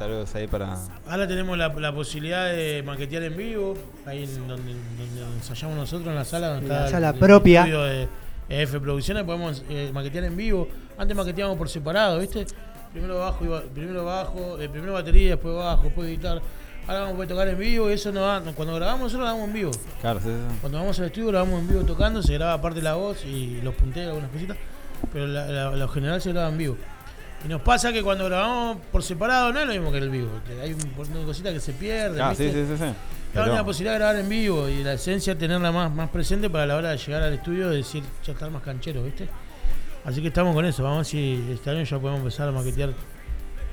Saludos 0.00 0.34
ahí 0.34 0.46
para. 0.46 0.78
Ahora 1.06 1.28
tenemos 1.28 1.58
la, 1.58 1.68
la 1.68 1.92
posibilidad 1.94 2.46
de 2.50 2.82
maquetear 2.82 3.22
en 3.24 3.36
vivo, 3.36 3.74
ahí 4.06 4.24
en 4.24 4.48
donde, 4.48 4.72
donde 4.72 5.36
ensayamos 5.36 5.76
nosotros 5.76 6.08
en 6.08 6.14
la 6.14 6.24
sala. 6.24 6.54
Donde 6.54 6.64
En 6.66 6.72
está 6.72 6.80
la 6.80 6.86
el- 6.86 6.90
sala 6.92 7.08
el 7.10 7.14
propia. 7.18 7.60
estudio 7.60 7.82
de 7.82 8.08
EF 8.48 8.76
Producciones, 8.80 9.24
podemos 9.24 9.62
eh, 9.68 9.90
maquetear 9.92 10.24
en 10.24 10.38
vivo. 10.38 10.68
Antes 10.96 11.14
maqueteábamos 11.14 11.58
por 11.58 11.68
separado, 11.68 12.18
¿viste? 12.18 12.46
Primero 12.92 13.18
bajo, 13.18 13.44
iba- 13.44 13.62
primero 13.74 14.02
bajo, 14.06 14.58
eh, 14.58 14.70
primero 14.70 14.94
batería, 14.94 15.32
después 15.32 15.54
bajo, 15.54 15.82
después 15.82 16.08
guitarra. 16.08 16.40
Ahora 16.86 17.00
vamos 17.00 17.12
a 17.12 17.16
poder 17.16 17.28
tocar 17.28 17.48
en 17.48 17.58
vivo 17.58 17.90
y 17.90 17.92
eso 17.92 18.10
no 18.10 18.22
va. 18.22 18.40
Cuando 18.56 18.74
grabamos 18.76 19.00
nosotros 19.02 19.26
grabamos 19.26 19.48
en 19.48 19.52
vivo. 19.54 19.70
Claro, 20.00 20.18
sí, 20.20 20.28
sí. 20.28 20.56
Cuando 20.62 20.78
vamos 20.78 20.98
al 20.98 21.04
estudio 21.04 21.28
grabamos 21.28 21.60
en 21.60 21.68
vivo 21.68 21.82
tocando, 21.84 22.22
se 22.22 22.32
graba 22.32 22.54
aparte 22.54 22.80
la 22.80 22.94
voz 22.94 23.22
y 23.26 23.60
los 23.60 23.74
punteos, 23.74 24.08
algunas 24.08 24.30
cositas, 24.30 24.56
pero 25.12 25.26
la- 25.26 25.46
la- 25.46 25.76
lo 25.76 25.88
general 25.88 26.22
se 26.22 26.32
graba 26.32 26.48
en 26.48 26.56
vivo. 26.56 26.76
Y 27.44 27.48
nos 27.48 27.62
pasa 27.62 27.92
que 27.92 28.02
cuando 28.02 28.26
grabamos 28.26 28.78
por 28.92 29.02
separado 29.02 29.52
no 29.52 29.60
es 29.60 29.66
lo 29.66 29.72
mismo 29.72 29.90
que 29.92 29.98
el 29.98 30.10
vivo, 30.10 30.28
que 30.46 30.60
hay 30.60 30.72
un 30.74 30.80
montón 30.96 31.20
de 31.20 31.24
cositas 31.24 31.52
que 31.54 31.60
se 31.60 31.72
pierden. 31.72 32.20
Ah, 32.20 32.34
sí, 32.34 32.44
¿viste? 32.44 32.66
sí, 32.66 32.72
sí, 32.76 32.84
sí. 32.84 32.92
Pero- 33.32 33.52
una 33.52 33.64
posibilidad 33.64 33.92
de 33.94 33.98
grabar 33.98 34.16
en 34.16 34.28
vivo 34.28 34.68
y 34.68 34.82
la 34.84 34.94
esencia 34.94 35.38
tenerla 35.38 35.72
más, 35.72 35.90
más 35.94 36.10
presente 36.10 36.50
para 36.50 36.66
la 36.66 36.76
hora 36.76 36.90
de 36.90 36.96
llegar 36.98 37.22
al 37.22 37.32
estudio 37.34 37.72
y 37.72 37.76
decir, 37.76 38.02
ya 38.26 38.32
estar 38.32 38.50
más 38.50 38.62
canchero, 38.62 39.02
¿viste? 39.04 39.28
Así 40.04 40.20
que 40.20 40.28
estamos 40.28 40.54
con 40.54 40.64
eso, 40.64 40.82
vamos 40.82 40.96
a 40.96 40.98
ver 41.00 41.06
si 41.06 41.46
este 41.52 41.70
año 41.70 41.82
ya 41.84 41.98
podemos 41.98 42.18
empezar 42.20 42.48
a 42.48 42.52
maquetear 42.52 42.90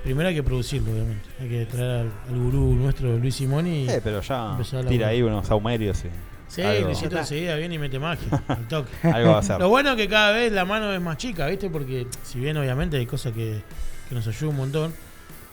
Primero 0.04 0.30
hay 0.30 0.36
que 0.36 0.44
producirlo, 0.44 0.92
obviamente. 0.94 1.28
Hay 1.42 1.50
que 1.50 1.66
traer 1.66 1.92
al, 2.02 2.12
al 2.30 2.40
gurú 2.40 2.76
nuestro, 2.76 3.18
Luis 3.18 3.36
Simoni. 3.36 3.86
y 3.86 3.90
Eh, 3.90 4.00
pero 4.02 4.22
ya 4.22 4.58
tira 4.88 5.08
ahí 5.10 5.22
unos 5.22 5.48
saumerios 5.48 6.06
y. 6.06 6.08
Sí, 6.48 6.62
algo. 6.62 6.88
Luisito 6.88 7.18
enseguida 7.18 7.56
viene 7.56 7.76
y 7.76 7.80
mete 7.80 8.00
magia, 8.00 8.44
al 8.48 8.68
toque. 8.68 8.92
Algo 9.04 9.32
va 9.32 9.36
a 9.38 9.40
hacer. 9.40 9.60
Lo 9.60 9.70
bueno 9.70 9.92
es 9.92 9.98
que 9.98 10.08
cada 10.08 10.32
vez 10.32 10.52
la 10.52 10.66
mano 10.66 10.94
es 10.94 11.02
más 11.02 11.18
chica, 11.18 11.48
¿viste? 11.48 11.70
Porque 11.70 12.08
si 12.24 12.40
bien 12.40 12.58
obviamente 12.58 12.98
hay 12.98 13.06
cosas 13.06 13.34
que, 13.34 13.62
que 14.08 14.16
nos 14.16 14.28
ayudan 14.28 14.50
un 14.50 14.56
montón, 14.58 14.94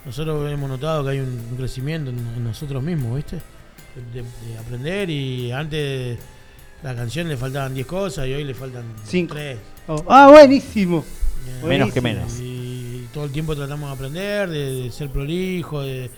nosotros 0.05 0.51
hemos 0.53 0.69
notado 0.69 1.05
que 1.05 1.11
hay 1.11 1.21
un, 1.21 1.29
un 1.51 1.57
crecimiento 1.57 2.11
en, 2.11 2.19
en 2.19 2.45
nosotros 2.45 2.83
mismos, 2.83 3.17
¿viste? 3.17 3.39
De, 4.13 4.23
de 4.23 4.59
aprender 4.59 5.09
y 5.09 5.53
antes 5.53 6.19
la 6.83 6.95
canción 6.95 7.29
le 7.29 7.37
faltaban 7.37 7.73
10 7.75 7.87
cosas 7.87 8.27
y 8.27 8.35
hoy 8.35 8.45
le 8.45 8.55
faltan 8.55 8.85
Cinco. 9.05 9.35
3. 9.35 9.59
Oh, 9.89 10.05
ah, 10.09 10.29
buenísimo. 10.31 11.05
Menos 11.65 11.93
que 11.93 12.01
menos. 12.01 12.39
Y 12.41 13.09
todo 13.13 13.25
el 13.25 13.31
tiempo 13.33 13.55
tratamos 13.57 13.89
de 13.89 13.95
aprender, 13.95 14.51
de, 14.51 14.83
de 14.83 14.91
ser 14.91 15.09
prolijo, 15.11 15.83
de, 15.83 16.11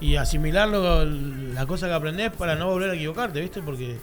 y 0.00 0.16
asimilarlo, 0.16 1.04
la 1.04 1.66
cosa 1.66 1.86
que 1.86 1.94
aprendés 1.94 2.32
para 2.32 2.54
no 2.54 2.68
volver 2.68 2.90
a 2.90 2.94
equivocarte, 2.94 3.40
¿viste? 3.40 3.62
Porque 3.62 3.98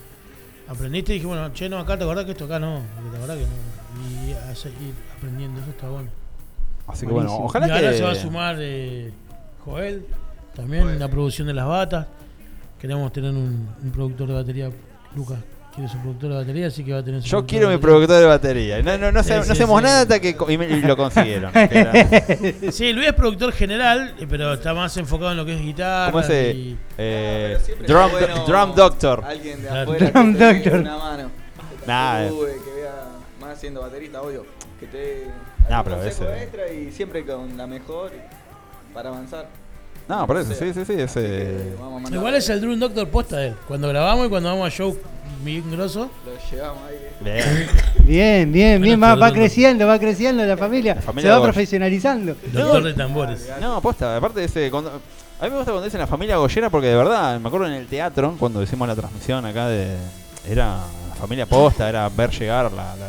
aprendiste 0.67 1.13
y 1.13 1.15
dije, 1.15 1.27
bueno, 1.27 1.51
che, 1.53 1.67
no, 1.69 1.79
acá 1.79 1.97
te 1.97 2.03
acordás 2.03 2.25
que 2.25 2.31
esto 2.31 2.45
acá 2.45 2.59
no, 2.59 2.81
porque 2.95 3.09
te 3.09 3.17
acordás 3.17 3.37
que 3.37 3.43
no. 3.43 4.27
Y 4.27 4.33
a 4.33 4.55
seguir 4.55 4.93
aprendiendo, 5.17 5.59
eso 5.61 5.71
está 5.71 5.89
bueno. 5.89 6.09
Así 6.87 7.05
que 7.05 7.11
bueno, 7.11 7.35
ojalá 7.35 7.67
y 7.67 7.71
ahora 7.71 7.91
que. 7.91 7.97
se 7.97 8.03
va 8.03 8.11
a 8.11 8.15
sumar 8.15 8.55
eh, 8.59 9.11
Joel, 9.65 10.05
también 10.55 10.99
la 10.99 11.09
producción 11.09 11.47
de 11.47 11.53
las 11.53 11.67
batas. 11.67 12.07
Queremos 12.79 13.11
tener 13.11 13.31
un, 13.31 13.67
un 13.83 13.91
productor 13.91 14.27
de 14.27 14.33
batería, 14.35 14.69
Lucas. 15.15 15.39
Quiere 15.77 15.91
su 15.91 15.97
productor 15.99 16.29
de 16.31 16.35
batería, 16.37 16.67
así 16.67 16.83
que 16.83 16.91
va 16.91 16.99
a 16.99 17.03
tener 17.03 17.21
su 17.21 17.27
Yo 17.29 17.45
quiero 17.45 17.69
mi 17.69 17.77
productor 17.77 18.17
de 18.19 18.25
batería. 18.25 18.81
No, 18.81 18.97
no, 18.97 19.11
no, 19.11 19.21
Sí, 19.21 19.29
no 19.29 19.35
hacemos 19.41 19.77
sí. 19.79 19.83
nada 19.85 20.01
hasta 20.01 20.19
que. 20.19 20.35
co- 20.35 20.49
Y, 20.49 20.57
me- 20.57 20.65
y 20.67 20.81
lo 20.81 20.97
consiguieron. 20.97 21.51
Que 21.51 21.69
era- 21.71 21.93
Sí, 22.71 22.91
Luis 22.93 23.07
es 23.09 23.13
productor 23.13 23.53
general, 23.53 24.15
eh, 24.19 24.25
pero 24.27 24.53
está 24.53 24.73
más 24.73 24.97
enfocado 24.97 25.31
en 25.31 25.37
lo 25.37 25.45
que 25.45 25.53
es 25.53 25.61
guitarra. 25.61 26.11
¿Cómo 26.11 26.23
se.? 26.23 26.51
y- 26.51 26.77
Eh, 26.97 27.49
Pero 27.53 27.59
siempre 27.63 27.87
drum, 27.87 28.05
está 28.07 28.17
bueno 28.33 28.45
drum 28.47 28.75
Doctor. 28.75 29.23
Alguien 29.23 29.61
de 29.61 29.67
Claro. 29.67 29.91
afuera 29.91 30.09
Drum 30.11 30.33
que 30.33 30.39
te 30.39 30.45
dé 30.45 30.53
Doctor. 30.55 30.79
una 30.79 30.97
mano. 30.97 31.31
Que 31.69 31.75
te 31.77 31.87
Nah, 31.87 32.15
ayude, 32.15 32.53
que 32.65 32.81
vea 32.81 32.93
más 33.39 33.59
siendo 33.59 33.81
baterista, 33.81 34.21
obvio. 34.23 34.45
Que 34.79 34.87
te 34.87 34.97
dé 34.97 35.27
Nah, 35.69 35.77
algún 35.77 35.83
pero 35.93 36.03
consejo 36.03 36.31
ese- 36.31 36.43
extra 36.43 36.73
y 36.73 36.91
siempre 36.91 37.23
con 37.23 37.55
la 37.55 37.67
mejor 37.67 38.11
para 38.95 39.09
avanzar. 39.09 39.47
No, 40.09 40.25
por 40.25 40.37
eso, 40.37 40.53
sí, 40.53 40.73
sí, 40.73 40.85
sí. 40.85 40.93
Ese. 40.93 41.73
Vamos 41.77 41.87
a 41.91 41.93
mandar 41.95 42.13
Igual 42.13 42.33
es 42.35 42.49
el 42.49 42.61
Drum 42.61 42.79
Doctor 42.79 43.07
posta 43.09 43.37
de 43.37 43.47
él. 43.49 43.55
Cuando 43.67 43.89
grabamos 43.89 44.25
y 44.25 44.29
cuando 44.29 44.49
vamos 44.49 44.65
a 44.65 44.71
show 44.71 44.97
bien 45.43 45.69
grosso. 45.72 46.09
Lo 46.26 46.31
llevamos 46.51 46.81
ahí. 46.88 46.95
Bien. 47.22 47.68
Bien, 48.05 48.51
bien, 48.51 48.81
bien. 48.81 49.01
Va, 49.01 49.15
va 49.15 49.31
creciendo, 49.31 49.85
va 49.88 49.99
creciendo 49.99 50.45
la 50.45 50.57
familia. 50.57 50.95
familia 50.95 51.30
se 51.30 51.34
va 51.34 51.38
Goya. 51.39 51.51
profesionalizando. 51.51 52.35
Doctor 52.53 52.84
de 52.84 52.93
tambores. 52.93 53.49
No, 53.61 53.81
posta, 53.81 54.18
aparte 54.18 54.39
de 54.41 54.45
ese. 54.45 54.69
cuando- 54.72 54.91
a 55.39 55.43
mí 55.43 55.49
me 55.51 55.57
gusta 55.57 55.72
cuando 55.72 55.85
dicen 55.85 55.99
la 55.99 56.07
familia 56.07 56.38
Goyera 56.38 56.69
porque 56.69 56.88
de 56.88 56.95
verdad, 56.95 57.39
me 57.39 57.47
acuerdo 57.47 57.68
en 57.68 57.73
el 57.73 57.85
teatro, 57.88 58.35
cuando 58.39 58.61
hicimos 58.64 58.88
la 58.88 58.95
transmisión 58.95 59.45
acá 59.45 59.68
de. 59.68 59.95
Era 60.49 60.77
la 61.09 61.15
familia 61.15 61.45
posta, 61.45 61.88
era 61.89 62.07
ver 62.09 62.30
llegar 62.31 62.72
la. 62.72 62.95
la- 62.95 63.07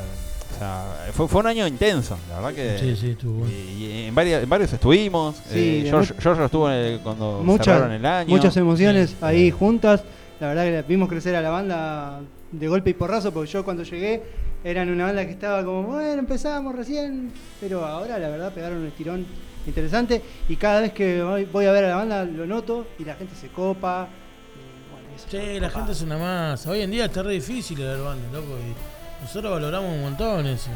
o 0.54 0.58
sea, 0.60 0.84
fue, 1.12 1.28
fue 1.28 1.40
un 1.42 1.46
año 1.46 1.66
intenso, 1.68 2.18
la 2.28 2.40
verdad 2.40 2.52
que. 2.54 2.78
Sí, 2.80 2.96
sí, 3.00 3.10
estuvo. 3.10 3.46
Y, 3.46 3.84
y 3.84 4.04
en, 4.08 4.14
varias, 4.14 4.42
en 4.42 4.48
varios 4.48 4.72
estuvimos. 4.72 5.36
Sí, 5.52 5.84
eh, 5.84 5.86
George, 5.88 6.14
George 6.18 6.44
estuvo 6.44 6.68
en 6.68 6.74
el- 6.76 6.98
cuando 7.00 7.40
Muchas, 7.44 7.66
cerraron 7.66 7.92
el 7.92 8.04
año. 8.04 8.28
muchas 8.28 8.56
emociones 8.56 9.10
Sí. 9.10 9.16
ahí 9.20 9.50
juntas. 9.52 10.02
La 10.40 10.48
verdad 10.48 10.64
que 10.64 10.88
vimos 10.88 11.08
crecer 11.08 11.34
a 11.34 11.42
la 11.42 11.50
banda 11.50 12.20
de 12.52 12.68
golpe 12.68 12.90
y 12.90 12.94
porrazo, 12.94 13.32
porque 13.32 13.50
yo 13.50 13.64
cuando 13.64 13.82
llegué 13.82 14.22
eran 14.64 14.88
una 14.88 15.06
banda 15.06 15.24
que 15.24 15.32
estaba 15.32 15.64
como, 15.64 15.82
bueno, 15.84 16.18
empezamos 16.20 16.74
recién, 16.74 17.32
pero 17.60 17.84
ahora 17.84 18.18
la 18.18 18.28
verdad 18.28 18.52
pegaron 18.52 18.78
un 18.78 18.86
estirón 18.86 19.26
interesante 19.66 20.22
y 20.48 20.56
cada 20.56 20.80
vez 20.80 20.92
que 20.92 21.22
voy, 21.22 21.66
a 21.66 21.72
ver 21.72 21.84
a 21.84 21.88
la 21.88 21.96
banda 21.96 22.24
lo 22.24 22.46
noto 22.46 22.86
y 22.98 23.04
la 23.04 23.14
gente 23.14 23.34
se 23.34 23.48
copa. 23.48 24.08
y, 24.54 24.92
bueno, 24.92 25.08
eso 25.16 25.26
Sí, 25.28 25.36
está 25.36 25.60
la 25.60 25.70
gente 25.70 25.92
es 25.92 26.02
una 26.02 26.18
masa. 26.18 26.70
Hoy 26.70 26.82
en 26.82 26.90
día 26.90 27.06
está 27.06 27.22
re 27.22 27.32
difícil 27.32 27.78
ver 27.78 27.98
bandas, 27.98 28.32
loco. 28.32 28.56
Y 28.58 29.22
nosotros 29.22 29.52
valoramos 29.52 29.92
un 29.92 30.02
montón 30.02 30.46
eso. 30.46 30.70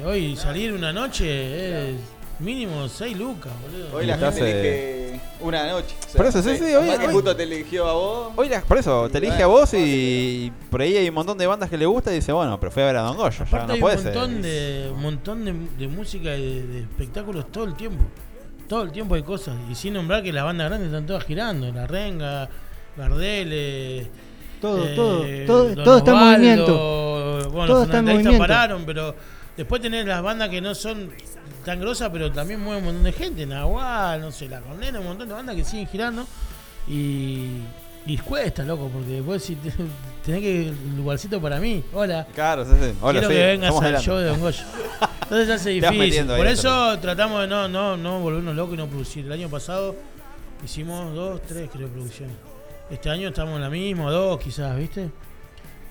Eh, 0.00 0.06
hoy 0.06 0.36
salir 0.36 0.72
una 0.72 0.92
noche 0.92 1.90
es 1.90 1.96
mínimo 2.40 2.88
6 2.88 3.16
lucas, 3.18 3.52
boludo. 3.62 3.96
Hoy 3.96 4.06
la 4.06 4.16
gente 4.18 4.40
eh, 4.42 5.08
elige 5.10 5.20
una 5.40 5.66
noche. 5.70 5.94
O 5.98 6.02
sea, 6.10 6.16
Por 6.18 6.26
eso, 6.26 6.42
sí, 6.42 6.56
sí, 6.56 6.64
hoy- 6.74 6.88
hoy- 6.88 7.12
justo 7.12 7.34
te 7.36 7.42
eligió 7.42 7.86
a 7.88 7.92
vos. 7.92 8.32
Hoy 8.36 8.48
la- 8.48 8.60
por 8.62 8.78
eso, 8.78 9.08
te 9.08 9.18
elige 9.18 9.44
bueno, 9.44 9.56
a 9.56 9.60
vos 9.60 9.74
y 9.74 10.52
por 10.70 10.80
ahí 10.82 10.96
hay 10.96 11.08
un 11.08 11.14
montón 11.14 11.36
de 11.38 11.46
bandas 11.46 11.68
que 11.70 11.76
le 11.76 11.86
gusta 11.86 12.12
y 12.12 12.16
dice, 12.16 12.32
bueno, 12.32 12.58
pero 12.60 12.70
fui 12.72 12.82
a 12.82 12.86
ver 12.86 12.96
a 12.96 13.02
Don 13.02 13.16
Goyo, 13.16 13.38
ya 13.38 13.44
Aparte 13.44 13.66
no 13.66 13.72
hay 13.74 13.80
puede 13.80 13.96
un 13.96 14.02
ser. 14.02 14.14
montón, 14.14 14.42
de, 14.42 14.90
un 14.94 15.00
montón 15.02 15.44
de, 15.44 15.52
de 15.78 15.88
música 15.88 16.36
y 16.36 16.42
de, 16.60 16.66
de 16.66 16.78
espectáculos 16.80 17.50
todo 17.50 17.64
el 17.64 17.74
tiempo. 17.74 18.04
Todo 18.68 18.82
el 18.82 18.92
tiempo 18.92 19.14
hay 19.14 19.22
cosas. 19.22 19.56
Y 19.70 19.74
sin 19.74 19.94
nombrar 19.94 20.22
que 20.22 20.32
las 20.32 20.44
bandas 20.44 20.68
grandes 20.68 20.88
están 20.88 21.06
todas 21.06 21.24
girando. 21.24 21.72
La 21.72 21.86
Renga, 21.86 22.48
Gardel, 22.96 23.48
eh, 23.50 24.06
Todo, 24.60 24.84
eh, 24.86 24.92
todo, 24.94 25.22
todo, 25.46 25.64
Don 25.74 25.84
todo 25.84 25.98
está 25.98 26.10
en 26.10 26.16
movimiento. 26.18 27.48
Bueno, 27.50 27.66
Todo 27.66 27.78
los 27.78 27.84
está 27.86 27.98
en 28.00 28.04
movimiento. 28.04 28.38
pararon, 28.38 28.84
pero 28.84 29.14
después 29.56 29.80
tenés 29.80 30.04
las 30.04 30.20
bandas 30.22 30.50
que 30.50 30.60
no 30.60 30.74
son 30.74 31.10
tan 31.68 31.80
grosas, 31.80 32.08
pero 32.10 32.32
también 32.32 32.60
mueven 32.60 32.78
un 32.82 32.84
montón 32.86 33.04
de 33.04 33.12
gente. 33.12 33.44
Nahual, 33.44 34.22
no 34.22 34.32
sé, 34.32 34.48
La 34.48 34.62
Condena, 34.62 35.00
un 35.00 35.06
montón 35.06 35.28
de 35.28 35.34
bandas 35.34 35.54
que 35.54 35.64
siguen 35.64 35.86
girando. 35.86 36.26
Y, 36.88 37.58
y 38.06 38.16
cuesta, 38.16 38.62
loco, 38.62 38.88
porque 38.90 39.10
después 39.10 39.42
si 39.44 39.54
te- 39.56 39.70
tenés 40.24 40.40
que 40.40 40.72
un 40.86 40.96
lugarcito 40.96 41.38
para 41.42 41.60
mí. 41.60 41.84
Hola. 41.92 42.26
Claro, 42.34 42.64
sí, 42.64 42.70
sí. 42.80 42.92
Hola, 43.02 43.20
Quiero 43.20 43.28
sí, 43.28 43.34
que 43.34 43.46
vengas 43.46 43.82
al 43.82 43.98
show 43.98 44.16
de 44.16 44.24
Don 44.28 44.40
Goyo. 44.40 44.62
Entonces 45.24 45.46
se 45.46 45.52
hace 45.52 45.74
Te 45.80 45.80
vas 45.86 45.92
difícil. 45.92 46.24
Por 46.26 46.46
eso 46.46 46.98
tratamos 47.00 47.42
de 47.42 47.48
no, 47.48 47.68
no, 47.68 47.98
no 47.98 48.20
volvernos 48.20 48.56
locos 48.56 48.72
y 48.74 48.76
no 48.78 48.86
producir. 48.86 49.26
El 49.26 49.32
año 49.32 49.50
pasado 49.50 49.94
hicimos 50.64 51.14
dos, 51.14 51.42
tres, 51.42 51.68
creo, 51.70 51.88
producciones. 51.88 52.34
Este 52.88 53.10
año 53.10 53.28
estamos 53.28 53.56
en 53.56 53.60
la 53.60 53.68
misma, 53.68 54.10
dos 54.10 54.40
quizás, 54.40 54.74
¿viste? 54.74 55.10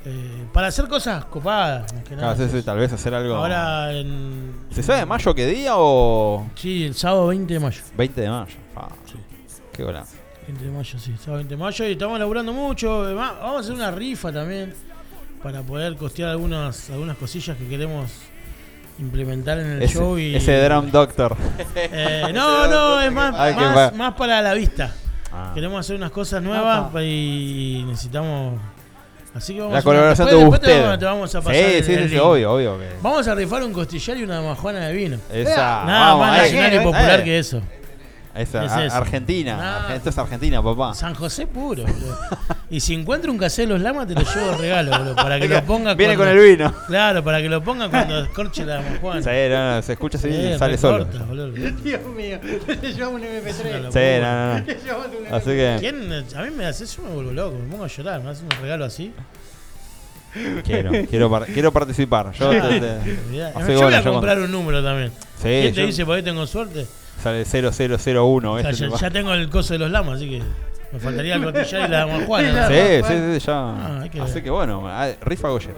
Eh, 0.10 0.48
para 0.54 0.68
hacer 0.68 0.88
cosas 0.88 1.26
copadas, 1.26 1.92
más 1.94 2.04
que 2.06 2.16
nada. 2.16 2.34
Claro, 2.34 2.50
sí, 2.50 2.58
sí, 2.58 2.64
tal 2.64 2.78
vez 2.78 2.94
hacer 2.94 3.14
algo. 3.14 3.36
Ahora 3.36 3.92
en. 3.92 4.54
¿Se 4.72 4.82
sabe 4.82 5.06
mayo 5.06 5.36
qué 5.36 5.46
día 5.46 5.74
o 5.76 6.48
Sí, 6.56 6.86
el 6.86 6.96
sábado 6.96 7.28
20 7.28 7.54
de 7.54 7.60
mayo. 7.60 7.82
20 7.98 8.22
de 8.22 8.30
mayo? 8.30 8.56
Ah, 8.74 8.88
Sí. 9.06 9.16
Qué 9.74 9.84
golazo. 9.84 10.16
20 10.48 10.64
de 10.64 10.72
mayo, 10.72 10.98
sí, 10.98 11.14
sábado 11.18 11.38
20 11.40 11.56
de 11.56 11.58
mayo 11.58 11.88
y 11.90 11.92
estamos 11.92 12.18
laburando 12.20 12.54
mucho. 12.54 13.04
Además, 13.04 13.34
Vamos 13.42 13.58
a 13.58 13.60
hacer 13.60 13.74
una 13.74 13.92
rifa 13.92 14.32
también 14.32 14.74
para 15.44 15.62
poder 15.62 15.98
costear 15.98 16.30
algunas, 16.30 16.90
algunas 16.90 17.18
cosillas 17.18 17.58
que 17.58 17.68
queremos 17.68 18.10
implementar 19.00 19.60
en 19.60 19.68
el 19.68 19.84
Ese, 19.84 19.96
show. 19.96 20.18
Y, 20.18 20.36
ese 20.36 20.64
Drum 20.64 20.90
Doctor. 20.90 21.36
Eh, 21.76 22.28
no, 22.34 22.68
no, 22.68 23.02
es 23.02 23.12
más, 23.12 23.36
Ay, 23.38 23.56
más, 23.94 24.14
para 24.14 24.42
la 24.42 24.54
vista. 24.54 24.96
Ah. 25.34 25.52
Queremos 25.54 25.82
hacer 25.82 25.98
unas 25.98 26.12
cosas 26.12 26.42
nuevas 26.42 26.94
y 27.04 27.84
necesitamos. 27.86 28.77
Así 29.38 29.54
que 29.54 29.60
vamos 29.60 29.76
La 29.76 29.82
colaboración 29.84 30.28
después- 30.28 30.62
de 30.62 30.68
usted. 30.74 31.00
te 31.00 31.06
vamos 31.06 31.36
a 31.36 31.42
pasar 31.42 31.56
sí, 31.56 31.62
el- 31.76 31.84
sí, 31.84 31.94
el 31.94 32.10
sí, 32.10 32.18
obvio, 32.18 32.54
obvio. 32.54 32.80
Que... 32.80 32.86
Vamos 33.02 33.28
a 33.28 33.36
rifar 33.36 33.64
un 33.64 33.72
costillar 33.74 34.18
y 34.18 34.24
una 34.24 34.42
majuana 34.42 34.88
de 34.88 34.94
vino. 34.94 35.18
Esa, 35.32 35.56
Nada 35.86 36.06
vamos, 36.14 36.28
más 36.28 36.40
ahí. 36.40 36.42
nacional 36.54 36.74
y 36.74 36.78
popular 36.80 37.20
eh. 37.20 37.24
que 37.24 37.40
eso. 37.40 37.62
Esa, 38.38 38.66
Es 38.86 38.94
a-. 38.94 38.98
Argentina. 38.98 39.88
Esto 39.96 40.10
es 40.10 40.18
Argentina, 40.18 40.62
papá. 40.64 40.94
San 40.94 41.14
José 41.16 41.48
puro, 41.48 41.84
boludo. 41.84 42.18
Y 42.70 42.80
si 42.82 42.94
encuentro 42.94 43.32
un 43.32 43.38
casero 43.38 43.70
de 43.70 43.74
los 43.76 43.82
lamas, 43.82 44.08
te 44.08 44.14
lo 44.14 44.22
llevo 44.22 44.52
de 44.52 44.58
regalo, 44.58 44.92
boludo. 44.98 45.16
Para 45.16 45.40
que 45.40 45.48
lo 45.48 45.64
ponga 45.64 45.94
Viene 45.94 46.16
cuando- 46.16 46.34
con 46.36 46.44
el 46.44 46.58
vino. 46.58 46.74
Claro, 46.88 47.24
para 47.24 47.42
que 47.42 47.50
lo 47.50 47.64
ponga 47.64 47.90
cuando 47.90 48.20
escorche 48.24 48.66
la 48.66 48.82
majuana. 48.82 49.22
Sí, 49.22 49.30
no, 49.50 49.76
no, 49.76 49.82
se 49.82 49.94
escucha 49.94 50.18
así 50.18 50.28
y 50.28 50.32
Eh, 50.54 50.58
sale 50.60 50.78
solo. 50.78 51.06
boludo. 51.28 51.48
Dios 51.52 52.02
mío, 52.16 52.40
le 52.82 52.94
llevamos 52.94 53.22
un 53.22 53.28
MP3. 53.28 53.92
Sí, 53.92 54.22
no, 54.22 54.48
no, 54.48 54.54
no. 54.60 54.66
Le 54.68 54.76
llevamos 54.76 55.08
un 55.28 55.34
Así 55.36 55.46
que 55.46 55.78
¿Quién? 55.80 56.26
A 56.36 56.42
mí 56.44 56.50
me 56.56 56.66
hace 56.66 56.84
eso, 56.84 57.02
me 57.02 57.10
vuelvo 57.14 57.32
loco. 57.32 57.58
Me 57.58 57.70
pongo 57.72 57.84
a 57.84 57.88
llorar, 57.88 58.22
me 58.22 58.30
hace 58.32 58.44
un 58.44 58.52
regalo 58.62 58.86
así. 58.86 59.14
quiero, 60.64 60.92
quiero, 61.10 61.30
par- 61.30 61.46
quiero 61.48 61.72
participar. 61.72 62.32
Yo 62.34 62.50
te, 62.50 62.60
te- 62.60 62.66
Olvidá. 63.28 63.52
hace 63.56 63.74
Yo 63.74 63.82
voy 63.82 63.94
a 63.94 64.04
comprar 64.04 64.36
con- 64.36 64.44
un 64.46 64.52
número 64.52 64.84
también. 64.84 65.12
Sí, 65.38 65.44
¿Quién 65.44 65.74
te 65.74 65.82
yo- 65.82 65.86
dice 65.88 66.06
por 66.06 66.16
ahí 66.16 66.24
tengo 66.24 66.46
suerte? 66.46 66.86
Sale 67.22 67.46
0001. 67.46 68.52
O 68.54 68.60
sea, 68.60 68.70
este 68.70 68.90
ya, 68.90 68.96
ya 68.98 69.10
tengo 69.12 69.34
el 69.34 69.50
coso 69.50 69.74
de 69.74 69.80
los 69.80 69.92
lamas, 69.92 70.16
así 70.18 70.30
que 70.30 70.42
me 70.94 71.00
faltaría 71.00 71.36
el 71.36 71.44
costillar 71.44 71.88
y 71.90 71.92
la. 71.92 72.06
¿no? 72.06 72.20
Sí, 72.68 73.08
sí, 73.08 73.40
sí, 73.40 73.46
ya. 73.46 73.54
Ah, 73.58 74.06
que 74.12 74.22
Así 74.22 74.34
ver. 74.36 74.44
que 74.44 74.50
bueno, 74.50 74.84
rifa 75.22 75.50
Goyer. 75.50 75.76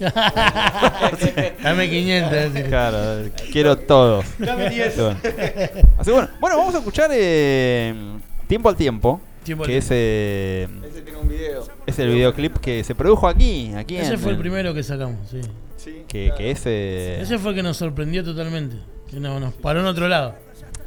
Dame 1.62 1.90
500. 1.90 2.30
decir. 2.32 2.66
Claro, 2.68 3.30
quiero 3.52 3.76
todos. 3.78 4.24
Dame 4.38 4.70
10. 4.70 4.96
Bueno. 4.96 5.16
Así 5.98 6.10
que 6.10 6.12
bueno, 6.12 6.28
bueno, 6.40 6.56
vamos 6.56 6.74
a 6.74 6.78
escuchar 6.78 7.10
eh, 7.12 7.94
Tiempo 8.46 8.68
al 8.68 8.76
Tiempo. 8.76 9.20
Tiempo 9.44 9.64
al 9.64 9.68
que 9.70 9.76
es, 9.78 9.88
eh, 9.90 10.68
Ese 10.88 11.02
tiene 11.02 11.18
un 11.18 11.28
video. 11.28 11.66
es 11.86 11.98
el 11.98 12.08
videoclip 12.10 12.56
que 12.58 12.84
se 12.84 12.94
produjo 12.94 13.28
aquí. 13.28 13.72
aquí 13.76 13.96
Ese 13.96 14.14
en- 14.14 14.20
fue 14.20 14.32
el 14.32 14.38
primero 14.38 14.72
que 14.74 14.82
sacamos, 14.82 15.28
sí. 15.30 15.40
Sí. 15.76 16.02
Que, 16.08 16.32
que 16.36 16.50
es. 16.50 16.62
eh, 16.66 17.18
Ese 17.22 17.38
fue 17.38 17.50
el 17.50 17.56
que 17.56 17.62
nos 17.62 17.76
sorprendió 17.76 18.22
totalmente. 18.24 18.76
Que 19.10 19.18
no, 19.18 19.40
nos 19.40 19.54
paró 19.54 19.80
en 19.80 19.86
otro 19.86 20.08
lado. 20.08 20.34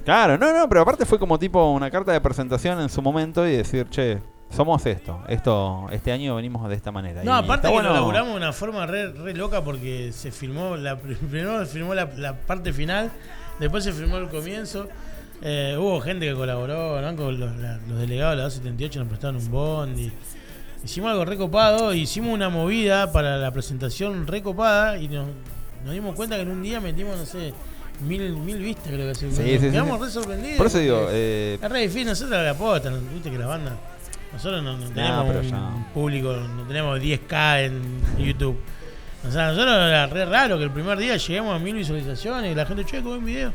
Claro, 0.06 0.38
no, 0.38 0.54
no, 0.58 0.68
pero 0.68 0.82
aparte 0.82 1.06
fue 1.06 1.18
como 1.18 1.40
tipo 1.40 1.72
una 1.72 1.90
carta 1.90 2.12
de 2.12 2.20
presentación 2.22 2.80
en 2.82 2.90
su 2.90 3.02
momento 3.02 3.48
y 3.48 3.52
decir, 3.56 3.88
che, 3.90 4.20
somos 4.50 4.86
esto. 4.86 5.22
Esto, 5.28 5.88
este 5.92 6.12
año 6.12 6.36
venimos 6.36 6.68
de 6.68 6.76
esta 6.76 6.92
manera. 6.92 7.24
No, 7.24 7.32
Y 7.40 7.44
aparte 7.44 7.68
que 7.68 7.74
bueno- 7.74 7.90
lo 7.90 7.96
laburamos 7.96 8.32
de 8.32 8.38
una 8.38 8.54
forma 8.54 8.86
re, 8.86 9.12
re 9.14 9.34
loca 9.34 9.64
porque 9.64 10.12
se 10.12 10.32
filmó 10.32 10.76
la, 10.76 10.98
primero 11.00 11.66
se 11.66 11.72
filmó 11.72 11.94
la, 11.96 12.06
la 12.18 12.34
parte 12.36 12.74
final, 12.74 13.12
después 13.60 13.84
se 13.84 13.94
filmó 13.94 14.18
el 14.18 14.30
comienzo 14.30 14.88
Eh, 15.46 15.76
hubo 15.78 16.00
gente 16.00 16.26
que 16.26 16.34
colaboró, 16.36 17.02
¿no? 17.02 17.16
Con 17.18 17.38
los, 17.40 17.54
la- 17.58 17.78
los 17.88 18.00
delegados 18.00 18.32
de 18.34 18.38
la 18.38 18.44
278 18.44 19.00
nos 19.00 19.08
prestaron 19.10 19.36
un 19.38 19.52
bondi. 19.52 20.12
Hicimos 20.86 21.12
algo 21.12 21.26
recopado, 21.26 21.94
hicimos 21.94 22.34
una 22.34 22.48
movida 22.50 23.12
para 23.12 23.38
la 23.38 23.52
presentación 23.52 24.26
recopada 24.28 24.98
y 24.98 25.08
nos, 25.10 25.28
nos 25.84 25.94
dimos 25.94 26.16
cuenta 26.16 26.36
que 26.38 26.44
en 26.44 26.52
un 26.52 26.62
día 26.64 26.80
metimos, 26.80 27.18
no 27.18 27.26
sé, 27.26 27.54
mil, 28.02 28.34
mil 28.38 28.58
vistas 28.58 28.88
creo 28.88 29.08
que 29.08 29.16
se 29.16 29.32
Sí, 29.32 29.44
sí, 29.44 29.60
sí. 29.60 29.72
Quedamos 29.72 30.00
re 30.00 30.10
sorprendidos. 30.10 30.58
Por 30.58 30.68
eso 30.68 30.80
digo, 30.80 31.08
eh, 31.12 31.58
es 31.62 31.70
re 31.70 31.82
difícil, 31.82 32.08
nosotros 32.08 32.44
la 32.44 32.50
aposta, 32.52 32.90
¿no? 32.90 33.00
viste 33.14 33.32
que 33.32 33.38
la 33.38 33.48
banda. 33.48 33.78
Nosotros 34.34 34.64
no, 34.64 34.78
no 34.78 34.90
tenemos 34.90 35.26
pero 35.28 35.40
un 35.42 35.50
ya. 35.50 35.88
público, 35.94 36.34
no 36.34 36.64
tenemos 36.64 37.00
10k 37.00 37.66
en 37.66 38.26
YouTube. 38.26 38.58
O 39.28 39.32
sea, 39.32 39.50
nosotros 39.50 39.76
era 39.76 40.08
re 40.08 40.26
raro 40.26 40.58
que 40.58 40.64
el 40.64 40.72
primer 40.72 40.98
día 40.98 41.16
lleguemos 41.18 41.56
a 41.56 41.60
mil 41.60 41.76
visualizaciones 41.76 42.52
y 42.52 42.56
la 42.56 42.66
gente, 42.66 42.84
che, 42.84 43.02
con 43.02 43.14
un 43.14 43.26
video. 43.26 43.54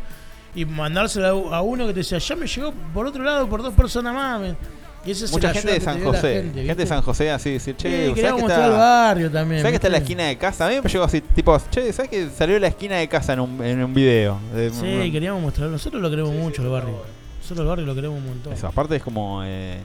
Y 0.55 0.65
mandárselo 0.65 1.53
a 1.53 1.61
uno 1.63 1.87
que 1.87 1.93
te 1.93 1.99
decía, 2.01 2.19
ya 2.19 2.37
me 2.37 2.47
llegó 2.47 2.73
por 2.95 3.07
otro 3.07 3.23
lado 3.23 3.49
por 3.49 3.63
dos 3.63 3.75
personas 3.75 4.15
más. 4.15 4.55
Men". 5.01 5.09
Y 5.09 5.11
ese 5.13 5.25
es 5.27 5.33
mucha 5.33 5.49
el 5.49 5.55
gente 5.55 5.73
de 5.73 5.81
San 5.81 6.03
José. 6.05 6.51
gente, 6.55 6.75
de 6.75 6.87
San 6.87 7.03
José 7.03 7.31
así 7.31 7.51
decir, 7.53 7.77
che, 7.77 7.89
Sí, 7.89 7.97
¿sabes 7.97 8.15
queríamos 8.15 8.37
que 8.39 8.43
mostrar 8.43 8.61
está, 8.61 8.73
el 8.73 8.79
barrio 8.79 9.31
también, 9.31 9.61
¿Sabes 9.61 9.73
que 9.73 9.77
está 9.77 9.87
en 9.89 9.93
la 9.93 9.99
esquina 9.99 10.25
de 10.25 10.37
casa? 10.39 10.67
A 10.67 10.69
mí 10.69 10.77
me 10.83 10.89
llegó 10.91 11.05
así, 11.05 11.21
tipo, 11.21 11.59
che, 11.71 11.93
¿sabes 11.93 12.11
que 12.11 12.29
salió 12.31 12.59
la 12.59 12.69
esquina 12.69 12.97
de 12.97 13.09
casa 13.09 13.33
en 13.35 13.41
un, 13.41 13.65
en 13.65 13.83
un 13.85 13.95
video? 13.95 14.39
De- 14.55 14.71
Sí, 14.71 15.11
queríamos 15.13 15.41
mostrar. 15.43 15.69
Nosotros 15.69 16.03
lo 16.03 16.11
queremos 16.11 16.33
mucho, 16.33 16.63
el 16.63 16.69
barrio. 16.69 17.03
Nosotros 17.41 17.61
el 17.61 17.67
barrio 17.67 17.87
lo 17.87 17.95
queremos 17.95 18.19
un 18.19 18.27
montón. 18.27 18.53
Eso, 18.53 18.67
aparte 18.67 18.97
es 18.97 19.03
como. 19.03 19.43
Eh, 19.45 19.79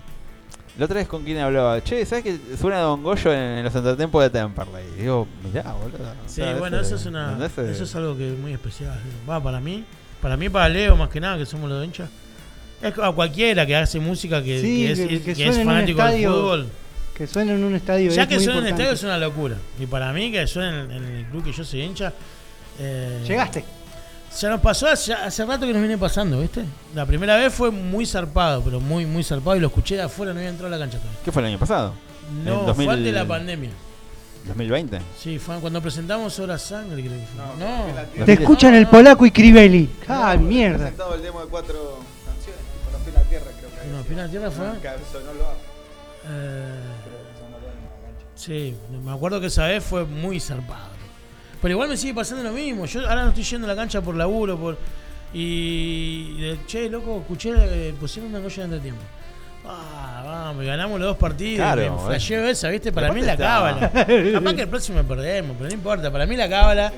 la 0.77 0.85
otra 0.85 0.95
vez 0.95 1.07
con 1.07 1.23
quien 1.23 1.38
hablaba, 1.38 1.84
che, 1.84 2.03
¿sabes 2.03 2.23
que 2.23 2.38
suena 2.60 2.80
Don 2.80 3.03
Goyo 3.03 3.31
en, 3.31 3.64
los 3.64 3.76
entretiempos 3.76 4.23
de 4.23 4.31
Temperley? 4.31 4.84
Y 4.98 5.02
digo, 5.02 5.27
mirá, 5.44 5.72
boludo. 5.73 5.99
o 5.99 6.27
Sí, 6.27 6.35
sea, 6.41 6.56
bueno, 6.56 6.80
eso 6.80 6.95
es 6.95 7.06
una. 7.06 7.38
Eh, 7.40 7.69
eso 7.72 7.84
es 7.84 7.95
algo 7.95 8.18
que 8.18 8.34
es 8.34 8.40
muy 8.40 8.53
especial. 8.53 8.99
Va 9.30 9.40
para 9.41 9.60
mí, 9.60 9.85
para 10.19 10.35
mí 10.35 10.49
para 10.49 10.68
Leo 10.69 10.95
más 10.95 11.10
que 11.10 11.19
nada 11.19 11.38
que 11.38 11.45
somos 11.45 11.69
los 11.69 11.80
de 11.80 11.85
hinchas. 11.85 12.10
Es 12.84 12.94
a 13.00 13.12
cualquiera 13.12 13.66
que 13.66 13.76
hace 13.76 14.00
música 14.00 14.44
que, 14.44 14.60
Sí, 14.62 14.86
que 14.86 14.92
es, 14.92 15.00
que- 15.00 15.08
que 15.08 15.22
que 15.24 15.32
es 15.32 15.38
suene 15.38 15.62
en 15.62 15.68
un 15.68 15.74
fanático 15.74 16.04
del 16.04 16.26
fútbol. 16.28 16.68
Que 17.16 17.28
suene 17.28 17.54
en 17.54 17.64
un 17.64 17.76
estadio. 17.76 18.12
Ya 18.12 18.24
es 18.24 18.28
que 18.28 18.40
suena 18.40 18.60
en 18.60 18.66
el 18.66 18.72
estadio 18.72 18.92
es 18.92 19.04
una 19.04 19.18
locura. 19.18 19.56
Y 19.80 19.86
para 19.86 20.12
mí 20.12 20.32
que 20.32 20.46
suene 20.48 20.82
en, 20.82 20.92
en 20.92 21.04
el 21.04 21.26
club 21.28 21.44
que 21.44 21.52
yo 21.52 21.64
soy 21.64 21.82
hincha. 21.82 22.12
eh, 22.80 23.24
Llegaste. 23.28 23.64
Ya 24.42 24.50
nos 24.50 24.62
pasó 24.62 24.88
hace, 24.88 25.14
hace 25.14 25.46
rato 25.46 25.68
que 25.68 25.74
nos 25.74 25.82
viene 25.82 25.96
pasando, 25.98 26.40
¿viste? 26.42 26.64
La 26.96 27.06
primera 27.06 27.38
vez 27.38 27.54
fue 27.54 27.70
muy 27.70 28.04
zarpado, 28.08 28.64
pero 28.64 28.80
muy, 28.80 29.06
muy 29.06 29.24
zarpado 29.24 29.56
y 29.56 29.60
lo 29.60 29.68
escuché 29.68 29.96
de 29.96 30.02
afuera, 30.02 30.34
no 30.34 30.40
había 30.40 30.50
entrado 30.50 30.74
a 30.74 30.78
la 30.78 30.84
cancha 30.84 30.98
todavía. 30.98 31.20
¿Qué 31.24 31.32
fue 31.32 31.44
el 31.44 31.50
año 31.50 31.60
pasado? 31.60 31.94
No, 32.44 32.62
¿En 32.62 32.66
2000 32.66 32.86
fue 32.86 32.94
antes 32.96 33.06
de 33.06 33.20
la 33.20 33.28
pandemia. 33.28 33.70
¿2020? 34.58 35.00
Sí, 35.22 35.38
fue 35.40 35.58
cuando 35.60 35.82
presentamos 35.82 36.38
Hora 36.40 36.58
Sangre, 36.58 37.02
creo 37.04 37.14
que 37.18 37.26
fue. 37.28 37.66
No, 38.20 38.26
Te 38.26 38.34
escuchan 38.34 38.74
el 38.74 38.88
polaco 38.88 39.26
y 39.28 39.32
Crivelli. 39.32 39.88
Ah, 40.08 40.36
mierda. 40.36 40.80
presentado 40.80 41.14
el 41.16 41.22
demo 41.22 41.40
de 41.42 41.48
cuatro 41.48 42.00
Tierra 44.30 44.52
fue. 44.52 44.66
Eh, 46.26 46.80
sí, 48.36 48.76
me 49.04 49.12
acuerdo 49.12 49.42
que 49.42 49.48
esa 49.48 49.68
vez 49.68 49.84
fue 49.84 50.06
muy 50.06 50.40
zarpado. 50.40 50.94
Pero 51.62 51.74
igual 51.74 51.90
me 51.90 51.98
sigue 51.98 52.14
pasando 52.14 52.44
lo 52.44 52.52
mismo. 52.52 52.86
Yo 52.86 53.02
ahora 53.08 53.24
no 53.24 53.30
estoy 53.30 53.44
yendo 53.44 53.68
a 53.68 53.70
la 53.70 53.76
cancha 53.76 54.02
por 54.02 54.16
laburo, 54.16 54.58
por. 54.58 54.78
Y. 55.34 56.42
de, 56.42 56.60
che, 56.68 56.90
loco, 56.90 57.20
escuché, 57.22 57.54
eh, 57.56 57.94
pusieron 58.00 58.30
una 58.30 58.40
noche 58.40 58.58
de 58.62 58.66
entretiempo. 58.66 59.02
Ah, 59.66 60.22
vamos, 60.26 60.66
ganamos 60.66 61.00
los 61.00 61.10
dos 61.10 61.18
partidos. 61.18 61.66
Claro, 61.66 61.96
me 61.96 62.02
eh. 62.02 62.06
flasheo 62.06 62.46
esa, 62.46 62.70
¿viste? 62.70 62.92
Para 62.92 63.14
mí 63.14 63.22
la 63.22 63.38
cábala. 63.38 63.92
Capaz 64.34 64.54
que 64.54 64.62
el 64.62 64.68
próximo 64.68 65.02
perdemos, 65.04 65.56
pero 65.58 65.70
no 65.70 65.76
importa. 65.76 66.12
Para 66.12 66.26
mí 66.26 66.36
la 66.36 66.50
cábala. 66.50 66.92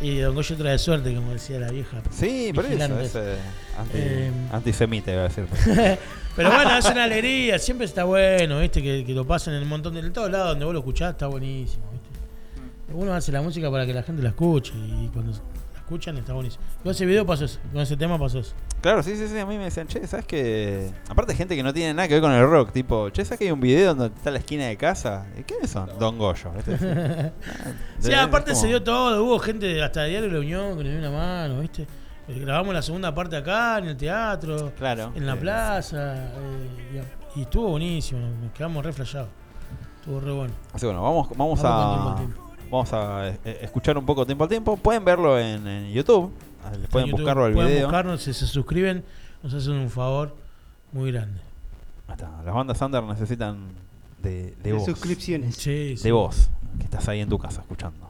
Y 0.00 0.18
Don 0.18 0.34
Goyo 0.34 0.56
trae 0.56 0.78
suerte, 0.78 1.14
como 1.14 1.32
decía 1.32 1.58
la 1.58 1.70
vieja. 1.70 2.02
Sí, 2.10 2.50
por 2.54 2.66
eso. 2.66 3.00
Es, 3.00 3.14
eh, 3.14 3.36
anti, 3.78 3.92
Eh, 3.94 4.30
antisemita, 4.52 5.12
iba 5.12 5.22
a 5.22 5.28
decir. 5.28 5.46
Pero 6.36 6.50
bueno, 6.50 6.76
es 6.76 6.84
una 6.86 7.04
alegría, 7.04 7.58
siempre 7.58 7.86
está 7.86 8.04
bueno, 8.04 8.58
¿viste? 8.60 8.82
Que, 8.82 9.04
que 9.04 9.12
lo 9.12 9.24
pasen 9.26 9.54
en 9.54 9.62
el 9.62 9.68
montón 9.68 9.94
de 9.94 10.00
en 10.00 10.12
todos 10.12 10.30
lados 10.30 10.48
donde 10.50 10.64
vos 10.64 10.74
lo 10.74 10.80
escuchás, 10.80 11.12
está 11.12 11.26
buenísimo, 11.28 11.84
¿viste? 11.92 12.92
Uno 12.92 13.12
hace 13.14 13.30
la 13.32 13.40
música 13.42 13.70
para 13.70 13.86
que 13.86 13.94
la 13.94 14.02
gente 14.02 14.22
la 14.22 14.30
escuche 14.30 14.72
y 14.76 15.08
cuando 15.12 15.32
la 15.32 15.78
escuchan 15.78 16.16
está 16.18 16.32
buenísimo. 16.32 16.62
Con 16.82 16.92
ese 16.92 17.06
video 17.06 17.24
pasó 17.24 17.44
eso, 17.44 17.58
con 17.72 17.82
ese 17.82 17.96
tema 17.96 18.18
pasó 18.18 18.40
eso. 18.40 18.52
Claro, 18.80 19.02
sí, 19.02 19.16
sí, 19.16 19.26
sí. 19.28 19.38
A 19.38 19.46
mí 19.46 19.56
me 19.56 19.64
decían, 19.64 19.86
che, 19.86 20.06
¿sabes 20.06 20.26
que 20.26 20.90
Aparte, 21.08 21.34
gente 21.34 21.56
que 21.56 21.62
no 21.62 21.72
tiene 21.72 21.94
nada 21.94 22.06
que 22.06 22.14
ver 22.14 22.22
con 22.22 22.32
el 22.32 22.46
rock. 22.46 22.70
Tipo, 22.72 23.08
che, 23.10 23.24
¿sabes 23.24 23.38
que 23.38 23.44
hay 23.46 23.50
un 23.50 23.60
video 23.60 23.94
donde 23.94 24.14
está 24.14 24.30
la 24.30 24.38
esquina 24.38 24.66
de 24.66 24.76
casa? 24.76 25.26
¿Y 25.38 25.42
quiénes 25.44 25.70
son? 25.70 25.88
Don 25.98 26.18
Goyo. 26.18 26.50
¿viste? 26.54 26.76
Sí, 28.00 28.08
De- 28.10 28.16
aparte 28.16 28.54
se 28.54 28.66
dio 28.66 28.82
todo, 28.82 29.24
hubo 29.24 29.38
gente 29.38 29.82
hasta 29.82 30.04
Diario 30.04 30.28
de 30.28 30.34
la 30.34 30.40
Unión 30.40 30.76
que 30.76 30.84
nos 30.84 30.92
dio 30.92 30.98
una 30.98 31.10
mano, 31.10 31.60
¿viste? 31.60 31.86
Eh, 32.28 32.38
Grabamos 32.40 32.72
la 32.74 32.82
segunda 32.82 33.14
parte 33.14 33.36
acá, 33.36 33.78
en 33.78 33.86
el 33.86 33.96
teatro, 33.96 34.72
Claro. 34.78 35.12
en 35.14 35.26
la 35.26 35.34
Sí. 35.34 35.40
plaza, 35.40 36.14
eh, 36.16 37.02
y, 37.36 37.38
y 37.40 37.42
estuvo 37.42 37.68
buenísimo, 37.70 38.20
nos 38.42 38.52
quedamos 38.52 38.84
re 38.84 38.92
flashados. 38.92 39.28
Estuvo 40.00 40.20
re 40.20 40.32
bueno. 40.32 40.54
Así 40.72 40.86
bueno, 40.86 41.02
vamos, 41.02 41.28
vamos 41.36 41.60
a 41.64 42.16
vamos 42.70 42.92
a 42.92 43.28
eh, 43.28 43.58
escuchar 43.62 43.96
un 43.98 44.06
poco 44.06 44.24
tiempo 44.26 44.44
al 44.44 44.50
tiempo. 44.50 44.76
Pueden 44.76 45.04
verlo 45.04 45.38
en, 45.38 45.66
en 45.66 45.92
YouTube. 45.92 46.32
Ah, 46.64 46.70
Pueden 46.90 47.08
En 47.08 47.10
YouTube 47.12 47.20
buscarlo 47.20 47.44
al 47.44 47.52
pueden 47.52 47.70
video. 47.72 47.86
buscarnos, 47.86 48.22
si 48.22 48.32
se 48.32 48.46
suscriben, 48.46 49.04
nos 49.42 49.52
hacen 49.54 49.74
un 49.74 49.90
favor 49.90 50.34
muy 50.92 51.12
grande. 51.12 51.40
Las 52.44 52.54
bandas 52.54 52.80
under 52.82 53.02
necesitan 53.02 53.58
de, 54.22 54.50
de, 54.52 54.56
De 54.62 54.72
voz. 54.72 54.84
suscripciones. 54.84 55.56
Sí, 55.56 55.94
De 56.02 56.12
voz. 56.12 56.48
Que 56.78 56.84
estás 56.84 57.06
ahí 57.08 57.20
en 57.20 57.28
tu 57.28 57.38
casa 57.38 57.60
escuchando. 57.60 58.03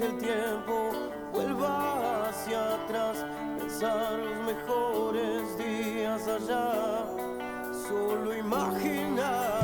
Que 0.00 0.06
el 0.06 0.18
tiempo 0.18 0.90
vuelva 1.30 2.28
hacia 2.28 2.74
atrás. 2.74 3.26
Pensar 3.58 4.18
los 4.18 4.46
mejores 4.46 5.58
días 5.58 6.26
allá. 6.26 7.04
Solo 7.86 8.34
imaginar. 8.34 9.59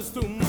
Y 0.00 0.02
después 0.02 0.39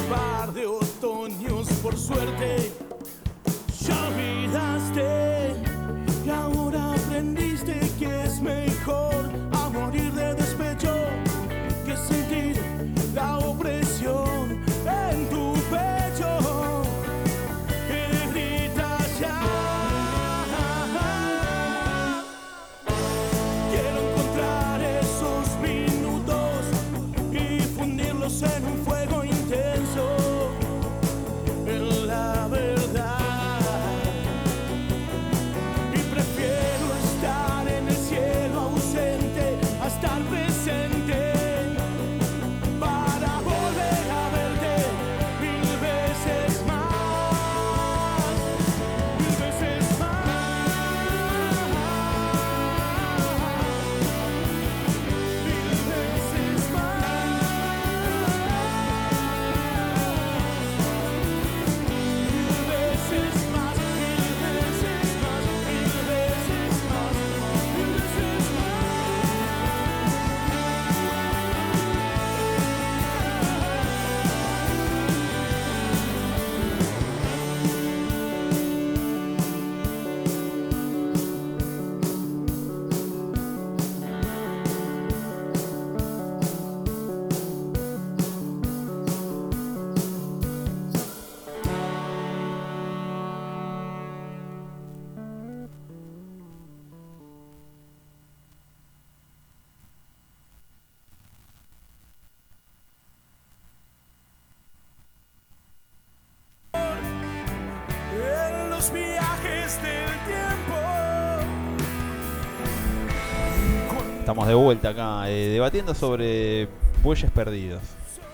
de 114.51 114.55
vuelta 114.55 114.89
acá, 114.89 115.29
eh, 115.29 115.47
debatiendo 115.49 115.93
sobre 115.93 116.67
bueyes 117.01 117.31
perdidos. 117.31 117.81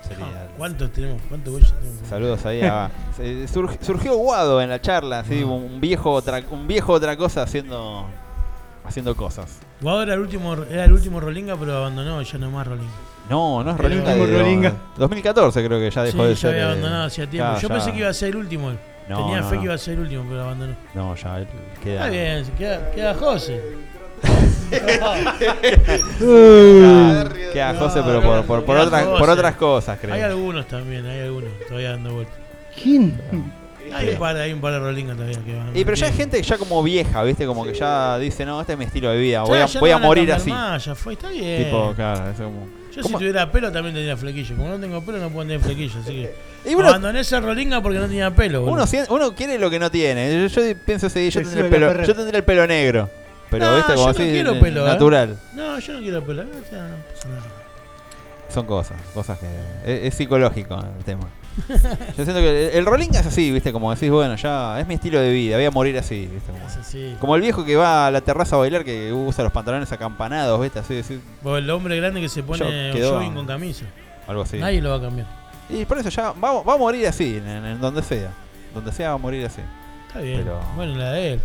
Sería 0.08 0.26
el- 0.44 0.50
¿Cuántos 0.58 0.92
tenemos? 0.92 1.22
¿Cuántos 1.28 1.52
bueyes 1.54 1.74
tenemos? 1.74 2.08
Saludos 2.08 2.46
ahí 2.46 2.62
a. 2.62 2.90
surg- 3.20 3.78
surgió 3.82 4.16
Guado 4.16 4.62
en 4.62 4.70
la 4.70 4.82
charla, 4.82 5.20
así, 5.20 5.44
un 5.44 5.80
viejo 5.82 6.12
otra, 6.12 6.42
un 6.50 6.68
viejo 6.68 6.94
otra 6.94 7.16
cosa 7.18 7.44
haciendo. 7.44 8.06
haciendo 8.86 9.16
cosas. 9.16 9.60
Guado 9.82 10.04
era 10.04 10.14
el 10.14 10.22
último, 10.22 10.54
era 10.54 10.86
el 10.86 10.94
último 10.94 11.20
Rolinga, 11.20 11.56
pero 11.58 11.76
abandonó, 11.78 12.22
ya 12.22 12.38
no 12.38 12.48
es 12.48 12.54
más 12.54 12.66
Rolinga. 12.68 12.92
No, 13.30 13.62
no 13.64 13.72
es 13.72 13.78
El 13.78 13.84
Rolinga. 13.84 14.04
último 14.12 14.26
de- 14.28 14.38
Rolinga. 14.40 14.74
2014 14.98 15.66
creo 15.68 15.80
que 15.80 15.92
ya 15.92 16.04
dejó 16.04 16.18
sí, 16.24 16.24
de 16.30 16.36
ya 16.36 16.40
ser. 16.40 16.50
había 16.52 16.62
eh, 16.62 16.66
abandonado 16.66 17.04
hacía 17.06 17.30
tiempo. 17.30 17.46
claro, 17.52 17.62
Yo 17.62 17.68
ya- 17.68 17.74
pensé 17.76 17.92
que 17.92 17.98
iba 18.00 18.10
a 18.10 18.14
ser 18.14 18.30
el 18.30 18.36
último. 18.38 18.72
No, 19.10 19.18
Tenía 19.20 19.40
no, 19.42 19.48
fe 19.50 19.56
no. 19.56 19.62
que 19.62 19.66
iba 19.66 19.74
a 19.74 19.78
ser 19.78 19.94
el 19.94 20.00
último, 20.02 20.26
pero 20.30 20.44
abandonó. 20.44 20.76
No, 20.94 21.16
ya 21.16 21.38
él 21.40 21.48
queda. 21.84 21.94
Está 21.96 22.10
bien, 22.10 22.46
queda, 22.58 22.92
queda 22.92 23.14
José. 23.16 23.62
Queda 27.54 27.76
José, 27.76 28.02
pero 28.06 28.22
por, 28.46 28.64
por, 28.66 28.78
otras, 28.78 29.06
por 29.06 29.30
otras 29.30 29.56
cosas, 29.56 29.98
creo. 30.00 30.14
Hay 30.14 30.22
algunos 30.22 30.68
también, 30.68 31.06
hay 31.06 31.22
algunos 31.22 31.50
todavía 31.68 31.92
dando 31.92 32.14
vueltas. 32.14 32.36
¿Quién? 32.82 33.20
Hay 33.94 34.10
un 34.10 34.18
par, 34.20 34.36
hay 34.36 34.52
un 34.52 34.60
par 34.60 34.74
de 34.74 34.80
Rolinga 34.80 35.14
todavía 35.14 35.40
que 35.46 35.56
van. 35.56 35.72
Y 35.76 35.86
pero 35.86 35.96
ya 35.96 36.08
hay 36.08 36.14
gente 36.14 36.42
ya 36.42 36.58
como 36.58 36.84
vieja, 36.84 37.24
¿viste? 37.24 37.46
Como 37.46 37.64
que 37.64 37.74
ya 37.74 38.20
dice, 38.20 38.46
no, 38.46 38.60
este 38.60 38.74
es 38.74 38.80
mi 38.80 38.86
estilo 38.86 39.10
de 39.12 39.18
vida, 39.18 39.44
voy 39.44 39.58
Ya, 39.60 39.64
a, 39.64 39.68
ya 39.68 39.80
voy 39.80 39.90
no 39.92 39.96
a 39.96 40.00
morir 40.00 40.32
así. 40.34 40.50
más, 40.50 40.84
ya 40.86 40.94
fue, 40.94 41.14
está 41.14 41.30
bien. 41.30 41.64
Tipo, 41.66 41.94
claro, 41.96 42.30
es 42.32 42.38
como... 42.38 42.68
Yo 42.94 43.04
¿Cómo? 43.04 43.18
si 43.20 43.24
tuviera 43.26 43.52
pelo 43.52 43.72
también 43.72 43.94
tendría 43.94 44.18
flequillo. 44.18 44.56
Como 44.56 44.70
no 44.70 44.80
tengo 44.80 45.02
pelo 45.06 45.20
no 45.20 45.30
puedo 45.30 45.48
tener 45.48 45.62
flequillo, 45.62 46.00
así 46.02 46.12
que 46.14 46.34
Y 46.70 46.74
uno- 46.76 46.90
abandoné 46.90 47.20
esa 47.20 47.40
rolinga 47.40 47.80
porque 47.82 48.00
no 48.00 48.08
tenía 48.08 48.32
pelo. 48.32 48.62
boludo. 48.62 48.84
Uno, 48.84 49.06
uno 49.10 49.36
quiere 49.36 49.58
lo 49.60 49.70
que 49.70 49.78
no 49.80 49.90
tiene. 49.92 50.48
Yo, 50.50 50.62
yo 50.62 50.76
pienso 50.86 51.06
ese 51.08 51.30
yo 51.30 51.40
el 51.42 51.70
pelo, 51.70 52.04
yo 52.04 52.16
tendré 52.16 52.40
el 52.40 52.44
pelo 52.44 52.66
negro. 52.68 53.10
Pero, 53.50 53.66
No, 53.66 53.76
¿viste? 53.78 53.94
Como 53.94 54.06
yo 54.06 54.10
así, 54.12 54.24
no 54.24 54.30
quiero 54.32 54.52
eh, 54.56 54.60
pelo, 54.60 54.86
¿eh? 54.86 54.90
natural. 54.90 55.40
No, 55.54 55.80
yo 55.80 55.94
no 55.94 56.00
quiero 56.00 56.24
pelo. 56.26 56.42
eh, 56.44 56.48
o 56.66 56.70
sea, 56.70 56.84
no 56.88 56.96
pasa 57.14 57.30
nada. 57.30 57.44
Son 58.50 58.66
cosas, 58.66 58.98
cosas 59.14 59.38
que... 59.40 59.46
Es, 59.86 60.06
es 60.08 60.16
psicológico 60.16 60.76
el 60.98 61.04
tema. 61.04 61.28
Yo 61.70 62.24
siento 62.24 62.36
que 62.36 62.68
el, 62.70 62.76
el 62.78 62.86
Rolinga 62.86 63.20
es 63.20 63.26
así, 63.28 63.52
¿viste? 63.52 63.74
Como 63.74 63.94
decís, 63.94 64.10
bueno, 64.10 64.36
ya 64.36 64.80
es 64.80 64.88
mi 64.88 64.94
estilo 64.94 65.20
de 65.20 65.32
vida, 65.34 65.58
voy 65.58 65.66
a 65.66 65.72
morir 65.72 65.98
así, 65.98 66.28
¿viste? 66.28 66.52
Como, 66.52 66.66
así. 66.66 67.18
como 67.20 67.36
el 67.36 67.42
viejo 67.42 67.66
que 67.66 67.76
va 67.76 68.08
a 68.08 68.12
la 68.12 68.22
terraza 68.22 68.56
a 68.56 68.60
bailar 68.60 68.86
que 68.86 69.12
usa 69.12 69.44
los 69.44 69.52
pantalones 69.52 69.92
acampanados, 69.92 70.62
¿viste? 70.62 70.80
Así, 70.80 71.00
así. 71.00 71.20
O 71.44 71.58
el 71.58 71.70
hombre 71.70 71.98
grande 71.98 72.22
que 72.22 72.30
se 72.30 72.42
pone 72.44 72.60
Yo- 72.60 72.96
quedó- 72.96 73.16
jogging 73.16 73.34
con 73.34 73.46
camisa. 73.48 73.86
Algo 74.28 74.44
así. 74.44 74.58
Nadie 74.58 74.82
lo 74.82 74.92
va 74.92 74.96
a 74.98 75.02
cambiar. 75.02 75.28
Y 75.70 75.84
por 75.86 75.98
eso 75.98 76.10
ya 76.10 76.32
va, 76.32 76.62
va 76.64 76.74
a 76.76 76.78
morir 76.78 77.06
así, 77.08 77.38
en, 77.38 77.48
en 77.48 77.82
donde 77.82 78.02
sea. 78.04 78.32
Donde 78.74 78.92
sea 78.94 79.10
va 79.10 79.16
a 79.16 79.18
morir 79.18 79.46
así. 79.46 79.62
Está 80.08 80.20
bien. 80.22 80.42
Pero- 80.44 80.62
Bueno, 80.76 80.96
la 80.96 81.12
de 81.12 81.34
él. 81.34 81.42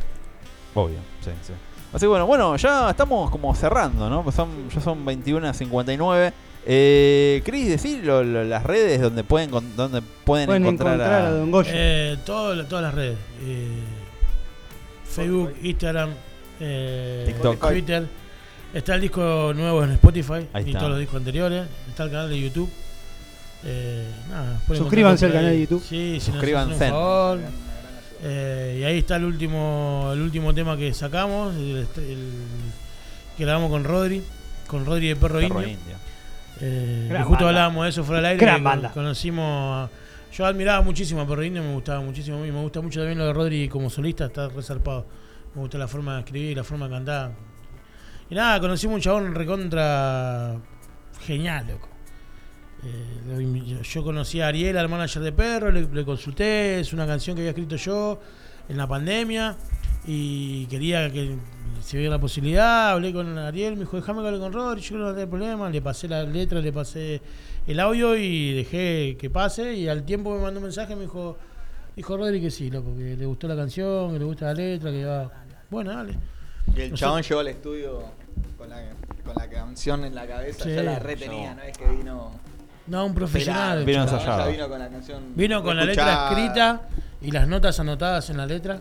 Obvio, 0.74 0.98
sí, 1.24 1.30
sí. 1.42 1.52
Así 1.92 2.00
que 2.00 2.06
bueno, 2.06 2.26
bueno, 2.26 2.56
ya 2.56 2.90
estamos 2.90 3.30
como 3.30 3.54
cerrando, 3.54 4.08
¿no? 4.08 4.22
Pues 4.22 4.34
son, 4.34 4.48
ya 4.74 4.80
son 4.80 5.04
21.59. 5.04 6.32
Eh, 6.64 7.42
Cris, 7.44 7.68
decir 7.68 8.04
lo- 8.04 8.22
lo- 8.22 8.44
las 8.44 8.62
redes 8.62 9.00
donde 9.00 9.24
pueden 9.24 9.50
donde 9.50 10.00
pueden, 10.24 10.46
Pueden 10.46 10.62
encontrar, 10.62 10.94
encontrar 10.94 11.24
a 11.26 11.30
Don 11.32 11.50
Goyo. 11.50 11.70
Eh, 11.74 12.16
todo- 12.24 12.64
todas 12.66 12.84
las 12.84 12.94
redes. 12.94 13.18
Eh, 13.42 13.68
Facebook, 15.04 15.54
Instagram, 15.62 16.10
eh, 16.60 17.24
TikTok. 17.26 17.68
Twitter. 17.68 18.06
Está 18.72 18.94
el 18.94 19.00
disco 19.02 19.52
nuevo 19.54 19.84
en 19.84 19.90
Spotify 19.92 20.46
Ahí 20.54 20.64
y 20.64 20.68
está. 20.68 20.78
todos 20.78 20.90
los 20.92 21.00
discos 21.00 21.16
anteriores. 21.18 21.66
Está 21.88 22.04
el 22.04 22.10
canal 22.10 22.30
de 22.30 22.40
YouTube. 22.40 22.70
Eh, 23.64 24.08
nada, 24.30 24.60
Suscríbanse 24.74 25.26
al 25.26 25.32
canal 25.32 25.50
de 25.50 25.60
YouTube. 25.60 25.82
Sí, 25.86 26.18
si 26.20 26.30
Suscríbanse. 26.32 26.90
Eh, 28.24 28.78
y 28.80 28.84
ahí 28.84 28.98
está 28.98 29.16
el 29.16 29.24
último 29.24 30.10
el 30.12 30.20
último 30.20 30.54
tema 30.54 30.76
que 30.76 30.94
sacamos, 30.94 31.54
el, 31.56 31.86
el- 31.96 32.32
que 33.36 33.44
grabamos 33.44 33.70
con 33.70 33.82
Rodri, 33.84 34.22
con 34.66 34.84
Rodri 34.86 35.08
de 35.08 35.16
Perro, 35.16 35.40
Perro 35.40 35.60
Indio. 35.62 35.68
Indio. 35.68 35.96
Eh, 36.60 37.08
justo 37.24 37.30
banda. 37.32 37.48
hablábamos 37.48 37.84
de 37.84 37.90
eso 37.90 38.04
fuera 38.04 38.20
del 38.20 38.26
aire. 38.32 38.44
Gran 38.46 38.62
banda. 38.62 38.90
Conocimos. 38.92 39.44
a- 39.88 39.90
yo 40.32 40.46
admiraba 40.46 40.80
muchísimo 40.82 41.20
a 41.22 41.26
Perro 41.26 41.42
Indio, 41.44 41.62
me 41.62 41.74
gustaba 41.74 42.00
muchísimo. 42.00 42.38
a 42.38 42.40
mí, 42.40 42.50
Me 42.52 42.60
gusta 42.62 42.80
mucho 42.80 43.00
también 43.00 43.18
lo 43.18 43.26
de 43.26 43.32
Rodri 43.32 43.68
como 43.68 43.90
solista, 43.90 44.26
está 44.26 44.48
resarpado. 44.48 45.06
Me 45.54 45.60
gusta 45.60 45.76
la 45.78 45.88
forma 45.88 46.14
de 46.14 46.20
escribir, 46.20 46.56
la 46.56 46.64
forma 46.64 46.86
de 46.88 46.92
cantar. 46.94 47.32
Y 48.30 48.34
nada, 48.34 48.58
conocimos 48.60 48.94
un 48.94 49.00
chabón 49.02 49.34
recontra 49.34 50.56
genial, 51.26 51.66
loco. 51.68 51.88
Eh, 52.84 53.80
yo 53.82 54.02
conocí 54.02 54.40
a 54.40 54.48
Ariel, 54.48 54.76
al 54.76 54.88
manager 54.88 55.22
de 55.22 55.32
Perro, 55.32 55.70
le, 55.70 55.82
le 55.86 56.04
consulté, 56.04 56.80
es 56.80 56.92
una 56.92 57.06
canción 57.06 57.36
que 57.36 57.42
había 57.42 57.50
escrito 57.50 57.76
yo 57.76 58.18
en 58.68 58.76
la 58.76 58.86
pandemia 58.88 59.56
y 60.04 60.66
quería 60.66 61.10
que 61.12 61.36
se 61.80 61.96
viera 61.98 62.16
la 62.16 62.20
posibilidad, 62.20 62.90
hablé 62.90 63.12
con 63.12 63.38
Ariel, 63.38 63.74
me 63.74 63.80
dijo, 63.80 63.96
déjame 63.96 64.22
que 64.22 64.28
hable 64.28 64.40
con 64.40 64.52
Rodri, 64.52 64.80
yo 64.80 64.94
creo 64.96 65.06
que 65.08 65.12
no 65.14 65.20
hay 65.20 65.26
problema, 65.26 65.70
le 65.70 65.80
pasé 65.82 66.08
la 66.08 66.24
letra, 66.24 66.60
le 66.60 66.72
pasé 66.72 67.20
el 67.66 67.78
audio 67.80 68.16
y 68.16 68.52
dejé 68.54 69.16
que 69.18 69.30
pase 69.30 69.74
y 69.74 69.86
al 69.88 70.04
tiempo 70.04 70.34
me 70.34 70.42
mandó 70.42 70.58
un 70.58 70.64
mensaje 70.64 70.92
y 70.94 70.96
me 70.96 71.02
dijo, 71.02 71.36
dijo 71.94 72.16
Rodri 72.16 72.40
que 72.40 72.50
sí, 72.50 72.68
loco, 72.70 72.96
que 72.96 73.16
le 73.16 73.26
gustó 73.26 73.46
la 73.46 73.54
canción, 73.56 74.12
que 74.12 74.18
le 74.18 74.24
gusta 74.24 74.46
la 74.46 74.54
letra, 74.54 74.90
que 74.90 75.04
va, 75.04 75.30
bueno, 75.70 75.92
dale. 75.92 76.18
Y 76.76 76.80
el 76.80 76.90
No 76.90 76.96
sé. 76.96 77.00
chabón 77.00 77.22
llegó 77.22 77.40
al 77.40 77.48
estudio 77.48 78.02
con 78.58 78.68
la, 78.70 78.82
con 79.24 79.34
la 79.36 79.48
canción 79.48 80.04
en 80.04 80.14
la 80.16 80.26
cabeza, 80.26 80.64
Sí. 80.64 80.74
ya 80.74 80.82
la 80.82 80.98
retenía, 80.98 81.54
no 81.54 81.62
es 81.62 81.78
que 81.78 81.86
vino. 81.88 82.30
No, 82.86 83.06
un 83.06 83.14
profesional. 83.14 83.84
Vino 83.84 84.02
ensayado. 84.02 84.46
ya 84.46 84.52
vino 84.52 84.68
con 84.68 84.78
la 84.78 84.88
canción. 84.88 85.22
Vino 85.34 85.62
con 85.62 85.76
la 85.76 85.84
letra 85.84 86.28
escrita 86.30 86.82
y 87.20 87.30
las 87.30 87.46
notas 87.46 87.78
anotadas 87.80 88.28
en 88.30 88.36
la 88.36 88.46
letra. 88.46 88.80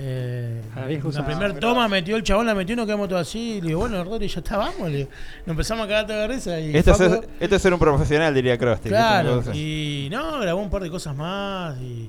Eh, 0.00 0.62
A 0.76 0.80
la 0.82 0.86
la 0.86 1.26
primera 1.26 1.48
Ah, 1.48 1.58
toma 1.58 1.88
metió 1.88 2.14
el 2.14 2.22
chabón, 2.22 2.46
la 2.46 2.54
metió 2.54 2.74
y 2.74 2.76
nos 2.76 2.86
quedamos 2.86 3.08
todos 3.08 3.22
así. 3.22 3.54
Y 3.56 3.60
le 3.60 3.68
digo, 3.68 3.80
bueno, 3.80 4.04
Rodri, 4.04 4.28
ya 4.28 4.38
está, 4.38 4.56
vamos. 4.56 4.90
Le 4.90 4.96
digo. 4.98 5.10
Nos 5.40 5.54
empezamos 5.54 5.84
a 5.86 5.88
cagar 5.88 6.06
toda 6.06 6.20
de 6.20 6.28
risa. 6.28 6.60
Y 6.60 6.76
Esto 6.76 6.92
es, 6.92 7.20
esto 7.40 7.56
es 7.56 7.62
ser 7.62 7.72
un 7.72 7.80
profesional, 7.80 8.32
diría 8.32 8.56
Krusty. 8.56 8.88
Claro, 8.90 9.42
y 9.52 10.08
no, 10.12 10.38
grabó 10.38 10.60
un 10.60 10.70
par 10.70 10.82
de 10.82 10.90
cosas 10.90 11.16
más 11.16 11.76
y 11.80 12.08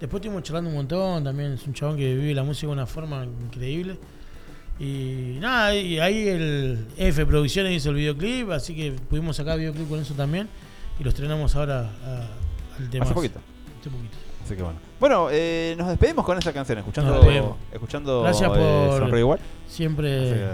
después 0.00 0.20
estuvimos 0.20 0.42
charlando 0.42 0.70
un 0.70 0.76
montón 0.76 1.22
también, 1.22 1.52
es 1.52 1.64
un 1.66 1.74
chabón 1.74 1.96
que 1.96 2.14
vive 2.14 2.34
la 2.34 2.42
música 2.42 2.66
de 2.66 2.72
una 2.72 2.86
forma 2.86 3.24
increíble. 3.24 3.98
Y 4.80 5.38
nada, 5.40 5.74
y 5.74 5.98
ahí 5.98 6.28
el 6.28 6.86
F 6.96 7.26
Producciones 7.26 7.72
hizo 7.72 7.90
el 7.90 7.96
videoclip, 7.96 8.50
así 8.52 8.74
que 8.76 8.92
pudimos 8.92 9.36
sacar 9.36 9.58
videoclip 9.58 9.88
con 9.88 10.00
eso 10.00 10.14
también 10.14 10.48
y 11.00 11.04
lo 11.04 11.10
estrenamos 11.10 11.54
ahora 11.56 11.90
al 12.78 12.88
tema. 12.90 13.04
Hace 13.04 13.14
poquito. 13.14 13.40
Hace 13.80 13.90
poquito. 13.90 14.16
Así 14.44 14.54
que 14.56 14.62
bueno. 14.62 14.78
Bueno, 15.00 15.28
eh, 15.30 15.74
nos 15.76 15.88
despedimos 15.88 16.24
con 16.24 16.38
esa 16.38 16.52
canción, 16.52 16.78
escuchando, 16.78 17.56
escuchando 17.72 18.22
Gracias 18.22 18.50
eh, 18.56 18.96
por 19.10 19.18
Igual. 19.18 19.38
siempre- 19.68 20.08
que, 20.10 20.46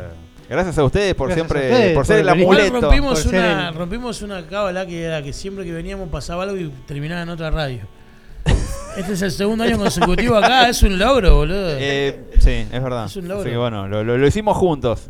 gracias 0.48 0.76
a 0.78 0.84
ustedes 0.84 1.14
por 1.14 1.28
Gracias 1.28 1.46
siempre, 1.46 1.70
ustedes 1.72 1.94
por 1.94 2.06
ser 2.06 2.16
por 2.16 2.20
el 2.22 2.28
amuleto. 2.42 2.80
rompimos 2.80 3.22
por 3.22 3.30
ser 3.30 3.40
una, 3.40 3.68
el- 3.68 3.74
rompimos 3.74 4.22
una 4.22 4.46
cábala 4.46 4.86
que 4.86 5.02
era 5.02 5.22
que 5.22 5.32
siempre 5.32 5.64
que 5.64 5.72
veníamos 5.72 6.08
pasaba 6.08 6.42
algo 6.44 6.56
y 6.56 6.70
terminaba 6.86 7.22
en 7.22 7.28
otra 7.28 7.50
radio. 7.50 7.80
Este 8.96 9.12
es 9.14 9.22
el 9.22 9.32
segundo 9.32 9.64
año 9.64 9.76
consecutivo 9.78 10.36
acá, 10.36 10.68
es 10.68 10.82
un 10.82 10.98
logro, 10.98 11.36
boludo. 11.36 11.70
Eh, 11.78 12.20
sí, 12.38 12.66
es 12.70 12.82
verdad. 12.82 13.06
Es 13.06 13.16
un 13.16 13.26
logro. 13.28 13.40
Así 13.42 13.50
que 13.50 13.56
bueno, 13.56 13.88
lo, 13.88 14.04
lo- 14.04 14.16
lo 14.18 14.26
hicimos 14.26 14.56
juntos. 14.56 15.08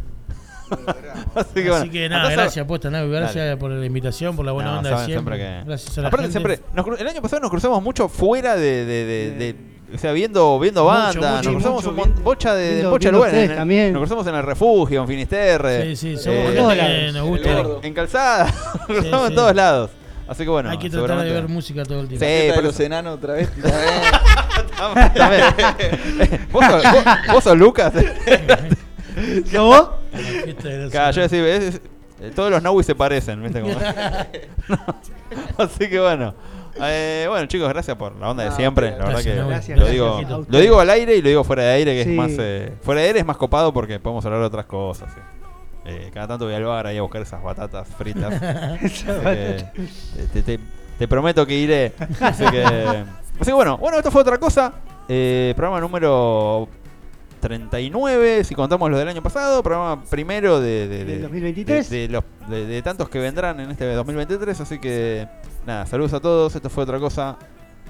Así 1.35 1.55
que 1.55 1.61
bueno. 1.69 1.75
Así 1.77 1.91
que 1.91 2.09
nada, 2.09 2.23
Entonces- 2.23 2.37
gracias, 2.39 2.67
posta, 2.67 2.91
nada, 2.91 3.05
gracias 3.05 3.45
Dale. 3.45 3.57
por 3.59 3.71
la 3.71 3.85
invitación, 3.85 4.35
por 4.35 4.47
la 4.47 4.53
buena 4.53 4.73
No, 4.73 4.79
onda 4.79 4.91
saben 4.91 5.07
de 5.07 5.13
siempre. 5.13 5.37
que- 5.37 5.63
Gracias 5.67 5.99
a 5.99 6.01
la 6.03 6.09
Aparte, 6.09 6.31
gente. 6.31 6.39
siempre, 6.57 6.61
nos 6.75 7.01
el 7.01 7.07
año 7.09 7.21
pasado 7.23 7.41
nos 7.43 7.51
cruzamos 7.51 7.83
mucho 7.83 8.09
fuera 8.09 8.57
de, 8.57 8.85
de, 8.87 9.05
de- 9.05 9.31
de- 9.33 9.75
o 9.95 9.99
sea, 9.99 10.13
viendo, 10.13 10.59
viendo 10.59 10.83
Mucho, 10.85 10.95
bandas, 10.95 11.37
mucho, 11.37 11.51
nos 11.53 11.63
cruzamos 11.63 11.85
mucho, 11.85 11.91
un 11.91 11.97
mon- 11.97 12.25
bocha 12.25 12.55
de, 12.55 12.71
viendo- 12.73 12.91
bocha 12.91 13.09
de 13.09 13.11
viendo 13.13 13.19
lugares. 13.19 13.33
ustedes 13.35 13.45
En 13.45 13.51
el- 13.51 13.57
también. 13.59 13.93
Nos 13.93 14.01
cruzamos 14.01 14.27
en 14.27 14.35
el 14.35 14.43
refugio, 14.43 15.03
en 15.03 15.09
Finisterre. 15.09 15.83
Sí, 15.83 15.97
sí, 15.97 16.17
somos 16.17 16.39
eh, 16.39 17.09
en, 17.15 17.29
gordo. 17.29 17.81
en 17.83 17.95
calzada, 17.95 18.47
nos 18.75 18.87
cruzamos 18.87 19.25
en 19.27 19.29
sí. 19.29 19.35
todos 19.37 19.55
lados. 19.55 19.91
Así 20.27 20.45
que 20.45 20.51
bueno, 20.51 20.71
Hay 20.71 20.79
que 20.79 20.89
tratar 20.91 21.23
de 21.23 21.31
ver 21.33 21.49
música 21.49 21.85
todo 21.85 22.01
el 22.01 22.09
tiempo. 22.09 22.25
Sí, 22.27 22.49
por 22.55 22.65
los 22.65 22.81
enanos 22.81 23.17
otra 23.17 23.35
vez. 23.35 23.51
¿Vos, 26.53 26.65
sos, 26.65 26.83
vos, 26.93 27.05
vos 27.33 27.45
sos 27.45 27.57
Lucas? 27.57 27.93
Los 29.53 29.89
Claro, 30.91 31.13
yo 31.13 31.23
decía, 31.23 31.47
es- 31.57 31.81
eh, 32.21 32.33
todos 32.35 32.51
los 32.51 32.63
Naui 32.63 32.83
se 32.85 32.95
parecen, 32.95 33.43
¿viste? 33.43 33.61
Como- 33.61 33.75
Así 35.59 35.89
que 35.89 36.01
bueno. 36.01 36.35
Eh, 36.81 37.27
bueno, 37.29 37.47
chicos, 37.47 37.69
gracias 37.69 37.97
por 37.97 38.17
la 38.17 38.31
onda 38.31 38.45
de 38.45 38.53
siempre. 38.53 38.91
pero- 38.93 38.99
La 39.05 39.07
verdad 39.07 39.23
que. 39.23 39.35
Gracias, 39.35 39.79
lo, 39.79 39.87
digo, 39.87 40.45
lo 40.49 40.59
digo 40.59 40.81
al 40.81 40.91
aire 40.91 41.17
y 41.17 41.23
lo 41.23 41.29
digo 41.29 41.45
fuera 41.45 41.63
de 41.65 41.71
aire, 41.73 41.95
que 41.95 42.05
Sí. 42.05 42.11
es 42.11 42.17
más. 42.17 42.31
eh, 42.39 42.73
fuera 42.83 43.01
de 43.03 43.07
aire 43.09 43.19
es 43.21 43.27
más 43.27 43.37
copado 43.37 43.73
porque 43.73 44.01
podemos 44.01 44.25
hablar 44.25 44.41
de 44.41 44.47
otras 44.47 44.67
cosas. 44.67 45.13
sí. 45.15 45.21
Eh, 45.87 46.11
cada 46.15 46.29
tanto 46.29 46.47
voy 46.47 46.55
al 46.55 46.65
bar 46.65 46.87
ahí 46.87 46.97
a 46.97 47.03
buscar 47.03 47.21
esas 47.23 47.43
batatas 47.43 47.87
fritas. 47.89 48.33
Que, 48.81 49.67
te, 50.33 50.43
te- 50.43 50.61
te 50.99 51.09
prometo 51.09 51.45
que 51.47 51.59
iré. 51.59 51.93
Así 52.21 52.45
que, 52.47 52.65
así 53.41 53.45
que 53.45 53.53
bueno, 53.53 53.77
bueno, 53.79 53.99
esto 53.99 54.11
fue 54.11 54.23
otra 54.23 54.39
cosa. 54.39 54.73
Eh, 55.09 55.53
programa 55.57 55.81
número 55.81 56.69
39, 57.41 58.45
si 58.45 58.55
contamos 58.55 58.89
los 58.91 58.99
del 58.99 59.09
año 59.09 59.23
pasado. 59.23 59.63
Programa 59.63 60.03
primero 60.05 60.61
de, 60.61 60.89
de, 60.89 61.05
de- 61.05 61.13
Del 61.13 61.23
2023. 61.23 61.91
de, 61.91 61.99
de 61.99 62.09
los, 62.09 62.25
de- 62.49 62.67
de 62.67 62.83
tantos 62.83 63.09
que 63.09 63.19
vendrán 63.19 63.61
en 63.61 63.71
este 63.71 63.93
2023. 63.93 64.61
Así 64.61 64.79
que, 64.79 65.29
nada, 65.67 65.85
saludos 65.87 66.15
a 66.15 66.21
todos. 66.21 66.55
Esto 66.57 66.71
fue 66.71 66.85
otra 66.85 66.99
cosa. 66.99 67.37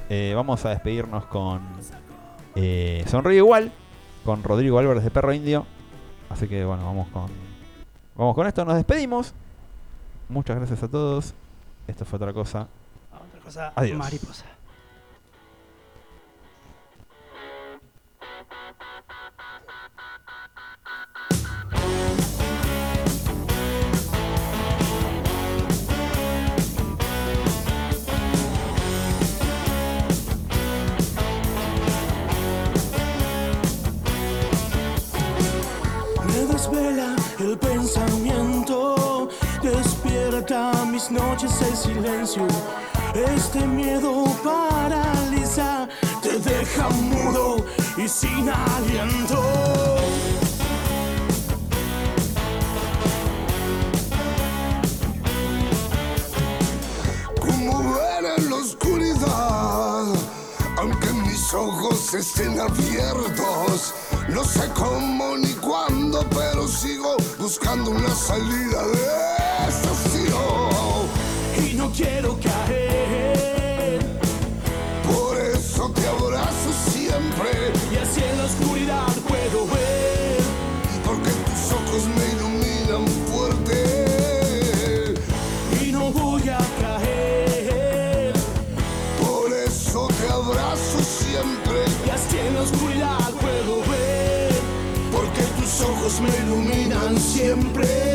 Eh, 0.09 0.33
vamos 0.35 0.65
a 0.65 0.71
despedirnos 0.71 1.27
con 1.27 1.61
eh, 2.57 3.05
Sonríe 3.07 3.39
Igual, 3.39 3.71
con 4.25 4.43
Rodrigo 4.43 4.79
Álvarez 4.79 5.05
de 5.05 5.11
Perro 5.11 5.33
Indio. 5.33 5.67
Así 6.31 6.49
que, 6.49 6.65
bueno, 6.65 6.85
vamos 6.85 7.09
con, 7.09 7.27
vamos 8.17 8.35
con 8.35 8.47
esto. 8.47 8.65
Nos 8.65 8.77
despedimos. 8.77 9.35
Muchas 10.29 10.57
gracias 10.57 10.83
a 10.83 10.89
todos. 10.89 11.35
Esto 11.87 12.05
fue 12.05 12.17
otra 12.17 12.33
cosa. 12.33 12.67
Otra 13.13 13.41
cosa, 13.45 13.73
Adiós. 13.77 13.99
mariposa. 13.99 14.45
Estén 62.19 62.59
abiertos. 62.61 63.95
No 64.29 64.45
sé 64.45 64.69
cómo 64.75 65.37
ni 65.37 65.53
cuándo, 65.55 66.25
pero 66.31 66.67
sigo 66.69 67.17
buscando 67.39 67.91
una 67.91 68.15
salida 68.15 68.87
de 68.87 69.69
estación. 69.69 71.09
Y 71.69 71.75
no 71.75 71.91
quiero 71.91 72.39
caer, 72.41 72.54
siempre. 97.55 98.14